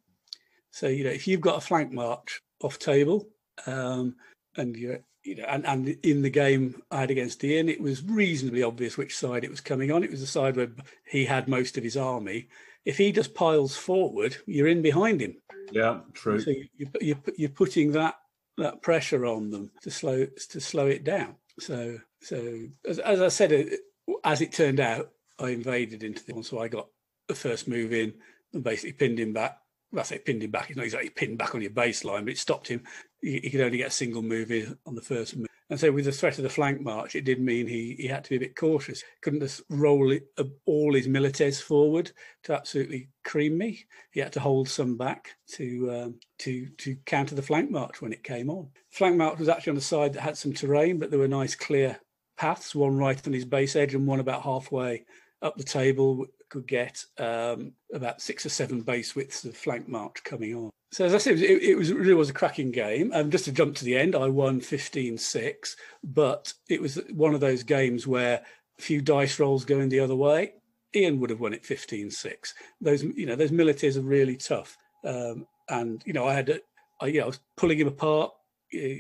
So 0.74 0.88
you 0.88 1.04
know 1.04 1.10
if 1.10 1.28
you've 1.28 1.40
got 1.40 1.56
a 1.56 1.60
flank 1.60 1.92
march 1.92 2.42
off 2.60 2.80
table, 2.80 3.28
um, 3.68 4.16
and 4.56 4.76
you 4.76 4.98
you 5.22 5.36
know, 5.36 5.44
and, 5.44 5.64
and 5.64 5.88
in 6.02 6.20
the 6.20 6.30
game 6.30 6.82
I 6.90 7.02
had 7.02 7.12
against 7.12 7.44
Ian, 7.44 7.68
it 7.68 7.80
was 7.80 8.02
reasonably 8.02 8.64
obvious 8.64 8.98
which 8.98 9.16
side 9.16 9.44
it 9.44 9.52
was 9.52 9.60
coming 9.60 9.92
on. 9.92 10.02
It 10.02 10.10
was 10.10 10.20
the 10.20 10.26
side 10.26 10.56
where 10.56 10.70
he 11.06 11.26
had 11.26 11.46
most 11.46 11.78
of 11.78 11.84
his 11.84 11.96
army. 11.96 12.48
If 12.84 12.98
he 12.98 13.12
just 13.12 13.36
piles 13.36 13.76
forward, 13.76 14.36
you're 14.46 14.66
in 14.66 14.82
behind 14.82 15.20
him. 15.20 15.36
Yeah, 15.70 16.00
true. 16.12 16.40
So 16.40 16.50
you, 16.50 16.88
you, 17.00 17.22
you're 17.36 17.50
putting 17.50 17.92
that 17.92 18.16
that 18.58 18.82
pressure 18.82 19.26
on 19.26 19.50
them 19.50 19.70
to 19.82 19.92
slow 19.92 20.26
to 20.26 20.60
slow 20.60 20.88
it 20.88 21.04
down. 21.04 21.36
So 21.60 22.00
so 22.20 22.64
as, 22.84 22.98
as 22.98 23.22
I 23.22 23.28
said, 23.28 23.76
as 24.24 24.40
it 24.40 24.50
turned 24.50 24.80
out, 24.80 25.12
I 25.38 25.50
invaded 25.50 26.02
into 26.02 26.24
the 26.24 26.34
one, 26.34 26.42
so 26.42 26.58
I 26.58 26.66
got 26.66 26.88
the 27.28 27.36
first 27.36 27.68
move 27.68 27.92
in 27.92 28.12
and 28.52 28.64
basically 28.64 28.94
pinned 28.94 29.20
him 29.20 29.32
back 29.32 29.58
well, 29.94 30.00
I 30.00 30.04
say 30.04 30.18
pinned 30.18 30.42
him 30.42 30.50
back. 30.50 30.66
He's 30.66 30.76
not 30.76 30.84
exactly 30.84 31.10
pinned 31.10 31.38
back 31.38 31.54
on 31.54 31.62
your 31.62 31.70
baseline, 31.70 32.24
but 32.24 32.32
it 32.32 32.38
stopped 32.38 32.68
him. 32.68 32.82
He, 33.22 33.38
he, 33.38 33.50
could 33.50 33.60
only 33.60 33.78
get 33.78 33.88
a 33.88 33.92
single 33.92 34.22
move 34.22 34.50
on 34.86 34.94
the 34.96 35.00
first 35.00 35.36
move. 35.36 35.46
And 35.70 35.78
so, 35.78 35.92
with 35.92 36.04
the 36.04 36.12
threat 36.12 36.36
of 36.36 36.42
the 36.42 36.50
flank 36.50 36.80
march, 36.80 37.14
it 37.14 37.24
did 37.24 37.40
mean 37.40 37.66
he, 37.66 37.94
he 37.98 38.08
had 38.08 38.24
to 38.24 38.30
be 38.30 38.36
a 38.36 38.40
bit 38.40 38.56
cautious. 38.56 39.02
Couldn't 39.22 39.40
just 39.40 39.62
roll 39.70 40.10
it, 40.10 40.26
uh, 40.36 40.44
all 40.66 40.94
his 40.94 41.06
milites 41.06 41.62
forward 41.62 42.10
to 42.42 42.54
absolutely 42.54 43.08
cream 43.24 43.56
me. 43.56 43.84
He 44.10 44.20
had 44.20 44.32
to 44.32 44.40
hold 44.40 44.68
some 44.68 44.96
back 44.96 45.36
to 45.52 45.90
um, 45.92 46.20
to 46.40 46.66
to 46.66 46.96
counter 47.06 47.36
the 47.36 47.42
flank 47.42 47.70
march 47.70 48.02
when 48.02 48.12
it 48.12 48.24
came 48.24 48.50
on. 48.50 48.68
Flank 48.90 49.16
march 49.16 49.38
was 49.38 49.48
actually 49.48 49.70
on 49.70 49.76
the 49.76 49.82
side 49.82 50.12
that 50.14 50.22
had 50.22 50.36
some 50.36 50.52
terrain, 50.52 50.98
but 50.98 51.10
there 51.10 51.20
were 51.20 51.28
nice 51.28 51.54
clear 51.54 52.00
paths, 52.36 52.74
one 52.74 52.96
right 52.96 53.24
on 53.26 53.32
his 53.32 53.44
base 53.44 53.76
edge 53.76 53.94
and 53.94 54.06
one 54.06 54.20
about 54.20 54.42
halfway 54.42 55.04
up 55.40 55.56
the 55.56 55.64
table 55.64 56.26
could 56.48 56.66
get 56.66 57.04
um, 57.18 57.72
about 57.92 58.20
six 58.20 58.46
or 58.46 58.48
seven 58.48 58.80
base 58.80 59.14
widths 59.14 59.44
of 59.44 59.56
flank 59.56 59.88
march 59.88 60.22
coming 60.24 60.54
on. 60.54 60.70
So 60.92 61.04
as 61.04 61.14
I 61.14 61.18
said, 61.18 61.38
it, 61.38 61.62
it 61.62 61.74
was 61.74 61.90
it 61.90 61.96
really 61.96 62.14
was 62.14 62.30
a 62.30 62.34
cracking 62.34 62.70
game. 62.70 63.12
And 63.12 63.24
um, 63.24 63.30
just 63.30 63.46
to 63.46 63.52
jump 63.52 63.74
to 63.76 63.84
the 63.84 63.96
end, 63.96 64.14
I 64.14 64.28
won 64.28 64.60
15-6, 64.60 65.76
but 66.04 66.52
it 66.68 66.80
was 66.80 67.00
one 67.12 67.34
of 67.34 67.40
those 67.40 67.62
games 67.62 68.06
where 68.06 68.42
a 68.78 68.82
few 68.82 69.00
dice 69.00 69.38
rolls 69.38 69.64
going 69.64 69.88
the 69.88 70.00
other 70.00 70.16
way. 70.16 70.54
Ian 70.94 71.18
would 71.18 71.30
have 71.30 71.40
won 71.40 71.52
it 71.52 71.64
15-6. 71.64 72.52
Those 72.80 73.02
you 73.02 73.26
know 73.26 73.36
those 73.36 73.50
milites 73.50 73.96
are 73.96 74.02
really 74.02 74.36
tough, 74.36 74.76
um, 75.04 75.46
and 75.68 76.02
you 76.06 76.12
know 76.12 76.26
I 76.26 76.34
had 76.34 76.60
I, 77.00 77.06
you 77.08 77.18
know, 77.18 77.24
I 77.24 77.26
was 77.28 77.40
pulling 77.56 77.78
him 77.78 77.88
apart 77.88 78.32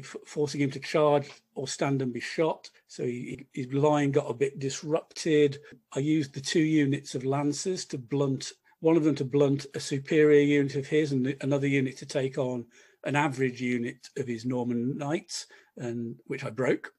forcing 0.02 0.60
him 0.60 0.70
to 0.70 0.80
charge 0.80 1.30
or 1.54 1.68
stand 1.68 2.02
and 2.02 2.12
be 2.12 2.20
shot. 2.20 2.70
So 2.88 3.04
he, 3.04 3.46
his 3.52 3.72
line 3.72 4.10
got 4.10 4.30
a 4.30 4.34
bit 4.34 4.58
disrupted. 4.58 5.58
I 5.94 6.00
used 6.00 6.34
the 6.34 6.40
two 6.40 6.62
units 6.62 7.14
of 7.14 7.24
lancers 7.24 7.84
to 7.86 7.98
blunt 7.98 8.52
one 8.80 8.96
of 8.98 9.04
them 9.04 9.14
to 9.14 9.24
blunt 9.24 9.64
a 9.74 9.80
superior 9.80 10.42
unit 10.42 10.74
of 10.74 10.86
his, 10.86 11.12
and 11.12 11.34
another 11.40 11.66
unit 11.66 11.96
to 11.96 12.04
take 12.04 12.36
on 12.36 12.66
an 13.04 13.16
average 13.16 13.58
unit 13.62 14.10
of 14.18 14.26
his 14.26 14.44
Norman 14.44 14.98
knights, 14.98 15.46
and 15.78 16.16
which 16.26 16.44
I 16.44 16.50
broke. 16.50 16.92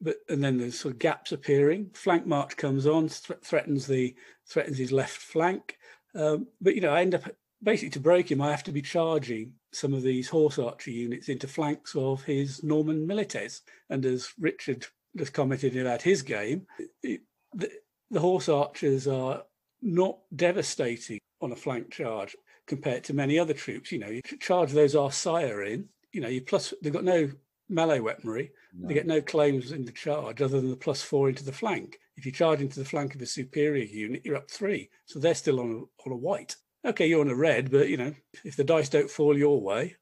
But 0.00 0.16
and 0.28 0.42
then 0.42 0.58
there's 0.58 0.80
sort 0.80 0.94
of 0.94 0.98
gaps 0.98 1.30
appearing. 1.30 1.90
Flank 1.94 2.26
march 2.26 2.56
comes 2.56 2.88
on, 2.88 3.08
th- 3.08 3.38
threatens 3.40 3.86
the 3.86 4.16
threatens 4.48 4.78
his 4.78 4.90
left 4.90 5.18
flank. 5.18 5.78
Um, 6.16 6.48
but 6.60 6.74
you 6.74 6.80
know, 6.80 6.90
I 6.90 7.02
end 7.02 7.14
up 7.14 7.22
basically 7.62 7.90
to 7.90 8.00
break 8.00 8.30
him, 8.30 8.42
I 8.42 8.50
have 8.50 8.64
to 8.64 8.72
be 8.72 8.82
charging 8.82 9.52
some 9.76 9.94
of 9.94 10.02
these 10.02 10.28
horse 10.28 10.58
archer 10.58 10.90
units 10.90 11.28
into 11.28 11.46
flanks 11.46 11.94
of 11.94 12.22
his 12.24 12.62
Norman 12.62 13.06
milites. 13.06 13.60
And 13.90 14.04
as 14.06 14.32
Richard 14.38 14.86
just 15.16 15.32
commented 15.32 15.76
about 15.76 16.02
his 16.02 16.22
game, 16.22 16.66
it, 17.02 17.20
the, 17.54 17.70
the 18.10 18.20
horse 18.20 18.48
archers 18.48 19.06
are 19.06 19.42
not 19.82 20.18
devastating 20.34 21.18
on 21.40 21.52
a 21.52 21.56
flank 21.56 21.90
charge 21.90 22.34
compared 22.66 23.04
to 23.04 23.14
many 23.14 23.38
other 23.38 23.54
troops. 23.54 23.92
You 23.92 23.98
know, 23.98 24.08
you 24.08 24.22
charge 24.40 24.72
those 24.72 24.94
Arsaia 24.94 25.70
in, 25.70 25.88
you 26.12 26.20
know, 26.20 26.28
you 26.28 26.40
plus 26.40 26.72
they've 26.82 26.92
got 26.92 27.04
no 27.04 27.30
melee 27.68 28.00
weaponry. 28.00 28.50
No. 28.74 28.88
They 28.88 28.94
get 28.94 29.06
no 29.06 29.20
claims 29.20 29.72
in 29.72 29.84
the 29.84 29.92
charge 29.92 30.40
other 30.42 30.60
than 30.60 30.70
the 30.70 30.76
plus 30.76 31.02
four 31.02 31.28
into 31.28 31.44
the 31.44 31.52
flank. 31.52 31.98
If 32.16 32.24
you 32.24 32.32
charge 32.32 32.60
into 32.60 32.78
the 32.78 32.88
flank 32.88 33.14
of 33.14 33.22
a 33.22 33.26
superior 33.26 33.84
unit, 33.84 34.22
you're 34.24 34.36
up 34.36 34.50
three. 34.50 34.90
So 35.04 35.18
they're 35.18 35.34
still 35.34 35.60
on 35.60 35.70
a, 35.70 36.08
on 36.08 36.12
a 36.12 36.16
white 36.16 36.56
okay, 36.86 37.06
you're 37.06 37.20
on 37.20 37.30
a 37.30 37.34
red, 37.34 37.70
but 37.70 37.88
you 37.88 37.96
know, 37.96 38.14
if 38.44 38.56
the 38.56 38.64
dice 38.64 38.88
don't 38.88 39.10
fall 39.10 39.36
your 39.36 39.60
way, 39.60 39.96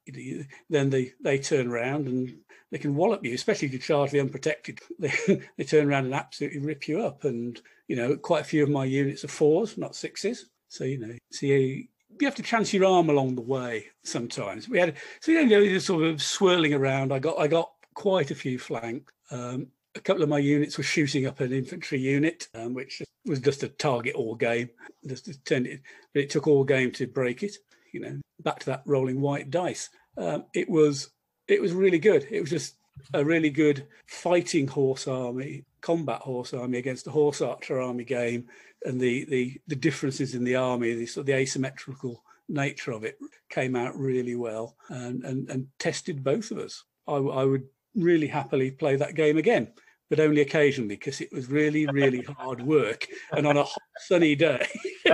then 0.70 0.90
they 0.90 1.12
they 1.20 1.38
turn 1.38 1.68
around 1.68 2.06
and 2.06 2.36
they 2.70 2.78
can 2.78 2.94
wallop 2.94 3.24
you, 3.24 3.34
especially 3.34 3.66
if 3.66 3.72
you 3.72 3.78
charge 3.78 4.10
the 4.10 4.20
unprotected. 4.20 4.80
They 4.98 5.42
they 5.56 5.64
turn 5.64 5.88
around 5.88 6.06
and 6.06 6.14
absolutely 6.14 6.60
rip 6.60 6.88
you 6.88 7.00
up. 7.00 7.24
And 7.24 7.60
you 7.88 7.96
know, 7.96 8.16
quite 8.16 8.42
a 8.42 8.44
few 8.44 8.62
of 8.62 8.70
my 8.70 8.84
units 8.84 9.24
are 9.24 9.28
fours, 9.28 9.78
not 9.78 9.96
sixes. 9.96 10.46
So 10.68 10.84
you 10.84 10.98
know, 10.98 11.14
so 11.30 11.46
you, 11.46 11.86
you 12.20 12.26
have 12.26 12.34
to 12.36 12.42
chance 12.42 12.72
your 12.72 12.84
arm 12.84 13.10
along 13.10 13.34
the 13.34 13.42
way 13.42 13.86
sometimes. 14.02 14.68
We 14.68 14.78
had 14.78 14.96
so 15.20 15.32
you 15.32 15.46
know, 15.46 15.78
sort 15.78 16.04
of 16.04 16.22
swirling 16.22 16.74
around. 16.74 17.12
I 17.12 17.18
got 17.18 17.38
I 17.38 17.46
got 17.46 17.70
quite 17.94 18.30
a 18.30 18.34
few 18.34 18.58
flanks. 18.58 19.12
Um, 19.30 19.68
a 19.94 20.00
couple 20.00 20.22
of 20.22 20.28
my 20.28 20.38
units 20.38 20.76
were 20.76 20.84
shooting 20.84 21.26
up 21.26 21.40
an 21.40 21.52
infantry 21.52 21.98
unit, 21.98 22.48
um, 22.54 22.74
which 22.74 23.02
was 23.24 23.40
just 23.40 23.62
a 23.62 23.68
target 23.68 24.14
all 24.14 24.34
game. 24.34 24.70
Just 25.06 25.44
turned 25.44 25.66
it, 25.66 25.80
but 26.12 26.22
it 26.22 26.30
took 26.30 26.46
all 26.46 26.64
game 26.64 26.90
to 26.92 27.06
break 27.06 27.42
it. 27.42 27.56
You 27.92 28.00
know, 28.00 28.20
back 28.42 28.58
to 28.60 28.66
that 28.66 28.82
rolling 28.86 29.20
white 29.20 29.50
dice. 29.50 29.88
Um, 30.16 30.44
it 30.54 30.68
was 30.68 31.10
it 31.48 31.60
was 31.60 31.72
really 31.72 31.98
good. 31.98 32.26
It 32.30 32.40
was 32.40 32.50
just 32.50 32.76
a 33.12 33.24
really 33.24 33.50
good 33.50 33.86
fighting 34.06 34.66
horse 34.66 35.06
army, 35.06 35.64
combat 35.80 36.20
horse 36.20 36.54
army 36.54 36.78
against 36.78 37.06
a 37.06 37.10
horse 37.10 37.40
archer 37.40 37.80
army 37.80 38.04
game, 38.04 38.48
and 38.84 39.00
the 39.00 39.24
the 39.26 39.60
the 39.68 39.76
differences 39.76 40.34
in 40.34 40.44
the 40.44 40.56
army, 40.56 40.94
the 40.94 41.06
sort 41.06 41.22
of 41.22 41.26
the 41.26 41.34
asymmetrical 41.34 42.22
nature 42.48 42.92
of 42.92 43.04
it 43.04 43.16
came 43.48 43.74
out 43.74 43.96
really 43.96 44.34
well 44.34 44.76
and 44.88 45.24
and, 45.24 45.48
and 45.48 45.66
tested 45.78 46.24
both 46.24 46.50
of 46.50 46.58
us. 46.58 46.84
I, 47.06 47.14
I 47.14 47.44
would 47.44 47.64
really 47.94 48.26
happily 48.26 48.70
play 48.70 48.96
that 48.96 49.14
game 49.14 49.38
again 49.38 49.72
but 50.10 50.20
only 50.20 50.42
occasionally 50.42 50.96
because 50.96 51.20
it 51.20 51.32
was 51.32 51.48
really, 51.48 51.86
really 51.86 52.22
hard 52.38 52.62
work. 52.62 53.06
And 53.32 53.46
on 53.46 53.56
a 53.56 53.64
hot, 53.64 53.82
sunny 53.98 54.34
day, 54.34 54.66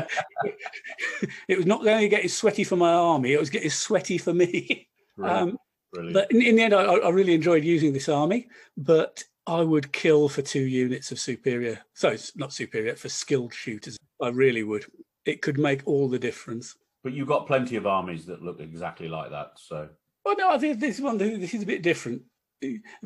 it 1.49 1.57
was 1.57 1.66
not 1.66 1.87
only 1.87 2.09
getting 2.09 2.28
sweaty 2.28 2.64
for 2.64 2.76
my 2.76 2.93
army, 2.93 3.33
it 3.33 3.41
was 3.41 3.51
getting 3.51 3.70
sweaty 3.70 4.18
for 4.18 4.35
me. 4.35 4.89
Um, 5.22 5.59
but 6.12 6.31
in, 6.31 6.43
in, 6.43 6.57
the 6.57 6.62
end, 6.62 6.74
I, 6.74 6.83
I, 6.83 7.11
really 7.11 7.35
enjoyed 7.35 7.64
using 7.64 7.93
this 7.93 8.09
army, 8.09 8.49
but 8.76 9.22
I 9.47 9.61
would 9.61 9.93
kill 9.93 10.28
for 10.28 10.41
two 10.41 10.62
units 10.62 11.12
of 11.12 11.18
superior, 11.18 11.81
so 11.95 12.09
it's 12.09 12.37
not 12.37 12.53
superior, 12.53 12.95
for 12.95 13.09
skilled 13.09 13.53
shooters. 13.53 13.99
I 14.22 14.28
really 14.28 14.62
would. 14.62 14.87
It 15.26 15.43
could 15.43 15.59
make 15.59 15.83
all 15.87 16.09
the 16.09 16.18
difference. 16.18 16.76
But 17.03 17.12
you've 17.12 17.28
got 17.28 17.47
plenty 17.47 17.76
of 17.76 17.87
armies 17.87 18.24
that 18.26 18.43
look 18.43 18.61
exactly 18.61 19.09
like 19.09 19.31
that. 19.31 19.53
So. 19.57 19.89
Well, 20.24 20.37
no, 20.39 20.51
I 20.51 20.59
think 20.59 20.81
this 20.81 21.01
one 21.01 21.18
this 21.18 21.55
is 21.55 21.62
a 21.62 21.66
bit 21.66 21.83
different 21.83 22.22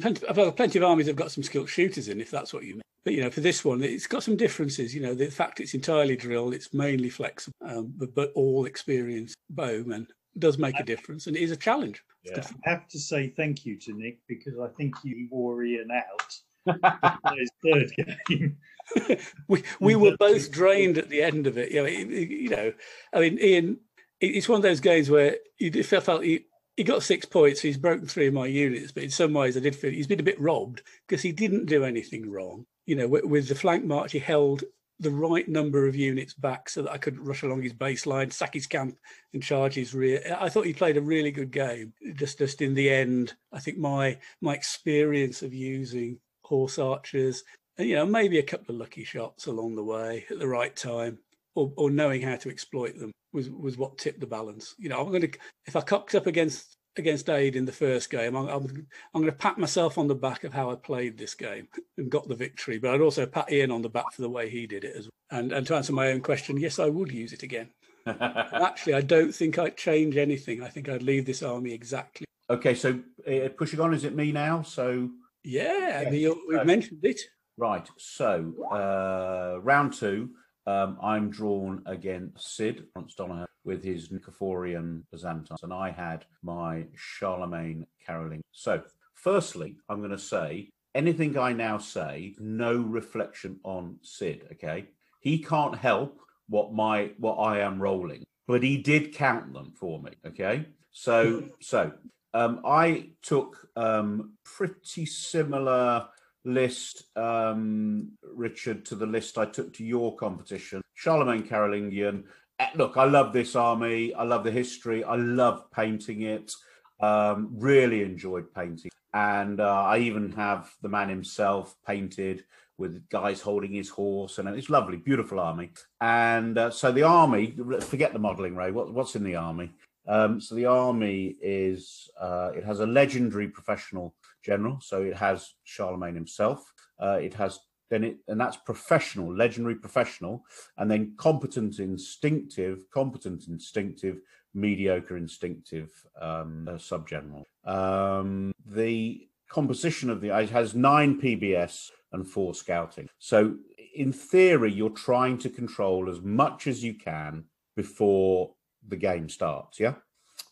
plenty, 0.01 0.27
well, 0.35 0.53
plenty 0.53 0.79
of 0.79 0.85
armies 0.85 1.07
have 1.07 1.17
got 1.17 1.31
some 1.31 1.43
skilled 1.43 1.69
shooters 1.69 2.09
in, 2.09 2.21
if 2.21 2.31
that's 2.31 2.53
what 2.53 2.65
you 2.65 2.75
mean. 2.75 2.83
But 3.05 3.13
you 3.13 3.21
know, 3.21 3.31
for 3.31 3.41
this 3.41 3.65
one, 3.65 3.83
it's 3.83 4.07
got 4.07 4.23
some 4.23 4.37
differences. 4.37 4.95
You 4.95 5.03
know, 5.03 5.15
the 5.15 5.27
fact 5.27 5.61
it's 5.61 5.75
entirely 5.75 6.17
drilled, 6.17 6.55
it's 6.55 6.73
mainly 6.73 7.11
flexible, 7.11 7.55
um, 7.65 7.93
but, 7.97 8.15
but 8.15 8.33
all 8.35 8.65
experienced 8.65 9.37
bowmen 9.51 10.07
does 10.39 10.59
make 10.59 10.79
a 10.81 10.85
difference, 10.85 11.27
and 11.27 11.37
it 11.37 11.43
is 11.43 11.51
a 11.51 11.57
challenge. 11.57 12.03
Yeah. 12.25 12.43
I 12.67 12.71
have 12.71 12.89
to 12.89 12.99
say 12.99 13.29
thank 13.37 13.67
you 13.67 13.79
to 13.81 13.93
Nick 13.93 14.19
because 14.27 14.55
I 14.59 14.69
think 14.69 14.95
you 15.05 15.29
wore 15.31 15.63
Ian 15.63 15.91
out 15.91 16.39
his 17.37 17.51
third 17.63 17.93
game. 18.27 18.57
we 19.49 19.63
we 19.81 19.97
were 19.97 20.17
both 20.19 20.51
drained 20.51 20.97
at 20.97 21.11
the 21.11 21.23
end 21.23 21.47
of 21.47 21.59
it. 21.59 21.71
You 21.71 21.83
know, 21.83 21.87
it, 21.87 22.09
you 22.09 22.49
know, 22.49 22.73
I 23.13 23.21
mean, 23.21 23.39
Ian, 23.39 23.79
it's 24.21 24.49
one 24.49 24.57
of 24.57 24.63
those 24.63 24.81
games 24.81 25.11
where 25.11 25.37
you 25.59 25.83
felt 25.83 26.25
he, 26.25 26.47
he 26.77 26.85
got 26.85 27.03
six 27.03 27.25
points. 27.25 27.61
He's 27.61 27.77
broken 27.77 28.07
three 28.07 28.27
of 28.27 28.35
my 28.35 28.47
units, 28.47 28.93
but 28.93 29.05
in 29.05 29.11
some 29.11 29.33
ways, 29.33 29.57
I 29.57 29.61
did 29.61 29.77
feel 29.77 29.93
he's 29.93 30.07
been 30.07 30.21
a 30.21 30.25
bit 30.25 30.41
robbed 30.41 30.83
because 31.07 31.23
he 31.23 31.33
didn't 31.33 31.67
do 31.67 31.85
anything 31.85 32.31
wrong. 32.31 32.67
You 32.87 32.97
know, 32.97 33.09
with, 33.09 33.25
with 33.25 33.49
the 33.49 33.55
flank 33.55 33.85
march, 33.85 34.13
he 34.13 34.19
held 34.19 34.65
the 35.01 35.11
right 35.11 35.49
number 35.49 35.87
of 35.87 35.97
units 35.97 36.35
back 36.35 36.69
so 36.69 36.83
that 36.83 36.93
I 36.93 36.99
could 36.99 37.19
rush 37.19 37.43
along 37.43 37.63
his 37.63 37.73
baseline, 37.73 38.33
sack 38.33 38.55
his 38.55 38.67
camp, 38.67 38.97
and 39.33 39.43
charge 39.43 39.75
his 39.75 39.95
rear. 39.95 40.37
I 40.39 40.49
thought 40.49 40.67
he 40.67 40.73
played 40.73 40.97
a 40.97 41.03
really 41.03 41.31
good 41.31 41.51
game. 41.51 41.93
Just, 42.15 42.39
just 42.39 42.63
in 42.63 42.75
the 42.75 42.91
end, 42.91 43.35
I 43.53 43.61
think 43.61 43.79
my 43.79 44.19
my 44.41 44.55
experience 44.55 45.43
of 45.43 45.55
using 45.55 46.19
horse 46.43 46.79
archers, 46.79 47.45
and 47.79 47.89
you 47.89 47.97
know, 47.97 48.07
maybe 48.07 48.39
a 48.39 48.43
couple 48.43 48.75
of 48.75 48.81
lucky 48.81 49.05
shots 49.05 49.47
along 49.47 49.77
the 49.77 49.85
way 49.85 50.27
at 50.31 50.39
the 50.39 50.49
right 50.49 50.75
time, 50.75 51.19
or, 51.55 51.73
or 51.77 51.91
knowing 51.91 52.23
how 52.23 52.37
to 52.37 52.51
exploit 52.51 52.99
them 52.99 53.13
was 53.35 53.51
was 53.51 53.77
what 53.77 53.99
tipped 53.99 54.21
the 54.21 54.27
balance. 54.27 54.75
You 54.79 54.89
know, 54.89 55.01
I'm 55.01 55.09
going 55.09 55.23
to 55.23 55.39
if 55.67 55.77
I 55.77 55.81
cocked 55.81 56.15
up 56.15 56.27
against 56.27 56.79
against 56.97 57.29
Ade 57.29 57.57
in 57.57 57.65
the 57.65 57.73
first 57.73 58.09
game, 58.09 58.37
I'm, 58.37 58.47
I'm, 58.49 58.87
I'm, 59.15 59.23
going 59.23 59.33
to 59.33 59.33
pat 59.33 59.59
myself 59.59 59.99
on 59.99 60.07
the 60.07 60.15
back 60.15 60.45
of 60.45 60.55
how 60.55 60.71
I 60.71 60.77
played 60.77 61.19
this 61.19 61.35
game 61.35 61.67
and 61.99 62.09
got 62.09 62.29
the 62.29 62.37
victory. 62.37 62.79
But 62.79 62.95
I'd 62.95 63.01
also 63.01 63.27
pat 63.27 63.53
Ian 63.53 63.73
on 63.73 63.83
the 63.83 63.89
back 63.89 64.13
for 64.13 64.23
the 64.23 64.31
way 64.31 64.49
he 64.49 64.67
did 64.67 64.85
it 64.85 64.95
as 64.97 65.07
well. 65.07 65.41
And, 65.41 65.53
and 65.53 65.67
to 65.67 65.75
answer 65.75 65.93
my 65.93 66.13
own 66.13 66.21
question, 66.21 66.57
yes, 66.57 66.79
I 66.79 66.89
would 66.89 67.11
use 67.11 67.33
it 67.33 67.43
again. 67.43 67.71
actually, 68.07 68.95
I 68.95 69.01
don't 69.01 69.35
think 69.35 69.59
I'd 69.59 69.77
change 69.77 70.17
anything. 70.17 70.63
I 70.63 70.69
think 70.69 70.89
I'd 70.89 71.03
leave 71.03 71.27
this 71.27 71.43
army 71.43 71.73
exactly. 71.73 72.27
Okay, 72.49 72.75
so 72.75 73.01
uh, 73.27 73.49
pushing 73.57 73.81
on, 73.81 73.95
is 73.95 74.05
it 74.05 74.15
me 74.15 74.31
now? 74.31 74.63
So 74.63 75.11
yeah, 75.43 76.03
yeah. 76.11 76.11
we've 76.11 76.59
uh, 76.59 76.65
mentioned 76.65 77.05
it. 77.05 77.21
Right. 77.57 77.89
So 77.97 78.53
uh, 78.71 79.61
round 79.61 79.95
two. 79.95 80.31
Um, 80.67 80.99
I'm 81.03 81.31
drawn 81.31 81.83
against 81.87 82.57
Sid 82.57 82.85
Donohoe 83.17 83.47
with 83.65 83.85
his 83.85 84.09
Nikephorian 84.09 85.03
Byzantines, 85.11 85.63
and 85.63 85.73
I 85.73 85.91
had 85.91 86.25
my 86.43 86.87
Charlemagne 86.95 87.87
Caroling. 88.05 88.43
So, 88.53 88.83
firstly, 89.15 89.77
I'm 89.89 89.99
going 89.99 90.11
to 90.11 90.19
say 90.19 90.71
anything 90.95 91.37
I 91.37 91.53
now 91.53 91.79
say, 91.79 92.35
no 92.39 92.77
reflection 92.77 93.61
on 93.65 93.99
Sid. 94.03 94.49
Okay, 94.53 94.87
he 95.21 95.39
can't 95.39 95.77
help 95.77 96.21
what 96.49 96.73
my 96.73 97.11
what 97.19 97.37
I 97.37 97.61
am 97.61 97.81
rolling, 97.81 98.25
but 98.47 98.63
he 98.63 98.79
did 98.79 99.15
count 99.15 99.53
them 99.53 99.73
for 99.79 100.01
me. 100.01 100.13
Okay, 100.27 100.67
so 100.93 101.45
so 101.61 101.93
um, 102.33 102.61
I 102.65 103.11
took 103.23 103.69
um, 103.77 104.35
pretty 104.45 105.07
similar 105.07 106.09
list, 106.45 107.05
um, 107.17 108.13
Richard, 108.23 108.85
to 108.87 108.95
the 108.95 109.07
list 109.07 109.39
I 109.39 109.47
took 109.47 109.73
to 109.75 109.85
your 109.85 110.17
competition. 110.17 110.83
Charlemagne 110.95 111.43
Carolingian. 111.43 112.25
Eh, 112.59 112.69
look, 112.75 112.97
I 112.97 113.05
love 113.05 113.33
this 113.33 113.57
army. 113.57 114.15
I 114.15 114.25
love 114.25 114.45
the 114.45 114.51
history. 114.51 115.03
I 115.03 115.17
love 115.17 115.71
painting 115.71 116.23
it. 116.23 116.53
Um, 117.01 117.51
really 117.53 118.03
enjoyed 118.03 118.55
painting. 118.55 118.91
And 119.13 119.61
uh, 119.61 119.83
I 119.83 119.99
even 119.99 120.33
have 120.33 120.73
the 120.83 120.89
man 120.89 121.09
himself 121.09 121.75
painted 121.87 122.45
with 122.77 123.09
guys 123.09 123.41
holding 123.41 123.73
his 123.73 123.89
horse, 123.89 124.39
and 124.39 124.49
it's 124.49 124.69
lovely, 124.69 124.97
beautiful 124.97 125.39
army. 125.39 125.71
And 126.01 126.59
uh, 126.59 126.71
so 126.71 126.91
the 126.91 127.05
army, 127.05 127.55
forget 127.81 128.13
the 128.13 128.19
modelling, 128.19 128.57
Ray. 128.57 128.73
What, 128.73 128.93
what's 128.93 129.15
in 129.15 129.23
the 129.23 129.37
army? 129.37 129.71
Um, 130.07 130.41
so 130.41 130.55
the 130.55 130.67
army 130.67 131.37
is 131.41 132.11
uh, 132.21 132.51
it 132.55 132.65
has 132.65 132.81
a 132.81 132.87
legendary 132.87 133.49
professional 133.49 134.15
general. 134.45 134.79
So 134.81 135.03
it 135.03 135.17
has 135.17 135.55
Charlemagne 135.65 136.15
himself. 136.15 136.73
Uh, 137.01 137.19
it 137.21 137.35
has 137.35 137.59
then 137.91 138.05
it 138.05 138.17
and 138.29 138.41
that's 138.41 138.57
professional, 138.57 139.35
legendary 139.35 139.77
professional, 139.77 140.45
and 140.79 140.91
then 140.91 141.15
competent, 141.17 141.79
instinctive, 141.79 142.91
competent, 142.91 143.47
instinctive, 143.49 144.21
mediocre, 144.55 145.17
instinctive 145.17 145.91
um, 146.21 146.69
uh, 146.69 146.73
subgeneral. 146.73 147.45
Um, 147.65 148.53
the 148.67 149.29
composition 149.49 150.11
of 150.11 150.21
the 150.21 150.37
it 150.37 150.51
has 150.51 150.75
nine 150.75 151.21
PBS 151.21 151.91
and 152.13 152.27
four 152.27 152.55
scouting. 152.55 153.09
So 153.19 153.57
in 153.95 154.13
theory, 154.13 154.73
you're 154.73 154.91
trying 154.91 155.39
to 155.39 155.49
control 155.49 156.11
as 156.11 156.21
much 156.21 156.67
as 156.67 156.83
you 156.83 156.95
can 156.95 157.45
before 157.77 158.55
the 158.89 158.97
game 158.97 159.29
starts. 159.29 159.79
Yeah, 159.79 159.95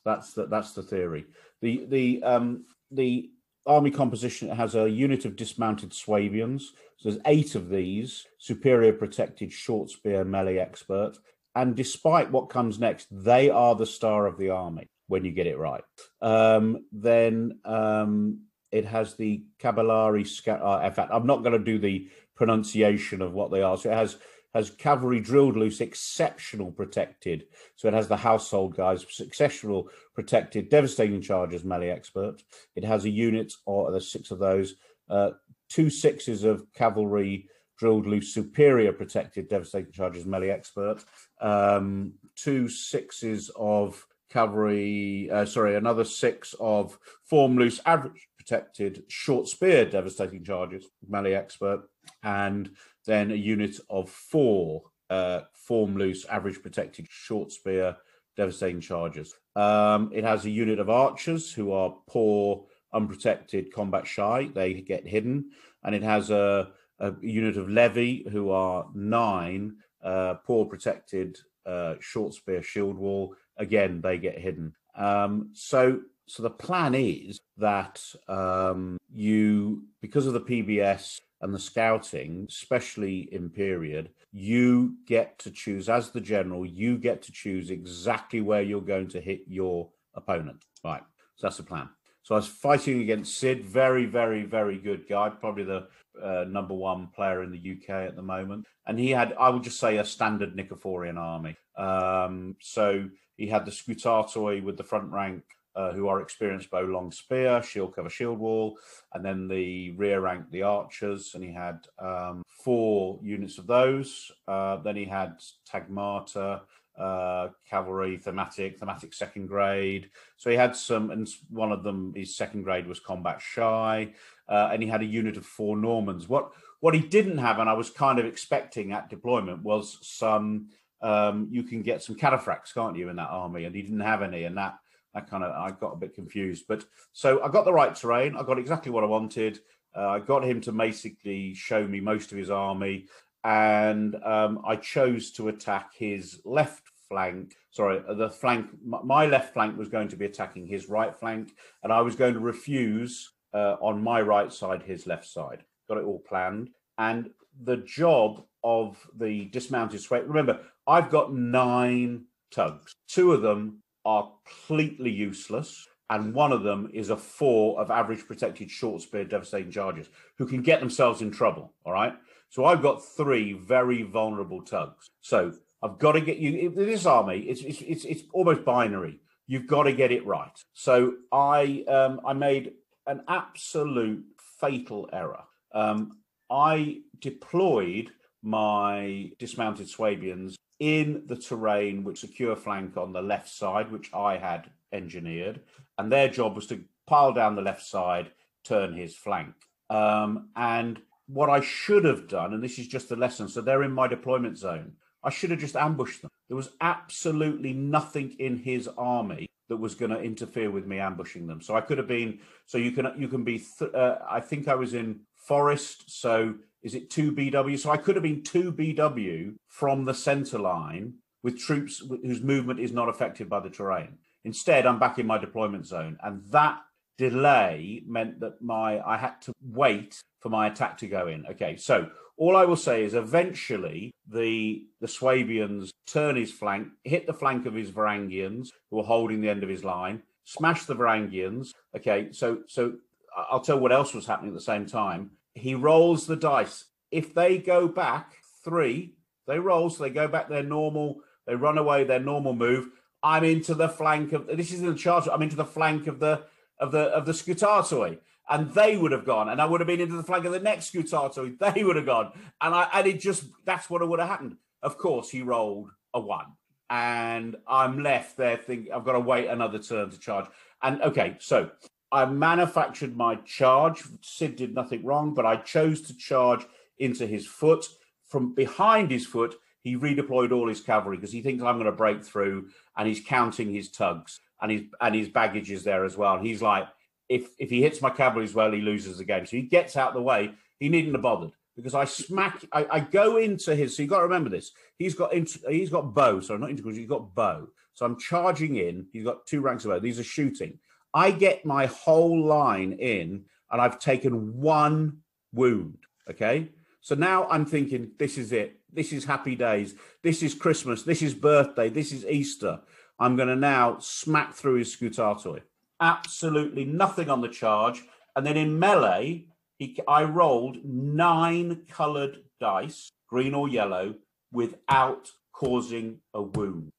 that's 0.04 0.34
the, 0.34 0.46
that's 0.46 0.72
the 0.72 0.82
theory. 0.82 1.26
The 1.60 1.86
the 1.88 2.22
um, 2.22 2.66
the 2.90 3.31
army 3.66 3.90
composition 3.90 4.48
has 4.48 4.74
a 4.74 4.90
unit 4.90 5.24
of 5.24 5.36
dismounted 5.36 5.92
Swabians. 5.92 6.72
So 6.96 7.10
there's 7.10 7.22
eight 7.26 7.54
of 7.54 7.68
these, 7.68 8.26
superior 8.38 8.92
protected 8.92 9.52
short 9.52 9.90
spear 9.90 10.24
melee 10.24 10.58
expert. 10.58 11.14
And 11.54 11.74
despite 11.74 12.30
what 12.30 12.48
comes 12.48 12.78
next, 12.78 13.06
they 13.10 13.50
are 13.50 13.74
the 13.74 13.86
star 13.86 14.26
of 14.26 14.38
the 14.38 14.50
army 14.50 14.88
when 15.08 15.24
you 15.24 15.32
get 15.32 15.46
it 15.46 15.58
right. 15.58 15.84
Um, 16.22 16.86
then 16.92 17.58
um, 17.64 18.42
it 18.70 18.86
has 18.86 19.14
the 19.14 19.44
Caballari. 19.60 20.24
Uh, 20.48 20.86
in 20.86 20.92
fact, 20.92 21.10
I'm 21.12 21.26
not 21.26 21.42
going 21.42 21.58
to 21.58 21.64
do 21.64 21.78
the 21.78 22.08
pronunciation 22.34 23.20
of 23.20 23.32
what 23.32 23.50
they 23.50 23.62
are. 23.62 23.76
So 23.76 23.90
it 23.90 23.96
has 23.96 24.16
has 24.54 24.70
cavalry 24.70 25.20
drilled 25.20 25.56
loose, 25.56 25.80
exceptional 25.80 26.70
protected. 26.70 27.46
So 27.76 27.88
it 27.88 27.94
has 27.94 28.08
the 28.08 28.16
household 28.16 28.76
guys, 28.76 29.04
exceptional 29.20 29.88
protected, 30.14 30.68
devastating 30.68 31.22
charges, 31.22 31.64
melee 31.64 31.90
expert. 31.90 32.42
It 32.76 32.84
has 32.84 33.04
a 33.04 33.10
unit, 33.10 33.52
or 33.64 33.90
there's 33.90 34.12
six 34.12 34.30
of 34.30 34.38
those, 34.38 34.74
uh, 35.08 35.30
two 35.68 35.90
sixes 35.90 36.44
of 36.44 36.70
cavalry 36.74 37.48
drilled 37.78 38.06
loose, 38.06 38.32
superior 38.32 38.92
protected, 38.92 39.48
devastating 39.48 39.92
charges, 39.92 40.26
melee 40.26 40.50
expert. 40.50 41.04
Um, 41.40 42.12
two 42.36 42.68
sixes 42.68 43.50
of 43.56 44.06
cavalry, 44.30 45.28
uh, 45.30 45.44
sorry, 45.44 45.76
another 45.76 46.04
six 46.04 46.54
of 46.60 46.98
form 47.24 47.56
loose, 47.56 47.80
average 47.84 48.28
protected, 48.38 49.04
short 49.08 49.48
spear, 49.48 49.84
devastating 49.84 50.44
charges, 50.44 50.86
melee 51.08 51.34
expert, 51.34 51.82
and 52.22 52.70
then 53.06 53.30
a 53.30 53.34
unit 53.34 53.76
of 53.90 54.10
four 54.10 54.82
uh, 55.10 55.42
form 55.52 55.96
loose, 55.96 56.24
average 56.26 56.62
protected 56.62 57.06
short 57.10 57.52
spear, 57.52 57.96
devastating 58.36 58.80
charges. 58.80 59.34
Um, 59.54 60.10
it 60.12 60.24
has 60.24 60.44
a 60.44 60.50
unit 60.50 60.78
of 60.78 60.88
archers 60.88 61.52
who 61.52 61.72
are 61.72 61.94
poor, 62.08 62.64
unprotected, 62.92 63.72
combat 63.72 64.06
shy. 64.06 64.50
They 64.54 64.74
get 64.74 65.06
hidden, 65.06 65.50
and 65.84 65.94
it 65.94 66.02
has 66.02 66.30
a, 66.30 66.70
a 66.98 67.12
unit 67.20 67.56
of 67.56 67.68
levy 67.68 68.26
who 68.30 68.50
are 68.50 68.86
nine, 68.94 69.76
uh, 70.02 70.34
poor 70.46 70.64
protected, 70.64 71.38
uh, 71.66 71.94
short 72.00 72.34
spear, 72.34 72.62
shield 72.62 72.96
wall. 72.96 73.34
Again, 73.58 74.00
they 74.00 74.18
get 74.18 74.38
hidden. 74.38 74.74
Um, 74.94 75.50
so 75.52 76.00
so 76.26 76.42
the 76.42 76.50
plan 76.50 76.94
is 76.94 77.40
that 77.58 78.02
um, 78.28 78.96
you, 79.12 79.84
because 80.00 80.26
of 80.26 80.32
the 80.32 80.40
PBS 80.40 81.20
and 81.42 81.52
the 81.52 81.58
scouting, 81.58 82.46
especially 82.48 83.28
in 83.32 83.50
period, 83.50 84.10
you 84.32 84.96
get 85.06 85.38
to 85.40 85.50
choose, 85.50 85.88
as 85.88 86.10
the 86.10 86.20
general, 86.20 86.64
you 86.64 86.96
get 86.96 87.20
to 87.22 87.32
choose 87.32 87.70
exactly 87.70 88.40
where 88.40 88.62
you're 88.62 88.80
going 88.80 89.08
to 89.08 89.20
hit 89.20 89.42
your 89.46 89.90
opponent. 90.14 90.64
Right. 90.84 91.02
So 91.36 91.46
that's 91.46 91.56
the 91.56 91.64
plan. 91.64 91.88
So 92.22 92.36
I 92.36 92.38
was 92.38 92.46
fighting 92.46 93.00
against 93.00 93.36
Sid, 93.38 93.64
very, 93.64 94.06
very, 94.06 94.44
very 94.44 94.78
good 94.78 95.08
guy, 95.08 95.28
probably 95.28 95.64
the 95.64 95.88
uh, 96.22 96.44
number 96.48 96.74
one 96.74 97.08
player 97.08 97.42
in 97.42 97.50
the 97.50 97.72
UK 97.72 97.90
at 97.90 98.14
the 98.14 98.22
moment. 98.22 98.66
And 98.86 98.98
he 98.98 99.10
had, 99.10 99.34
I 99.38 99.48
would 99.48 99.64
just 99.64 99.80
say, 99.80 99.96
a 99.96 100.04
standard 100.04 100.56
Nikephorian 100.56 101.18
army. 101.18 101.56
Um, 101.76 102.56
so 102.60 103.08
he 103.36 103.48
had 103.48 103.64
the 103.64 103.72
Scutatoi 103.72 104.62
with 104.62 104.76
the 104.76 104.84
front 104.84 105.10
rank 105.10 105.42
uh, 105.74 105.92
who 105.92 106.08
are 106.08 106.20
experienced 106.20 106.70
bow, 106.70 106.82
long 106.82 107.10
spear, 107.10 107.62
shield 107.62 107.94
cover, 107.94 108.10
shield 108.10 108.38
wall, 108.38 108.78
and 109.14 109.24
then 109.24 109.48
the 109.48 109.90
rear 109.92 110.20
rank, 110.20 110.50
the 110.50 110.62
archers, 110.62 111.34
and 111.34 111.42
he 111.42 111.52
had 111.52 111.86
um, 111.98 112.42
four 112.46 113.18
units 113.22 113.58
of 113.58 113.66
those. 113.66 114.30
Uh, 114.46 114.76
then 114.78 114.96
he 114.96 115.04
had 115.04 115.38
tagmata, 115.70 116.60
uh, 116.98 117.48
cavalry, 117.68 118.18
thematic, 118.18 118.78
thematic 118.78 119.14
second 119.14 119.46
grade. 119.46 120.10
So 120.36 120.50
he 120.50 120.56
had 120.56 120.76
some, 120.76 121.10
and 121.10 121.28
one 121.48 121.72
of 121.72 121.82
them, 121.82 122.12
his 122.14 122.36
second 122.36 122.62
grade 122.64 122.86
was 122.86 123.00
combat 123.00 123.40
shy, 123.40 124.12
uh, 124.48 124.68
and 124.72 124.82
he 124.82 124.88
had 124.88 125.02
a 125.02 125.06
unit 125.06 125.36
of 125.36 125.46
four 125.46 125.76
Normans. 125.76 126.28
What 126.28 126.52
what 126.80 126.94
he 126.94 127.00
didn't 127.00 127.38
have, 127.38 127.60
and 127.60 127.70
I 127.70 127.74
was 127.74 127.90
kind 127.90 128.18
of 128.18 128.26
expecting 128.26 128.92
at 128.92 129.08
deployment, 129.08 129.62
was 129.62 129.98
some. 130.02 130.68
Um, 131.00 131.48
you 131.50 131.64
can 131.64 131.82
get 131.82 132.00
some 132.00 132.14
cataphracts, 132.14 132.72
can't 132.72 132.96
you, 132.96 133.08
in 133.08 133.16
that 133.16 133.30
army? 133.30 133.64
And 133.64 133.74
he 133.74 133.82
didn't 133.82 134.00
have 134.00 134.22
any, 134.22 134.44
and 134.44 134.56
that 134.56 134.78
that 135.14 135.28
kind 135.28 135.44
of 135.44 135.52
I 135.52 135.74
got 135.78 135.92
a 135.92 135.96
bit 135.96 136.14
confused. 136.14 136.64
But 136.68 136.84
so 137.12 137.42
I 137.42 137.48
got 137.48 137.64
the 137.64 137.72
right 137.72 137.94
terrain. 137.94 138.36
I 138.36 138.42
got 138.42 138.58
exactly 138.58 138.90
what 138.92 139.04
I 139.04 139.08
wanted. 139.08 139.60
Uh, 139.96 140.08
I 140.08 140.18
got 140.20 140.44
him 140.44 140.60
to 140.62 140.72
basically 140.72 141.54
show 141.54 141.86
me 141.86 142.00
most 142.00 142.32
of 142.32 142.38
his 142.38 142.50
army, 142.50 143.06
and 143.44 144.16
um, 144.24 144.62
I 144.66 144.76
chose 144.76 145.32
to 145.32 145.48
attack 145.48 145.90
his 145.94 146.40
left 146.44 146.82
flank. 147.08 147.56
Sorry, 147.70 148.02
uh, 148.08 148.14
the 148.14 148.30
flank. 148.30 148.68
My 148.84 149.26
left 149.26 149.52
flank 149.52 149.76
was 149.76 149.88
going 149.88 150.08
to 150.08 150.16
be 150.16 150.24
attacking 150.24 150.66
his 150.66 150.88
right 150.88 151.14
flank, 151.14 151.54
and 151.82 151.92
I 151.92 152.00
was 152.00 152.16
going 152.16 152.34
to 152.34 152.40
refuse 152.40 153.32
uh, 153.52 153.76
on 153.80 154.02
my 154.02 154.22
right 154.22 154.52
side 154.52 154.82
his 154.82 155.06
left 155.06 155.26
side. 155.26 155.62
Got 155.88 155.98
it 155.98 156.04
all 156.04 156.20
planned, 156.26 156.70
and 156.96 157.30
the 157.62 157.76
job 157.76 158.44
of 158.64 158.96
the 159.18 159.46
dismounted 159.46 160.00
sway. 160.00 160.20
Remember, 160.20 160.60
I've 160.86 161.10
got 161.10 161.34
nine 161.34 162.24
tugs. 162.50 162.94
Two 163.08 163.32
of 163.32 163.42
them 163.42 163.81
are 164.04 164.32
completely 164.46 165.10
useless, 165.10 165.86
and 166.10 166.34
one 166.34 166.52
of 166.52 166.62
them 166.62 166.90
is 166.92 167.10
a 167.10 167.16
four 167.16 167.80
of 167.80 167.90
average 167.90 168.26
protected 168.26 168.70
short 168.70 169.02
spear 169.02 169.24
devastating 169.24 169.70
charges 169.70 170.08
who 170.36 170.46
can 170.46 170.62
get 170.62 170.80
themselves 170.80 171.22
in 171.22 171.30
trouble. 171.30 171.72
All 171.84 171.92
right. 171.92 172.14
So 172.50 172.66
I've 172.66 172.82
got 172.82 173.04
three 173.16 173.54
very 173.54 174.02
vulnerable 174.02 174.62
tugs. 174.62 175.08
So 175.22 175.52
I've 175.82 175.98
got 175.98 176.12
to 176.12 176.20
get 176.20 176.36
you 176.36 176.70
this 176.70 177.06
army. 177.06 177.38
It's 177.40 177.62
it's 177.62 177.80
it's, 177.80 178.04
it's 178.04 178.22
almost 178.32 178.64
binary. 178.64 179.20
You've 179.46 179.66
got 179.66 179.84
to 179.84 179.92
get 179.92 180.12
it 180.12 180.26
right. 180.26 180.56
So 180.74 181.14
I 181.32 181.84
um, 181.88 182.20
I 182.26 182.34
made 182.34 182.72
an 183.06 183.22
absolute 183.28 184.24
fatal 184.60 185.08
error. 185.12 185.42
Um, 185.74 186.18
I 186.50 186.98
deployed 187.20 188.10
my 188.42 189.30
dismounted 189.38 189.88
Swabians 189.88 190.56
in 190.82 191.22
the 191.26 191.36
terrain 191.36 192.02
with 192.02 192.18
secure 192.18 192.56
flank 192.56 192.96
on 192.96 193.12
the 193.12 193.22
left 193.22 193.48
side, 193.48 193.92
which 193.92 194.12
I 194.12 194.36
had 194.36 194.68
engineered, 194.92 195.60
and 195.96 196.10
their 196.10 196.28
job 196.28 196.56
was 196.56 196.66
to 196.66 196.82
pile 197.06 197.32
down 197.32 197.54
the 197.54 197.62
left 197.62 197.86
side, 197.86 198.32
turn 198.64 198.92
his 198.92 199.14
flank. 199.14 199.54
Um, 199.90 200.48
and 200.56 201.00
what 201.28 201.48
I 201.48 201.60
should 201.60 202.04
have 202.04 202.26
done, 202.26 202.52
and 202.52 202.64
this 202.64 202.80
is 202.80 202.88
just 202.88 203.08
the 203.08 203.14
lesson, 203.14 203.48
so 203.48 203.60
they're 203.60 203.84
in 203.84 203.92
my 203.92 204.08
deployment 204.08 204.58
zone. 204.58 204.94
I 205.22 205.30
should 205.30 205.52
have 205.52 205.60
just 205.60 205.76
ambushed 205.76 206.20
them. 206.20 206.30
There 206.48 206.56
was 206.56 206.70
absolutely 206.80 207.72
nothing 207.72 208.34
in 208.40 208.56
his 208.56 208.88
army 208.98 209.46
that 209.68 209.76
was 209.76 209.94
going 209.94 210.10
to 210.10 210.20
interfere 210.20 210.72
with 210.72 210.84
me 210.84 210.98
ambushing 210.98 211.46
them. 211.46 211.60
So 211.60 211.76
I 211.76 211.80
could 211.80 211.98
have 211.98 212.08
been. 212.08 212.40
So 212.66 212.76
you 212.76 212.90
can 212.90 213.06
you 213.16 213.28
can 213.28 213.44
be. 213.44 213.58
Th- 213.78 213.94
uh, 213.94 214.18
I 214.28 214.40
think 214.40 214.66
I 214.66 214.74
was 214.74 214.94
in 214.94 215.20
forest. 215.36 216.10
So 216.10 216.56
is 216.82 216.94
it 216.94 217.10
2 217.10 217.32
BW? 217.32 217.78
So 217.78 217.90
I 217.90 217.96
could 217.96 218.16
have 218.16 218.22
been 218.22 218.42
2 218.42 218.72
BW 218.72 219.54
from 219.68 220.04
the 220.04 220.14
center 220.14 220.58
line 220.58 221.14
with 221.42 221.58
troops 221.58 222.02
whose 222.22 222.42
movement 222.42 222.80
is 222.80 222.92
not 222.92 223.08
affected 223.08 223.48
by 223.48 223.60
the 223.60 223.70
terrain. 223.70 224.18
Instead, 224.44 224.86
I'm 224.86 224.98
back 224.98 225.18
in 225.18 225.26
my 225.26 225.38
deployment 225.38 225.86
zone. 225.86 226.18
And 226.22 226.42
that 226.50 226.80
delay 227.18 228.02
meant 228.06 228.40
that 228.40 228.60
my 228.62 229.00
I 229.00 229.16
had 229.16 229.40
to 229.42 229.52
wait 229.62 230.20
for 230.40 230.48
my 230.48 230.66
attack 230.66 230.98
to 230.98 231.06
go 231.06 231.28
in. 231.28 231.46
Okay, 231.46 231.76
so 231.76 232.08
all 232.36 232.56
I 232.56 232.64
will 232.64 232.76
say 232.76 233.04
is 233.04 233.14
eventually 233.14 234.12
the 234.26 234.84
the 235.00 235.08
Swabians 235.08 235.92
turn 236.06 236.36
his 236.36 236.52
flank, 236.52 236.88
hit 237.04 237.26
the 237.26 237.34
flank 237.34 237.66
of 237.66 237.74
his 237.74 237.90
Varangians 237.90 238.68
who 238.90 238.98
are 239.00 239.04
holding 239.04 239.40
the 239.40 239.48
end 239.48 239.62
of 239.62 239.68
his 239.68 239.84
line, 239.84 240.22
smash 240.44 240.84
the 240.84 240.96
Varangians. 240.96 241.70
Okay, 241.96 242.32
so 242.32 242.62
so 242.66 242.94
I'll 243.36 243.60
tell 243.60 243.78
what 243.78 243.92
else 243.92 244.14
was 244.14 244.26
happening 244.26 244.50
at 244.50 244.54
the 244.54 244.60
same 244.60 244.86
time 244.86 245.30
he 245.54 245.74
rolls 245.74 246.26
the 246.26 246.36
dice. 246.36 246.84
If 247.10 247.34
they 247.34 247.58
go 247.58 247.88
back 247.88 248.34
three, 248.64 249.14
they 249.46 249.58
roll, 249.58 249.90
so 249.90 250.02
they 250.02 250.10
go 250.10 250.28
back 250.28 250.48
their 250.48 250.62
normal, 250.62 251.20
they 251.46 251.54
run 251.54 251.78
away 251.78 252.04
their 252.04 252.20
normal 252.20 252.54
move. 252.54 252.88
I'm 253.22 253.44
into 253.44 253.74
the 253.74 253.88
flank 253.88 254.32
of 254.32 254.46
this 254.46 254.72
is 254.72 254.80
in 254.80 254.86
the 254.86 254.94
charge. 254.94 255.28
I'm 255.30 255.42
into 255.42 255.56
the 255.56 255.64
flank 255.64 256.06
of 256.06 256.18
the 256.18 256.44
of 256.78 256.92
the 256.92 257.02
of 257.02 257.26
the 257.26 257.32
Scutatoi. 257.32 258.18
And 258.50 258.74
they 258.74 258.96
would 258.96 259.12
have 259.12 259.24
gone, 259.24 259.48
and 259.48 259.62
I 259.62 259.64
would 259.64 259.80
have 259.80 259.86
been 259.86 260.00
into 260.00 260.16
the 260.16 260.24
flank 260.24 260.44
of 260.44 260.52
the 260.52 260.58
next 260.58 260.92
Scutatoi. 260.92 261.58
They 261.74 261.84
would 261.84 261.96
have 261.96 262.06
gone. 262.06 262.32
And 262.60 262.74
I 262.74 262.88
and 262.92 263.06
it 263.06 263.20
just 263.20 263.44
that's 263.64 263.88
what 263.88 264.06
would 264.06 264.18
have 264.18 264.28
happened. 264.28 264.56
Of 264.82 264.98
course, 264.98 265.30
he 265.30 265.42
rolled 265.42 265.90
a 266.12 266.20
one. 266.20 266.46
And 266.90 267.56
I'm 267.66 268.02
left 268.02 268.36
there 268.36 268.56
thinking 268.56 268.92
I've 268.92 269.04
got 269.04 269.12
to 269.12 269.20
wait 269.20 269.48
another 269.48 269.78
turn 269.78 270.10
to 270.10 270.18
charge. 270.18 270.46
And 270.82 271.00
okay, 271.02 271.36
so 271.38 271.70
I 272.12 272.26
manufactured 272.26 273.16
my 273.16 273.36
charge. 273.36 274.02
Sid 274.20 274.56
did 274.56 274.74
nothing 274.74 275.04
wrong, 275.04 275.34
but 275.34 275.46
I 275.46 275.56
chose 275.56 276.02
to 276.02 276.16
charge 276.16 276.66
into 276.98 277.26
his 277.26 277.46
foot. 277.46 277.86
From 278.26 278.54
behind 278.54 279.10
his 279.10 279.26
foot, 279.26 279.56
he 279.80 279.96
redeployed 279.96 280.52
all 280.52 280.68
his 280.68 280.80
cavalry 280.80 281.16
because 281.16 281.32
he 281.32 281.42
thinks 281.42 281.64
I'm 281.64 281.76
going 281.76 281.86
to 281.86 281.92
break 281.92 282.22
through, 282.22 282.68
and 282.96 283.08
he's 283.08 283.24
counting 283.24 283.72
his 283.72 283.90
tugs 283.90 284.40
and 284.62 284.70
his 284.70 284.82
and 285.00 285.14
his 285.14 285.28
baggage 285.28 285.70
is 285.70 285.84
there 285.84 286.04
as 286.04 286.16
well. 286.16 286.36
And 286.36 286.46
he's 286.46 286.62
like, 286.62 286.88
if 287.28 287.48
if 287.58 287.68
he 287.68 287.82
hits 287.82 288.00
my 288.00 288.10
cavalry 288.10 288.44
as 288.44 288.54
well, 288.54 288.72
he 288.72 288.80
loses 288.80 289.18
the 289.18 289.24
game. 289.24 289.44
So 289.44 289.56
he 289.56 289.62
gets 289.62 289.96
out 289.96 290.08
of 290.08 290.14
the 290.14 290.22
way. 290.22 290.52
He 290.78 290.88
needn't 290.88 291.14
have 291.14 291.22
bothered 291.22 291.52
because 291.76 291.94
I 291.94 292.04
smack. 292.04 292.64
I, 292.72 292.86
I 292.90 293.00
go 293.00 293.36
into 293.36 293.74
his. 293.74 293.96
So 293.96 294.02
you 294.02 294.08
got 294.08 294.18
to 294.18 294.24
remember 294.24 294.48
this. 294.48 294.72
He's 294.98 295.14
got 295.14 295.34
he's 295.34 295.90
got 295.90 296.14
bow. 296.14 296.40
Sorry, 296.40 296.58
not 296.58 296.70
integral. 296.70 296.94
He's 296.94 297.08
got 297.08 297.34
bow. 297.34 297.68
So 297.92 298.06
I'm 298.06 298.18
charging 298.18 298.76
in. 298.76 299.06
He's 299.12 299.24
got 299.24 299.46
two 299.46 299.60
ranks 299.60 299.84
of 299.84 299.90
bow. 299.90 299.98
These 299.98 300.20
are 300.20 300.24
shooting. 300.24 300.78
I 301.14 301.30
get 301.30 301.64
my 301.64 301.86
whole 301.86 302.44
line 302.44 302.92
in 302.92 303.44
and 303.70 303.80
I've 303.80 303.98
taken 303.98 304.60
one 304.60 305.18
wound. 305.52 305.98
Okay. 306.28 306.70
So 307.00 307.14
now 307.14 307.48
I'm 307.48 307.66
thinking, 307.66 308.12
this 308.18 308.38
is 308.38 308.52
it. 308.52 308.78
This 308.92 309.12
is 309.12 309.24
happy 309.24 309.56
days. 309.56 309.94
This 310.22 310.42
is 310.42 310.54
Christmas. 310.54 311.02
This 311.02 311.22
is 311.22 311.34
birthday. 311.34 311.88
This 311.88 312.12
is 312.12 312.24
Easter. 312.26 312.80
I'm 313.18 313.36
going 313.36 313.48
to 313.48 313.56
now 313.56 313.98
smack 313.98 314.54
through 314.54 314.76
his 314.76 314.94
Scutatoi. 314.94 315.62
Absolutely 316.00 316.84
nothing 316.84 317.28
on 317.28 317.40
the 317.40 317.48
charge. 317.48 318.02
And 318.36 318.46
then 318.46 318.56
in 318.56 318.78
melee, 318.78 319.46
he, 319.78 319.98
I 320.06 320.24
rolled 320.24 320.84
nine 320.84 321.82
colored 321.88 322.38
dice, 322.60 323.10
green 323.28 323.54
or 323.54 323.68
yellow, 323.68 324.14
without 324.52 325.30
causing 325.52 326.18
a 326.34 326.42
wound. 326.42 326.90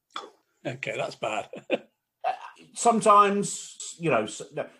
Okay, 0.65 0.95
that's 0.97 1.15
bad. 1.15 1.47
sometimes, 2.73 3.95
you 3.99 4.09
know. 4.09 4.27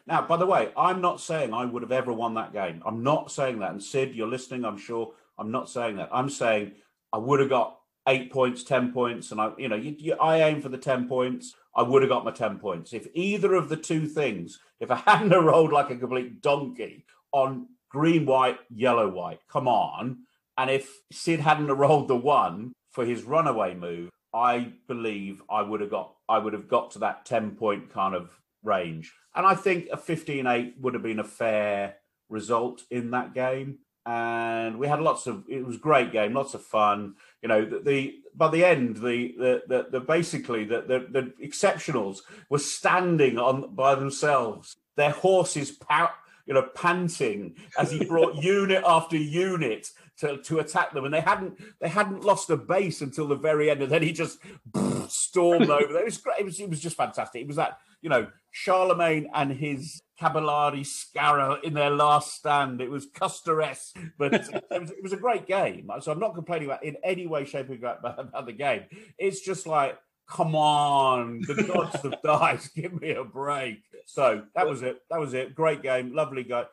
Now, 0.08 0.26
by 0.28 0.38
the 0.38 0.46
way, 0.46 0.72
I'm 0.76 1.02
not 1.02 1.22
saying 1.22 1.54
I 1.54 1.66
would 1.66 1.82
have 1.82 1.92
ever 1.92 2.12
won 2.12 2.34
that 2.36 2.54
game. 2.54 2.82
I'm 2.86 3.04
not 3.04 3.32
saying 3.32 3.60
that. 3.60 3.72
And 3.72 3.84
Sid, 3.84 4.16
you're 4.16 4.28
listening. 4.28 4.66
I'm 4.66 4.78
sure. 4.78 5.14
I'm 5.38 5.52
not 5.52 5.70
saying 5.70 5.98
that. 5.98 6.10
I'm 6.12 6.30
saying 6.30 6.74
I 7.12 7.18
would 7.18 7.40
have 7.40 7.50
got 7.50 7.80
eight 8.08 8.32
points, 8.32 8.64
ten 8.64 8.92
points, 8.92 9.32
and 9.32 9.40
I, 9.40 9.52
you 9.58 9.70
know, 9.70 9.76
you, 9.76 9.96
you, 9.98 10.14
I 10.16 10.42
aim 10.42 10.62
for 10.62 10.70
the 10.70 10.78
ten 10.78 11.08
points. 11.08 11.56
I 11.76 11.82
would 11.82 12.02
have 12.02 12.10
got 12.10 12.26
my 12.26 12.32
ten 12.32 12.60
points 12.60 12.94
if 12.94 13.08
either 13.14 13.54
of 13.56 13.70
the 13.70 13.78
two 13.78 14.08
things. 14.08 14.60
If 14.80 14.92
I 14.92 14.96
hadn't 15.06 15.32
rolled 15.32 15.72
like 15.72 15.90
a 15.90 15.96
complete 15.96 16.42
donkey 16.42 17.06
on 17.32 17.68
green, 17.90 18.26
white, 18.26 18.60
yellow, 18.70 19.10
white, 19.10 19.40
come 19.50 19.68
on. 19.68 20.20
And 20.58 20.70
if 20.70 20.92
Sid 21.12 21.40
hadn't 21.40 21.68
rolled 21.68 22.08
the 22.08 22.16
one 22.16 22.74
for 22.92 23.06
his 23.06 23.24
runaway 23.24 23.74
move, 23.74 24.12
I 24.34 24.74
believe 24.88 25.42
I 25.50 25.62
would 25.62 25.82
have 25.82 25.92
got 25.92 26.16
I 26.28 26.40
would 26.40 26.54
have 26.54 26.68
got 26.68 26.92
to 26.92 27.00
that 27.00 27.26
10 27.26 27.52
point 27.52 27.92
kind 27.92 28.16
of 28.16 28.32
range. 28.64 29.14
And 29.36 29.46
I 29.46 29.56
think 29.56 29.88
a 29.92 29.98
15-8 29.98 30.80
would 30.80 30.94
have 30.94 31.04
been 31.04 31.20
a 31.20 31.24
fair 31.24 31.96
result 32.30 32.82
in 32.90 33.12
that 33.12 33.34
game. 33.34 33.80
And 34.06 34.80
we 34.80 34.88
had 34.88 35.00
lots 35.00 35.28
of 35.28 35.46
it 35.48 35.66
was 35.66 35.78
a 35.78 35.80
great 35.80 36.12
game, 36.12 36.34
lots 36.34 36.54
of 36.54 36.62
fun. 36.62 37.16
You 37.42 37.48
know, 37.48 37.64
the, 37.64 37.80
the 37.80 38.16
by 38.36 38.50
the 38.50 38.66
end, 38.66 38.98
the 38.98 39.34
the 39.38 39.62
the, 39.68 39.88
the 39.92 40.00
basically 40.02 40.66
the, 40.66 40.82
the, 40.82 41.08
the 41.10 41.34
exceptionals 41.46 42.20
were 42.50 42.60
standing 42.60 43.38
on 43.38 43.74
by 43.76 43.96
themselves, 43.96 44.76
their 44.98 45.12
horses 45.12 45.72
pow, 45.72 46.10
you 46.46 46.54
know, 46.54 46.68
panting 46.76 47.56
as 47.80 47.92
he 47.92 48.04
brought 48.04 48.36
unit 48.44 48.84
after 48.86 49.16
unit 49.16 49.88
to, 50.20 50.38
to 50.38 50.60
attack 50.60 50.94
them, 50.94 51.06
and 51.06 51.14
they 51.14 51.22
hadn't 51.22 51.60
they 51.80 51.90
hadn't 51.90 52.24
lost 52.24 52.50
a 52.50 52.58
base 52.58 53.02
until 53.02 53.28
the 53.28 53.36
very 53.36 53.70
end, 53.70 53.82
and 53.82 53.92
then 53.92 54.04
he 54.04 54.12
just 54.12 54.40
stormed 55.08 55.70
over. 55.70 55.98
It 55.98 56.06
was 56.06 56.18
great. 56.18 56.40
It 56.40 56.46
was 56.46 56.60
it 56.60 56.70
was 56.70 56.80
just 56.80 56.98
fantastic. 56.98 57.42
It 57.42 57.48
was 57.48 57.58
that 57.58 57.80
you 58.02 58.10
know 58.10 58.28
Charlemagne 58.52 59.30
and 59.34 59.52
his 59.52 60.02
Caballari 60.20 60.82
Scara 60.86 61.64
in 61.64 61.74
their 61.74 61.90
last 61.90 62.36
stand. 62.36 62.82
It 62.82 62.90
was 62.90 63.08
Custer-esque, 63.14 63.98
but 64.18 64.34
uh, 64.34 64.62
it, 64.72 64.82
was, 64.82 64.92
it 64.92 65.04
was 65.04 65.14
a 65.14 65.18
great 65.18 65.48
game. 65.48 65.90
So 66.02 66.12
I'm 66.12 66.20
not 66.20 66.36
complaining 66.36 66.68
about 66.68 66.84
in 66.84 66.98
any 67.04 67.28
way, 67.28 67.46
shape, 67.46 67.70
or 67.70 67.76
about 67.76 68.46
the 68.46 68.54
game. 68.54 68.84
It's 69.18 69.42
just 69.42 69.66
like 69.68 69.98
come 70.28 70.56
on, 70.56 71.42
the 71.42 71.64
gods 71.64 72.02
have 72.02 72.22
died. 72.24 72.60
Give 72.76 73.00
me 73.00 73.12
a 73.12 73.24
break. 73.24 73.84
So 74.06 74.44
that 74.56 74.68
was 74.68 74.82
it. 74.82 75.02
That 75.10 75.20
was 75.20 75.34
it. 75.34 75.56
Great 75.56 75.82
game. 75.82 76.14
Lovely 76.14 76.44
guy. 76.44 76.66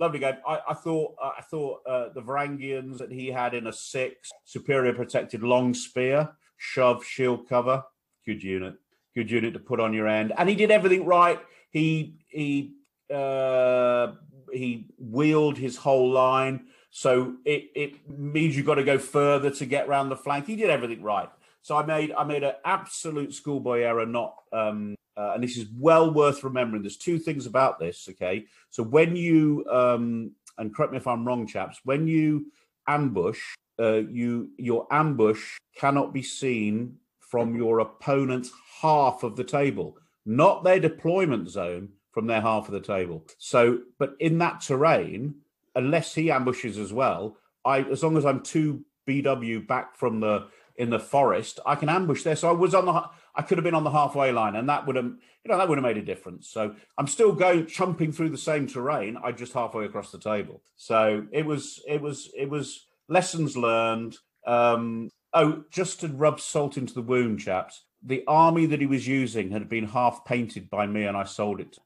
Lovely 0.00 0.18
game. 0.18 0.36
I, 0.48 0.60
I 0.70 0.74
thought 0.74 1.14
uh, 1.22 1.32
I 1.38 1.42
thought 1.42 1.80
uh, 1.86 2.08
the 2.14 2.22
Varangians 2.22 2.96
that 2.98 3.12
he 3.12 3.26
had 3.28 3.52
in 3.52 3.66
a 3.66 3.72
six 3.72 4.30
superior 4.44 4.94
protected 4.94 5.42
long 5.42 5.74
spear, 5.74 6.30
shove, 6.56 7.04
shield 7.04 7.46
cover. 7.46 7.84
Good 8.24 8.42
unit. 8.42 8.76
Good 9.14 9.30
unit 9.30 9.52
to 9.52 9.60
put 9.60 9.78
on 9.78 9.92
your 9.92 10.08
end. 10.08 10.32
And 10.38 10.48
he 10.48 10.54
did 10.54 10.70
everything 10.70 11.04
right. 11.04 11.38
He 11.70 12.14
he 12.28 12.76
uh, 13.12 14.12
he 14.50 14.86
wheeled 14.98 15.58
his 15.58 15.76
whole 15.76 16.10
line. 16.10 16.64
So 16.90 17.34
it, 17.44 17.70
it 17.74 18.08
means 18.08 18.56
you've 18.56 18.66
got 18.66 18.76
to 18.76 18.84
go 18.84 18.98
further 18.98 19.50
to 19.50 19.66
get 19.66 19.86
around 19.86 20.08
the 20.08 20.16
flank. 20.16 20.46
He 20.46 20.56
did 20.56 20.70
everything 20.70 21.02
right. 21.02 21.28
So 21.60 21.76
I 21.76 21.84
made 21.84 22.12
I 22.12 22.24
made 22.24 22.42
an 22.42 22.54
absolute 22.64 23.34
schoolboy 23.34 23.80
error 23.80 24.06
not 24.06 24.34
um, 24.50 24.96
uh, 25.20 25.32
and 25.34 25.42
this 25.44 25.58
is 25.58 25.66
well 25.78 26.10
worth 26.10 26.42
remembering. 26.42 26.82
There's 26.82 26.96
two 26.96 27.18
things 27.18 27.44
about 27.44 27.78
this. 27.78 28.08
Okay, 28.10 28.46
so 28.70 28.82
when 28.82 29.16
you 29.16 29.66
um, 29.70 30.32
and 30.56 30.74
correct 30.74 30.92
me 30.92 30.98
if 30.98 31.06
I'm 31.06 31.26
wrong, 31.26 31.46
chaps, 31.46 31.80
when 31.84 32.08
you 32.08 32.46
ambush, 32.86 33.40
uh, 33.78 34.02
you 34.10 34.50
your 34.56 34.86
ambush 34.90 35.58
cannot 35.76 36.14
be 36.14 36.22
seen 36.22 36.96
from 37.18 37.54
your 37.54 37.80
opponent's 37.80 38.50
half 38.80 39.22
of 39.22 39.36
the 39.36 39.44
table, 39.44 39.98
not 40.24 40.64
their 40.64 40.80
deployment 40.80 41.48
zone 41.50 41.90
from 42.12 42.26
their 42.26 42.40
half 42.40 42.66
of 42.66 42.72
the 42.72 42.80
table. 42.80 43.24
So, 43.36 43.80
but 43.98 44.16
in 44.20 44.38
that 44.38 44.62
terrain, 44.62 45.34
unless 45.74 46.14
he 46.14 46.30
ambushes 46.30 46.78
as 46.78 46.94
well, 46.94 47.36
I 47.64 47.82
as 47.82 48.02
long 48.02 48.16
as 48.16 48.24
I'm 48.24 48.42
two 48.42 48.84
BW 49.06 49.66
back 49.66 49.96
from 49.96 50.20
the 50.20 50.46
in 50.76 50.88
the 50.88 50.98
forest, 50.98 51.60
I 51.66 51.74
can 51.74 51.90
ambush 51.90 52.22
there. 52.22 52.36
So 52.36 52.48
I 52.48 52.52
was 52.52 52.74
on 52.74 52.86
the 52.86 53.04
I 53.40 53.42
could 53.42 53.56
have 53.56 53.64
been 53.64 53.74
on 53.74 53.84
the 53.84 53.90
halfway 53.90 54.32
line, 54.32 54.54
and 54.54 54.68
that 54.68 54.86
would 54.86 54.96
have 54.96 55.06
you 55.06 55.50
know 55.50 55.56
that 55.56 55.66
would 55.66 55.78
have 55.78 55.82
made 55.82 55.96
a 55.96 56.02
difference. 56.02 56.50
So 56.50 56.74
I'm 56.98 57.06
still 57.06 57.32
going 57.32 57.64
chumping 57.64 58.12
through 58.12 58.28
the 58.28 58.36
same 58.36 58.66
terrain. 58.66 59.16
I 59.16 59.32
just 59.32 59.54
halfway 59.54 59.86
across 59.86 60.12
the 60.12 60.18
table. 60.18 60.60
So 60.76 61.24
it 61.32 61.46
was 61.46 61.82
it 61.88 62.02
was 62.02 62.30
it 62.36 62.50
was 62.50 62.86
lessons 63.08 63.56
learned. 63.56 64.18
Um, 64.46 65.08
oh, 65.32 65.64
just 65.70 66.00
to 66.00 66.08
rub 66.08 66.38
salt 66.38 66.76
into 66.76 66.92
the 66.92 67.00
wound, 67.00 67.40
chaps. 67.40 67.82
The 68.02 68.24
army 68.28 68.66
that 68.66 68.80
he 68.80 68.86
was 68.86 69.08
using 69.08 69.50
had 69.50 69.70
been 69.70 69.86
half 69.86 70.22
painted 70.26 70.68
by 70.68 70.86
me, 70.86 71.04
and 71.04 71.16
I 71.16 71.24
sold 71.24 71.60
it. 71.60 71.78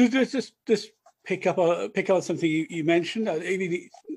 just, 0.00 0.32
just, 0.32 0.52
just 0.66 0.88
pick 1.26 1.46
up 1.46 1.58
on 1.58 1.90
pick 1.90 2.08
up 2.08 2.16
on 2.16 2.22
something 2.22 2.50
you, 2.50 2.66
you 2.70 2.82
mentioned. 2.82 3.28
Uh, 3.28 3.40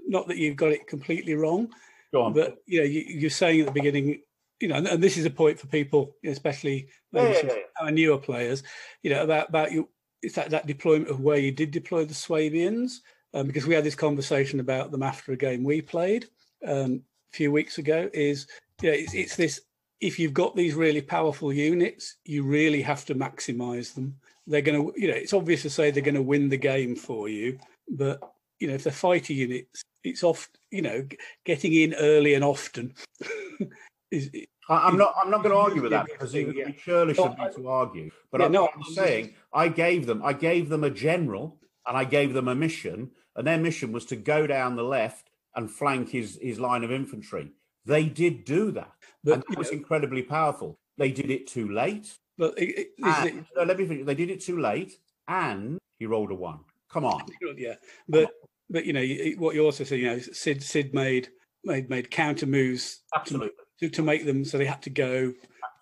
not 0.08 0.28
that 0.30 0.38
you've 0.38 0.56
got 0.56 0.72
it 0.72 0.88
completely 0.88 1.34
wrong, 1.34 1.68
Go 2.14 2.22
on. 2.22 2.34
but 2.34 2.60
you 2.66 2.80
know, 2.80 2.86
you, 2.86 3.04
you're 3.08 3.30
saying 3.30 3.60
at 3.60 3.66
the 3.66 3.74
beginning, 3.74 4.22
you 4.60 4.68
know, 4.68 4.76
and, 4.76 5.04
this 5.04 5.18
is 5.18 5.26
a 5.26 5.30
point 5.30 5.60
for 5.60 5.68
people, 5.68 6.16
especially 6.24 6.88
maybe 7.12 7.34
Yeah, 7.34 7.40
some 7.40 7.50
yeah, 7.50 7.56
our 7.82 7.92
newer 7.92 8.18
players, 8.18 8.64
you 9.04 9.10
know, 9.10 9.24
about 9.24 9.50
about 9.50 9.72
you. 9.72 9.90
It's 10.22 10.36
that, 10.36 10.50
that 10.50 10.66
deployment 10.66 11.10
of 11.10 11.20
where 11.20 11.38
you 11.38 11.52
did 11.52 11.72
deploy 11.72 12.06
the 12.06 12.14
Swabians, 12.14 13.02
um, 13.34 13.48
because 13.48 13.68
we 13.68 13.76
had 13.76 13.84
this 13.84 13.96
conversation 13.96 14.60
about 14.60 14.92
them 14.92 15.04
after 15.04 15.34
a 15.34 15.38
game 15.38 15.64
we 15.64 15.82
played 15.82 16.26
um, 16.66 17.02
a 17.32 17.36
few 17.36 17.52
weeks 17.52 17.78
ago. 17.78 18.10
Is 18.14 18.48
yeah, 18.82 18.92
it's, 18.92 19.14
it's 19.14 19.36
this. 19.36 19.62
If 20.02 20.20
you've 20.20 20.34
got 20.34 20.56
these 20.56 20.74
really 20.74 21.02
powerful 21.02 21.54
units, 21.54 22.18
you 22.26 22.44
really 22.44 22.82
have 22.82 23.06
to 23.06 23.16
maximize 23.16 23.94
them. 23.94 24.16
They're 24.46 24.62
going 24.62 24.92
to, 24.92 25.00
you 25.00 25.08
know, 25.08 25.16
it's 25.16 25.34
obvious 25.34 25.62
to 25.64 25.70
say 25.70 25.90
they're 25.90 26.04
going 26.04 26.16
to 26.16 26.22
win 26.22 26.50
the 26.50 26.58
game 26.58 26.96
for 26.96 27.30
you, 27.30 27.58
but 27.90 28.20
you 28.60 28.68
know, 28.68 28.76
if 28.76 28.84
they're 28.84 28.94
fighter 28.94 29.34
units, 29.34 29.84
it's 30.04 30.24
off, 30.24 30.50
you 30.70 30.82
know, 30.82 31.06
getting 31.46 31.74
in 31.74 31.94
early 31.96 32.36
and 32.36 32.44
often 32.44 32.94
is 34.12 34.30
I- 34.70 34.88
I'm 34.88 34.98
not. 34.98 35.14
I'm 35.22 35.30
not 35.30 35.44
going 35.44 35.54
to 35.54 35.60
argue 35.60 35.82
with 35.82 35.92
that 35.92 36.06
because 36.08 36.34
it, 36.34 36.48
he, 36.52 36.60
yeah. 36.60 36.72
surely 36.78 37.14
No, 37.14 37.24
should 37.24 37.38
be 37.38 37.62
to 37.62 37.70
argue. 37.70 38.10
But 38.32 38.42
Yeah, 38.42 38.48
I'm, 38.48 38.52
no, 38.52 38.64
I'm 38.66 38.70
I'm 38.76 38.84
just- 38.84 38.96
saying 38.96 39.34
I 39.54 39.68
gave 39.68 40.06
them. 40.08 40.24
I 40.24 40.34
gave 40.34 40.70
them 40.70 40.84
a 40.84 40.90
general, 40.90 41.60
and 41.86 41.96
I 41.98 42.04
gave 42.04 42.34
them 42.34 42.48
a 42.48 42.56
mission, 42.56 43.12
and 43.36 43.46
their 43.46 43.60
mission 43.60 43.92
was 43.92 44.06
to 44.08 44.16
go 44.16 44.48
down 44.48 44.76
the 44.76 44.84
left 44.84 45.30
and 45.56 45.70
flank 45.70 46.10
his 46.10 46.40
his 46.42 46.60
line 46.60 46.84
of 46.84 46.92
infantry. 46.92 47.52
They 47.86 48.06
did 48.06 48.46
do 48.46 48.72
that, 48.72 48.92
but 49.24 49.34
and 49.34 49.44
that 49.50 49.58
was 49.58 49.72
know, 49.72 49.78
incredibly 49.78 50.24
powerful. 50.24 50.80
They 50.98 51.12
did 51.12 51.30
it 51.30 51.46
too 51.48 51.72
late. 51.72 52.18
but 52.38 52.58
it, 52.58 52.70
it, 52.80 52.88
this 52.98 53.26
is- 53.26 53.44
no, 53.56 53.64
let 53.64 53.78
me 53.78 53.86
finish. 53.86 54.06
They 54.06 54.16
did 54.16 54.32
it 54.32 54.42
too 54.42 54.60
late, 54.60 54.94
and 55.28 55.78
he 56.00 56.06
rolled 56.08 56.32
a 56.32 56.36
one. 56.36 56.60
Come 56.90 57.06
on. 57.06 57.22
yeah, 57.58 57.76
but 58.10 58.32
but 58.70 58.86
you 58.86 58.94
know 58.94 59.06
what 59.38 59.54
you 59.54 59.64
also 59.64 59.84
said, 59.84 60.00
you 60.00 60.08
know, 60.08 60.18
Sid 60.20 60.64
Sid 60.64 60.94
made 60.94 61.30
made 61.64 61.88
made 61.90 62.10
counter 62.10 62.48
moves 62.48 63.04
Absolutely. 63.16 63.52
To, 63.80 63.90
to 63.90 64.02
make 64.02 64.26
them 64.26 64.46
so 64.46 64.58
they 64.58 64.66
had 64.66 64.82
to 64.84 64.90
go 64.90 65.34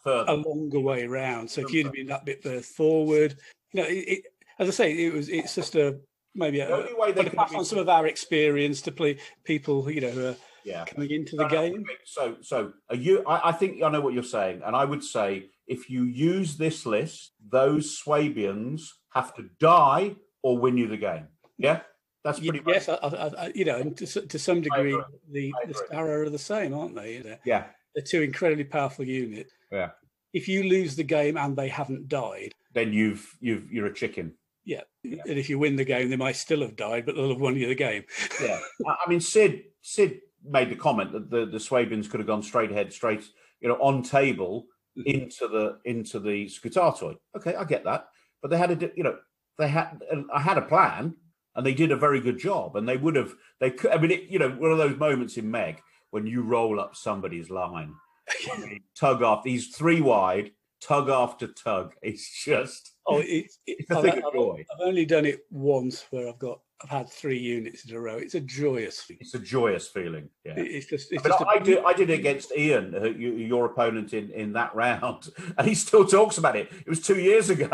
Further. 0.04 0.32
a 0.32 0.36
longer 0.36 0.80
way 0.80 1.06
around. 1.06 1.50
So 1.50 1.62
if 1.62 1.72
you'd 1.72 1.86
have 1.86 1.94
been 1.94 2.08
that 2.08 2.26
bit 2.26 2.44
further 2.44 2.62
forward, 2.62 3.38
you 3.72 3.82
know, 3.82 3.88
it, 3.88 3.94
it, 4.08 4.24
as 4.60 4.68
I 4.68 4.72
say, 4.72 5.06
it 5.06 5.14
was 5.14 5.30
it's 5.30 5.56
just 5.56 5.76
a 5.76 5.98
maybe 6.36 6.60
a, 6.60 6.68
The 6.68 6.74
only 6.76 6.94
way 6.94 7.12
they 7.12 7.26
pass 7.30 7.54
on 7.54 7.66
some 7.66 7.80
of 7.80 7.90
our 7.90 8.08
experience 8.08 8.82
to 8.84 8.92
play 8.92 9.18
people, 9.44 9.90
you 9.90 10.02
know, 10.02 10.10
who 10.10 10.26
are 10.28 10.36
yeah. 10.64 10.86
coming 10.86 11.12
into 11.12 11.36
the 11.36 11.44
No, 11.44 11.50
game. 11.50 11.86
So, 12.06 12.36
so 12.42 12.74
are 12.90 12.96
you? 12.96 13.24
I, 13.26 13.50
I 13.50 13.52
think 13.52 13.82
I 13.82 13.90
know 13.90 14.02
what 14.02 14.14
you're 14.14 14.24
saying, 14.24 14.62
and 14.66 14.76
I 14.76 14.86
would 14.86 15.04
say 15.04 15.50
if 15.68 15.90
you 15.90 16.04
use 16.04 16.58
this 16.58 16.86
list, 16.86 17.34
those 17.50 17.98
Swabians 17.98 18.94
have 19.14 19.34
to 19.36 19.50
die 19.60 20.16
or 20.42 20.58
win 20.58 20.78
you 20.78 20.88
the 20.88 20.98
game. 20.98 21.28
Yeah, 21.58 21.82
that's 22.24 22.40
pretty 22.40 22.60
much. 22.60 22.74
Yes, 22.74 22.90
I, 22.90 22.96
I, 22.96 23.46
I, 23.46 23.52
you 23.56 23.66
know, 23.66 23.78
and 23.78 23.96
to, 23.98 24.06
to 24.06 24.40
some 24.40 24.62
degree, 24.62 24.98
the, 25.32 25.54
the 25.68 25.96
are 25.96 26.30
the 26.30 26.38
same, 26.38 26.74
aren't 26.74 26.96
they? 26.96 27.20
They're, 27.20 27.40
Yeah, 27.46 27.66
they're 27.96 28.04
two 28.04 28.22
incredibly 28.22 28.64
powerful 28.64 29.06
units. 29.06 29.52
Yeah. 29.72 29.92
If 30.34 30.48
you 30.48 30.64
lose 30.64 30.96
the 30.96 31.04
game 31.04 31.38
and 31.38 31.56
they 31.56 31.68
haven't 31.68 32.08
died, 32.08 32.52
then 32.74 32.92
you've 32.94 33.36
you've 33.40 33.72
you're 33.72 33.86
a 33.88 33.94
chicken. 33.94 34.34
yeah, 34.66 34.82
and 35.04 35.38
if 35.38 35.50
you 35.50 35.60
win 35.60 35.76
the 35.76 35.86
game, 35.86 36.10
they 36.10 36.16
might 36.16 36.36
still 36.36 36.62
have 36.62 36.76
died, 36.76 37.06
but 37.06 37.16
they'll 37.16 37.30
have 37.30 37.42
won 37.42 37.56
you 37.56 37.68
the 37.68 37.76
game. 37.76 38.04
Yeah, 38.42 38.60
I, 38.88 39.10
mean 39.10 39.20
Sid 39.20 39.64
Sid 39.82 40.20
made 40.44 40.70
the 40.70 40.76
comment 40.76 41.12
that 41.12 41.30
the 41.30 41.46
the 41.46 41.60
Swabians 41.60 42.08
could 42.08 42.20
have 42.20 42.28
gone 42.28 42.42
straight 42.42 42.72
ahead, 42.72 42.92
straight 42.92 43.24
you 43.62 43.70
know 43.70 43.76
on 43.76 44.02
table 44.04 44.66
Mhm. 44.98 45.06
into 45.06 45.48
the 45.48 45.80
into 45.86 46.20
the 46.20 46.46
Scutatoi. 46.46 47.18
Okay, 47.36 47.56
I 47.56 47.64
get 47.64 47.84
that, 47.86 48.08
but 48.42 48.52
they 48.52 48.58
had 48.60 48.72
a 48.72 48.92
you 48.96 49.04
know 49.04 49.18
they 49.58 49.68
had 49.68 50.00
I 50.34 50.40
had 50.40 50.58
a 50.60 50.62
plan 50.62 51.16
and 51.56 51.66
they 51.66 51.74
did 51.74 51.92
a 51.92 51.96
very 51.98 52.20
good 52.22 52.38
job 52.38 52.76
and 52.76 52.88
they 52.88 52.98
would 52.98 53.16
have 53.16 53.34
they 53.60 53.72
could 53.72 53.90
I 53.92 53.98
mean 53.98 54.12
it, 54.12 54.24
you 54.30 54.38
know 54.40 54.50
one 54.50 54.72
of 54.72 54.78
those 54.78 54.98
moments 54.98 55.38
in 55.38 55.50
Meg 55.50 55.82
when 56.14 56.28
you 56.28 56.44
roll 56.44 56.80
up 56.80 56.96
somebody's 56.96 57.50
line, 57.50 57.92
tug 59.00 59.24
off 59.24 59.44
he's 59.44 59.76
three 59.76 60.00
wide, 60.00 60.52
tug 60.80 61.10
after 61.10 61.48
tug. 61.48 61.94
It's 62.04 62.44
just 62.46 62.92
Oh, 63.06 63.18
it's, 63.20 63.58
it, 63.68 63.78
It's 63.80 63.92
a 63.92 63.96
I've, 63.98 64.02
thing 64.04 64.18
of 64.20 64.26
I've- 64.28 64.38
joy. 64.38 64.66
I've 64.72 64.88
only 64.88 65.06
done 65.06 65.26
it 65.26 65.40
once 65.50 66.06
where 66.12 66.30
I've 66.30 66.38
got 66.40 66.60
I've 66.84 66.90
had 66.90 67.10
three 67.10 67.38
units 67.38 67.86
in 67.86 67.96
a 67.96 68.00
row. 68.00 68.18
It's 68.18 68.36
a 68.36 68.42
joyous. 68.42 69.00
feeling. 69.02 69.20
it's 69.22 69.34
a 69.34 69.40
joyous 69.40 69.88
feeling. 69.88 70.28
Yeah. 70.46 70.54
It's 70.58 70.86
just. 70.86 71.12
It's 71.14 71.24
But 71.24 71.30
just 71.30 71.42
a- 71.42 71.48
I 71.48 71.58
did. 71.60 71.84
I 71.84 71.94
did 71.94 72.10
it 72.10 72.20
against 72.20 72.52
Ian, 72.56 72.94
uh, 72.94 73.00
who, 73.00 73.12
you- 73.12 73.34
your 73.38 73.66
opponent 73.66 74.14
in, 74.14 74.30
in 74.32 74.54
that 74.54 74.76
round, 74.84 75.30
and 75.58 75.68
he 75.68 75.74
still 75.76 76.06
talks 76.06 76.38
about 76.38 76.56
it. 76.58 76.70
It 76.86 76.90
was 76.90 77.02
two 77.02 77.20
years 77.20 77.50
ago. 77.50 77.68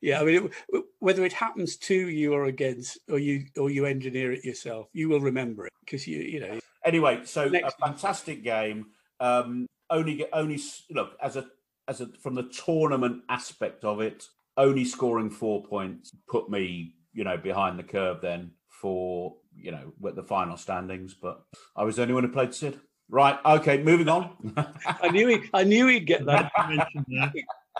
Yeah, 0.00 0.20
I 0.20 0.24
mean, 0.24 0.50
it, 0.68 0.84
whether 0.98 1.24
it 1.24 1.32
happens 1.32 1.76
to 1.76 1.94
you 1.94 2.32
or 2.32 2.44
against, 2.44 2.98
or 3.08 3.18
you 3.18 3.46
or 3.56 3.70
you 3.70 3.86
engineer 3.86 4.32
it 4.32 4.44
yourself, 4.44 4.88
you 4.92 5.08
will 5.08 5.20
remember 5.20 5.66
it 5.66 5.72
because 5.80 6.06
you 6.06 6.18
you 6.18 6.40
know. 6.40 6.58
anyway, 6.84 7.20
so 7.24 7.48
Next 7.48 7.74
a 7.74 7.86
fantastic 7.86 8.42
game. 8.42 8.86
Um, 9.20 9.66
only 9.90 10.16
get 10.16 10.30
only 10.32 10.60
look 10.90 11.16
as 11.22 11.36
a 11.36 11.46
as 11.88 12.00
a 12.00 12.08
from 12.20 12.34
the 12.34 12.44
tournament 12.44 13.22
aspect 13.28 13.84
of 13.84 14.00
it. 14.00 14.26
Only 14.56 14.84
scoring 14.84 15.30
four 15.30 15.62
points 15.62 16.10
put 16.28 16.48
me, 16.48 16.94
you 17.12 17.24
know, 17.24 17.36
behind 17.36 17.78
the 17.78 17.82
curve 17.82 18.20
then 18.22 18.52
for 18.68 19.36
you 19.54 19.70
know 19.70 19.92
with 20.00 20.16
the 20.16 20.22
final 20.22 20.56
standings. 20.56 21.14
But 21.14 21.42
I 21.76 21.84
was 21.84 21.96
the 21.96 22.02
only 22.02 22.14
one 22.14 22.24
who 22.24 22.30
played 22.30 22.54
Sid. 22.54 22.78
Right. 23.08 23.38
Okay. 23.44 23.82
Moving 23.82 24.08
on. 24.08 24.30
I 24.86 25.08
knew 25.10 25.28
he, 25.28 25.38
I 25.54 25.64
knew 25.64 25.86
he'd 25.86 26.06
get 26.06 26.26
that. 26.26 26.50
That. 26.56 27.32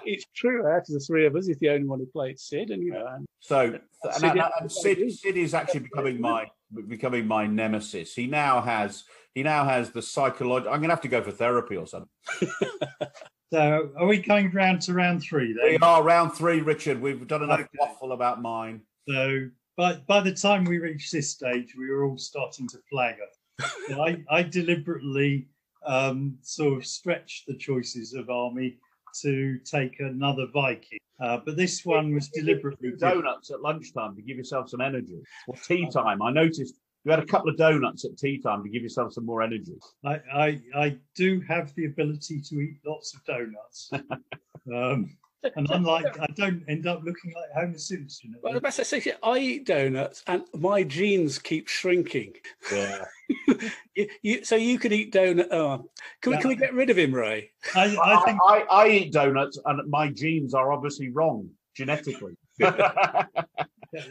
It's 0.05 0.24
true. 0.35 0.66
Eh? 0.66 0.77
Out 0.77 0.82
of 0.82 0.86
the 0.89 1.01
three 1.01 1.27
of 1.27 1.35
us, 1.35 1.47
he's 1.47 1.59
the 1.59 1.70
only 1.70 1.86
one 1.86 1.98
who 1.98 2.07
played 2.07 2.39
Sid, 2.39 2.70
and 2.70 2.82
you 2.82 2.93
know, 2.93 3.07
and 3.07 3.27
So 3.40 3.61
and, 4.05 4.15
Sid 4.15 4.24
and- 4.31 4.39
is- 4.39 4.44
and 4.61 4.73
Sid, 4.73 5.12
Sid 5.12 5.36
is 5.36 5.55
actually 5.55 5.81
becoming 5.81 6.20
my 6.20 6.47
becoming 6.89 7.27
my 7.27 7.47
nemesis. 7.47 8.15
He 8.15 8.27
now 8.27 8.61
has 8.61 9.05
he 9.35 9.43
now 9.43 9.65
has 9.65 9.90
the 9.90 10.03
psychological. 10.03 10.73
I'm 10.73 10.81
going 10.81 10.90
to 10.90 10.94
have 10.94 11.03
to 11.03 11.09
go 11.09 11.23
for 11.23 11.31
therapy 11.32 11.77
or 11.77 11.86
something. 11.86 12.09
So, 13.53 13.90
are 13.97 14.07
we 14.09 14.19
going 14.19 14.51
round 14.51 14.81
to 14.82 14.93
round 14.93 15.23
three 15.23 15.57
We 15.62 15.78
are 15.78 16.03
round 16.03 16.32
three, 16.32 16.62
Richard. 16.62 17.01
We've 17.01 17.24
done 17.28 17.44
enough 17.44 17.61
Okay. 17.61 17.69
waffle 17.78 18.11
about 18.11 18.43
mine. 18.43 18.81
So, 19.09 19.48
by 19.77 19.94
by 20.09 20.20
the 20.20 20.35
time 20.35 20.65
we 20.65 20.78
reached 20.78 21.12
this 21.12 21.31
stage, 21.31 21.73
we 21.78 21.89
were 21.89 22.05
all 22.05 22.19
starting 22.19 22.66
to 22.69 22.78
flag 22.90 23.15
us. 23.15 23.36
So 23.89 24.03
I, 24.03 24.23
I 24.31 24.43
deliberately 24.43 25.49
um, 25.85 26.37
sort 26.43 26.78
of 26.78 26.87
stretched 26.87 27.47
the 27.47 27.57
choices 27.57 28.15
of 28.15 28.28
army 28.31 28.78
to 29.23 29.59
take 29.65 30.01
another 30.01 30.47
Viking, 30.53 30.99
uh, 31.20 31.39
but 31.45 31.57
this 31.57 31.85
one 31.85 32.15
was 32.15 32.28
deliberately 32.28 32.93
donuts 32.99 33.51
at 33.51 33.62
lunchtime 33.62 34.15
to 34.16 34.23
give 34.23 34.37
yourself 34.37 34.69
some 34.69 34.81
energy, 34.81 35.19
or 35.49 35.55
tea 35.66 35.89
time. 35.91 36.20
I 36.20 36.31
noticed 36.31 36.74
you 37.05 37.11
had 37.12 37.20
a 37.20 37.27
couple 37.27 37.49
of 37.49 37.57
donuts 37.57 38.05
at 38.05 38.19
tea 38.19 38.39
time 38.39 38.62
to 38.65 38.69
give 38.69 38.83
yourself 38.83 39.12
some 39.12 39.24
more 39.24 39.41
energy. 39.41 39.77
I, 40.05 40.20
I 40.35 40.61
I 40.74 40.97
do 41.15 41.41
have 41.49 41.74
the 41.77 41.87
ability 41.87 42.43
to 42.43 42.61
eat 42.61 42.78
lots 42.85 43.15
of 43.15 43.24
donuts, 43.24 43.91
um, 44.74 45.16
and 45.56 45.68
unlike 45.70 46.18
I 46.20 46.27
don't 46.35 46.62
end 46.68 46.86
up 46.86 47.02
looking 47.05 47.32
like 47.35 47.51
Homer 47.55 47.78
Simpson. 47.78 48.35
at 48.35 48.43
well, 48.43 48.52
the- 48.52 48.59
the 48.59 48.62
best 48.62 48.81
I 48.81 48.82
say, 48.82 49.12
I 49.23 49.39
eat 49.39 49.66
donuts, 49.66 50.23
and 50.27 50.43
my 50.55 50.82
genes 50.82 51.39
keep 51.39 51.68
shrinking. 51.68 52.35
Yeah, 52.73 53.05
You, 53.94 54.09
you, 54.23 54.44
so 54.44 54.56
you 54.56 54.78
could 54.78 54.93
eat 54.93 55.12
donut. 55.12 55.48
Oh, 55.51 55.89
can 56.20 56.32
we 56.32 56.39
can 56.39 56.48
we 56.48 56.56
get 56.56 56.74
rid 56.74 56.90
of 56.90 56.98
him, 56.98 57.14
Ray? 57.14 57.51
I, 57.74 57.97
I, 57.97 58.16
I 58.16 58.24
think 58.24 58.39
I, 58.47 58.64
I 58.70 58.89
eat 58.89 59.12
donuts, 59.12 59.59
and 59.64 59.89
my 59.90 60.10
genes 60.10 60.55
are 60.55 60.73
obviously 60.73 61.10
wrong 61.10 61.48
genetically. 61.77 62.36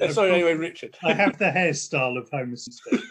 Sorry, 0.10 0.32
anyway, 0.32 0.54
Richard. 0.54 0.98
I 1.04 1.14
have 1.14 1.38
the 1.38 1.46
hairstyle 1.46 2.18
of 2.18 2.30
Homer 2.32 2.56
Simpson. 2.56 3.04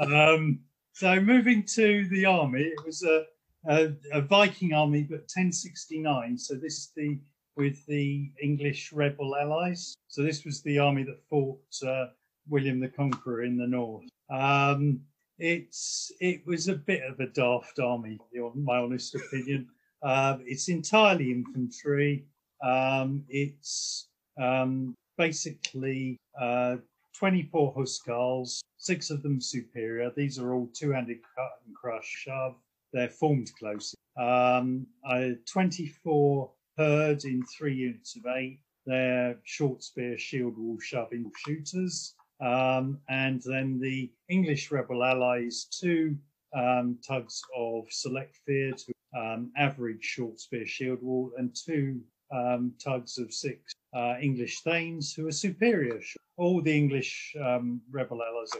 um, 0.00 0.60
so 0.92 1.20
moving 1.20 1.62
to 1.74 2.08
the 2.08 2.24
army, 2.24 2.62
it 2.62 2.86
was 2.86 3.02
a, 3.02 3.24
a, 3.68 3.92
a 4.12 4.22
Viking 4.22 4.72
army, 4.72 5.02
but 5.02 5.20
1069. 5.20 6.38
So 6.38 6.54
this 6.54 6.74
is 6.78 6.92
the 6.96 7.18
with 7.56 7.84
the 7.86 8.30
English 8.42 8.92
rebel 8.92 9.34
allies. 9.36 9.96
So 10.08 10.22
this 10.22 10.44
was 10.44 10.62
the 10.62 10.78
army 10.78 11.02
that 11.04 11.22
fought 11.28 11.60
uh, 11.86 12.06
William 12.48 12.80
the 12.80 12.88
Conqueror 12.88 13.44
in 13.44 13.56
the 13.56 13.66
north. 13.66 14.04
Um, 14.30 15.00
it's 15.38 16.10
it 16.20 16.46
was 16.46 16.68
a 16.68 16.74
bit 16.74 17.02
of 17.02 17.20
a 17.20 17.26
daft 17.26 17.78
army, 17.78 18.18
my 18.54 18.78
honest 18.78 19.14
opinion. 19.14 19.68
Uh, 20.02 20.38
it's 20.44 20.68
entirely 20.68 21.30
infantry. 21.30 22.24
Um, 22.62 23.24
it's 23.28 24.08
um, 24.40 24.94
basically 25.18 26.16
uh, 26.40 26.76
24 27.18 27.74
Huscarls, 27.74 28.60
six 28.78 29.10
of 29.10 29.22
them 29.22 29.40
superior. 29.40 30.10
These 30.16 30.38
are 30.38 30.54
all 30.54 30.68
two-handed 30.74 31.18
cut 31.34 31.60
and 31.66 31.74
crush 31.74 32.06
shove. 32.06 32.54
They're 32.92 33.08
formed 33.08 33.50
close. 33.58 33.94
Um, 34.18 34.86
uh, 35.06 35.30
24 35.46 36.50
hird 36.76 37.24
in 37.24 37.42
three 37.44 37.74
units 37.74 38.16
of 38.16 38.26
eight. 38.36 38.60
They're 38.86 39.38
short 39.44 39.82
spear, 39.82 40.16
shield 40.16 40.56
wall, 40.56 40.78
shoving 40.80 41.30
shooters. 41.44 42.14
Um, 42.40 42.98
and 43.08 43.42
then 43.44 43.80
the 43.80 44.10
English 44.28 44.70
rebel 44.70 45.02
allies, 45.02 45.66
two 45.70 46.16
um, 46.54 46.98
tugs 47.06 47.42
of 47.56 47.86
select 47.90 48.38
fyrd 48.48 48.84
to 48.84 48.92
um, 49.18 49.50
average 49.56 50.04
short 50.04 50.38
spear 50.38 50.66
shield 50.66 51.02
wall, 51.02 51.32
and 51.38 51.54
two 51.54 52.00
um, 52.32 52.72
tugs 52.82 53.18
of 53.18 53.32
six 53.32 53.72
uh, 53.94 54.14
English 54.20 54.60
Thanes 54.60 55.14
who 55.14 55.26
are 55.26 55.32
superior. 55.32 56.00
All 56.36 56.60
the 56.60 56.76
English 56.76 57.34
um, 57.42 57.80
rebel 57.90 58.20
allies 58.22 58.50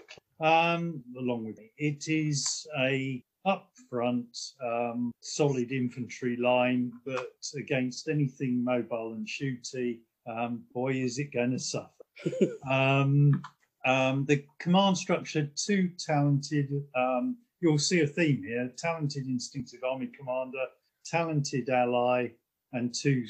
are 0.41 0.75
um, 0.75 1.03
along 1.19 1.45
with 1.45 1.59
it. 1.59 1.71
It 1.77 2.09
is 2.09 2.67
a 2.79 3.23
up 3.47 3.71
front, 3.89 4.37
um, 4.63 5.13
solid 5.21 5.71
infantry 5.71 6.37
line, 6.37 6.93
but 7.07 7.33
against 7.57 8.09
anything 8.09 8.63
mobile 8.63 9.13
and 9.13 9.27
shooty, 9.27 10.01
um, 10.29 10.65
boy, 10.75 10.93
is 10.93 11.19
it 11.19 11.33
going 11.33 11.53
to 11.53 11.59
suffer. 11.59 11.91
um, 12.71 13.41
um, 13.85 14.25
the 14.27 14.45
command 14.59 14.99
structure, 14.99 15.49
two 15.55 15.91
talented, 15.97 16.69
um, 16.97 17.37
you'll 17.61 17.79
see 17.79 18.01
a 18.01 18.07
theme 18.07 18.43
here 18.43 18.71
talented 18.77 19.27
instinctive 19.27 19.81
army 19.85 20.09
commander, 20.19 20.67
talented 21.05 21.69
ally, 21.69 22.29
and 22.73 22.93
two 22.93 23.25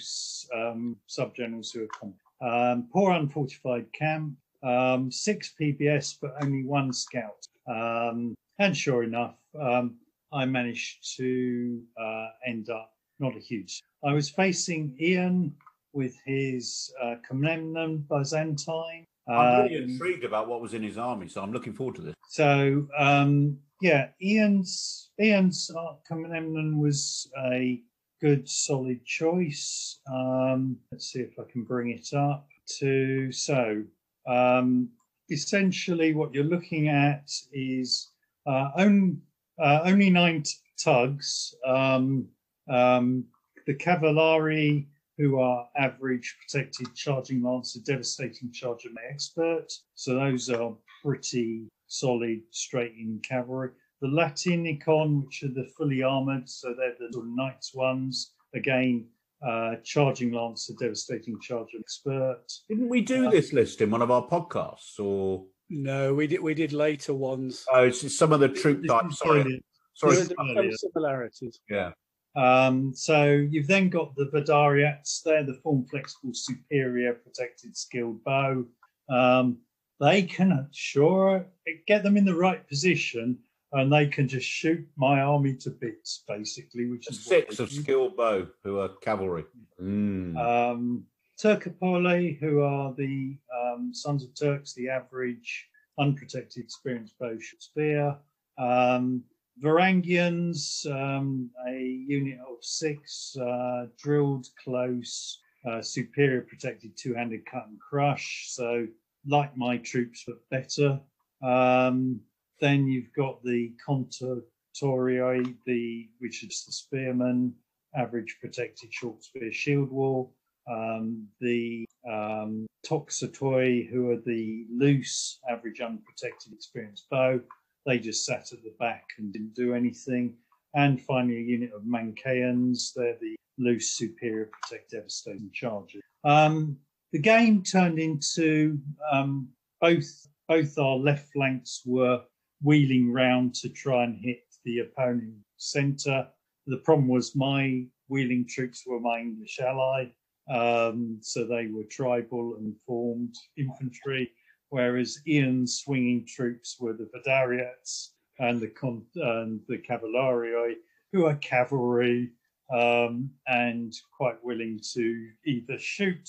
um, 0.55 0.97
sub 1.07 1.37
generals 1.37 1.71
who 1.71 1.85
are 1.85 1.89
competent. 1.89 2.23
Um, 2.41 2.89
poor 2.91 3.13
unfortified 3.13 3.87
camp, 3.93 4.35
um, 4.63 5.13
six 5.13 5.55
PBS, 5.61 6.17
but 6.21 6.35
only 6.43 6.65
one 6.65 6.93
scout. 6.93 7.47
Um, 7.69 8.35
and 8.59 8.75
sure 8.75 9.03
enough, 9.03 9.37
um, 9.61 9.97
I 10.37 10.45
managed 10.45 11.17
to 11.17 11.81
uh, 12.01 12.27
end 12.47 12.71
up 12.71 12.93
not 13.19 13.37
a 13.37 13.41
huge. 13.41 13.83
I 14.05 14.13
was 14.13 14.29
facing 14.29 14.97
Ian 15.01 15.55
with 15.93 16.15
his 16.27 16.93
uh, 17.03 17.15
Komnenan 17.29 18.07
Byzantine. 18.09 19.07
I'm 19.29 19.65
really 19.65 19.83
um, 19.83 19.91
intrigued 19.91 20.25
about 20.25 20.47
what 20.49 20.61
was 20.61 20.75
in 20.75 20.83
his 20.83 20.99
army, 20.99 21.29
so 21.29 21.43
I'm 21.43 21.53
looking 21.53 21.73
forward 21.73 21.97
to 21.97 22.03
this. 22.03 22.15
So, 22.29 22.87
um, 22.97 23.59
yeah, 23.81 24.09
Ian's 24.23 25.11
Ian's 25.21 25.71
uh, 25.75 25.95
Komnenan 26.09 26.79
was 26.79 27.29
a 27.39 27.81
good, 28.21 28.49
solid 28.49 29.05
choice. 29.05 30.01
Um, 30.13 30.77
let's 30.93 31.13
see 31.13 31.21
if 31.21 31.39
I 31.39 31.51
can 31.51 31.65
bring 31.65 31.91
it 31.91 32.13
up 32.15 32.47
to 32.79 33.33
so. 33.33 33.83
Um, 34.29 34.91
essentially, 35.31 36.15
what 36.15 36.35
you're 36.35 36.45
looking 36.45 36.89
at 36.89 37.31
is 37.53 38.11
uh, 38.47 38.71
own 38.77 39.21
uh, 39.59 39.81
only 39.85 40.11
nine 40.11 40.43
t- 40.43 40.53
tugs. 40.79 41.55
Um, 41.67 42.29
um, 42.69 43.25
the 43.67 43.75
Cavallari, 43.75 44.87
who 45.19 45.39
are 45.39 45.69
average 45.77 46.37
protected 46.41 46.95
charging 46.95 47.43
lancer, 47.43 47.81
devastating 47.85 48.53
charger 48.53 48.91
expert. 49.11 49.69
So 49.95 50.15
those 50.15 50.51
are 50.51 50.75
pretty 51.03 51.69
solid 51.87 52.43
straight 52.51 52.93
in 52.99 53.21
cavalry. 53.27 53.71
The 54.03 54.09
Latinicon, 54.09 55.25
which 55.25 55.43
are 55.43 55.49
the 55.49 55.69
fully 55.77 56.03
armored, 56.03 56.49
so 56.49 56.75
they're 56.75 56.95
the 56.99 57.13
sort 57.13 57.25
of 57.25 57.33
knights 57.35 57.75
ones. 57.75 58.35
Again, 58.55 59.07
uh, 59.47 59.77
charging 59.85 60.33
lancer, 60.33 60.75
devastating 60.79 61.39
charger 61.41 61.79
expert. 61.81 62.43
Didn't 62.69 62.89
we 62.89 63.01
do 63.01 63.27
uh, 63.27 63.31
this 63.31 63.53
list 63.53 63.81
in 63.81 63.91
one 63.91 64.03
of 64.03 64.11
our 64.11 64.27
podcasts 64.27 64.99
or? 65.01 65.47
No, 65.69 66.15
we 66.15 66.27
did. 66.27 66.43
We 66.43 66.55
did 66.55 66.73
later 66.73 67.15
ones. 67.15 67.65
Oh, 67.73 67.85
it's 67.85 68.17
some 68.17 68.33
of 68.33 68.41
the 68.41 68.49
troop 68.49 68.87
types. 68.87 69.19
Sorry, 69.19 69.63
sorry. 69.95 70.17
There 70.17 70.73
similarities. 70.73 71.61
Yeah. 71.69 71.93
Um, 72.37 72.93
so 72.95 73.25
you've 73.25 73.67
then 73.67 73.89
got 73.89 74.15
the 74.15 74.31
Vardariots. 74.33 75.23
They're 75.25 75.43
the 75.43 75.59
form 75.63 75.87
flexible, 75.91 76.33
superior, 76.35 77.15
protected, 77.15 77.77
skilled 77.77 78.23
bow. 78.25 78.65
Um, 79.09 79.59
they 79.99 80.23
can 80.23 80.69
sure 80.73 81.47
get 81.87 82.03
them 82.03 82.17
in 82.17 82.27
the 82.27 82.35
right 82.35 82.67
position, 82.69 83.39
and 83.73 83.93
they 83.93 84.07
can 84.07 84.29
just 84.29 84.47
shoot 84.47 84.87
my 84.97 85.21
army 85.21 85.57
to 85.57 85.71
bits, 85.71 86.23
basically. 86.29 86.87
Which 86.87 87.11
is 87.11 87.25
six 87.25 87.59
of 87.59 87.73
skilled 87.73 88.17
bow 88.17 88.47
who 88.63 88.79
are 88.79 88.91
cavalry. 89.01 89.45
Mm. 89.81 90.37
Um, 90.37 91.05
Turcopole, 91.43 92.39
who 92.39 92.61
are 92.61 92.95
the 92.95 93.37
um, 93.55 93.93
Sons 93.93 94.25
of 94.25 94.35
Turks, 94.35 94.73
the 94.73 94.89
average 94.89 95.69
unprotected 95.99 96.65
experienced 96.65 97.19
bow 97.19 97.37
spear. 97.59 98.17
Um, 98.59 99.23
Varangians, 99.63 100.87
um, 100.91 101.51
a 101.69 101.79
unit 101.79 102.39
of 102.41 102.57
six, 102.63 103.37
uh, 103.37 103.87
drilled 103.99 104.47
close, 104.63 105.41
uh, 105.69 105.83
superior 105.83 106.43
protected 106.43 106.97
two 106.97 107.15
handed 107.15 107.45
cut 107.47 107.67
and 107.67 107.79
crush. 107.81 108.47
So, 108.51 108.87
like 109.27 109.57
my 109.57 109.79
troops, 109.79 110.25
but 110.27 110.49
better. 110.51 111.01
Um, 111.43 112.21
then 112.61 112.87
you've 112.87 113.13
got 113.15 113.43
the 113.43 113.75
Contortori, 113.87 115.55
the 115.67 116.09
which 116.19 116.45
is 116.45 116.65
the 116.65 116.73
spearman, 116.73 117.55
average 117.95 118.39
protected 118.41 118.93
short 118.93 119.23
spear 119.23 119.53
shield 119.53 119.91
wall 119.91 120.33
um, 120.69 121.27
the 121.41 121.87
um, 122.11 122.67
Toxotoy, 122.87 123.89
who 123.89 124.11
are 124.11 124.21
the 124.25 124.67
loose, 124.71 125.39
average 125.49 125.81
unprotected 125.81 126.53
experienced 126.53 127.09
bow. 127.11 127.41
They 127.85 127.99
just 127.99 128.25
sat 128.25 128.53
at 128.53 128.63
the 128.63 128.75
back 128.79 129.05
and 129.19 129.33
didn't 129.33 129.55
do 129.55 129.75
anything. 129.75 130.35
And 130.75 131.01
finally, 131.01 131.39
a 131.39 131.41
unit 131.41 131.73
of 131.75 131.87
Manichaeans. 131.87 132.93
They're 132.95 133.17
the 133.21 133.37
loose, 133.59 133.93
superior, 133.93 134.51
protect, 134.63 134.91
devastating 134.91 135.51
charges. 135.53 136.03
Um, 136.25 136.77
the 137.13 137.19
game 137.21 137.63
turned 137.63 137.99
into 137.99 138.79
um, 139.11 139.49
both 139.81 140.27
both 140.49 140.79
our 140.79 140.97
left 140.97 141.33
flanks 141.33 141.83
were 141.85 142.23
wheeling 142.63 143.13
round 143.13 143.55
to 143.55 143.69
try 143.69 144.05
and 144.05 144.17
hit 144.17 144.43
the 144.65 144.81
opponent 144.81 145.35
centre. 145.57 146.29
The 146.67 146.79
problem 146.79 147.09
was 147.09 147.35
my 147.35 147.87
wheeling 148.09 148.47
troops 148.49 148.85
were 148.87 149.01
my 149.01 149.21
English 149.21 149.59
ally, 149.61 150.07
um, 150.51 151.19
so 151.21 151.47
they 151.47 151.67
were 151.67 151.85
tribal 151.85 152.57
and 152.57 152.75
formed 152.87 153.35
infantry, 153.57 154.31
whereas 154.71 155.19
Ian's 155.27 155.81
swinging 155.81 156.27
troops 156.27 156.77
were 156.79 156.93
the 156.93 157.09
Vardariots 157.15 158.11
and 158.39 158.61
the 158.61 158.73
and 159.17 159.61
the 159.69 159.79
Cavallari, 159.79 160.75
who 161.13 161.27
are 161.27 161.37
cavalry 161.37 162.31
um, 162.75 163.31
and 163.47 163.95
quite 164.17 164.43
willing 164.43 164.81
to 164.95 165.29
either 165.47 165.79
shoot 165.79 166.29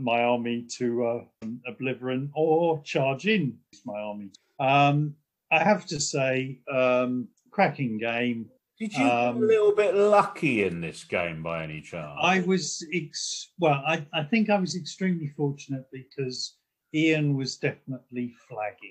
my 0.00 0.22
army 0.22 0.66
to 0.78 1.04
uh, 1.04 1.48
oblivion 1.66 2.30
or 2.34 2.82
charge 2.82 3.26
in 3.26 3.58
my 3.84 3.98
army. 3.98 4.30
Um, 4.60 5.14
I 5.50 5.62
have 5.62 5.86
to 5.86 6.00
say, 6.00 6.60
um, 6.72 7.28
cracking 7.50 7.98
game. 7.98 8.46
Did 8.82 8.94
you 8.94 9.04
um, 9.04 9.34
get 9.36 9.44
a 9.44 9.46
little 9.46 9.72
bit 9.76 9.94
lucky 9.94 10.64
in 10.64 10.80
this 10.80 11.04
game 11.04 11.40
by 11.40 11.62
any 11.62 11.80
chance? 11.80 12.18
I 12.20 12.40
was 12.40 12.84
ex- 12.92 13.52
well. 13.60 13.80
I, 13.86 14.04
I 14.12 14.24
think 14.24 14.50
I 14.50 14.58
was 14.58 14.74
extremely 14.74 15.28
fortunate 15.36 15.84
because 15.92 16.56
Ian 16.92 17.36
was 17.36 17.58
definitely 17.58 18.34
flagging 18.48 18.90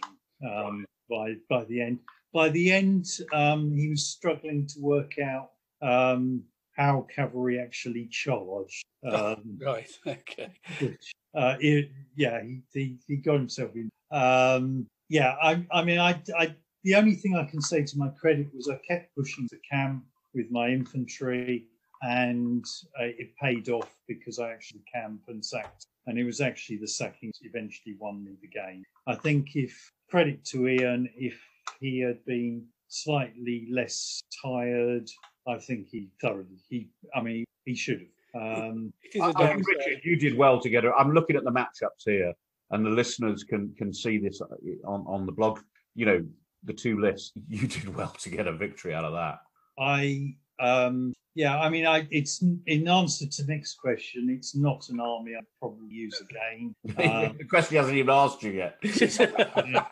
um, 0.49 0.85
by 1.09 1.33
by 1.49 1.65
the 1.65 1.81
end. 1.81 1.99
By 2.33 2.47
the 2.47 2.71
end, 2.71 3.05
um, 3.33 3.75
he 3.75 3.89
was 3.89 4.07
struggling 4.07 4.65
to 4.67 4.79
work 4.79 5.19
out 5.19 5.49
um, 5.81 6.41
how 6.77 7.05
cavalry 7.13 7.59
actually 7.59 8.07
charged. 8.07 8.85
Um, 9.03 9.57
right. 9.59 9.89
Okay. 10.07 10.53
Which, 10.79 11.11
uh, 11.35 11.55
it, 11.59 11.89
yeah, 12.15 12.39
he, 12.43 12.61
he, 12.71 12.97
he 13.07 13.17
got 13.17 13.39
himself 13.39 13.71
in. 13.75 13.89
Um, 14.11 14.85
yeah, 15.09 15.35
I 15.41 15.65
I 15.71 15.83
mean, 15.83 15.97
I 15.97 16.21
I 16.37 16.55
the 16.83 16.95
only 16.95 17.15
thing 17.15 17.35
I 17.35 17.45
can 17.45 17.61
say 17.61 17.83
to 17.83 17.97
my 17.97 18.09
credit 18.09 18.47
was 18.53 18.69
I 18.69 18.79
kept 18.87 19.15
pushing 19.15 19.47
the 19.51 19.59
camp 19.69 20.03
with 20.33 20.49
my 20.49 20.69
infantry, 20.69 21.65
and 22.01 22.65
uh, 22.99 23.05
it 23.05 23.35
paid 23.41 23.69
off 23.69 23.95
because 24.07 24.39
I 24.39 24.51
actually 24.51 24.83
camped 24.93 25.27
and 25.29 25.43
sacked. 25.43 25.85
And 26.07 26.17
it 26.17 26.23
was 26.23 26.41
actually 26.41 26.77
the 26.77 26.87
sacking 26.87 27.31
that 27.39 27.47
eventually 27.47 27.95
won 27.99 28.23
me 28.23 28.31
the 28.41 28.47
game. 28.47 28.83
I 29.07 29.15
think 29.15 29.55
if 29.55 29.91
credit 30.09 30.43
to 30.45 30.67
Ian, 30.67 31.07
if 31.15 31.39
he 31.79 31.99
had 31.99 32.25
been 32.25 32.65
slightly 32.87 33.67
less 33.69 34.21
tired 34.43 35.07
I 35.47 35.57
think 35.57 35.87
he 35.89 36.09
thoroughly 36.21 36.59
he. 36.69 36.89
I 37.15 37.21
mean, 37.21 37.45
he 37.65 37.75
should 37.75 38.07
have. 38.33 38.41
Um, 38.41 38.93
It 39.03 39.15
is 39.15 39.21
I, 39.21 39.29
a 39.29 39.33
I 39.33 39.53
think. 39.53 39.67
Richard, 39.67 40.01
you 40.03 40.15
did 40.15 40.37
well 40.37 40.59
together. 40.59 40.93
I'm 40.95 41.13
looking 41.13 41.35
at 41.35 41.43
the 41.43 41.51
matchups 41.51 42.05
here, 42.05 42.33
and 42.71 42.85
the 42.85 42.89
listeners 42.89 43.43
can 43.43 43.73
can 43.77 43.93
see 43.93 44.17
this 44.17 44.41
on 44.85 45.05
on 45.07 45.25
the 45.25 45.31
blog. 45.31 45.59
You 45.95 46.05
know, 46.05 46.25
the 46.63 46.73
two 46.73 46.99
lists. 46.99 47.31
You 47.49 47.67
did 47.67 47.95
well 47.95 48.15
to 48.21 48.29
get 48.29 48.47
a 48.47 48.53
victory 48.53 48.93
out 48.93 49.05
of 49.05 49.13
that. 49.13 49.39
I 49.79 50.35
um 50.59 51.13
yeah, 51.33 51.57
I 51.59 51.69
mean, 51.69 51.85
I 51.85 52.07
it's 52.11 52.43
in 52.65 52.87
answer 52.87 53.25
to 53.25 53.45
Nick's 53.45 53.73
question, 53.73 54.29
it's 54.29 54.55
not 54.55 54.89
an 54.89 54.99
army 54.99 55.33
I'd 55.37 55.45
probably 55.59 55.87
use 55.89 56.21
again. 56.21 56.75
Um, 56.97 57.35
the 57.37 57.45
question 57.45 57.77
hasn't 57.77 57.97
even 57.97 58.13
asked 58.13 58.43
you 58.43 58.51
yet. 58.51 58.77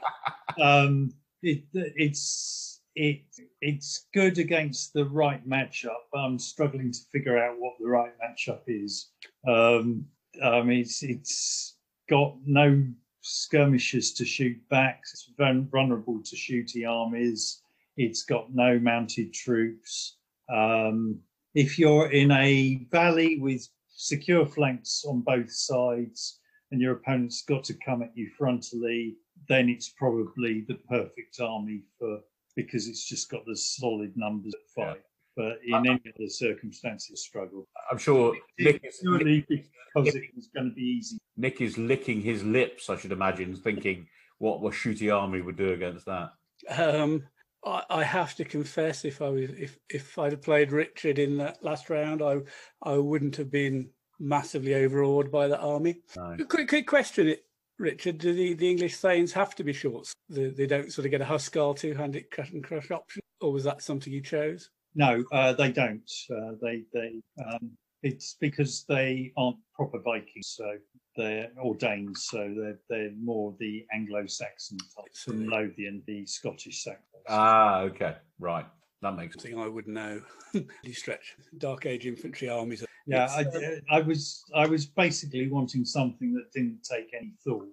um, 0.62 1.12
it, 1.41 1.64
it's 1.74 2.82
it 2.96 3.22
it's 3.62 4.08
good 4.14 4.38
against 4.38 4.91
the 4.94 5.06
right 5.06 5.48
matchup. 5.48 5.96
but 6.12 6.20
I'm 6.20 6.40
struggling 6.40 6.91
to 6.91 7.00
figure 7.12 7.38
out 7.38 7.56
what 7.58 7.76
the 7.80 7.88
right 7.88 8.12
matchup 8.22 8.62
is. 8.68 9.10
Um, 9.48 10.06
I 10.44 10.62
mean, 10.62 10.82
it's 10.82 11.04
it's 11.04 11.78
got 12.10 12.36
no 12.46 12.84
skirmishers 13.22 14.14
to 14.14 14.26
shoot 14.26 14.58
back. 14.70 15.02
It's 15.12 15.32
vulnerable 15.38 16.22
to 16.24 16.36
shooty 16.36 16.88
armies. 16.88 17.62
It's 17.98 18.24
got 18.24 18.54
no 18.54 18.80
mounted 18.80 19.34
troops. 19.34 20.18
Um, 20.54 21.20
if 21.54 21.78
you're 21.78 22.12
in 22.12 22.32
a 22.32 22.88
valley 22.91 23.40
with 23.40 23.68
secure 23.88 24.46
flanks 24.46 25.04
on 25.08 25.22
both 25.22 25.52
sides 25.52 26.40
and 26.72 26.80
your 26.80 26.94
opponent's 26.94 27.44
got 27.44 27.64
to 27.66 27.74
come 27.74 28.02
at 28.02 28.12
you 28.16 28.30
frontally, 28.40 29.16
then 29.48 29.68
it's 29.68 29.90
probably 29.90 30.66
the 30.68 30.76
perfect 30.88 31.40
army 31.41 31.84
for 31.98 32.20
because 32.56 32.88
it's 32.88 33.08
just 33.08 33.30
got 33.30 33.46
the 33.46 33.56
solid 33.56 34.16
numbers 34.16 34.54
at 34.54 34.70
fight. 34.76 35.02
But 35.36 35.60
in 35.66 35.88
any 35.88 36.02
other 36.16 36.28
circumstances, 36.28 37.24
struggle. 37.24 37.68
I'm 37.90 37.98
sure 37.98 38.36
Nick 38.58 38.82
is, 38.84 38.98
Purely 39.00 39.46
because 39.48 40.16
it 40.16 40.24
was 40.36 40.50
going 40.54 40.70
to 40.70 40.76
be 40.76 40.82
easy. 40.82 41.18
Nick 41.40 41.61
is 41.61 41.78
licking 41.78 42.22
his 42.22 42.44
lips. 42.44 42.90
I 42.90 42.98
should 42.98 43.14
imagine, 43.14 43.56
thinking 43.56 44.07
what 44.38 44.61
what 44.61 44.74
shooty 44.74 45.16
army 45.16 45.41
would 45.41 45.57
do 45.57 45.72
against 45.72 46.06
that. 46.06 46.32
Um, 46.70 47.24
I, 47.66 47.84
I 47.90 48.03
have 48.03 48.36
to 48.36 48.45
confess, 48.45 49.06
if 49.06 49.22
I 49.22 49.30
was 49.30 49.49
if 49.52 49.80
if 49.90 50.20
I'd 50.20 50.34
have 50.34 50.41
played 50.41 50.72
Richard 50.72 51.18
in 51.18 51.38
that 51.38 51.64
last 51.64 51.90
round, 51.90 52.22
I 52.22 52.40
I 52.84 52.98
wouldn't 52.98 53.38
have 53.38 53.49
been 53.49 53.90
massively 54.20 54.76
overawed 54.76 55.32
by 55.32 55.48
that 55.48 55.61
army. 55.61 56.02
No. 56.18 56.36
Quick, 56.49 56.68
quick 56.68 56.88
question, 56.88 57.30
it 57.30 57.45
Richard. 57.78 58.18
Do 58.18 58.34
the, 58.34 58.53
the 58.53 58.70
English 58.70 58.98
Thanes 58.98 59.32
have 59.32 59.56
to 59.56 59.64
be 59.64 59.72
shorts? 59.72 60.14
They, 60.28 60.49
they 60.49 60.68
don't 60.68 60.91
sort 60.91 61.06
of 61.06 61.11
get 61.11 61.22
a 61.22 61.26
Huskar 61.26 61.78
two-handed 61.78 62.30
cut 62.30 62.52
and 62.52 62.64
crush 62.64 62.91
option, 62.91 63.22
or 63.40 63.53
was 63.53 63.64
that 63.64 63.82
something 63.82 64.11
you 64.11 64.22
chose? 64.22 64.70
No, 64.95 65.24
uh, 65.32 65.53
they 65.53 65.72
don't. 65.72 66.11
Uh, 66.30 66.52
they 66.61 66.84
they 66.94 67.22
um, 67.45 67.72
it's 68.03 68.36
because 68.40 68.86
they 68.90 69.32
aren't 69.38 69.57
proper 69.74 69.99
Vikings, 69.99 70.48
so 70.57 70.76
they're 71.20 71.52
ordained, 71.60 72.18
so 72.18 72.38
they're 72.58 72.80
they're 72.90 73.12
more 73.22 73.54
the 73.60 73.86
Anglo-Saxon 73.94 74.78
type, 74.78 75.06
So- 75.12 75.32
from 75.32 75.48
Lothian, 75.48 76.02
the 76.08 76.26
Scottish 76.26 76.84
Saxon. 76.84 77.04
Ah, 77.28 77.82
okay, 77.82 78.16
right. 78.40 78.66
That 79.02 79.16
makes 79.16 79.36
sense. 79.36 79.44
Something 79.44 79.60
I 79.60 79.68
would 79.68 79.88
know. 79.88 80.22
you 80.84 80.94
stretch 80.94 81.36
Dark 81.58 81.86
Age 81.86 82.06
infantry 82.06 82.50
armies. 82.50 82.84
Yeah, 83.08 83.28
It's, 83.40 83.82
I, 83.90 83.98
I 83.98 84.02
was 84.02 84.44
I 84.56 84.66
was 84.68 84.86
basically 84.86 85.50
wanting 85.50 85.86
something 85.86 86.34
that 86.34 86.52
didn't 86.52 86.84
take 86.84 87.14
any 87.14 87.34
thought, 87.44 87.68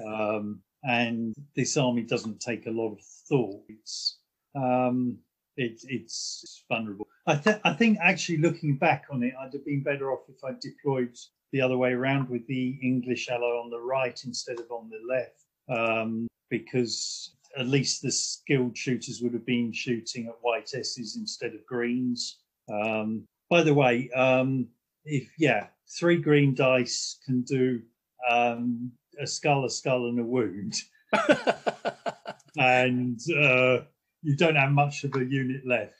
um, 0.06 0.60
and 0.84 1.34
this 1.54 1.76
army 1.76 2.02
doesn't 2.02 2.40
take 2.40 2.66
a 2.66 2.70
lot 2.70 2.92
of 2.92 3.00
thought. 3.28 3.62
It's 3.68 4.18
um, 4.54 5.18
it, 5.56 5.80
it's 5.88 6.64
vulnerable. 6.68 7.06
I, 7.26 7.36
th- 7.36 7.60
I 7.64 7.72
think 7.72 7.98
actually 8.00 8.38
looking 8.38 8.76
back 8.76 9.06
on 9.10 9.22
it, 9.22 9.34
I'd 9.40 9.52
have 9.54 9.64
been 9.64 9.82
better 9.82 10.12
off 10.12 10.20
if 10.28 10.44
I 10.44 10.52
deployed 10.60 11.16
the 11.52 11.60
other 11.60 11.78
way 11.78 11.92
around 11.92 12.28
with 12.28 12.46
the 12.46 12.78
English 12.82 13.28
ally 13.28 13.46
on 13.46 13.70
the 13.70 13.80
right 13.80 14.20
instead 14.24 14.58
of 14.58 14.70
on 14.70 14.90
the 14.90 15.00
left, 15.08 15.44
um, 15.68 16.26
because 16.50 17.36
at 17.56 17.66
least 17.66 18.02
the 18.02 18.10
skilled 18.10 18.76
shooters 18.76 19.20
would 19.22 19.32
have 19.32 19.46
been 19.46 19.72
shooting 19.72 20.26
at 20.26 20.34
white 20.42 20.70
S's 20.74 21.16
instead 21.16 21.54
of 21.54 21.64
greens. 21.66 22.38
Um, 22.70 23.26
by 23.48 23.62
the 23.62 23.74
way, 23.74 24.10
um, 24.10 24.68
if 25.04 25.30
yeah, 25.38 25.68
three 25.98 26.16
green 26.16 26.54
dice 26.54 27.18
can 27.24 27.42
do 27.42 27.80
um, 28.28 28.90
a 29.20 29.26
skull, 29.26 29.64
a 29.64 29.70
skull, 29.70 30.08
and 30.08 30.18
a 30.18 30.24
wound, 30.24 30.74
and 32.58 33.20
uh, 33.38 33.78
you 34.22 34.36
don't 34.36 34.56
have 34.56 34.72
much 34.72 35.04
of 35.04 35.14
a 35.14 35.24
unit 35.24 35.66
left. 35.66 35.94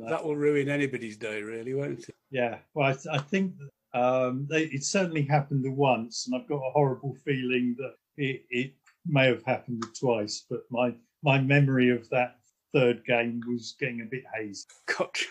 that. 0.00 0.08
that 0.10 0.24
will 0.24 0.36
ruin 0.36 0.68
anybody's 0.68 1.16
day, 1.16 1.40
really, 1.42 1.74
won't 1.74 2.08
it? 2.08 2.14
Yeah, 2.30 2.58
well, 2.74 2.88
I, 2.88 2.92
th- 2.92 3.06
I 3.12 3.18
think 3.18 3.54
um, 3.94 4.46
they, 4.50 4.64
it 4.64 4.84
certainly 4.84 5.22
happened 5.22 5.64
once, 5.76 6.26
and 6.26 6.34
I've 6.34 6.48
got 6.48 6.56
a 6.56 6.70
horrible 6.72 7.16
feeling 7.24 7.76
that 7.78 7.94
it, 8.16 8.42
it 8.50 8.72
may 9.06 9.26
have 9.26 9.44
happened 9.44 9.84
twice. 9.98 10.44
But 10.50 10.60
my 10.70 10.94
my 11.22 11.40
memory 11.40 11.90
of 11.90 12.08
that 12.10 12.36
third 12.74 13.04
game 13.06 13.40
was 13.48 13.76
getting 13.78 14.02
a 14.02 14.04
bit 14.04 14.24
hazy. 14.34 14.66
Gotcha. 14.98 15.26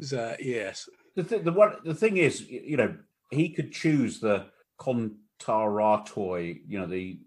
So, 0.00 0.34
yes. 0.40 0.88
The, 1.14 1.22
th- 1.22 1.44
the 1.44 1.52
one 1.52 1.76
the 1.84 1.94
thing 1.94 2.16
is, 2.16 2.48
you 2.48 2.76
know, 2.76 2.96
he 3.30 3.50
could 3.50 3.72
choose 3.72 4.18
the 4.18 4.46
Contaratoi, 4.80 6.60
you 6.66 6.78
know, 6.78 6.86
the 6.86 7.18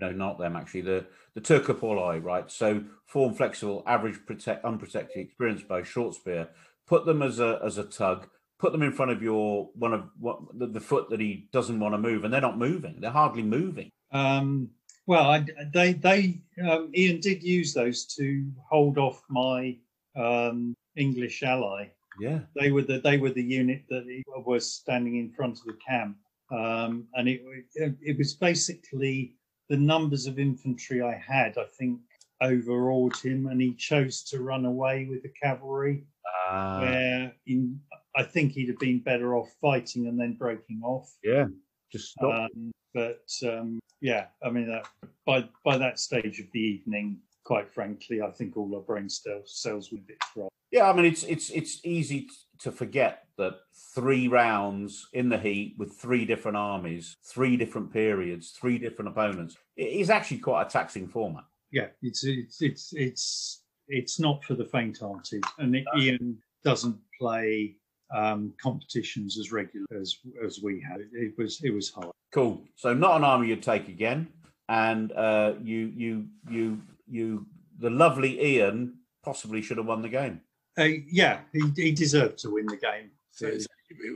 no, 0.00 0.12
not 0.12 0.38
them 0.38 0.56
actually, 0.56 0.82
the 0.82 1.06
the 1.34 1.40
Turcopoli, 1.40 2.22
right? 2.22 2.50
So 2.50 2.82
form 3.06 3.34
flexible, 3.34 3.82
average 3.86 4.18
protect, 4.26 4.64
unprotected, 4.64 5.18
experienced 5.18 5.68
by 5.68 5.82
short 5.82 6.14
spear. 6.14 6.48
Put 6.86 7.04
them 7.04 7.22
as 7.22 7.40
a 7.40 7.60
as 7.64 7.78
a 7.78 7.84
tug. 7.84 8.28
Put 8.58 8.72
them 8.72 8.82
in 8.82 8.92
front 8.92 9.10
of 9.10 9.22
your 9.22 9.70
one 9.74 9.92
of 9.92 10.04
what 10.18 10.38
the, 10.58 10.66
the 10.66 10.80
foot 10.80 11.10
that 11.10 11.20
he 11.20 11.48
doesn't 11.52 11.78
want 11.78 11.94
to 11.94 11.98
move, 11.98 12.24
and 12.24 12.32
they're 12.32 12.40
not 12.40 12.58
moving. 12.58 13.00
They're 13.00 13.10
hardly 13.10 13.42
moving. 13.42 13.90
Um, 14.12 14.70
well, 15.06 15.30
I, 15.30 15.44
they 15.72 15.92
they 15.92 16.40
um, 16.68 16.90
Ian 16.94 17.20
did 17.20 17.42
use 17.42 17.74
those 17.74 18.06
to 18.16 18.50
hold 18.68 18.98
off 18.98 19.22
my 19.28 19.76
um, 20.16 20.74
English 20.96 21.42
ally. 21.42 21.88
Yeah, 22.18 22.40
They 22.58 22.72
were 22.72 22.82
the 22.82 22.98
they 23.00 23.18
were 23.18 23.30
the 23.30 23.42
unit 23.42 23.84
that 23.90 24.04
he 24.04 24.24
was 24.26 24.72
standing 24.72 25.16
in 25.16 25.30
front 25.32 25.58
of 25.58 25.64
the 25.66 25.76
camp, 25.86 26.16
um, 26.50 27.06
and 27.14 27.28
it 27.28 27.42
it 27.74 28.16
was 28.16 28.34
basically 28.34 29.34
the 29.68 29.76
numbers 29.76 30.26
of 30.26 30.38
infantry 30.38 31.02
I 31.02 31.14
had. 31.14 31.58
I 31.58 31.66
think 31.78 32.00
overawed 32.40 33.16
him, 33.16 33.48
and 33.48 33.60
he 33.60 33.74
chose 33.74 34.22
to 34.30 34.40
run 34.40 34.64
away 34.64 35.06
with 35.10 35.22
the 35.22 35.32
cavalry. 35.42 36.04
Ah, 36.48 36.80
where 36.80 37.32
in 37.46 37.78
I 38.16 38.22
think 38.22 38.52
he'd 38.52 38.68
have 38.68 38.78
been 38.78 39.00
better 39.00 39.36
off 39.36 39.54
fighting 39.60 40.06
and 40.06 40.18
then 40.18 40.34
breaking 40.34 40.80
off. 40.82 41.12
yeah. 41.22 41.46
Just 41.92 42.12
stop. 42.12 42.50
Um, 42.50 42.72
but 42.94 43.28
um, 43.44 43.78
yeah, 44.00 44.26
I 44.42 44.50
mean, 44.50 44.70
uh, 44.70 44.82
by 45.24 45.48
by 45.64 45.78
that 45.78 46.00
stage 46.00 46.40
of 46.40 46.46
the 46.52 46.60
evening, 46.60 47.18
quite 47.44 47.70
frankly, 47.70 48.20
I 48.22 48.30
think 48.30 48.56
all 48.56 48.74
our 48.74 48.82
brain 48.82 49.08
cells 49.08 49.60
cells 49.62 49.92
were 49.92 49.98
a 49.98 50.02
bit 50.02 50.16
fried. 50.34 50.48
Yeah, 50.72 50.90
I 50.90 50.92
mean 50.92 51.04
it's 51.04 51.22
it's 51.22 51.50
it's 51.50 51.80
easy 51.84 52.28
to 52.60 52.72
forget 52.72 53.26
that 53.38 53.60
three 53.94 54.26
rounds 54.26 55.08
in 55.12 55.28
the 55.28 55.38
heat 55.38 55.76
with 55.78 55.92
three 55.92 56.24
different 56.24 56.56
armies, 56.56 57.16
three 57.22 57.56
different 57.56 57.92
periods, 57.92 58.50
three 58.50 58.78
different 58.78 59.10
opponents 59.10 59.56
it 59.76 59.88
is 59.88 60.10
actually 60.10 60.38
quite 60.38 60.66
a 60.66 60.70
taxing 60.70 61.06
format. 61.06 61.44
Yeah, 61.70 61.88
it's 62.02 62.24
it's 62.24 62.62
it's 62.62 62.92
it's 62.94 63.62
it's 63.88 64.18
not 64.18 64.42
for 64.44 64.54
the 64.54 64.64
faint-hearted, 64.64 65.44
and 65.58 65.76
Ian 65.98 66.38
doesn't 66.64 66.98
play 67.18 67.76
um, 68.14 68.52
competitions 68.60 69.38
as 69.38 69.52
regular 69.52 69.86
as 70.00 70.18
as 70.44 70.60
we 70.62 70.80
had. 70.80 71.00
It 71.12 71.34
was 71.38 71.60
it 71.62 71.70
was 71.70 71.90
hard. 71.90 72.12
Cool. 72.32 72.62
So 72.76 72.94
not 72.94 73.16
an 73.16 73.24
army 73.24 73.48
you'd 73.48 73.62
take 73.62 73.88
again, 73.88 74.28
and 74.68 75.12
uh, 75.12 75.54
you 75.62 75.92
you 75.96 76.26
you 76.50 76.80
you 77.08 77.46
the 77.78 77.90
lovely 77.90 78.42
Ian 78.42 78.94
possibly 79.24 79.62
should 79.62 79.76
have 79.76 79.86
won 79.86 80.02
the 80.02 80.08
game. 80.08 80.40
Uh, 80.78 80.88
yeah, 81.10 81.40
he, 81.52 81.62
he 81.74 81.92
deserved 81.92 82.38
to 82.38 82.50
win 82.50 82.66
the 82.66 82.76
game. 82.76 83.10
So 83.32 83.50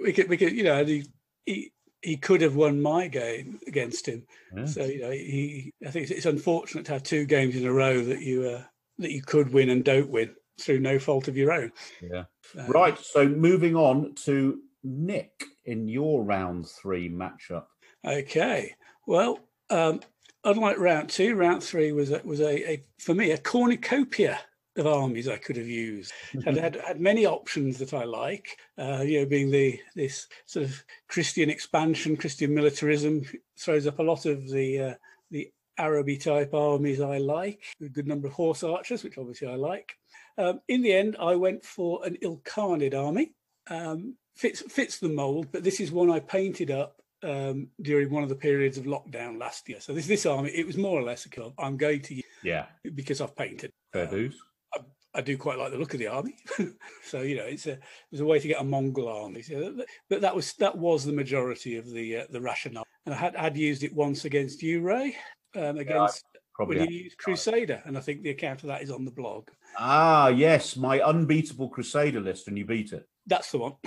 we 0.03 0.13
could, 0.13 0.29
we 0.29 0.37
could, 0.37 0.53
you 0.53 0.65
know, 0.65 0.85
he, 0.85 1.07
he, 1.45 1.73
he 2.03 2.17
could 2.17 2.41
have 2.43 2.55
won 2.55 2.81
my 2.81 3.09
game 3.09 3.59
against 3.67 4.07
him. 4.07 4.27
Yeah. 4.57 4.67
So 4.67 4.85
you 4.85 5.01
know, 5.01 5.11
he, 5.11 5.73
I 5.87 5.91
think 5.91 6.05
it's, 6.05 6.13
it's 6.13 6.27
unfortunate 6.27 6.87
to 6.87 6.93
have 6.93 7.03
two 7.03 7.25
games 7.25 7.57
in 7.57 7.67
a 7.67 7.73
row 7.73 8.03
that 8.03 8.21
you 8.21 8.45
uh, 8.45 8.63
that 8.99 9.13
you 9.13 9.23
could 9.23 9.53
win 9.53 9.71
and 9.71 9.85
don't 9.85 10.11
win 10.11 10.35
through 10.61 10.81
no 10.81 10.99
fault 10.99 11.29
of 11.29 11.37
your 11.37 11.53
own. 11.53 11.73
Yeah. 12.03 12.25
Um, 12.59 12.67
Right. 12.69 12.99
So 12.99 13.29
moving 13.29 13.77
on 13.77 14.15
to 14.27 14.61
Nick 14.83 15.45
in 15.65 15.89
your 15.89 16.23
round 16.23 16.69
three 16.69 17.09
matchup. 17.09 17.65
Okay. 18.05 18.75
Well, 19.07 19.41
um, 19.71 20.01
unlike 20.45 20.79
round 20.79 21.11
two, 21.11 21.35
round 21.35 21.63
three 21.63 21.93
was 21.93 22.11
a, 22.11 22.21
was 22.25 22.41
a, 22.41 22.71
a 22.73 22.85
for 22.99 23.15
me 23.15 23.31
a 23.33 23.39
cornucopia 23.39 24.41
of 24.77 24.87
armies 24.87 25.29
I 25.29 25.37
could 25.37 25.57
have 25.57 25.69
used. 25.69 26.13
and 26.47 26.57
had, 26.57 26.77
had 26.77 27.01
many 27.01 27.27
options 27.27 27.79
that 27.79 27.95
I 27.95 28.05
like. 28.05 28.57
Uh, 28.79 29.03
you 29.03 29.21
know, 29.21 29.27
being 29.27 29.51
the 29.51 29.79
this 29.95 30.27
sort 30.47 30.67
of 30.67 30.85
Christian 31.09 31.51
expansion, 31.51 32.17
Christian 32.17 32.55
militarism 32.55 33.23
throws 33.59 33.87
up 33.87 33.99
a 33.99 34.03
lot 34.03 34.27
of 34.27 34.49
the 34.49 34.81
uh, 34.81 34.95
the 35.31 35.51
Araby 35.79 36.17
type 36.19 36.55
armies 36.55 37.01
I 37.01 37.19
like. 37.19 37.63
A 37.83 37.89
good 37.89 38.07
number 38.07 38.29
of 38.29 38.35
horse 38.35 38.63
archers, 38.63 39.03
which 39.03 39.19
obviously 39.19 39.49
I 39.49 39.55
like. 39.55 39.97
Um, 40.39 40.61
in 40.69 40.83
the 40.83 40.93
end, 40.93 41.17
I 41.21 41.37
went 41.37 41.65
for 41.65 42.05
an 42.05 42.17
Ilkhanid 42.23 42.95
army. 42.95 43.33
Um, 43.69 44.17
fits 44.37 44.63
fits 44.63 44.99
the 44.99 45.09
mold, 45.09 45.49
but 45.53 45.63
this 45.63 45.81
is 45.81 45.93
one 45.93 46.11
I 46.11 46.21
painted 46.21 46.71
up 46.71 47.01
um, 47.23 47.69
during 47.83 48.11
one 48.11 48.23
of 48.23 48.29
the 48.29 48.35
periods 48.35 48.79
of 48.79 48.85
lockdown 48.85 49.39
last 49.39 49.69
year. 49.69 49.81
So 49.81 49.93
this 49.93 50.07
this 50.07 50.27
army, 50.27 50.51
it 50.51 50.67
was 50.67 50.77
more 50.77 50.99
or 50.99 51.03
less 51.03 51.27
a 51.27 51.31
club. 51.31 51.53
I'm 51.59 51.77
going 51.77 52.01
to 52.03 52.23
yeah 52.43 52.67
because 52.95 53.21
I've 53.21 53.37
painted. 53.37 53.71
fair 53.93 54.07
dues. 54.07 54.39
I, 54.75 54.79
I 55.15 55.21
do 55.21 55.37
quite 55.37 55.59
like 55.59 55.73
the 55.73 55.79
look 55.79 55.93
of 55.95 56.01
the 56.01 56.07
army, 56.07 56.37
so 57.05 57.21
you 57.21 57.37
know 57.37 57.45
it's 57.45 57.67
a 57.67 57.79
it's 58.11 58.21
a 58.21 58.25
way 58.25 58.39
to 58.39 58.49
get 58.49 58.61
a 58.61 58.65
Mongol 58.65 59.09
army. 59.09 59.43
So 59.43 59.73
that, 59.73 59.87
but 60.09 60.21
that 60.23 60.35
was 60.35 60.55
that 60.55 60.77
was 60.77 61.05
the 61.05 61.13
majority 61.13 61.77
of 61.77 61.91
the 61.91 62.19
uh, 62.19 62.25
the 62.31 62.41
rationale, 62.41 62.87
and 63.07 63.15
I 63.15 63.19
had 63.19 63.37
had 63.37 63.57
used 63.57 63.85
it 63.85 63.95
once 63.95 64.25
against 64.25 64.63
you, 64.63 64.81
Ray, 64.81 65.17
um, 65.57 65.79
against 65.79 66.25
Probably. 66.61 66.79
when 66.81 66.91
you 66.91 67.05
used 67.05 67.17
Crusader, 67.17 67.81
and 67.87 67.97
I 67.97 68.03
think 68.03 68.21
the 68.21 68.29
account 68.29 68.63
of 68.63 68.67
that 68.67 68.83
is 68.83 68.91
on 68.91 69.07
the 69.07 69.11
blog. 69.11 69.49
Ah, 69.79 70.29
yes, 70.29 70.77
my 70.77 71.01
unbeatable 71.01 71.71
Crusader 71.71 72.21
list, 72.21 72.49
and 72.49 72.59
you 72.59 72.67
beat 72.67 72.93
it. 72.93 73.09
That's 73.27 73.51
the 73.51 73.57
one. 73.57 73.77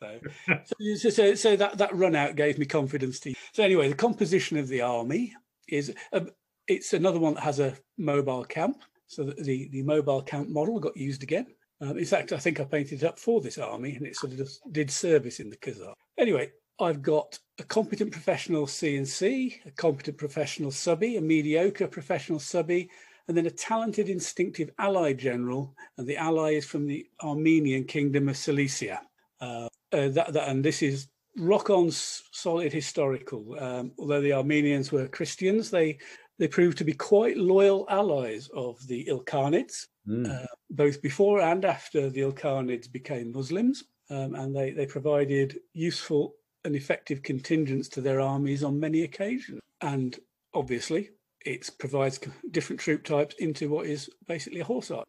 so, 0.00 0.96
so, 0.96 1.10
so, 1.10 1.34
so 1.34 1.56
that 1.56 1.76
that 1.76 1.94
run 1.94 2.16
out 2.16 2.36
gave 2.36 2.58
me 2.58 2.64
confidence. 2.64 3.20
To 3.20 3.34
so 3.52 3.62
anyway, 3.62 3.90
the 3.90 3.94
composition 3.94 4.56
of 4.56 4.68
the 4.68 4.80
army 4.80 5.34
is 5.68 5.94
a, 6.12 6.26
it's 6.66 6.94
another 6.94 7.18
one 7.18 7.34
that 7.34 7.42
has 7.42 7.60
a 7.60 7.76
mobile 7.98 8.44
camp. 8.44 8.78
So 9.06 9.24
the 9.24 9.34
the, 9.34 9.68
the 9.70 9.82
mobile 9.82 10.22
camp 10.22 10.48
model 10.48 10.80
got 10.80 10.96
used 10.96 11.22
again. 11.22 11.48
Um, 11.82 11.98
in 11.98 12.06
fact, 12.06 12.32
I 12.32 12.38
think 12.38 12.60
I 12.60 12.64
painted 12.64 13.02
it 13.02 13.06
up 13.06 13.18
for 13.18 13.42
this 13.42 13.58
army, 13.58 13.96
and 13.96 14.06
it 14.06 14.16
sort 14.16 14.32
of 14.32 14.38
just 14.38 14.60
did 14.72 14.90
service 14.90 15.38
in 15.38 15.50
the 15.50 15.56
Khazar. 15.58 15.92
Anyway, 16.16 16.50
I've 16.80 17.02
got 17.02 17.38
a 17.58 17.62
competent 17.64 18.10
professional 18.10 18.66
CNC, 18.66 19.66
a 19.66 19.70
competent 19.72 20.16
professional 20.16 20.70
subby, 20.70 21.16
a 21.16 21.20
mediocre 21.20 21.86
professional 21.86 22.38
subby, 22.38 22.90
and 23.28 23.36
then 23.36 23.46
a 23.46 23.50
talented, 23.50 24.08
instinctive 24.08 24.70
ally 24.78 25.12
general. 25.12 25.74
And 25.98 26.06
the 26.06 26.16
ally 26.16 26.52
is 26.52 26.64
from 26.64 26.86
the 26.86 27.06
Armenian 27.22 27.84
kingdom 27.84 28.28
of 28.28 28.36
Cilicia. 28.36 29.02
Uh, 29.40 29.68
uh, 29.92 30.08
that, 30.08 30.32
that, 30.32 30.48
and 30.48 30.64
this 30.64 30.82
is 30.82 31.08
rock 31.36 31.70
on 31.70 31.90
solid 31.90 32.72
historical. 32.72 33.56
Um, 33.58 33.92
although 33.98 34.20
the 34.20 34.32
Armenians 34.32 34.90
were 34.90 35.08
Christians, 35.08 35.70
they 35.70 35.98
they 36.38 36.48
proved 36.48 36.78
to 36.78 36.84
be 36.84 36.94
quite 36.94 37.36
loyal 37.36 37.84
allies 37.90 38.48
of 38.56 38.84
the 38.86 39.04
Ilkhanids, 39.04 39.88
mm. 40.08 40.26
uh, 40.26 40.46
both 40.70 41.02
before 41.02 41.42
and 41.42 41.66
after 41.66 42.08
the 42.08 42.22
Ilkhanids 42.22 42.90
became 42.90 43.30
Muslims. 43.30 43.84
Um, 44.08 44.34
and 44.34 44.56
they, 44.56 44.72
they 44.72 44.86
provided 44.86 45.58
useful 45.74 46.34
and 46.64 46.76
effective 46.76 47.22
contingents 47.22 47.88
to 47.88 48.00
their 48.00 48.20
armies 48.20 48.62
on 48.62 48.80
many 48.80 49.02
occasions. 49.02 49.60
And 49.80 50.18
obviously, 50.54 51.10
it 51.44 51.68
provides 51.78 52.20
different 52.50 52.80
troop 52.80 53.04
types 53.04 53.34
into 53.38 53.68
what 53.68 53.86
is 53.86 54.10
basically 54.26 54.60
a 54.60 54.64
horse 54.64 54.90
army. 54.90 55.04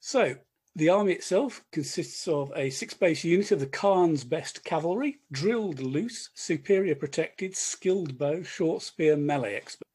So 0.00 0.34
the 0.74 0.88
army 0.88 1.12
itself 1.12 1.62
consists 1.72 2.26
of 2.26 2.52
a 2.56 2.70
six 2.70 2.94
base 2.94 3.24
unit 3.24 3.52
of 3.52 3.60
the 3.60 3.66
Khan's 3.66 4.24
best 4.24 4.64
cavalry, 4.64 5.18
drilled 5.30 5.80
loose, 5.80 6.30
superior 6.34 6.94
protected, 6.94 7.56
skilled 7.56 8.18
bow, 8.18 8.42
short 8.42 8.82
spear, 8.82 9.16
melee 9.16 9.54
expert 9.54 9.86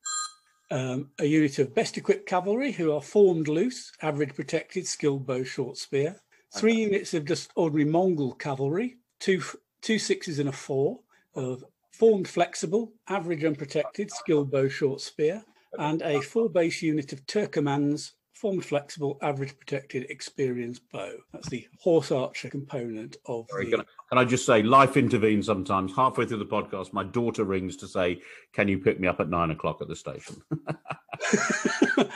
um, 0.72 1.09
a 1.19 1.26
unit 1.26 1.59
of 1.59 1.76
best 1.76 1.97
equipped 1.97 2.27
cavalry 2.27 2.72
who 2.72 2.91
are 2.91 3.01
formed 3.01 3.47
loose, 3.47 3.91
average 4.01 4.35
protected, 4.35 4.88
skilled 4.88 5.26
bow, 5.26 5.43
short 5.43 5.77
spear. 5.77 6.15
Three 6.55 6.73
okay. 6.73 6.81
units 6.81 7.13
of 7.13 7.26
just 7.26 7.51
ordinary 7.55 7.89
Mongol 7.89 8.34
cavalry, 8.34 8.97
two 9.19 9.41
two 9.86 9.99
sixes 9.99 10.40
and 10.40 10.49
a 10.49 10.52
four 10.52 10.99
of 11.36 11.64
formed 11.91 12.28
flexible, 12.28 12.91
average 13.07 13.45
unprotected, 13.45 14.12
skilled 14.12 14.52
bow, 14.52 14.68
short 14.68 14.99
spear, 14.99 15.44
and 15.78 16.02
a 16.02 16.20
four 16.22 16.49
base 16.49 16.82
unit 16.82 17.14
of 17.14 17.26
Turkomans, 17.28 18.14
formed 18.34 18.66
flexible, 18.66 19.20
average 19.22 19.57
protected, 19.60 20.07
experienced 20.10 20.82
bow. 20.91 21.14
That's 21.32 21.49
the 21.49 21.68
horse 21.80 22.12
archer 22.12 22.49
component 22.49 23.18
of 23.28 23.45
Sorry, 23.49 23.66
the. 23.66 23.72
Can 23.72 23.80
I, 23.82 23.84
can 24.10 24.18
I 24.18 24.26
just 24.26 24.45
say, 24.45 24.64
life 24.64 24.98
intervenes 24.98 25.45
sometimes. 25.45 25.95
Halfway 25.95 26.26
through 26.26 26.40
the 26.40 26.45
podcast, 26.45 26.91
my 26.91 27.03
daughter 27.03 27.44
rings 27.44 27.78
to 27.78 27.88
say, 27.88 28.22
"Can 28.53 28.68
you 28.68 28.80
pick 28.80 28.99
me 28.99 29.07
up 29.07 29.20
at 29.20 29.30
nine 29.30 29.52
o'clock 29.52 29.82
at 29.82 29.88
the 29.88 29.95
station?" 29.95 30.41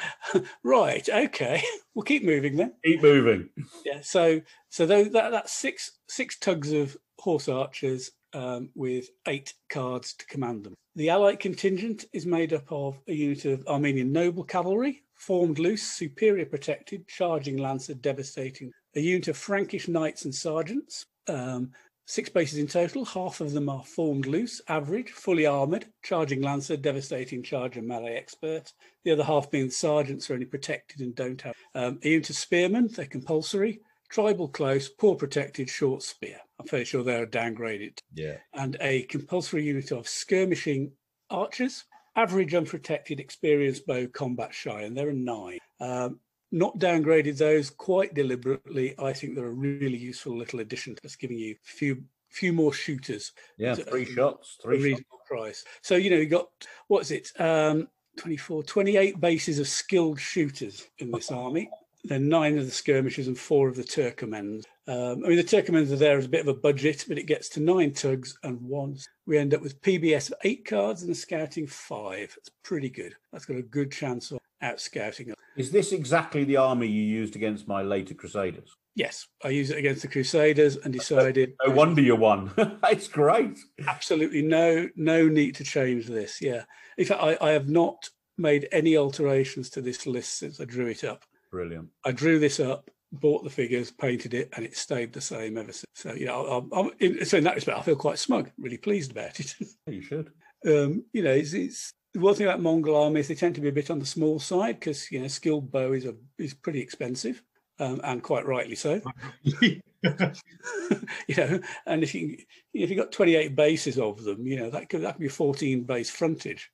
right. 0.64 1.08
Okay. 1.08 1.62
We'll 1.94 2.04
keep 2.04 2.24
moving 2.24 2.58
then. 2.58 2.74
Keep 2.84 3.04
moving. 3.04 3.50
Yeah. 3.86 4.00
So, 4.02 4.42
so 4.70 4.86
that 4.86 5.12
that's 5.12 5.54
six 5.54 5.92
six 6.08 6.38
tugs 6.38 6.74
of 6.74 6.98
horse 7.20 7.48
archers 7.48 8.12
um, 8.34 8.70
with 8.76 9.10
eight 9.28 9.54
cards 9.70 10.14
to 10.14 10.26
command 10.26 10.64
them. 10.64 10.74
The 10.96 11.10
allied 11.10 11.40
contingent 11.40 12.06
is 12.14 12.26
made 12.26 12.54
up 12.54 12.72
of 12.72 13.00
a 13.08 13.14
unit 13.14 13.46
of 13.46 13.66
Armenian 13.68 14.12
noble 14.12 14.44
cavalry, 14.44 15.04
formed 15.16 15.60
loose, 15.60 15.84
superior 15.84 16.46
protected, 16.46 17.08
charging 17.08 17.58
lancer, 17.58 17.94
devastating. 17.94 18.72
A 18.96 19.00
unit 19.00 19.28
of 19.28 19.38
Frankish 19.38 19.88
knights 19.88 20.26
and 20.26 20.34
sergeants, 20.34 21.06
um, 21.28 21.72
six 22.06 22.28
bases 22.28 22.58
in 22.58 22.68
total. 22.68 23.06
Half 23.06 23.40
of 23.40 23.52
them 23.52 23.70
are 23.70 23.84
formed 23.84 24.26
loose, 24.26 24.62
average, 24.68 25.12
fully 25.12 25.46
armoured, 25.46 25.86
charging 26.04 26.42
lancer, 26.42 26.76
devastating 26.76 27.44
charger, 27.44 27.82
melee 27.82 28.16
expert. 28.16 28.74
The 29.06 29.12
other 29.12 29.24
half 29.24 29.52
being 29.52 29.70
sergeants 29.70 30.30
are 30.30 30.34
only 30.34 30.48
protected 30.48 31.02
and 31.02 31.14
don't 31.14 31.42
have. 31.42 31.56
Um, 31.76 32.00
a 32.04 32.10
unit 32.10 32.30
of 32.30 32.36
spearmen, 32.36 32.88
they're 32.88 33.06
compulsory. 33.06 33.82
Tribal 34.10 34.48
close, 34.48 34.90
poor 34.90 35.16
protected, 35.16 35.70
short 35.70 36.04
spear. 36.04 36.38
I'm 36.60 36.68
fairly 36.68 36.86
sure 36.86 37.04
they're 37.04 37.28
downgraded. 37.28 38.00
Yeah. 38.14 38.38
And 38.54 38.76
a 38.82 39.04
compulsory 39.04 39.64
unit 39.64 39.92
of 39.92 40.08
skirmishing 40.08 40.92
archers, 41.30 41.86
average 42.16 42.54
unprotected 42.54 43.20
experienced 43.20 43.86
bow 43.86 44.08
combat 44.08 44.54
shy, 44.54 44.82
and 44.82 44.98
there 44.98 45.10
are 45.10 45.14
nine. 45.14 45.60
Um, 45.80 46.20
not 46.52 46.80
downgraded 46.80 47.38
those 47.38 47.70
quite 47.70 48.14
deliberately. 48.16 48.96
I 48.98 49.14
think 49.14 49.36
they're 49.36 49.46
a 49.46 49.52
really 49.52 49.98
useful 49.98 50.36
little 50.36 50.60
addition 50.60 50.96
to 50.96 51.06
us, 51.06 51.16
giving 51.16 51.38
you 51.38 51.54
a 51.54 51.58
few 51.64 52.04
few 52.30 52.54
more 52.54 52.74
shooters. 52.74 53.32
Yeah, 53.58 53.76
three 53.76 54.06
shots, 54.06 54.58
three 54.62 54.78
reasonable 54.78 55.20
shots. 55.20 55.30
price. 55.30 55.66
So 55.82 55.96
you 55.96 56.10
know 56.10 56.18
you 56.18 56.26
got 56.28 56.50
what's 56.88 57.12
it? 57.12 57.32
Um, 57.40 57.88
24, 58.18 58.64
28 58.64 59.22
bases 59.22 59.60
of 59.60 59.68
skilled 59.68 60.20
shooters 60.20 60.88
in 60.98 61.12
this 61.12 61.32
army. 61.32 61.70
Then 62.04 62.30
nine 62.30 62.58
of 62.58 62.66
the 62.66 62.72
skirmishers 62.72 63.28
and 63.28 63.38
four 63.38 63.68
of 63.68 63.76
the 63.76 63.84
Turkomans. 63.84 64.64
Um, 64.88 65.24
I 65.26 65.30
mean, 65.30 65.38
the 65.38 65.44
Turkomans 65.44 65.92
are 65.92 65.98
there 65.98 66.18
as 66.18 66.26
a 66.26 66.30
bit 66.30 66.42
of 66.42 66.48
a 66.48 66.54
budget, 66.54 67.06
but 67.08 67.18
it 67.18 67.28
gets 67.28 67.50
to 67.50 67.60
nine 67.60 67.94
tugs 67.94 68.38
and 68.44 68.60
one. 68.62 68.98
We 69.26 69.38
end 69.38 69.54
up 69.54 69.62
with 69.62 69.82
PBS 69.82 70.32
of 70.32 70.38
eight 70.44 70.66
cards 70.66 71.04
and 71.04 71.12
a 71.12 71.16
scouting 71.16 71.68
five. 71.68 72.34
That's 72.36 72.52
pretty 72.64 72.90
good. 72.90 73.16
That's 73.32 73.46
got 73.46 73.58
a 73.58 73.62
good 73.62 73.92
chance 73.92 74.32
of 74.32 74.40
out 74.62 74.80
scouting. 74.80 75.34
Is 75.58 75.72
this 75.72 75.92
exactly 75.92 76.44
the 76.44 76.58
army 76.58 76.88
you 76.88 77.04
used 77.04 77.36
against 77.36 77.68
my 77.68 77.82
later 77.82 78.14
Crusaders? 78.14 78.76
Yes, 78.96 79.28
I 79.44 79.50
used 79.50 79.72
it 79.72 79.78
against 79.78 80.02
the 80.02 80.08
Crusaders 80.08 80.78
and 80.78 80.94
decided. 80.94 81.54
no 81.66 81.74
wonder 81.74 82.02
you 82.02 82.16
won. 82.16 82.52
it's 82.84 83.08
great. 83.08 83.60
Absolutely 83.88 84.42
no 84.42 84.90
no 84.96 85.28
need 85.28 85.56
to 85.56 85.64
change 85.64 86.08
this. 86.08 86.42
Yeah, 86.42 86.64
in 86.98 87.06
fact, 87.06 87.22
I, 87.22 87.38
I 87.42 87.52
have 87.52 87.70
not 87.70 88.10
made 88.38 88.68
any 88.72 88.98
alterations 88.98 89.70
to 89.70 89.82
this 89.82 90.08
list 90.08 90.40
since 90.40 90.60
I 90.60 90.66
drew 90.66 90.88
it 90.88 91.04
up. 91.04 91.24
Brilliant. 91.52 91.90
I 92.06 92.12
drew 92.12 92.40
this 92.40 92.60
up 92.60 92.90
bought 93.12 93.44
the 93.44 93.50
figures, 93.50 93.92
painted 93.92 94.34
it, 94.34 94.50
and 94.56 94.66
it 94.66 94.76
stayed 94.76 95.14
the 95.14 95.22
same 95.22 95.58
ever 95.58 95.72
since. 95.72 95.86
So, 95.96 96.14
you 96.14 96.26
know, 96.26 96.46
I'm, 96.46 96.70
I'm 96.72 96.92
in, 97.00 97.26
so 97.26 97.38
in 97.38 97.44
that 97.46 97.56
respect, 97.56 97.78
I 97.78 97.82
feel 97.82 97.96
quite 97.96 98.20
smug, 98.20 98.52
really 98.58 98.78
pleased 98.78 99.12
about 99.12 99.40
it. 99.40 99.56
you 99.88 100.02
should. 100.02 100.32
Um, 100.66 101.06
you 101.14 101.24
know, 101.24 101.32
it's, 101.32 101.54
it's 101.54 101.92
the 102.14 102.20
one 102.20 102.36
thing 102.36 102.48
about 102.48 102.62
Mongol 102.62 102.96
armies; 102.96 103.28
they 103.28 103.36
tend 103.36 103.56
to 103.56 103.62
be 103.62 103.70
a 103.70 103.74
bit 103.74 103.90
on 103.90 104.00
the 104.00 104.06
small 104.06 104.40
side 104.40 104.80
because 104.80 105.10
you 105.12 105.22
know, 105.22 105.28
skilled 105.28 105.72
bow 105.72 105.94
is 105.94 106.06
a 106.06 106.16
is 106.38 106.54
pretty 106.54 106.82
expensive, 106.82 107.42
um, 107.80 108.02
and 108.04 108.24
quite 108.24 108.46
rightly 108.46 108.76
so. 108.76 109.02
you 110.02 111.36
know, 111.36 111.60
and 111.86 112.04
if 112.04 112.14
you 112.14 112.38
if 112.74 112.90
you 112.90 112.96
got 112.96 113.12
28 113.12 113.56
bases 113.56 113.98
of 113.98 114.24
them, 114.24 114.46
you 114.46 114.58
know, 114.58 114.70
that 114.70 114.90
could 114.90 115.02
that 115.02 115.14
could 115.14 115.22
be 115.22 115.30
14 115.30 115.84
base 115.84 116.10
frontage. 116.10 116.72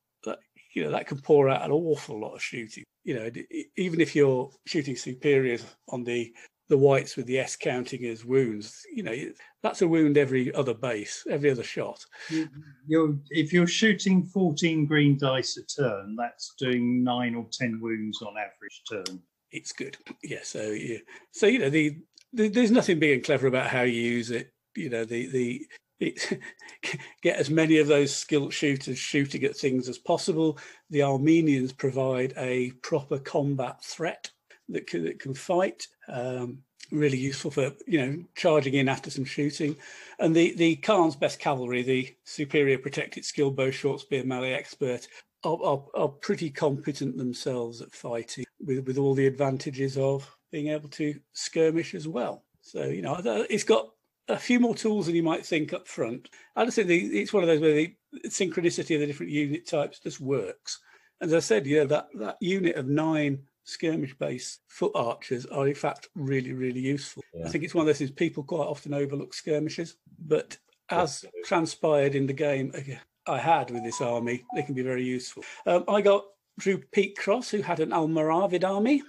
That 0.76 0.80
you 0.80 0.86
know, 0.86 0.92
that 0.92 1.08
can 1.08 1.22
pour 1.22 1.50
out 1.50 1.64
an 1.64 1.72
awful 1.72 2.20
lot 2.20 2.36
of 2.36 2.44
shooting 2.44 2.84
you 3.06 3.14
know, 3.14 3.30
even 3.78 4.02
if 4.02 4.16
you're 4.16 4.50
shooting 4.66 4.98
superiors 4.98 5.64
on 5.90 6.04
the 6.04 6.34
the 6.68 6.78
whites 6.78 7.16
with 7.16 7.28
the 7.28 7.38
S 7.38 7.56
counting 7.56 8.06
as 8.06 8.26
wounds, 8.26 8.82
you 8.92 9.04
know, 9.04 9.14
that's 9.62 9.84
a 9.84 9.88
wound 9.88 10.18
every 10.18 10.52
other 10.56 10.74
base, 10.74 11.24
every 11.30 11.52
other 11.52 11.62
shot. 11.62 12.04
You, 12.88 13.04
are 13.04 13.16
if 13.30 13.54
you're 13.54 13.68
shooting 13.68 14.26
14 14.26 14.88
green 14.88 15.16
dice 15.20 15.58
a 15.58 15.64
turn, 15.64 16.16
that's 16.18 16.56
doing 16.58 17.04
nine 17.04 17.36
or 17.36 17.46
10 17.52 17.80
wounds 17.80 18.20
on 18.24 18.34
average 18.36 18.82
turn. 18.90 19.22
It's 19.52 19.72
good. 19.72 19.96
Yeah. 20.24 20.40
So, 20.42 20.72
yeah. 20.72 20.98
So, 21.32 21.46
you 21.46 21.60
know, 21.60 21.70
the, 21.70 22.00
the 22.34 22.50
there's 22.50 22.72
nothing 22.72 22.98
big 22.98 23.14
and 23.14 23.24
clever 23.24 23.46
about 23.46 23.70
how 23.70 23.84
you 23.84 24.02
use 24.02 24.32
it. 24.32 24.52
You 24.76 24.90
know, 24.90 25.06
the, 25.06 25.28
the, 25.28 25.68
get 27.22 27.38
as 27.38 27.50
many 27.50 27.78
of 27.78 27.88
those 27.88 28.16
skilled 28.16 28.54
shooters 28.54 28.98
shooting 28.98 29.44
at 29.44 29.56
things 29.56 29.88
as 29.88 29.98
possible. 29.98 30.58
The 30.90 31.04
Armenians 31.04 31.74
provide 31.74 32.34
a 32.38 32.72
proper 32.82 33.18
combat 33.20 33.84
threat 33.84 34.30
that 34.70 34.88
can, 34.88 35.06
that 35.06 35.20
can 35.20 35.34
fight. 35.34 35.88
Um, 36.08 36.60
really 36.92 37.18
useful 37.18 37.50
for 37.52 37.72
you 37.88 38.06
know 38.06 38.24
charging 38.36 38.76
in 38.76 38.90
after 38.90 39.10
some 39.10 39.26
shooting. 39.26 39.76
And 40.20 40.36
the 40.36 40.54
the 40.56 40.76
Khan's 40.78 41.16
best 41.16 41.40
cavalry, 41.40 41.82
the 41.84 42.16
superior 42.24 42.78
protected 42.78 43.26
skill 43.26 43.52
bow, 43.52 43.72
short 43.72 44.02
spear, 44.02 44.24
melee 44.24 44.54
expert, 44.54 45.08
are, 45.44 45.58
are, 45.64 45.84
are 45.96 46.10
pretty 46.10 46.50
competent 46.50 47.18
themselves 47.18 47.82
at 47.82 47.94
fighting 47.94 48.46
with, 48.60 48.86
with 48.88 48.98
all 48.98 49.14
the 49.14 49.28
advantages 49.28 49.98
of 49.98 50.30
being 50.52 50.68
able 50.68 50.90
to 50.90 51.20
skirmish 51.34 51.96
as 51.96 52.08
well. 52.08 52.44
So 52.62 52.86
you 52.86 53.02
know, 53.02 53.22
it's 53.50 53.64
got 53.64 53.90
a 54.28 54.38
few 54.38 54.60
more 54.60 54.76
tools 54.76 55.06
than 55.06 55.16
you 55.16 55.24
might 55.24 55.46
think 55.46 55.74
up 55.74 55.88
front. 55.88 56.30
I 56.56 56.66
just 56.66 56.76
think 56.76 56.88
the, 56.88 57.20
it's 57.20 57.34
one 57.34 57.44
of 57.44 57.48
those 57.48 57.62
where 57.62 57.74
the 57.74 57.96
synchronicity 58.28 58.96
of 58.96 59.02
the 59.02 59.08
different 59.08 59.32
unit 59.32 59.68
types 59.68 60.00
just 60.00 60.20
works. 60.20 60.80
As 61.22 61.34
I 61.34 61.40
said, 61.40 61.66
know, 61.66 61.86
that, 61.86 62.08
that 62.16 62.38
unit 62.42 62.76
of 62.76 62.88
nine 62.88 63.44
skirmish 63.64 64.16
based 64.18 64.62
foot 64.68 64.92
archers 64.96 65.46
are 65.48 65.68
in 65.68 65.76
fact 65.76 66.10
really, 66.16 66.54
really 66.54 66.80
useful. 66.80 67.24
Yeah. 67.34 67.46
I 67.46 67.50
think 67.50 67.64
it's 67.64 67.74
one 67.74 67.84
of 67.84 67.88
those 67.88 67.98
things 67.98 68.12
people 68.12 68.44
quite 68.44 68.60
often 68.60 68.94
overlook 68.94 69.34
skirmishes, 69.34 69.96
but 70.20 70.58
as 70.90 71.26
transpired 71.46 72.16
in 72.16 72.28
the 72.28 72.34
game 72.34 72.72
I 73.28 73.38
had 73.38 73.72
with 73.72 73.84
this 73.84 74.02
army, 74.02 74.44
they 74.54 74.62
can 74.62 74.76
be 74.76 74.84
very 74.84 75.04
useful. 75.04 75.44
Um, 75.66 75.84
I 75.88 76.02
got 76.02 76.26
Drew 76.60 76.78
Pete 76.78 77.18
Cross, 77.18 77.50
who 77.50 77.62
had 77.62 77.80
an 77.80 77.90
Almoravid 77.90 78.64
army. 78.64 79.04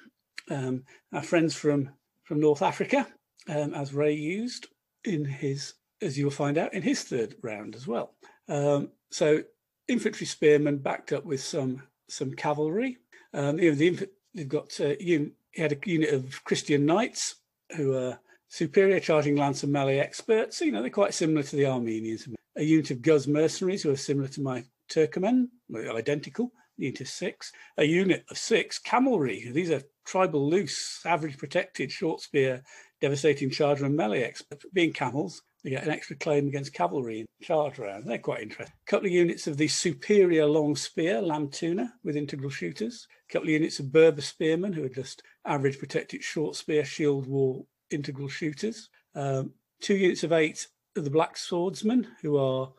Um, 0.51 0.85
our 1.13 1.23
friends 1.23 1.55
from, 1.55 1.91
from 2.25 2.41
North 2.41 2.63
Africa, 2.63 3.07
um, 3.49 3.75
as 3.75 3.93
Ray 3.93 4.15
used 4.15 4.69
in 5.07 5.24
his, 5.24 5.74
as 6.03 6.19
you'll 6.19 6.31
find 6.31 6.59
out, 6.59 6.74
in 6.74 6.83
his 6.83 7.03
third 7.03 7.37
round 7.43 7.74
as 7.74 7.87
well. 7.87 8.15
Um, 8.49 8.91
so 9.11 9.43
infantry 9.89 10.27
spearmen 10.27 10.78
backed 10.78 11.12
up 11.12 11.24
with 11.24 11.43
some 11.43 11.83
some 12.09 12.33
cavalry. 12.33 12.99
Um, 13.35 13.59
you 13.59 13.70
know, 13.70 13.77
the, 13.77 14.09
they've 14.35 14.49
got 14.49 14.78
uh, 14.81 14.95
you, 15.01 15.33
he 15.53 15.62
had 15.62 15.73
a 15.73 15.78
unit 15.85 16.12
of 16.12 16.45
Christian 16.45 16.87
knights 16.87 17.37
who 17.77 17.95
are 17.95 18.19
superior 18.49 19.01
charging 19.01 19.37
lance 19.37 19.62
and 19.62 19.73
melee 19.73 19.99
experts. 19.99 20.61
You 20.61 20.73
know, 20.73 20.81
they're 20.81 20.91
quite 20.91 21.15
similar 21.15 21.43
to 21.43 21.57
the 21.57 21.66
Armenians. 21.66 22.28
A 22.57 22.62
unit 22.62 22.91
of 22.91 23.03
Guz 23.03 23.27
mercenaries 23.27 23.83
who 23.83 23.91
are 23.91 23.97
similar 23.97 24.28
to 24.28 24.41
my 24.41 24.65
Turkomen, 24.89 25.49
identical. 25.74 26.53
Unit 26.78 27.01
of 27.01 27.09
six. 27.09 27.53
A 27.78 27.85
unit 27.85 28.24
of 28.31 28.39
six 28.39 28.78
camelry. 28.78 29.53
These 29.53 29.70
are 29.70 29.83
tribal 30.05 30.49
loose, 30.49 31.01
average 31.05 31.39
protected, 31.39 31.91
short 31.91 32.20
spear, 32.20 32.62
devastating 33.01 33.51
charger 33.51 33.85
and 33.85 33.97
melee 33.97 34.23
experts. 34.23 34.64
Being 34.73 34.93
camels, 34.93 35.43
they 35.62 35.70
get 35.70 35.85
an 35.85 35.90
extra 35.90 36.16
claim 36.16 36.47
against 36.47 36.73
cavalry 36.73 37.20
in 37.20 37.27
charge 37.43 37.78
round. 37.78 38.06
They're 38.06 38.18
quite 38.18 38.43
interesting. 38.43 38.74
A 38.86 38.90
couple 38.90 39.06
of 39.06 39.12
units 39.12 39.47
of 39.47 39.56
the 39.56 39.68
superior 39.68 40.47
long 40.47 40.77
spear, 40.77 41.20
Lamtuna, 41.20 41.90
with 42.05 42.16
integral 42.16 42.51
shooters. 42.51 43.06
A 43.28 43.32
couple 43.32 43.48
of 43.48 43.52
units 43.52 43.81
of 43.81 43.93
Berber 43.93 44.23
spearmen, 44.23 44.73
who 44.73 44.85
are 44.85 44.89
just 44.89 45.23
average 45.44 45.78
protected 45.78 46.23
short 46.23 46.56
spear, 46.56 46.85
shield 46.85 47.27
wall, 47.27 47.66
integral 47.90 48.28
shooters. 48.28 48.89
Um, 49.14 49.52
two 49.81 49.97
units 49.97 50.24
of 50.24 50.32
eight 50.32 50.68
of 50.97 51.05
the 51.05 51.10
black 51.10 51.36
swordsmen, 51.36 52.06
who 52.23 52.39
are 52.39 52.73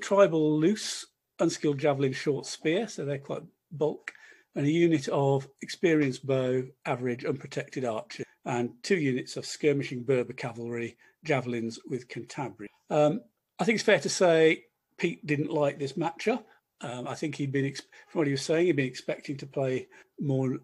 tribal 0.00 0.58
loose, 0.58 1.06
unskilled 1.38 1.78
javelin 1.78 2.12
short 2.12 2.46
spear, 2.46 2.88
so 2.88 3.04
they're 3.04 3.18
quite 3.18 3.42
bulk. 3.72 4.12
And 4.54 4.66
a 4.66 4.70
unit 4.70 5.06
of 5.08 5.48
experienced 5.60 6.26
bow, 6.26 6.64
average 6.86 7.24
unprotected 7.24 7.84
archer, 7.84 8.24
and 8.46 8.70
two 8.82 8.96
units 8.96 9.36
of 9.36 9.44
skirmishing 9.44 10.04
Berber 10.04 10.32
cavalry, 10.32 10.96
javelins 11.24 11.78
with 11.88 12.08
Cantabria. 12.08 12.68
Um, 12.88 13.20
I 13.58 13.64
think 13.64 13.74
it's 13.76 13.84
fair 13.84 14.00
to 14.00 14.08
say 14.08 14.64
Pete 14.96 15.26
didn't 15.26 15.50
like 15.50 15.78
this 15.78 15.94
matchup. 15.94 16.44
Um, 16.80 17.08
I 17.08 17.14
think 17.14 17.34
he'd 17.34 17.52
been, 17.52 17.74
from 18.08 18.20
what 18.20 18.26
he 18.26 18.32
was 18.32 18.42
saying, 18.42 18.66
he'd 18.66 18.76
been 18.76 18.86
expecting 18.86 19.36
to 19.38 19.46
play 19.46 19.88
more, 20.20 20.58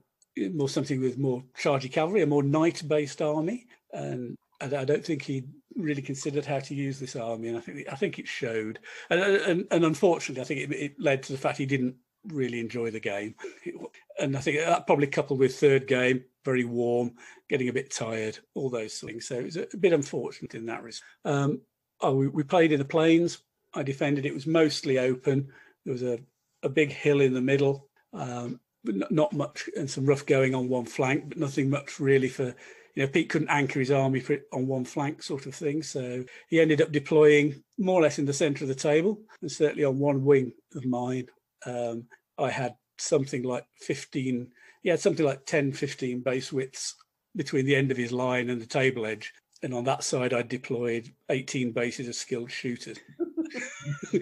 more 0.53 0.69
something 0.69 1.01
with 1.01 1.19
more 1.19 1.43
chargy 1.59 1.91
cavalry, 1.91 2.23
a 2.23 2.27
more 2.27 2.43
knight-based 2.43 3.21
army, 3.21 3.67
and 3.93 4.37
I 4.61 4.85
don't 4.85 5.05
think 5.05 5.23
he 5.23 5.45
really 5.77 6.03
considered 6.03 6.47
how 6.47 6.61
to 6.61 6.75
use 6.75 7.01
this 7.01 7.17
army, 7.17 7.49
and 7.49 7.57
I 7.57 7.61
think 7.61 7.89
I 7.91 7.97
think 7.97 8.19
it 8.19 8.29
showed. 8.29 8.79
And, 9.11 9.21
and, 9.21 9.67
and 9.71 9.85
unfortunately, 9.85 10.41
I 10.41 10.45
think 10.45 10.61
it, 10.61 10.73
it, 10.73 11.01
led 11.01 11.23
to 11.25 11.33
the 11.33 11.39
fact 11.39 11.59
he 11.59 11.67
didn't 11.67 11.97
really 12.29 12.61
enjoy 12.61 12.91
the 12.91 13.01
game. 13.01 13.35
And 14.19 14.37
I 14.37 14.41
think 14.41 14.59
that 14.59 14.87
probably 14.87 15.07
coupled 15.07 15.39
with 15.39 15.59
third 15.59 15.87
game, 15.87 16.25
very 16.45 16.65
warm, 16.65 17.13
getting 17.49 17.69
a 17.69 17.73
bit 17.73 17.91
tired, 17.91 18.39
all 18.55 18.71
those 18.71 18.99
things. 18.99 19.27
So 19.27 19.37
it 19.37 19.45
was 19.45 19.57
a 19.57 19.67
bit 19.79 19.93
unfortunate 19.93 20.55
in 20.55 20.67
that 20.67 20.83
respect. 20.83 21.09
Um, 21.25 21.61
oh, 22.01 22.15
we, 22.15 22.29
we, 22.29 22.43
played 22.43 22.73
in 22.73 22.79
the 22.79 22.85
plains. 22.85 23.39
I 23.75 23.83
defended. 23.83 24.27
It 24.27 24.35
was 24.35 24.47
mostly 24.47 24.99
open. 24.99 25.49
There 25.85 25.93
was 25.93 26.03
a, 26.03 26.19
a 26.63 26.69
big 26.69 26.93
hill 26.93 27.21
in 27.21 27.33
the 27.33 27.41
middle, 27.41 27.89
um, 28.13 28.61
but 28.85 29.11
not 29.11 29.33
much, 29.33 29.69
and 29.77 29.91
some 29.91 30.07
rough 30.07 30.27
going 30.27 30.55
on 30.55 30.69
one 30.69 30.87
flank, 30.87 31.29
but 31.29 31.39
nothing 31.39 31.71
much 31.71 31.99
really 32.01 32.29
for. 32.29 32.55
You 32.95 33.05
know, 33.05 33.09
Pete 33.09 33.31
couldn't 33.31 33.49
anchor 33.49 33.79
his 33.79 33.91
army 33.91 34.23
on 34.53 34.67
one 34.67 34.85
flank, 34.85 35.23
sort 35.23 35.47
of 35.47 35.55
thing. 35.55 35.83
So 35.83 36.25
he 36.49 36.61
ended 36.61 36.83
up 36.83 36.93
deploying 36.93 37.63
more 37.79 37.99
or 37.99 38.03
less 38.03 38.19
in 38.19 38.27
the 38.27 38.35
centre 38.35 38.65
of 38.65 38.69
the 38.69 38.75
table, 38.75 39.23
and 39.41 39.51
certainly 39.51 39.85
on 39.85 39.99
one 39.99 40.23
wing 40.23 40.53
of 40.75 40.85
mine. 40.85 41.29
Um, 41.67 42.07
I 42.39 42.51
had 42.51 42.75
something 42.99 43.43
like 43.43 43.67
15 43.81 44.51
he 44.83 44.89
had 44.89 45.01
something 45.01 45.25
like 45.25 45.47
10, 45.47 45.73
15 45.73 46.21
base 46.21 46.53
widths 46.53 46.97
between 47.37 47.65
the 47.65 47.77
end 47.77 47.91
of 47.91 47.97
his 47.97 48.13
line 48.13 48.51
and 48.51 48.61
the 48.61 48.67
table 48.67 49.07
edge. 49.07 49.33
And 49.63 49.73
on 49.73 49.85
that 49.85 50.03
side, 50.03 50.33
I 50.35 50.43
deployed 50.43 51.09
18 51.31 51.71
bases 51.71 52.09
of 52.09 52.17
skilled 52.17 52.51
shooters. 52.51 52.99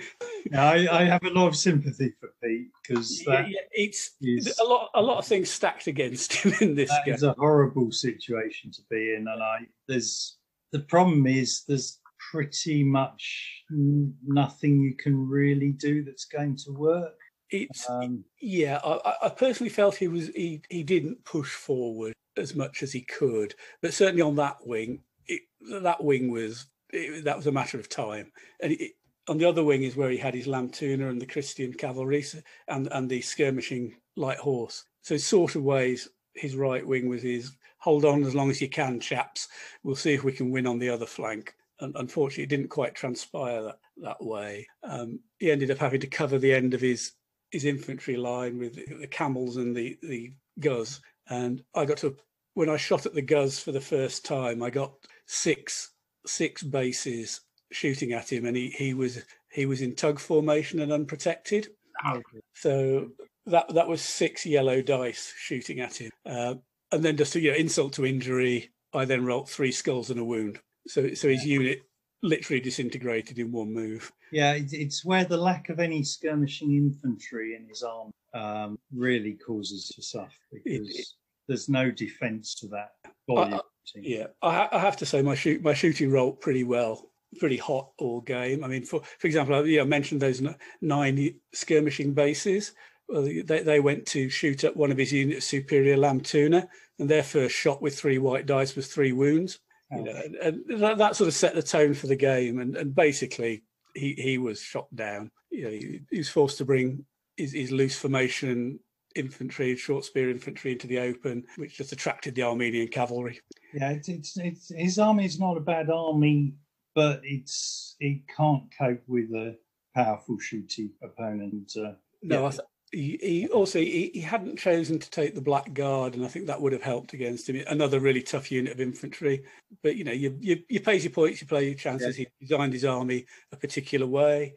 now, 0.50 0.68
I, 0.68 1.00
I, 1.00 1.04
have 1.04 1.24
a 1.24 1.30
lot 1.30 1.46
of 1.46 1.56
sympathy 1.56 2.12
for 2.20 2.34
Pete 2.42 2.68
because 2.82 3.24
yeah, 3.26 3.46
yeah, 3.48 3.60
it's 3.70 4.16
is, 4.20 4.58
a 4.58 4.64
lot. 4.64 4.90
A 4.94 5.00
lot 5.00 5.18
of 5.18 5.24
things 5.24 5.48
stacked 5.48 5.86
against 5.86 6.32
him 6.44 6.52
in 6.60 6.74
this 6.74 6.90
that 6.90 7.04
game. 7.04 7.14
It's 7.14 7.22
a 7.22 7.34
horrible 7.38 7.92
situation 7.92 8.70
to 8.72 8.82
be 8.90 9.14
in, 9.14 9.28
and 9.28 9.42
I 9.42 9.60
there's 9.86 10.36
the 10.72 10.80
problem 10.80 11.26
is 11.28 11.62
there's 11.68 12.00
pretty 12.32 12.82
much 12.82 13.64
nothing 13.70 14.80
you 14.80 14.94
can 14.96 15.28
really 15.28 15.72
do 15.72 16.02
that's 16.04 16.24
going 16.24 16.56
to 16.56 16.72
work. 16.72 17.19
It's 17.50 17.88
um, 17.90 18.24
yeah. 18.40 18.78
I, 18.84 19.14
I, 19.24 19.28
personally 19.28 19.70
felt 19.70 19.96
he 19.96 20.08
was 20.08 20.28
he 20.28 20.62
he 20.68 20.82
didn't 20.82 21.24
push 21.24 21.52
forward 21.52 22.12
as 22.36 22.54
much 22.54 22.82
as 22.82 22.92
he 22.92 23.00
could, 23.02 23.54
but 23.82 23.92
certainly 23.92 24.22
on 24.22 24.36
that 24.36 24.58
wing, 24.64 25.02
it, 25.26 25.42
that 25.82 26.02
wing 26.02 26.30
was 26.30 26.66
it, 26.90 27.24
that 27.24 27.36
was 27.36 27.46
a 27.46 27.52
matter 27.52 27.78
of 27.78 27.88
time. 27.88 28.30
And 28.60 28.72
it, 28.72 28.92
on 29.28 29.38
the 29.38 29.48
other 29.48 29.64
wing 29.64 29.82
is 29.82 29.96
where 29.96 30.10
he 30.10 30.16
had 30.16 30.34
his 30.34 30.46
Lamtuna 30.46 31.10
and 31.10 31.20
the 31.20 31.26
Christian 31.26 31.72
cavalry 31.72 32.24
and 32.68 32.88
and 32.92 33.08
the 33.08 33.20
skirmishing 33.20 33.96
light 34.16 34.38
horse. 34.38 34.84
So 35.02 35.16
sort 35.16 35.56
of 35.56 35.62
ways, 35.62 36.08
his 36.34 36.54
right 36.54 36.86
wing 36.86 37.08
was 37.08 37.22
his 37.22 37.56
hold 37.78 38.04
on 38.04 38.24
as 38.24 38.34
long 38.34 38.50
as 38.50 38.60
you 38.60 38.68
can, 38.68 39.00
chaps. 39.00 39.48
We'll 39.82 39.96
see 39.96 40.12
if 40.12 40.22
we 40.22 40.32
can 40.32 40.50
win 40.50 40.66
on 40.66 40.78
the 40.78 40.90
other 40.90 41.06
flank. 41.06 41.54
And 41.80 41.96
unfortunately, 41.96 42.44
it 42.44 42.50
didn't 42.50 42.68
quite 42.68 42.94
transpire 42.94 43.62
that 43.62 43.78
that 44.02 44.22
way. 44.22 44.66
Um, 44.82 45.20
he 45.38 45.50
ended 45.50 45.70
up 45.70 45.78
having 45.78 46.00
to 46.00 46.06
cover 46.06 46.38
the 46.38 46.52
end 46.52 46.74
of 46.74 46.80
his 46.80 47.12
his 47.50 47.64
infantry 47.64 48.16
line 48.16 48.58
with 48.58 48.74
the 48.74 49.06
camels 49.06 49.56
and 49.56 49.74
the 49.74 49.98
the 50.02 50.32
Guz. 50.58 51.00
And 51.28 51.62
I 51.74 51.84
got 51.84 51.98
to 51.98 52.16
when 52.54 52.68
I 52.68 52.76
shot 52.76 53.06
at 53.06 53.14
the 53.14 53.22
Guz 53.22 53.58
for 53.58 53.72
the 53.72 53.80
first 53.80 54.24
time, 54.24 54.62
I 54.62 54.70
got 54.70 54.92
six 55.26 55.92
six 56.26 56.62
bases 56.62 57.40
shooting 57.72 58.12
at 58.12 58.32
him, 58.32 58.46
and 58.46 58.56
he 58.56 58.70
he 58.70 58.94
was 58.94 59.22
he 59.50 59.66
was 59.66 59.80
in 59.80 59.94
tug 59.94 60.18
formation 60.18 60.80
and 60.80 60.92
unprotected. 60.92 61.68
Oh. 62.04 62.22
So 62.54 63.08
that 63.46 63.72
that 63.74 63.88
was 63.88 64.02
six 64.02 64.46
yellow 64.46 64.82
dice 64.82 65.32
shooting 65.36 65.80
at 65.80 65.96
him, 65.96 66.10
uh, 66.26 66.54
and 66.92 67.02
then 67.02 67.16
just 67.16 67.32
to 67.34 67.40
you 67.40 67.50
know, 67.50 67.56
insult 67.56 67.94
to 67.94 68.06
injury, 68.06 68.70
I 68.92 69.04
then 69.04 69.24
rolled 69.24 69.48
three 69.48 69.72
skulls 69.72 70.10
and 70.10 70.20
a 70.20 70.24
wound. 70.24 70.60
So 70.86 71.14
so 71.14 71.28
his 71.28 71.44
unit 71.44 71.82
literally 72.22 72.60
disintegrated 72.60 73.38
in 73.38 73.52
one 73.52 73.72
move. 73.72 74.12
Yeah, 74.32 74.56
it's 74.56 75.04
where 75.04 75.24
the 75.24 75.36
lack 75.36 75.68
of 75.68 75.80
any 75.80 76.02
skirmishing 76.02 76.72
infantry 76.72 77.56
in 77.56 77.66
his 77.68 77.82
arm 77.82 78.12
um, 78.34 78.78
really 78.94 79.34
causes 79.34 79.88
to 79.94 80.02
suffer 80.02 80.30
because 80.52 80.88
it, 80.88 81.00
it, 81.00 81.06
there's 81.48 81.68
no 81.68 81.90
defence 81.90 82.54
to 82.56 82.68
that 82.68 82.90
volume. 83.28 83.54
I, 83.54 83.60
yeah, 83.96 84.26
I, 84.42 84.68
I, 84.70 84.78
have 84.78 84.96
to 84.98 85.06
say 85.06 85.20
my 85.22 85.34
shoot 85.34 85.62
my 85.62 85.74
shooting 85.74 86.12
rolled 86.12 86.40
pretty 86.40 86.62
well, 86.62 87.10
pretty 87.38 87.56
hot 87.56 87.90
all 87.98 88.20
game. 88.20 88.62
I 88.62 88.68
mean, 88.68 88.84
for 88.84 89.00
for 89.18 89.26
example, 89.26 89.56
I, 89.56 89.62
yeah, 89.62 89.80
I 89.80 89.84
mentioned 89.84 90.22
those 90.22 90.42
nine 90.80 91.34
skirmishing 91.52 92.14
bases. 92.14 92.72
Well, 93.08 93.22
they, 93.22 93.62
they 93.62 93.80
went 93.80 94.06
to 94.06 94.28
shoot 94.28 94.62
at 94.62 94.76
one 94.76 94.92
of 94.92 94.98
his 94.98 95.12
units, 95.12 95.46
Superior 95.46 95.96
Lamtuna, 95.96 96.68
and 97.00 97.08
their 97.08 97.24
first 97.24 97.56
shot 97.56 97.82
with 97.82 97.98
three 97.98 98.18
white 98.18 98.46
dice 98.46 98.76
was 98.76 98.86
three 98.86 99.12
wounds. 99.12 99.58
You 99.92 100.04
know, 100.04 100.12
and, 100.12 100.36
and 100.70 100.82
that, 100.82 100.98
that, 100.98 101.16
sort 101.16 101.28
of 101.28 101.34
set 101.34 101.54
the 101.54 101.62
tone 101.62 101.94
for 101.94 102.06
the 102.06 102.16
game. 102.16 102.60
And, 102.60 102.76
and 102.76 102.94
basically, 102.94 103.64
he, 103.94 104.14
he 104.14 104.38
was 104.38 104.60
shot 104.60 104.94
down. 104.94 105.30
You 105.50 105.64
know, 105.64 105.70
he, 105.70 106.00
he 106.10 106.18
was 106.18 106.28
forced 106.28 106.58
to 106.58 106.64
bring 106.64 107.04
his, 107.36 107.52
his 107.52 107.72
loose 107.72 107.96
formation 107.96 108.78
infantry, 109.16 109.74
short 109.76 110.04
spear 110.04 110.30
infantry 110.30 110.72
into 110.72 110.86
the 110.86 110.98
open, 110.98 111.44
which 111.56 111.76
just 111.76 111.92
attracted 111.92 112.34
the 112.34 112.42
Armenian 112.42 112.88
cavalry. 112.88 113.40
Yeah, 113.74 113.90
it's, 113.90 114.08
it's, 114.08 114.36
it's 114.36 114.72
his 114.74 114.98
army 114.98 115.24
is 115.24 115.40
not 115.40 115.56
a 115.56 115.60
bad 115.60 115.90
army, 115.90 116.54
but 116.94 117.20
it's 117.24 117.96
it 118.00 118.22
can't 118.34 118.64
cope 118.76 119.02
with 119.06 119.30
a 119.30 119.56
powerful 119.94 120.36
shooty 120.36 120.90
opponent. 121.02 121.72
Uh, 121.76 121.92
no, 122.22 122.42
yeah. 122.42 122.46
I, 122.46 122.50
th- 122.50 122.60
he, 122.92 123.18
he 123.20 123.48
also 123.48 123.78
he, 123.78 124.10
he, 124.14 124.20
hadn't 124.20 124.58
chosen 124.58 124.98
to 124.98 125.10
take 125.10 125.34
the 125.34 125.40
black 125.40 125.72
guard, 125.72 126.14
and 126.14 126.24
I 126.24 126.28
think 126.28 126.46
that 126.46 126.60
would 126.60 126.72
have 126.72 126.82
helped 126.82 127.12
against 127.12 127.48
him. 127.48 127.62
Another 127.68 128.00
really 128.00 128.22
tough 128.22 128.50
unit 128.50 128.72
of 128.72 128.80
infantry, 128.80 129.44
but 129.82 129.96
you 129.96 130.04
know, 130.04 130.12
you 130.12 130.36
you, 130.40 130.62
you 130.68 130.80
pay 130.80 130.96
your 130.96 131.10
points, 131.10 131.40
you 131.40 131.46
play 131.46 131.66
your 131.66 131.74
chances. 131.74 132.18
Yeah. 132.18 132.26
He 132.40 132.46
designed 132.46 132.72
his 132.72 132.84
army 132.84 133.26
a 133.52 133.56
particular 133.56 134.06
way, 134.06 134.54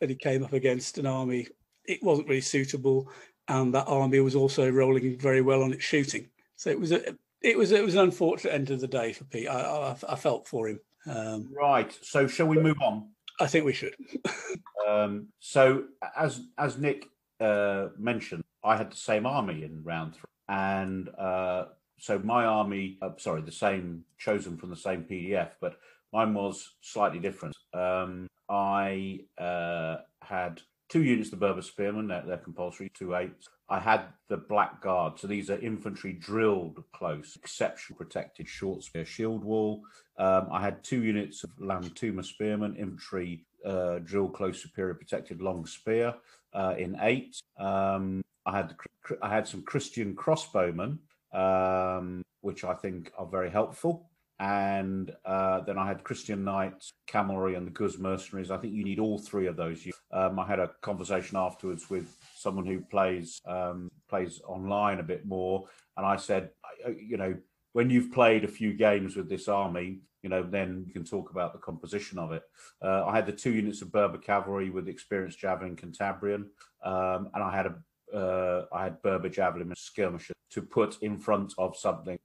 and 0.00 0.10
he 0.10 0.16
came 0.16 0.42
up 0.42 0.54
against 0.54 0.98
an 0.98 1.06
army. 1.06 1.46
It 1.84 2.02
wasn't 2.02 2.28
really 2.28 2.40
suitable, 2.40 3.10
and 3.48 3.74
that 3.74 3.86
army 3.86 4.20
was 4.20 4.34
also 4.34 4.70
rolling 4.70 5.18
very 5.18 5.42
well 5.42 5.62
on 5.62 5.72
its 5.72 5.84
shooting. 5.84 6.30
So 6.56 6.70
it 6.70 6.80
was 6.80 6.92
a 6.92 7.14
it 7.42 7.58
was 7.58 7.72
it 7.72 7.84
was 7.84 7.94
an 7.94 8.00
unfortunate 8.00 8.54
end 8.54 8.70
of 8.70 8.80
the 8.80 8.88
day 8.88 9.12
for 9.12 9.24
Pete. 9.24 9.48
I, 9.48 9.60
I, 9.60 9.96
I 10.08 10.16
felt 10.16 10.48
for 10.48 10.68
him. 10.68 10.80
Um, 11.06 11.50
right. 11.54 11.96
So 12.00 12.26
shall 12.26 12.46
we 12.46 12.58
move 12.58 12.80
on? 12.80 13.10
I 13.40 13.46
think 13.46 13.66
we 13.66 13.74
should. 13.74 13.94
um, 14.88 15.28
so 15.40 15.84
as 16.16 16.40
as 16.56 16.78
Nick 16.78 17.08
uh, 17.44 17.88
mentioned, 17.98 18.42
I 18.64 18.76
had 18.76 18.90
the 18.90 18.96
same 18.96 19.26
army 19.26 19.64
in 19.64 19.82
round 19.84 20.14
three, 20.14 20.30
and 20.48 21.08
uh, 21.18 21.66
so 21.98 22.18
my 22.18 22.44
army, 22.44 22.98
uh, 23.02 23.10
sorry, 23.18 23.42
the 23.42 23.52
same 23.52 24.04
chosen 24.18 24.56
from 24.56 24.70
the 24.70 24.76
same 24.76 25.04
PDF, 25.04 25.50
but 25.60 25.76
mine 26.12 26.34
was 26.34 26.74
slightly 26.80 27.18
different. 27.18 27.54
Um, 27.72 28.26
I 28.48 29.20
uh, 29.38 29.96
had 30.22 30.62
two 30.88 31.02
units 31.02 31.32
of 31.32 31.40
Berber 31.40 31.62
Spearmen, 31.62 32.08
they're, 32.08 32.24
they're 32.26 32.36
compulsory, 32.38 32.90
two 32.94 33.14
eights. 33.14 33.48
I 33.68 33.80
had 33.80 34.02
the 34.28 34.36
Black 34.36 34.82
Guard, 34.82 35.18
so 35.18 35.26
these 35.26 35.50
are 35.50 35.58
infantry 35.58 36.12
drilled 36.12 36.84
close, 36.92 37.36
exceptional 37.36 37.96
protected 37.96 38.48
short 38.48 38.82
spear 38.82 39.06
shield 39.06 39.42
wall. 39.42 39.82
Um, 40.18 40.48
I 40.52 40.60
had 40.60 40.84
two 40.84 41.02
units 41.02 41.44
of 41.44 41.50
Lamtuna 41.58 42.24
Spearmen, 42.24 42.76
infantry 42.76 43.44
uh, 43.64 43.98
drill 44.00 44.28
close 44.28 44.62
superior 44.62 44.94
protected 44.94 45.40
long 45.40 45.64
spear 45.66 46.14
uh, 46.54 46.74
in 46.78 46.96
eight. 47.00 47.40
Um, 47.58 48.22
I 48.46 48.56
had 48.56 48.74
I 49.22 49.28
had 49.28 49.48
some 49.48 49.62
Christian 49.62 50.14
crossbowmen, 50.14 50.98
um, 51.32 52.22
which 52.40 52.64
I 52.64 52.74
think 52.74 53.12
are 53.18 53.26
very 53.26 53.50
helpful 53.50 54.08
and 54.40 55.14
uh, 55.24 55.60
then 55.60 55.78
I 55.78 55.86
had 55.86 56.02
Christian 56.02 56.44
Knights, 56.44 56.92
Cavalry, 57.06 57.54
and 57.54 57.66
the 57.66 57.70
Guz 57.70 57.98
Mercenaries. 57.98 58.50
I 58.50 58.56
think 58.56 58.74
you 58.74 58.82
need 58.82 58.98
all 58.98 59.18
three 59.18 59.46
of 59.46 59.56
those. 59.56 59.86
Um, 60.10 60.38
I 60.38 60.46
had 60.46 60.58
a 60.58 60.70
conversation 60.80 61.36
afterwards 61.36 61.88
with 61.88 62.14
someone 62.34 62.66
who 62.66 62.80
plays 62.80 63.40
um, 63.46 63.90
plays 64.08 64.40
online 64.46 64.98
a 64.98 65.04
bit 65.04 65.24
more, 65.24 65.66
and 65.96 66.04
I 66.04 66.16
said, 66.16 66.50
you 66.98 67.16
know, 67.16 67.36
when 67.72 67.90
you've 67.90 68.12
played 68.12 68.44
a 68.44 68.48
few 68.48 68.72
games 68.74 69.16
with 69.16 69.28
this 69.28 69.46
army, 69.46 70.00
you 70.24 70.30
know, 70.30 70.42
then 70.42 70.84
you 70.86 70.92
can 70.94 71.04
talk 71.04 71.30
about 71.30 71.52
the 71.52 71.58
composition 71.58 72.18
of 72.18 72.32
it. 72.32 72.42
Uh, 72.82 73.04
I 73.04 73.14
had 73.14 73.26
the 73.26 73.32
two 73.32 73.52
units 73.52 73.82
of 73.82 73.92
Berber 73.92 74.16
cavalry 74.16 74.70
with 74.70 74.88
experienced 74.88 75.38
javelin 75.38 75.76
Cantabrian, 75.76 76.46
um, 76.82 77.28
and 77.34 77.44
I 77.44 77.54
had 77.54 77.66
a 77.66 77.74
uh, 78.16 78.66
I 78.72 78.84
had 78.84 79.02
Berber 79.02 79.28
javelin 79.28 79.72
skirmisher 79.76 80.34
to 80.50 80.62
put 80.62 81.02
in 81.02 81.18
front 81.18 81.52
of 81.58 81.76
something, 81.76 82.16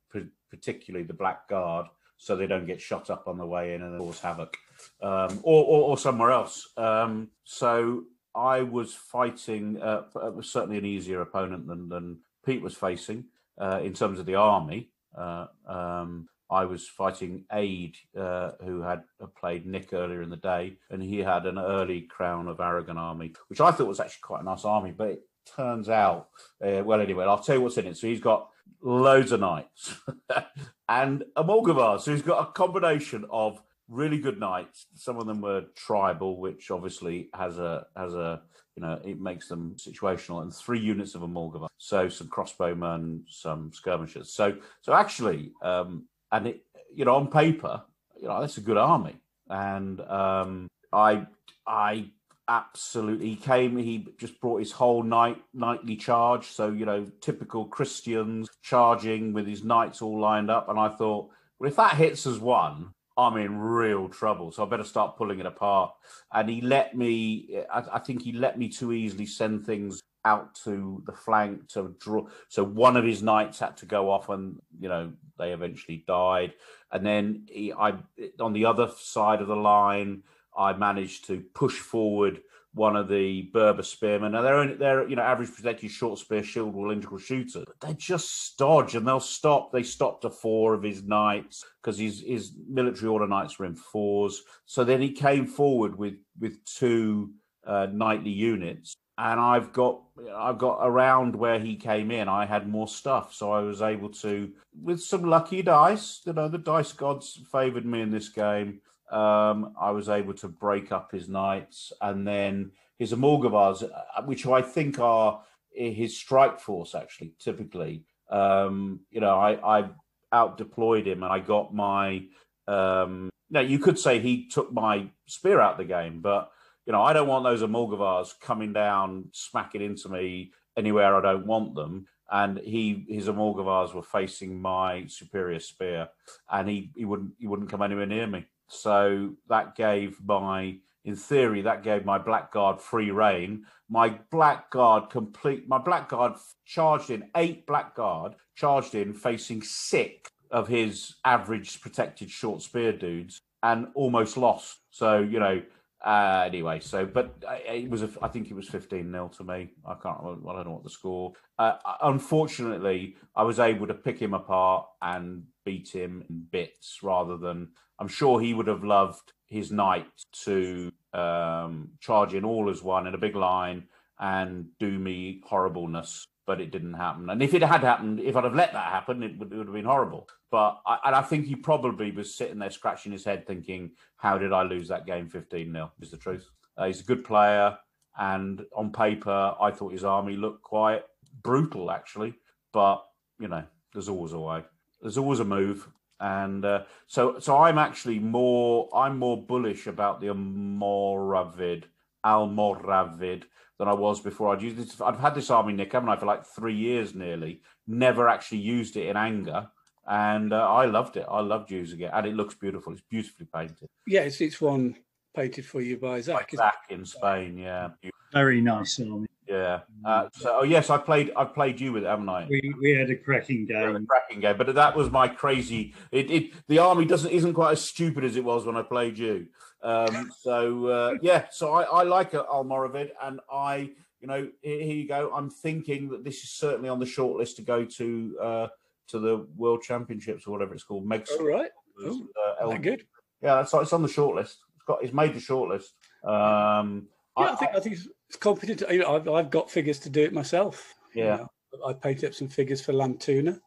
particularly 0.49 1.05
the 1.05 1.13
Black 1.13 1.47
Guard, 1.49 1.87
so 2.17 2.35
they 2.35 2.47
don't 2.47 2.67
get 2.67 2.79
shot 2.79 3.09
up 3.09 3.27
on 3.27 3.37
the 3.37 3.45
way 3.45 3.73
in 3.73 3.81
and 3.81 3.99
cause 3.99 4.19
havoc, 4.19 4.55
um, 5.01 5.39
or, 5.43 5.63
or, 5.63 5.89
or, 5.89 5.97
somewhere 5.97 6.31
else. 6.31 6.69
Um, 6.77 7.29
so 7.43 8.03
I 8.35 8.61
was 8.61 8.93
fighting 8.93 9.81
uh, 9.81 10.03
certainly 10.41 10.77
an 10.77 10.85
easier 10.85 11.21
opponent 11.21 11.67
than 11.67 11.89
than 11.89 12.19
Pete 12.45 12.61
was 12.61 12.75
facing 12.75 13.25
uh, 13.59 13.81
in 13.83 13.93
terms 13.93 14.19
of 14.19 14.25
the 14.25 14.35
army. 14.35 14.89
Uh, 15.17 15.47
um, 15.67 16.29
I 16.51 16.65
was 16.65 16.87
fighting 16.87 17.45
Ade, 17.51 17.97
uh, 18.17 18.51
who 18.63 18.81
had 18.81 19.03
played 19.39 19.65
Nick 19.65 19.93
earlier 19.93 20.21
in 20.21 20.29
the 20.29 20.37
day, 20.37 20.77
and 20.89 21.01
he 21.01 21.19
had 21.19 21.45
an 21.45 21.59
early 21.59 22.01
Crown 22.01 22.47
of 22.47 22.59
Aragon 22.59 22.97
army, 22.97 23.33
which 23.47 23.61
I 23.61 23.71
thought 23.71 23.87
was 23.87 23.99
actually 23.99 24.21
quite 24.23 24.41
a 24.41 24.45
nice 24.45 24.65
army. 24.65 24.91
But 24.91 25.09
it 25.09 25.21
turns 25.55 25.89
out, 25.89 26.29
uh, 26.65 26.81
well, 26.83 27.01
anyway, 27.01 27.25
I'll 27.25 27.39
tell 27.39 27.55
you 27.55 27.61
what's 27.61 27.77
in 27.77 27.87
it. 27.87 27.97
So 27.97 28.07
he's 28.07 28.19
got 28.19 28.49
loads 28.81 29.31
of 29.31 29.41
knights 29.41 29.95
and 30.89 31.23
Almogavar. 31.37 31.99
So 32.01 32.11
he's 32.11 32.21
got 32.21 32.47
a 32.47 32.51
combination 32.51 33.25
of 33.29 33.61
really 33.87 34.17
good 34.19 34.39
knights. 34.39 34.87
Some 34.95 35.17
of 35.17 35.25
them 35.25 35.41
were 35.41 35.65
tribal, 35.75 36.39
which 36.39 36.71
obviously 36.71 37.29
has 37.33 37.57
a 37.57 37.85
has 37.95 38.13
a 38.13 38.41
you 38.75 38.81
know 38.81 38.99
it 39.03 39.19
makes 39.19 39.47
them 39.47 39.75
situational, 39.77 40.41
and 40.41 40.53
three 40.53 40.79
units 40.79 41.15
of 41.15 41.21
Almogavar. 41.21 41.67
So 41.77 42.09
some 42.09 42.27
crossbowmen, 42.27 43.23
some 43.27 43.71
skirmishers. 43.73 44.31
So 44.31 44.57
so 44.81 44.93
actually, 44.93 45.51
um, 45.61 46.05
and 46.31 46.47
it 46.47 46.63
you 46.93 47.05
know 47.05 47.15
on 47.15 47.27
paper, 47.27 47.83
you 48.19 48.27
know 48.27 48.41
that's 48.41 48.57
a 48.57 48.61
good 48.61 48.77
army, 48.77 49.15
and 49.49 50.01
um, 50.01 50.67
I 50.91 51.25
I 51.67 52.11
absolutely 52.49 53.29
he 53.29 53.35
came 53.35 53.77
he 53.77 54.07
just 54.17 54.41
brought 54.41 54.57
his 54.57 54.71
whole 54.71 55.03
night 55.03 55.41
nightly 55.53 55.95
charge. 55.95 56.47
So 56.47 56.71
you 56.71 56.85
know 56.85 57.05
typical 57.21 57.65
christians 57.65 58.49
charging 58.63 59.33
with 59.33 59.47
his 59.47 59.63
knights 59.63 60.01
all 60.01 60.19
lined 60.19 60.49
up. 60.49 60.67
And 60.67 60.79
i 60.79 60.89
thought 60.89 61.29
well 61.59 61.69
if 61.69 61.75
that 61.75 61.95
hits 61.95 62.25
as 62.25 62.39
one 62.39 62.91
i'm 63.17 63.37
in 63.37 63.57
real 63.59 64.09
trouble. 64.09 64.51
So 64.51 64.65
i 64.65 64.69
better 64.69 64.83
start 64.83 65.15
pulling 65.15 65.39
it 65.39 65.45
apart. 65.45 65.93
And 66.33 66.49
he 66.49 66.61
let 66.61 66.97
me 66.97 67.61
i, 67.71 67.83
I 67.93 67.99
think 67.99 68.23
he 68.23 68.31
let 68.31 68.57
me 68.57 68.67
too 68.67 68.93
easily 68.93 69.27
send 69.27 69.65
things 69.65 70.01
out 70.25 70.53
to 70.53 71.01
the 71.05 71.13
flank 71.13 71.67
to 71.69 71.95
draw 71.99 72.25
so 72.49 72.63
one 72.63 72.97
of 72.97 73.05
his 73.05 73.23
knights 73.23 73.59
had 73.59 73.77
to 73.77 73.85
go 73.85 74.09
off 74.09 74.29
and 74.29 74.59
you 74.79 74.89
know 74.89 75.11
they 75.37 75.53
eventually 75.53 76.03
died 76.07 76.53
and 76.91 77.05
then 77.05 77.45
he, 77.49 77.71
i 77.73 77.93
on 78.39 78.53
the 78.53 78.65
other 78.65 78.89
side 78.97 79.41
of 79.41 79.47
the 79.47 79.55
line 79.55 80.21
I 80.57 80.73
managed 80.73 81.25
to 81.27 81.41
push 81.53 81.77
forward 81.77 82.41
one 82.73 82.95
of 82.95 83.07
the 83.07 83.43
Berber 83.53 83.81
spearmen. 83.81 84.33
Now 84.33 84.41
they're 84.41 84.57
only, 84.57 84.75
they're 84.75 85.07
you 85.07 85.15
know 85.15 85.23
average 85.23 85.53
protected 85.53 85.89
short 85.89 86.19
spear 86.19 86.43
shield 86.43 86.73
cylindrical 86.73 87.17
shooter, 87.17 87.63
but 87.65 87.79
they 87.79 87.93
just 87.95 88.45
stodge 88.45 88.95
and 88.95 89.07
they'll 89.07 89.19
stop. 89.19 89.71
They 89.71 89.83
stopped 89.83 90.21
to 90.21 90.29
four 90.29 90.73
of 90.73 90.83
his 90.83 91.03
knights 91.03 91.65
because 91.81 91.97
his 91.97 92.21
his 92.21 92.51
military 92.67 93.07
order 93.07 93.27
knights 93.27 93.57
were 93.57 93.65
in 93.65 93.75
fours. 93.75 94.43
So 94.65 94.83
then 94.83 95.01
he 95.01 95.11
came 95.11 95.47
forward 95.47 95.97
with 95.97 96.15
with 96.39 96.63
two 96.65 97.31
uh, 97.65 97.87
knightly 97.91 98.31
units, 98.31 98.95
and 99.19 99.39
I've 99.39 99.71
got 99.73 100.01
I've 100.35 100.57
got 100.57 100.79
around 100.81 101.35
where 101.35 101.59
he 101.59 101.75
came 101.75 102.09
in. 102.09 102.27
I 102.27 102.45
had 102.45 102.67
more 102.67 102.87
stuff, 102.87 103.33
so 103.33 103.51
I 103.51 103.59
was 103.61 103.81
able 103.81 104.09
to 104.09 104.51
with 104.81 105.01
some 105.01 105.23
lucky 105.23 105.61
dice. 105.61 106.21
You 106.25 106.33
know 106.33 106.47
the 106.47 106.57
dice 106.57 106.93
gods 106.93 107.39
favoured 107.51 107.85
me 107.85 108.01
in 108.01 108.11
this 108.11 108.29
game 108.29 108.81
um, 109.11 109.73
I 109.79 109.91
was 109.91 110.07
able 110.07 110.33
to 110.35 110.47
break 110.47 110.91
up 110.91 111.11
his 111.11 111.27
knights 111.27 111.91
and 112.01 112.27
then 112.27 112.71
his 112.97 113.11
Almogavars, 113.11 113.83
uh, 113.83 114.21
which 114.23 114.45
I 114.45 114.61
think 114.61 114.99
are 114.99 115.41
his 115.71 116.17
strike 116.17 116.59
force, 116.59 116.93
actually, 116.93 117.33
typically. 117.39 118.03
Um, 118.29 119.01
you 119.09 119.21
know, 119.21 119.35
I, 119.35 119.79
I 119.79 119.89
out 120.31 120.57
deployed 120.57 121.07
him 121.07 121.23
and 121.23 121.31
I 121.31 121.39
got 121.39 121.73
my. 121.73 122.23
Um, 122.67 123.29
now, 123.49 123.61
you 123.61 123.79
could 123.79 123.97
say 123.97 124.19
he 124.19 124.47
took 124.47 124.71
my 124.71 125.07
spear 125.25 125.59
out 125.59 125.77
the 125.77 125.85
game, 125.85 126.21
but, 126.21 126.51
you 126.89 126.93
know, 126.93 127.03
I 127.03 127.13
don't 127.13 127.27
want 127.27 127.45
those 127.45 127.61
Almogavars 127.61 128.33
coming 128.41 128.73
down, 128.73 129.29
smacking 129.31 129.81
into 129.81 130.09
me 130.09 130.51
anywhere 130.75 131.15
I 131.15 131.21
don't 131.21 131.45
want 131.45 131.75
them 131.75 132.07
and 132.31 132.59
he 132.59 133.05
his 133.07 133.27
Almogavars 133.27 133.93
were 133.93 134.03
facing 134.03 134.61
my 134.61 135.05
superior 135.07 135.59
spear, 135.59 136.09
and 136.51 136.69
he 136.69 136.91
he 136.95 137.05
wouldn't 137.05 137.31
he 137.39 137.47
wouldn't 137.47 137.69
come 137.69 137.81
anywhere 137.81 138.05
near 138.05 138.27
me. 138.27 138.45
So 138.67 139.31
that 139.49 139.75
gave 139.75 140.23
my, 140.23 140.77
in 141.03 141.15
theory, 141.15 141.63
that 141.63 141.83
gave 141.83 142.05
my 142.05 142.19
blackguard 142.19 142.79
free 142.79 143.09
reign. 143.09 143.65
My 143.89 144.19
blackguard 144.31 145.09
complete, 145.09 145.67
my 145.67 145.79
blackguard 145.79 146.33
charged 146.65 147.09
in 147.09 147.29
eight 147.35 147.65
blackguard, 147.65 148.35
charged 148.55 148.93
in 148.93 149.13
facing 149.13 149.63
six 149.63 150.29
of 150.51 150.67
his 150.67 151.15
average 151.25 151.81
protected 151.81 152.29
short 152.29 152.61
spear 152.61 152.93
dudes 152.93 153.41
and 153.63 153.87
almost 153.95 154.37
lost. 154.37 154.77
So, 154.91 155.19
you 155.19 155.39
know, 155.39 155.61
uh, 156.05 156.43
anyway, 156.45 156.79
so 156.79 157.05
but 157.05 157.35
uh, 157.47 157.57
it 157.65 157.89
was, 157.89 158.03
a, 158.03 158.09
I 158.21 158.29
think 158.29 158.49
it 158.49 158.53
was 158.53 158.69
15 158.69 159.11
nil 159.11 159.29
to 159.29 159.43
me. 159.43 159.71
I 159.85 159.95
can't, 159.95 160.17
I 160.21 160.23
don't 160.23 160.43
know 160.45 160.71
what 160.71 160.83
the 160.83 160.89
score. 160.89 161.33
Uh, 161.57 161.73
unfortunately, 162.01 163.17
I 163.35 163.43
was 163.43 163.59
able 163.59 163.87
to 163.87 163.93
pick 163.93 164.19
him 164.19 164.33
apart 164.33 164.87
and 165.01 165.43
beat 165.65 165.93
him 165.93 166.23
in 166.29 166.47
bits 166.51 166.99
rather 167.03 167.37
than 167.37 167.69
I'm 167.99 168.07
sure 168.07 168.39
he 168.39 168.53
would 168.53 168.67
have 168.67 168.83
loved 168.83 169.33
his 169.47 169.71
knight 169.71 170.07
to 170.43 170.91
um, 171.13 171.89
charge 171.99 172.33
in 172.33 172.45
all 172.45 172.69
as 172.69 172.81
one 172.81 173.07
in 173.07 173.13
a 173.13 173.19
big 173.19 173.35
line 173.35 173.83
and 174.19 174.67
do 174.79 174.99
me 174.99 175.41
horribleness, 175.45 176.25
but 176.49 176.59
it 176.59 176.71
didn't 176.71 176.95
happen. 176.95 177.29
And 177.29 177.43
if 177.43 177.53
it 177.53 177.61
had 177.61 177.81
happened, 177.81 178.19
if 178.19 178.35
I'd 178.35 178.43
have 178.43 178.55
let 178.55 178.73
that 178.73 178.91
happen, 178.91 179.21
it 179.21 179.37
would, 179.37 179.53
it 179.53 179.55
would 179.55 179.67
have 179.67 179.75
been 179.75 179.85
horrible. 179.85 180.27
But 180.49 180.81
I, 180.83 180.97
and 181.05 181.15
I 181.15 181.21
think 181.21 181.45
he 181.45 181.55
probably 181.55 182.09
was 182.09 182.33
sitting 182.33 182.57
there 182.57 182.71
scratching 182.71 183.11
his 183.11 183.23
head, 183.23 183.45
thinking, 183.45 183.91
"How 184.17 184.39
did 184.39 184.51
I 184.51 184.63
lose 184.63 184.87
that 184.87 185.05
game 185.05 185.29
15 185.29 185.71
0 185.71 185.91
Is 186.01 186.09
the 186.09 186.17
truth. 186.17 186.49
Uh, 186.75 186.87
he's 186.87 187.01
a 187.01 187.03
good 187.03 187.23
player, 187.23 187.77
and 188.17 188.63
on 188.75 188.91
paper, 188.91 189.53
I 189.61 189.69
thought 189.69 189.91
his 189.91 190.03
army 190.03 190.37
looked 190.37 190.63
quite 190.63 191.03
brutal, 191.43 191.91
actually. 191.91 192.33
But 192.73 193.05
you 193.39 193.47
know, 193.47 193.63
there's 193.93 194.09
always 194.09 194.33
a 194.33 194.39
way. 194.39 194.63
There's 195.03 195.19
always 195.19 195.41
a 195.41 195.45
move 195.45 195.87
and 196.19 196.65
uh, 196.65 196.83
so 197.05 197.37
so 197.37 197.59
I'm 197.59 197.77
actually 197.77 198.17
more 198.17 198.89
I'm 198.91 199.19
more 199.19 199.45
bullish 199.45 199.85
about 199.85 200.19
the 200.19 200.27
Almoravid 200.27 201.83
Almoravid 202.25 203.43
than 203.79 203.87
I 203.87 203.93
was 203.93 204.19
before. 204.19 204.53
I'd 204.53 204.61
used 204.61 204.77
this. 204.77 205.01
I've 205.01 205.19
had 205.19 205.33
this 205.33 205.49
army, 205.49 205.73
Nick, 205.73 205.93
haven't 205.93 206.09
I, 206.09 206.17
for 206.17 206.25
like 206.25 206.45
three 206.45 206.75
years 206.75 207.15
nearly. 207.15 207.61
Never 207.87 208.27
actually 208.27 208.59
used 208.59 208.97
it 208.97 209.07
in 209.07 209.17
anger, 209.17 209.67
and 210.05 210.53
uh, 210.53 210.71
I 210.71 210.85
loved 210.85 211.17
it. 211.17 211.25
I 211.29 211.39
loved 211.39 211.71
using 211.71 212.01
it, 212.01 212.11
and 212.13 212.27
it 212.27 212.35
looks 212.35 212.53
beautiful. 212.53 212.93
It's 212.93 213.01
beautifully 213.09 213.47
painted. 213.51 213.87
Yeah, 214.05 214.21
it's 214.21 214.41
it's 214.41 214.61
one 214.61 214.95
painted 215.35 215.65
for 215.65 215.81
you 215.81 215.97
by 215.97 216.19
Zach. 216.19 216.51
Zach 216.53 216.83
in 216.89 217.05
Spain, 217.05 217.57
yeah. 217.57 217.89
Very 218.33 218.61
nice 218.61 218.99
army. 218.99 219.28
Yeah, 219.49 219.79
Yeah. 220.03 220.09
Uh, 220.09 220.29
so, 220.33 220.59
oh 220.61 220.63
yes, 220.63 220.89
I 220.89 220.97
played. 220.97 221.31
I 221.35 221.45
played 221.45 221.79
you 221.81 221.93
with 221.93 222.03
it, 222.03 222.07
haven't 222.07 222.29
I? 222.29 222.45
We, 222.49 222.73
we 222.79 222.91
had 222.91 223.09
a 223.09 223.15
cracking 223.15 223.65
game. 223.65 224.05
cracking 224.05 224.39
game, 224.39 224.57
but 224.57 224.73
that 224.75 224.95
was 224.95 225.09
my 225.11 225.27
crazy. 225.27 225.93
It, 226.11 226.29
it 226.29 226.51
the 226.67 226.79
army 226.79 227.05
doesn't 227.05 227.31
isn't 227.31 227.53
quite 227.53 227.73
as 227.73 227.81
stupid 227.81 228.23
as 228.23 228.35
it 228.35 228.43
was 228.43 228.65
when 228.65 228.77
I 228.77 228.83
played 228.83 229.17
you. 229.17 229.47
Um, 229.81 230.31
so 230.39 230.87
uh, 230.87 231.13
yeah, 231.21 231.45
so 231.51 231.73
I, 231.73 231.83
I 231.83 232.03
like 232.03 232.31
Almoravid, 232.31 233.09
and 233.23 233.39
I, 233.51 233.91
you 234.21 234.27
know, 234.27 234.47
here, 234.61 234.83
here 234.83 234.95
you 234.95 235.07
go. 235.07 235.31
I'm 235.33 235.49
thinking 235.49 236.09
that 236.09 236.23
this 236.23 236.43
is 236.43 236.51
certainly 236.51 236.89
on 236.89 236.99
the 236.99 237.05
short 237.05 237.37
list 237.37 237.55
to 237.57 237.61
go 237.63 237.85
to 237.85 238.37
uh, 238.41 238.67
to 239.07 239.19
the 239.19 239.47
World 239.55 239.81
Championships 239.81 240.45
or 240.47 240.51
whatever 240.51 240.73
it's 240.73 240.83
called. 240.83 241.07
Megs, 241.07 241.29
All 241.39 241.45
right. 241.45 241.71
uh, 242.05 242.13
Oh, 242.61 242.71
that 242.71 242.81
good. 242.81 243.05
yeah, 243.41 243.61
it's, 243.61 243.73
it's 243.73 243.93
on 243.93 244.01
the 244.01 244.07
short 244.07 244.35
list. 244.35 244.59
It's 244.75 244.85
got 244.85 245.03
it's 245.03 245.13
made 245.13 245.33
the 245.33 245.39
short 245.39 245.69
list. 245.69 245.93
Um, 246.23 247.07
Yeah, 247.37 247.51
I, 247.51 247.55
think 247.55 247.71
I 247.75 247.79
think 247.79 247.95
it's, 247.95 248.07
it's 248.29 248.37
competent. 248.37 248.83
You 248.91 248.99
know, 248.99 249.15
I've, 249.15 249.27
I've 249.27 249.49
got 249.49 249.69
figures 249.71 249.99
to 249.99 250.09
do 250.09 250.21
it 250.23 250.33
myself. 250.33 250.93
you 251.13 251.23
Yeah. 251.25 251.35
know. 251.37 251.49
I 251.85 251.93
painted 251.93 252.27
up 252.29 252.33
some 252.33 252.47
figures 252.47 252.81
for 252.81 252.93
Lamtuna. 252.93 253.59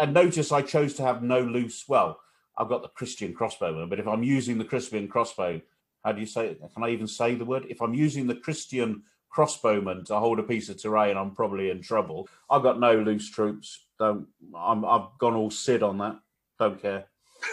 and 0.00 0.14
notice 0.14 0.52
I 0.52 0.62
chose 0.62 0.94
to 0.94 1.02
have 1.02 1.22
no 1.22 1.40
loose. 1.40 1.84
Well, 1.88 2.20
I've 2.56 2.68
got 2.68 2.82
the 2.82 2.88
Christian 2.88 3.34
crossbow, 3.34 3.86
but 3.86 3.98
if 3.98 4.06
I'm 4.06 4.22
using 4.22 4.58
the 4.58 4.64
Christian 4.64 5.08
crossbow, 5.08 5.60
how 6.04 6.12
do 6.12 6.20
you 6.20 6.26
say 6.26 6.48
it? 6.48 6.60
Can 6.74 6.84
I 6.84 6.90
even 6.90 7.06
say 7.08 7.34
the 7.34 7.44
word? 7.44 7.66
If 7.68 7.80
I'm 7.82 7.94
using 7.94 8.26
the 8.28 8.36
Christian 8.36 9.02
crossbowman 9.36 10.04
to 10.06 10.18
hold 10.18 10.38
a 10.38 10.42
piece 10.44 10.68
of 10.68 10.80
terrain, 10.80 11.16
I'm 11.16 11.32
probably 11.32 11.70
in 11.70 11.82
trouble. 11.82 12.28
I've 12.50 12.62
got 12.62 12.78
no 12.80 12.94
loose 13.00 13.28
troops. 13.30 13.86
Don't. 13.98 14.26
I'm. 14.56 14.84
I've 14.84 15.08
gone 15.18 15.34
all 15.34 15.50
Sid 15.50 15.82
on 15.82 15.98
that. 15.98 16.16
Don't 16.60 16.80
care. 16.80 17.06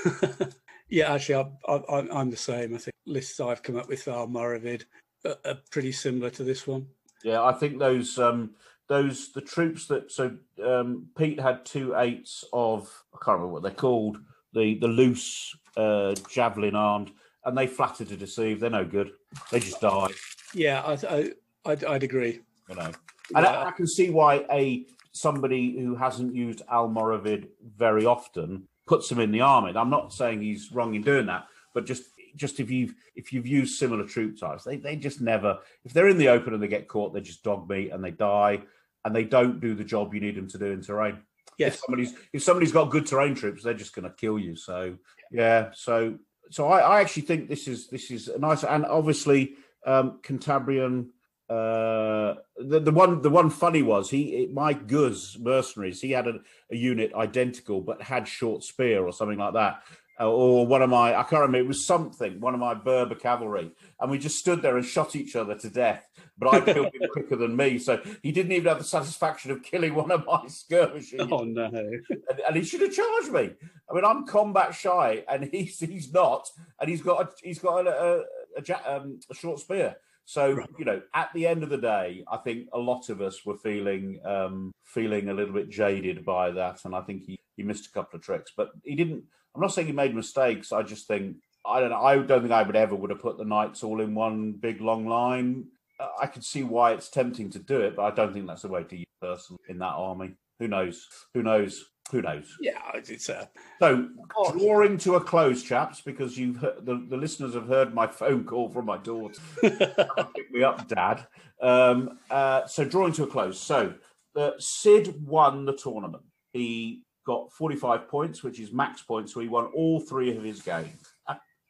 yeah, 0.89 1.13
actually, 1.13 1.35
I, 1.67 1.71
I, 1.71 1.75
I'm- 1.95 2.09
I'm 2.11 2.29
the 2.29 2.37
same. 2.37 2.75
I 2.75 2.77
think 2.77 2.93
lists 3.07 3.39
I've 3.39 3.63
come 3.63 3.77
up 3.77 3.87
with 3.87 4.03
for 4.03 4.11
Almoravid 4.11 4.83
are, 5.25 5.55
pretty 5.71 5.91
similar 5.91 6.29
to 6.31 6.43
this 6.43 6.67
one. 6.67 6.87
Yeah, 7.23 7.43
I 7.43 7.53
think 7.53 7.79
those 7.79 8.17
um 8.19 8.51
those 8.87 9.31
the 9.33 9.41
troops 9.41 9.87
that 9.87 10.11
so 10.11 10.35
um 10.63 11.07
Pete 11.17 11.39
had 11.39 11.65
two 11.65 11.95
eights 11.97 12.43
of 12.53 12.87
I 13.13 13.17
can't 13.23 13.37
remember 13.39 13.53
what 13.53 13.63
they're 13.63 13.71
called 13.71 14.17
the 14.53 14.77
the 14.79 14.87
loose 14.87 15.55
uh 15.75 16.15
javelin 16.29 16.75
armed 16.75 17.11
and 17.45 17.57
they 17.57 17.67
flatter 17.67 18.05
to 18.05 18.17
deceive. 18.17 18.59
They're 18.59 18.69
no 18.69 18.85
good. 18.85 19.11
They 19.51 19.59
just 19.59 19.79
die. 19.81 20.07
Yeah, 20.53 20.81
I, 20.81 20.93
I, 21.15 21.31
I'd, 21.65 21.83
I'd 21.83 22.03
agree. 22.03 22.39
you 22.69 22.75
know. 22.75 22.91
And 23.35 23.43
Yeah. 23.43 23.51
I, 23.51 23.67
I 23.67 23.71
can 23.71 23.87
see 23.87 24.09
why 24.09 24.45
a 24.51 24.85
somebody 25.11 25.79
who 25.79 25.95
hasn't 25.95 26.35
used 26.35 26.61
Almoravid 26.71 27.47
very 27.77 28.05
often 28.05 28.67
puts 28.87 29.11
him 29.11 29.19
in 29.19 29.31
the 29.31 29.41
army. 29.41 29.73
I'm 29.75 29.89
not 29.89 30.11
saying 30.13 30.41
he's 30.41 30.71
wrong 30.71 30.93
in 30.95 31.01
doing 31.01 31.27
that, 31.27 31.47
but 31.73 31.85
just 31.85 32.03
just 32.35 32.59
if 32.59 32.69
you've 32.69 32.93
if 33.15 33.31
you've 33.31 33.47
used 33.47 33.77
similar 33.77 34.05
troop 34.05 34.39
types, 34.39 34.63
they 34.63 34.77
they 34.77 34.95
just 34.95 35.21
never 35.21 35.59
if 35.83 35.93
they're 35.93 36.09
in 36.09 36.17
the 36.17 36.29
open 36.29 36.53
and 36.53 36.61
they 36.61 36.67
get 36.67 36.87
caught, 36.87 37.13
they 37.13 37.21
just 37.21 37.43
dog 37.43 37.69
meat 37.69 37.91
and 37.91 38.03
they 38.03 38.11
die 38.11 38.61
and 39.03 39.15
they 39.15 39.23
don't 39.23 39.59
do 39.59 39.75
the 39.75 39.83
job 39.83 40.13
you 40.13 40.19
need 40.19 40.35
them 40.35 40.49
to 40.49 40.57
do 40.57 40.65
in 40.65 40.81
terrain. 40.81 41.19
Yes. 41.57 41.75
If 41.75 41.79
somebody's 41.81 42.13
if 42.33 42.43
somebody's 42.43 42.71
got 42.71 42.89
good 42.89 43.05
terrain 43.05 43.35
troops, 43.35 43.63
they're 43.63 43.73
just 43.73 43.95
going 43.95 44.09
to 44.09 44.15
kill 44.15 44.37
you. 44.37 44.55
So 44.55 44.97
yeah, 45.31 45.69
so 45.73 46.17
so 46.49 46.67
I, 46.67 46.79
I 46.79 47.01
actually 47.01 47.23
think 47.23 47.49
this 47.49 47.67
is 47.67 47.87
this 47.87 48.11
is 48.11 48.29
nice 48.37 48.63
and 48.63 48.85
obviously 48.85 49.55
um 49.85 50.19
Cantabrian 50.21 51.07
uh 51.49 52.35
the, 52.57 52.79
the 52.79 52.91
one 52.91 53.21
the 53.21 53.29
one 53.29 53.49
funny 53.49 53.83
was 53.83 54.09
he 54.09 54.49
my 54.51 54.73
Guz 54.73 55.37
mercenaries 55.39 56.01
he 56.01 56.11
had 56.11 56.27
a, 56.27 56.39
a 56.71 56.75
unit 56.75 57.13
identical 57.13 57.81
but 57.81 58.01
had 58.01 58.27
short 58.27 58.63
spear 58.63 59.05
or 59.05 59.13
something 59.13 59.37
like 59.37 59.53
that 59.53 59.83
Uh, 60.17 60.29
or 60.31 60.65
one 60.65 60.81
of 60.81 60.89
my 60.89 61.13
I 61.13 61.23
can't 61.23 61.41
remember 61.41 61.59
it 61.59 61.67
was 61.67 61.85
something 61.85 62.39
one 62.39 62.53
of 62.53 62.59
my 62.61 62.73
Berber 62.73 63.15
cavalry 63.15 63.71
and 63.99 64.09
we 64.09 64.17
just 64.17 64.39
stood 64.39 64.61
there 64.61 64.77
and 64.77 64.85
shot 64.85 65.13
each 65.13 65.35
other 65.35 65.55
to 65.55 65.69
death 65.69 66.07
but 66.37 66.53
I 66.53 66.61
killed 66.73 66.93
him 66.93 67.01
quicker 67.11 67.35
than 67.35 67.53
me 67.55 67.77
so 67.79 67.99
he 68.23 68.31
didn't 68.31 68.53
even 68.53 68.67
have 68.69 68.77
the 68.77 68.85
satisfaction 68.85 69.51
of 69.51 69.61
killing 69.61 69.93
one 69.93 70.11
of 70.11 70.25
my 70.25 70.43
skirmishing 70.47 71.19
Oh 71.33 71.43
no. 71.43 71.65
and, 71.65 72.39
and 72.47 72.55
he 72.55 72.63
should 72.63 72.79
have 72.81 72.93
charged 72.93 73.31
me. 73.33 73.51
I 73.89 73.93
mean, 73.93 74.05
I'm 74.05 74.25
combat 74.25 74.73
shy, 74.73 75.23
and 75.29 75.49
he's 75.51 75.79
he's 75.79 76.11
not, 76.13 76.47
and 76.79 76.89
he's 76.89 77.01
got 77.01 77.21
a, 77.21 77.29
he's 77.43 77.59
got 77.59 77.85
a, 77.85 77.89
a, 77.89 78.17
a, 78.59 78.63
ja- 78.65 78.81
um, 78.87 79.19
a 79.29 79.35
short 79.35 79.59
spear. 79.59 79.97
So 80.25 80.53
Right. 80.53 80.69
you 80.79 80.85
know, 80.85 81.01
at 81.13 81.29
the 81.33 81.45
end 81.45 81.61
of 81.61 81.69
the 81.69 81.77
day, 81.77 82.23
I 82.31 82.37
think 82.37 82.67
a 82.73 82.79
lot 82.79 83.09
of 83.09 83.21
us 83.21 83.45
were 83.45 83.57
feeling 83.57 84.19
um, 84.25 84.71
feeling 84.83 85.29
a 85.29 85.33
little 85.33 85.53
bit 85.53 85.69
jaded 85.69 86.25
by 86.25 86.51
that, 86.51 86.79
and 86.85 86.95
I 86.95 87.01
think 87.01 87.23
he 87.25 87.37
he 87.57 87.63
missed 87.63 87.87
a 87.87 87.91
couple 87.91 88.17
of 88.17 88.23
tricks, 88.23 88.51
but 88.55 88.71
he 88.83 88.95
didn't. 88.95 89.23
I'm 89.55 89.61
not 89.61 89.73
saying 89.73 89.87
he 89.87 89.93
made 89.93 90.13
mistakes. 90.13 90.71
I 90.71 90.83
just 90.83 91.07
think 91.07 91.37
I 91.65 91.79
don't 91.79 91.89
know. 91.89 92.01
I 92.01 92.17
don't 92.17 92.41
think 92.41 92.51
I 92.51 92.63
would 92.63 92.75
ever 92.75 92.95
would 92.95 93.09
have 93.09 93.21
put 93.21 93.37
the 93.37 93.45
knights 93.45 93.83
all 93.83 94.01
in 94.01 94.13
one 94.13 94.51
big 94.53 94.81
long 94.81 95.07
line. 95.07 95.65
Uh, 95.99 96.09
I 96.21 96.27
could 96.27 96.43
see 96.43 96.63
why 96.63 96.91
it's 96.91 97.09
tempting 97.09 97.49
to 97.51 97.59
do 97.59 97.79
it, 97.81 97.95
but 97.95 98.03
I 98.03 98.11
don't 98.11 98.33
think 98.33 98.47
that's 98.47 98.61
the 98.61 98.67
way 98.67 98.83
to 98.83 98.97
use 98.97 99.05
a 99.21 99.25
person 99.25 99.57
in 99.67 99.79
that 99.79 99.93
army. 99.93 100.33
Who 100.59 100.67
knows? 100.67 101.07
Who 101.33 101.43
knows? 101.43 101.85
Who 102.11 102.21
knows? 102.21 102.55
Yeah, 102.61 102.79
it's 102.93 103.29
uh, 103.29 103.47
So, 103.79 104.09
drawing 104.51 104.97
to 104.99 105.15
a 105.15 105.21
close, 105.21 105.63
chaps, 105.63 106.01
because 106.01 106.37
you've 106.37 106.57
heard, 106.57 106.85
the, 106.85 107.03
the 107.09 107.17
listeners 107.17 107.55
have 107.55 107.67
heard 107.67 107.95
my 107.95 108.05
phone 108.05 108.43
call 108.43 108.69
from 108.69 108.85
my 108.85 108.97
daughter. 108.97 109.41
Pick 109.61 110.51
me 110.51 110.63
up, 110.63 110.87
Dad. 110.87 111.25
Um, 111.59 112.19
uh, 112.29 112.67
so, 112.67 112.85
drawing 112.85 113.13
to 113.13 113.23
a 113.23 113.27
close. 113.27 113.59
So, 113.59 113.95
uh, 114.35 114.51
Sid 114.59 115.25
won 115.25 115.65
the 115.65 115.75
tournament. 115.75 116.23
He 116.53 117.01
got 117.25 117.51
45 117.51 118.07
points, 118.07 118.43
which 118.43 118.59
is 118.59 118.71
max 118.71 119.01
points. 119.01 119.33
So, 119.33 119.39
he 119.39 119.47
won 119.47 119.65
all 119.75 119.99
three 119.99 120.35
of 120.35 120.43
his 120.43 120.61
games. 120.61 121.13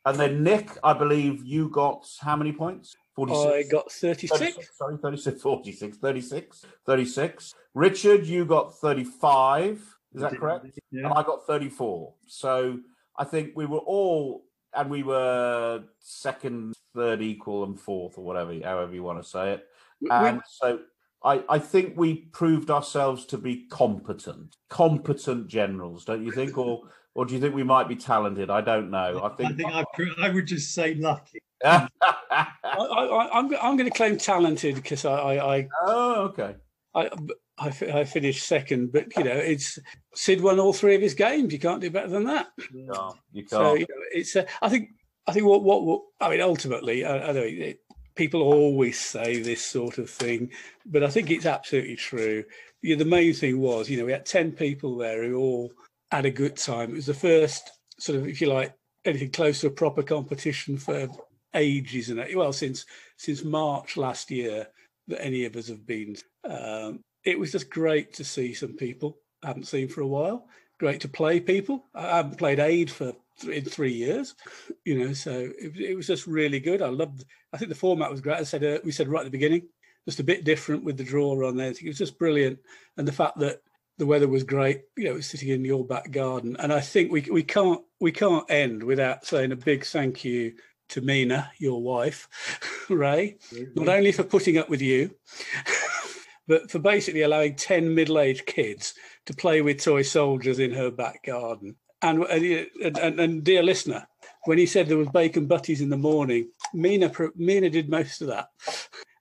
And 0.08 0.20
then, 0.20 0.44
Nick, 0.44 0.70
I 0.84 0.94
believe 0.94 1.44
you 1.44 1.70
got 1.70 2.08
how 2.22 2.36
many 2.36 2.52
points? 2.52 2.96
46. 3.16 3.68
I 3.68 3.72
got 3.72 3.92
36. 3.92 4.38
36, 4.40 4.78
sorry, 4.78 4.98
36, 4.98 5.42
46, 5.42 5.98
36, 5.98 6.66
36. 6.86 7.56
Richard, 7.74 8.26
you 8.28 8.46
got 8.46 8.76
35. 8.78 9.82
Is 10.14 10.22
that 10.22 10.38
correct? 10.38 10.66
Yeah. 10.92 11.06
and 11.06 11.14
I 11.14 11.24
got 11.24 11.48
34. 11.48 12.14
So 12.28 12.78
I 13.18 13.24
think 13.24 13.54
we 13.56 13.66
were 13.66 13.80
all, 13.80 14.46
and 14.76 14.90
we 14.92 15.02
were 15.02 15.84
second, 16.00 16.74
third, 16.94 17.22
equal, 17.22 17.64
and 17.64 17.80
fourth, 17.80 18.18
or 18.20 18.24
whatever, 18.24 18.54
however 18.64 18.94
you 18.94 19.02
want 19.02 19.24
to 19.24 19.28
say 19.28 19.54
it. 19.54 19.66
We- 20.02 20.10
so 20.48 20.80
I, 21.26 21.44
I 21.50 21.60
think 21.60 21.98
we 21.98 22.16
proved 22.32 22.70
ourselves 22.70 23.26
to 23.28 23.38
be 23.38 23.66
competent, 23.70 24.58
competent 24.70 25.48
generals, 25.48 26.06
don't 26.06 26.24
you 26.24 26.32
think? 26.32 26.56
Or 26.58 26.84
or 27.16 27.26
do 27.26 27.34
you 27.34 27.40
think 27.40 27.56
we 27.56 27.64
might 27.64 27.88
be 27.88 27.96
talented? 27.96 28.50
I 28.50 28.62
don't 28.62 28.92
know. 28.92 29.20
I 29.20 29.28
I 29.28 29.36
think. 29.36 29.58
think 29.58 29.74
I, 29.74 29.84
I 30.20 30.30
would 30.30 30.46
just 30.46 30.74
say 30.74 30.94
lucky. 30.96 31.40
I, 31.66 31.88
I, 32.32 33.30
I'm, 33.34 33.56
I'm 33.56 33.78
going 33.78 33.90
to 33.90 33.98
claim 33.98 34.18
talented 34.18 34.76
because 34.76 35.06
I, 35.06 35.14
I, 35.14 35.56
I, 35.56 35.68
oh, 35.86 36.16
okay. 36.26 36.56
I, 36.94 37.10
I, 37.58 37.68
I 37.68 38.04
finished 38.04 38.46
second, 38.46 38.92
but 38.92 39.16
you 39.16 39.24
know, 39.24 39.32
it's 39.32 39.80
Sid 40.14 40.42
won 40.42 40.60
all 40.60 40.74
three 40.74 40.94
of 40.94 41.02
his 41.02 41.14
games. 41.14 41.54
You 41.54 41.60
can't 41.60 41.82
do 41.82 41.90
better 41.90 42.10
than 42.10 42.26
that. 42.26 42.48
No, 42.72 43.16
you 43.32 43.44
can't. 43.44 43.50
So 43.50 43.74
you 43.76 43.88
know, 43.90 44.04
it's. 44.12 44.36
Uh, 44.36 44.46
I 44.62 44.70
think. 44.70 44.90
I 45.28 45.32
think 45.32 45.48
what 45.48 45.64
what, 45.64 45.84
what 45.84 46.02
I 46.22 46.30
mean 46.30 46.42
ultimately, 46.42 47.04
I, 47.04 47.30
I 47.30 47.32
know 47.32 47.42
it, 47.42 47.80
people 48.16 48.42
always 48.42 49.00
say 49.00 49.42
this 49.42 49.66
sort 49.66 49.98
of 49.98 50.10
thing, 50.10 50.52
but 50.86 51.04
I 51.04 51.10
think 51.10 51.30
it's 51.30 51.46
absolutely 51.46 51.96
true. 51.96 52.44
Yeah, 52.82 52.96
the 52.96 53.06
main 53.06 53.34
thing 53.34 53.60
was, 53.60 53.90
you 53.90 53.98
know, 53.98 54.06
we 54.06 54.12
had 54.12 54.26
ten 54.26 54.52
people 54.52 54.98
there 54.98 55.24
who 55.24 55.38
all 55.38 55.72
had 56.12 56.26
a 56.26 56.32
good 56.32 56.56
time. 56.56 56.92
It 56.92 56.96
was 56.96 57.08
the 57.08 57.14
first 57.14 57.72
sort 58.00 58.20
of, 58.20 58.28
if 58.28 58.42
you 58.42 58.48
like, 58.48 58.74
anything 59.06 59.32
close 59.32 59.62
to 59.62 59.68
a 59.68 59.72
proper 59.72 60.04
competition 60.04 60.78
for 60.78 61.08
ages 61.54 62.10
and 62.10 62.22
well 62.36 62.52
since 62.52 62.86
since 63.18 63.44
March 63.44 63.96
last 63.96 64.30
year 64.30 64.68
that 65.08 65.24
any 65.24 65.46
of 65.46 65.56
us 65.56 65.68
have 65.68 65.86
been. 65.86 66.16
Um, 66.44 67.00
it 67.24 67.40
was 67.40 67.52
just 67.52 67.70
great 67.70 68.14
to 68.14 68.24
see 68.24 68.54
some 68.54 68.74
people 68.74 69.18
I 69.44 69.48
haven't 69.48 69.68
seen 69.68 69.88
for 69.88 70.02
a 70.02 70.08
while. 70.08 70.48
Great 70.80 71.02
to 71.02 71.08
play 71.08 71.40
people. 71.40 71.86
I 71.94 72.18
haven't 72.18 72.38
played 72.38 72.60
Ade 72.60 72.92
for 72.92 73.14
in 73.44 73.66
three 73.66 73.94
years, 73.94 74.36
you 74.84 75.00
know. 75.00 75.14
So 75.14 75.50
it, 75.60 75.78
it 75.78 75.96
was 75.96 76.08
just 76.08 76.28
really 76.28 76.60
good. 76.60 76.82
I 76.82 76.90
loved. 76.90 77.26
I 77.54 77.58
think 77.58 77.70
the 77.70 77.76
format 77.76 78.12
was 78.12 78.22
great. 78.22 78.38
I 78.38 78.44
said 78.44 78.64
uh, 78.64 78.80
we 78.84 78.92
said 78.92 79.08
right 79.08 79.22
at 79.22 79.26
the 79.26 79.32
beginning, 79.32 79.68
just 80.06 80.20
a 80.20 80.24
bit 80.24 80.46
different 80.46 80.84
with 80.84 80.98
the 80.98 81.04
draw 81.04 81.48
on 81.48 81.58
there. 81.58 81.72
It 81.72 81.84
was 81.86 81.98
just 81.98 82.20
brilliant, 82.20 82.60
and 82.98 83.08
the 83.08 83.12
fact 83.12 83.40
that 83.40 83.62
the 83.98 84.06
weather 84.06 84.28
was 84.28 84.44
great. 84.44 84.82
You 84.98 85.06
know, 85.06 85.12
it 85.12 85.16
was 85.16 85.28
sitting 85.28 85.50
in 85.50 85.66
your 85.66 85.86
back 85.86 86.12
garden, 86.12 86.56
and 86.60 86.72
I 86.72 86.82
think 86.82 87.12
we 87.12 87.22
we 87.32 87.44
can't 87.44 87.82
we 88.00 88.12
can't 88.12 88.50
end 88.50 88.84
without 88.84 89.26
saying 89.26 89.52
a 89.52 89.58
big 89.58 89.86
thank 89.86 90.24
you 90.24 90.54
to 90.90 91.02
Mina, 91.02 91.52
your 91.58 91.82
wife, 91.82 92.28
Ray, 92.90 93.38
not 93.76 93.90
only 93.90 94.12
for 94.12 94.24
putting 94.24 94.58
up 94.58 94.70
with 94.70 94.82
you, 94.82 95.12
but 96.48 96.70
for 96.70 96.80
basically 96.80 97.22
allowing 97.22 97.56
10 97.56 97.94
middle 97.94 98.20
aged 98.20 98.46
kids 98.46 98.94
to 99.26 99.34
play 99.34 99.62
with 99.62 99.84
toy 99.84 100.04
soldiers 100.04 100.60
in 100.60 100.72
her 100.72 100.92
back 100.92 101.24
garden. 101.26 101.76
And, 102.02 102.24
uh, 102.24 102.28
and, 102.84 102.98
and, 102.98 103.20
and 103.20 103.44
dear 103.44 103.64
listener, 103.64 104.08
when 104.46 104.58
he 104.58 104.66
said 104.66 104.88
there 104.88 104.98
was 104.98 105.10
bacon 105.10 105.48
butties 105.48 105.82
in 105.82 105.90
the 105.90 105.98
morning, 105.98 106.50
Mina, 106.74 107.12
Mina 107.36 107.70
did 107.70 107.90
most 107.90 108.22
of 108.22 108.28
that. 108.28 108.50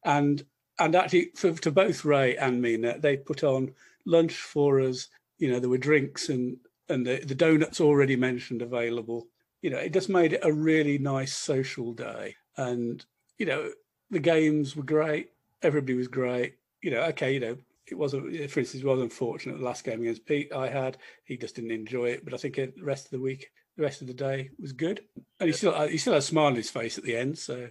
And 0.05 0.45
and 0.79 0.97
actually, 0.97 1.31
for, 1.37 1.53
to 1.53 1.71
both 1.71 2.05
Ray 2.05 2.37
and 2.37 2.61
Mina, 2.61 2.99
they 2.99 3.17
put 3.17 3.45
on 3.45 3.73
lunch 4.05 4.35
for 4.35 4.81
us. 4.81 5.09
You 5.39 5.51
know, 5.51 5.61
there 5.61 5.71
were 5.71 5.79
drinks 5.79 6.29
and 6.29 6.59
and 6.89 7.07
the, 7.07 7.23
the 7.25 7.35
donuts 7.35 7.81
already 7.81 8.17
mentioned 8.17 8.61
available. 8.61 9.29
You 9.63 9.71
know, 9.71 9.79
it 9.79 9.93
just 9.93 10.09
made 10.09 10.35
it 10.35 10.41
a 10.43 10.53
really 10.53 10.99
nice 10.99 11.35
social 11.35 11.93
day. 11.95 12.37
And 12.57 13.05
you 13.39 13.47
know, 13.47 13.71
the 14.11 14.19
games 14.19 14.77
were 14.77 14.83
great. 14.83 15.31
Everybody 15.63 15.95
was 15.95 16.09
great. 16.09 16.55
you 16.83 16.91
know, 16.91 17.01
okay, 17.05 17.33
you 17.33 17.41
know, 17.41 17.57
it 17.91 17.99
wasn't, 17.99 18.51
for 18.51 18.61
instance, 18.61 18.83
it 18.83 18.87
was 18.87 19.01
unfortunate 19.01 19.59
the 19.59 19.65
last 19.65 19.85
game 19.85 20.01
against 20.01 20.27
Pete 20.27 20.53
I 20.53 20.69
had. 20.69 20.99
He 21.25 21.37
just 21.37 21.55
didn't 21.57 21.71
enjoy 21.71 22.07
it, 22.07 22.25
but 22.25 22.35
I 22.35 22.37
think 22.37 22.57
the 22.57 22.73
rest 22.83 23.07
of 23.07 23.11
the 23.11 23.21
week, 23.21 23.51
the 23.77 23.83
rest 23.83 24.01
of 24.01 24.07
the 24.07 24.15
day 24.15 24.51
was 24.61 24.73
good, 24.73 25.01
and 25.41 25.49
he 25.49 25.53
still 25.53 25.75
uh, 25.75 25.89
he 25.89 25.99
still 25.99 26.15
had 26.15 26.23
a 26.23 26.27
smile 26.27 26.47
on 26.47 26.55
his 26.55 26.71
face 26.71 26.97
at 26.99 27.05
the 27.05 27.17
end. 27.17 27.39
So, 27.39 27.69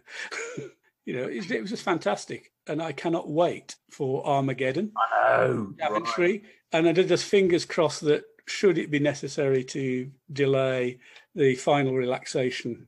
you 1.06 1.16
know, 1.16 1.28
it, 1.28 1.50
it, 1.50 1.62
was 1.62 1.72
just 1.72 1.84
fantastic, 1.84 2.52
and 2.68 2.82
I 2.82 2.92
cannot 2.92 3.30
wait 3.30 3.76
for 3.90 4.26
Armageddon. 4.26 4.92
I 4.98 5.38
know, 5.38 5.74
Daventry, 5.78 6.32
right. 6.32 6.44
and 6.74 6.88
I 6.88 6.92
did 6.92 7.08
just 7.08 7.26
fingers 7.26 7.66
crossed 7.66 8.02
that 8.02 8.24
should 8.46 8.78
it 8.78 8.92
be 8.92 9.00
necessary 9.00 9.64
to 9.64 10.12
delay 10.32 11.00
the 11.34 11.56
final 11.56 11.96
relaxation 11.96 12.88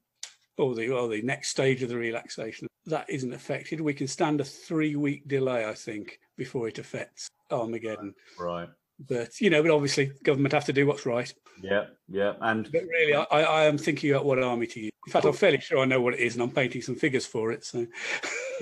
or 0.58 0.76
the 0.76 0.90
or 0.90 1.08
the 1.08 1.22
next 1.22 1.50
stage 1.50 1.82
of 1.82 1.90
the 1.90 1.98
relaxation 1.98 2.68
that 2.86 3.10
isn't 3.10 3.34
affected. 3.34 3.82
We 3.82 3.94
can 3.94 4.08
stand 4.08 4.42
a 4.42 4.46
three 4.46 4.96
week 4.96 5.28
delay, 5.28 5.66
I 5.66 5.74
think, 5.74 6.20
before 6.38 6.68
it 6.68 6.80
affects 6.80 7.30
Armageddon. 7.52 8.14
Right. 8.40 8.70
But 9.00 9.42
you 9.42 9.50
know, 9.50 9.62
but 9.62 9.72
obviously, 9.72 10.12
government 10.24 10.54
have 10.54 10.66
to 10.66 10.74
do 10.74 10.88
what's 10.88 11.06
right. 11.06 11.34
Yeah, 11.62 11.86
yeah, 12.08 12.34
and 12.42 12.70
but 12.72 12.84
really, 12.84 13.14
I, 13.14 13.26
I 13.26 13.64
am 13.66 13.78
thinking 13.78 14.12
about 14.12 14.26
what 14.26 14.42
army 14.42 14.68
to 14.68 14.80
use. 14.80 14.92
In 15.06 15.12
fact, 15.12 15.26
I'm 15.26 15.34
fairly 15.34 15.60
sure 15.60 15.80
I 15.80 15.86
know 15.86 16.00
what 16.00 16.14
it 16.14 16.22
is, 16.22 16.36
and 16.36 16.44
I'm 16.44 16.52
painting 16.52 16.82
some 16.82 16.96
figures 16.96 17.26
for 17.26 17.52
it. 17.52 17.66
So, 17.66 17.86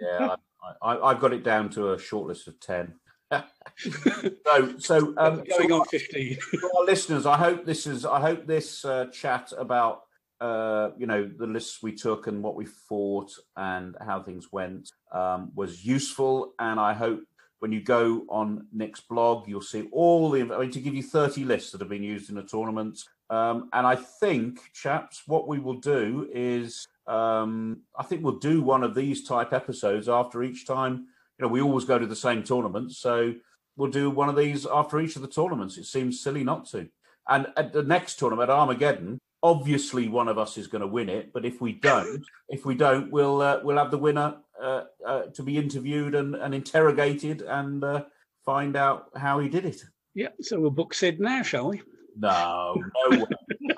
yeah, 0.00 0.36
I, 0.82 0.94
I, 0.94 1.10
I've 1.10 1.20
got 1.20 1.32
it 1.32 1.42
down 1.42 1.70
to 1.70 1.94
a 1.94 1.98
short 1.98 2.28
list 2.28 2.46
of 2.46 2.60
ten. 2.60 2.94
so, 3.32 4.78
so 4.78 5.14
um, 5.16 5.44
going 5.58 5.72
on 5.72 5.84
fifteen. 5.86 6.36
for 6.36 6.70
our 6.78 6.84
listeners, 6.84 7.24
I 7.24 7.38
hope 7.38 7.64
this 7.64 7.86
is. 7.86 8.04
I 8.04 8.20
hope 8.20 8.46
this 8.46 8.84
uh, 8.84 9.06
chat 9.06 9.52
about 9.56 10.02
uh, 10.40 10.90
you 10.96 11.06
know, 11.06 11.30
the 11.36 11.46
lists 11.46 11.82
we 11.82 11.92
took 11.92 12.26
and 12.26 12.42
what 12.42 12.54
we 12.54 12.64
fought 12.64 13.32
and 13.56 13.96
how 14.00 14.22
things 14.22 14.50
went 14.50 14.90
um, 15.12 15.52
was 15.54 15.84
useful. 15.84 16.54
And 16.58 16.80
I 16.80 16.94
hope 16.94 17.20
when 17.58 17.72
you 17.72 17.82
go 17.82 18.24
on 18.28 18.66
Nick's 18.72 19.00
blog, 19.02 19.46
you'll 19.46 19.60
see 19.60 19.88
all 19.92 20.30
the. 20.30 20.42
I 20.42 20.60
mean, 20.60 20.70
to 20.70 20.80
give 20.80 20.94
you 20.94 21.02
30 21.02 21.44
lists 21.44 21.72
that 21.72 21.80
have 21.80 21.90
been 21.90 22.02
used 22.02 22.30
in 22.30 22.38
a 22.38 22.42
tournament. 22.42 23.04
Um, 23.28 23.68
and 23.72 23.86
I 23.86 23.96
think, 23.96 24.58
chaps, 24.72 25.22
what 25.26 25.46
we 25.46 25.60
will 25.60 25.78
do 25.78 26.28
is, 26.34 26.86
um, 27.06 27.82
I 27.96 28.02
think 28.02 28.24
we'll 28.24 28.38
do 28.38 28.60
one 28.60 28.82
of 28.82 28.94
these 28.94 29.22
type 29.28 29.52
episodes 29.52 30.08
after 30.08 30.42
each 30.42 30.66
time. 30.66 31.06
You 31.38 31.46
know, 31.46 31.48
we 31.48 31.60
always 31.60 31.84
go 31.84 31.98
to 31.98 32.06
the 32.06 32.16
same 32.16 32.42
tournament, 32.42 32.92
so 32.92 33.34
we'll 33.76 33.90
do 33.90 34.10
one 34.10 34.28
of 34.28 34.36
these 34.36 34.66
after 34.66 35.00
each 35.00 35.16
of 35.16 35.22
the 35.22 35.28
tournaments. 35.28 35.78
It 35.78 35.84
seems 35.84 36.20
silly 36.20 36.42
not 36.42 36.66
to. 36.70 36.88
And 37.28 37.46
at 37.56 37.72
the 37.72 37.82
next 37.82 38.18
tournament, 38.18 38.50
Armageddon, 38.50 39.20
obviously 39.42 40.08
one 40.08 40.28
of 40.28 40.38
us 40.38 40.58
is 40.58 40.66
going 40.66 40.80
to 40.80 40.86
win 40.86 41.08
it 41.08 41.32
but 41.32 41.44
if 41.44 41.60
we 41.60 41.72
don't 41.72 42.24
if 42.48 42.66
we 42.66 42.74
don't 42.74 43.10
we'll 43.10 43.40
uh, 43.40 43.60
we'll 43.62 43.78
have 43.78 43.90
the 43.90 43.98
winner 43.98 44.36
uh, 44.62 44.84
uh, 45.06 45.22
to 45.34 45.42
be 45.42 45.56
interviewed 45.56 46.14
and, 46.14 46.34
and 46.34 46.54
interrogated 46.54 47.42
and 47.42 47.82
uh, 47.82 48.04
find 48.44 48.76
out 48.76 49.06
how 49.16 49.38
he 49.38 49.48
did 49.48 49.64
it. 49.64 49.82
Yeah 50.14 50.28
so 50.40 50.60
we'll 50.60 50.70
book 50.70 50.92
sid 50.92 51.20
now 51.20 51.42
shall 51.42 51.70
we? 51.70 51.80
No 52.16 52.74
no 53.10 53.18
way 53.18 53.26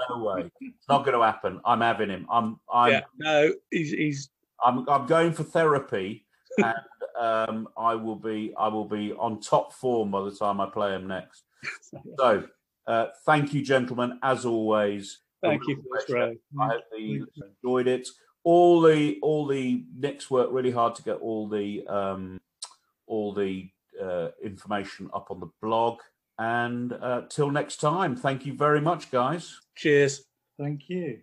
no 0.09 0.24
way. 0.24 0.51
It's 0.60 0.89
not 0.89 1.05
going 1.05 1.16
to 1.16 1.24
happen. 1.24 1.60
I'm 1.64 1.80
having 1.80 2.10
him. 2.10 2.26
I'm 2.30 2.59
i'm 2.72 2.93
yeah, 2.93 3.01
no 3.18 3.52
he's 3.70 3.93
he's 3.93 4.30
i'm 4.64 4.89
i'm 4.89 5.06
going 5.06 5.32
for 5.32 5.44
therapy 5.44 6.24
and 6.59 6.74
um 7.18 7.68
i 7.76 7.94
will 7.94 8.16
be 8.16 8.52
i 8.59 8.66
will 8.68 8.84
be 8.84 9.12
on 9.12 9.40
top 9.40 9.72
form 9.72 10.10
by 10.10 10.22
the 10.24 10.32
time 10.32 10.60
i 10.60 10.66
play 10.66 10.94
him 10.94 11.06
next. 11.06 11.44
So 12.18 12.44
uh, 12.89 13.06
thank 13.24 13.55
you 13.55 13.62
gentlemen 13.62 14.18
as 14.24 14.44
always 14.44 15.22
Thank 15.43 15.66
you 15.66 15.82
for 16.06 16.35
I 16.60 16.69
hope 16.69 16.82
you 16.97 17.27
enjoyed 17.62 17.89
it. 17.89 18.09
All 18.44 18.81
the 18.81 19.19
all 19.23 19.47
the 19.47 19.85
Nick's 19.97 20.31
worked 20.31 20.52
really 20.52 20.70
hard 20.70 20.94
to 20.97 21.02
get 21.02 21.16
all 21.16 21.48
the 21.48 21.86
um, 21.86 22.40
all 23.06 23.32
the 23.32 23.70
uh, 24.01 24.28
information 24.43 25.10
up 25.12 25.31
on 25.31 25.40
the 25.40 25.51
blog. 25.60 25.98
And 26.39 26.93
uh, 26.93 27.23
till 27.28 27.51
next 27.51 27.77
time, 27.77 28.16
thank 28.16 28.47
you 28.47 28.55
very 28.55 28.81
much, 28.81 29.10
guys. 29.10 29.60
Cheers. 29.77 30.24
Thank 30.59 30.89
you. 30.89 31.20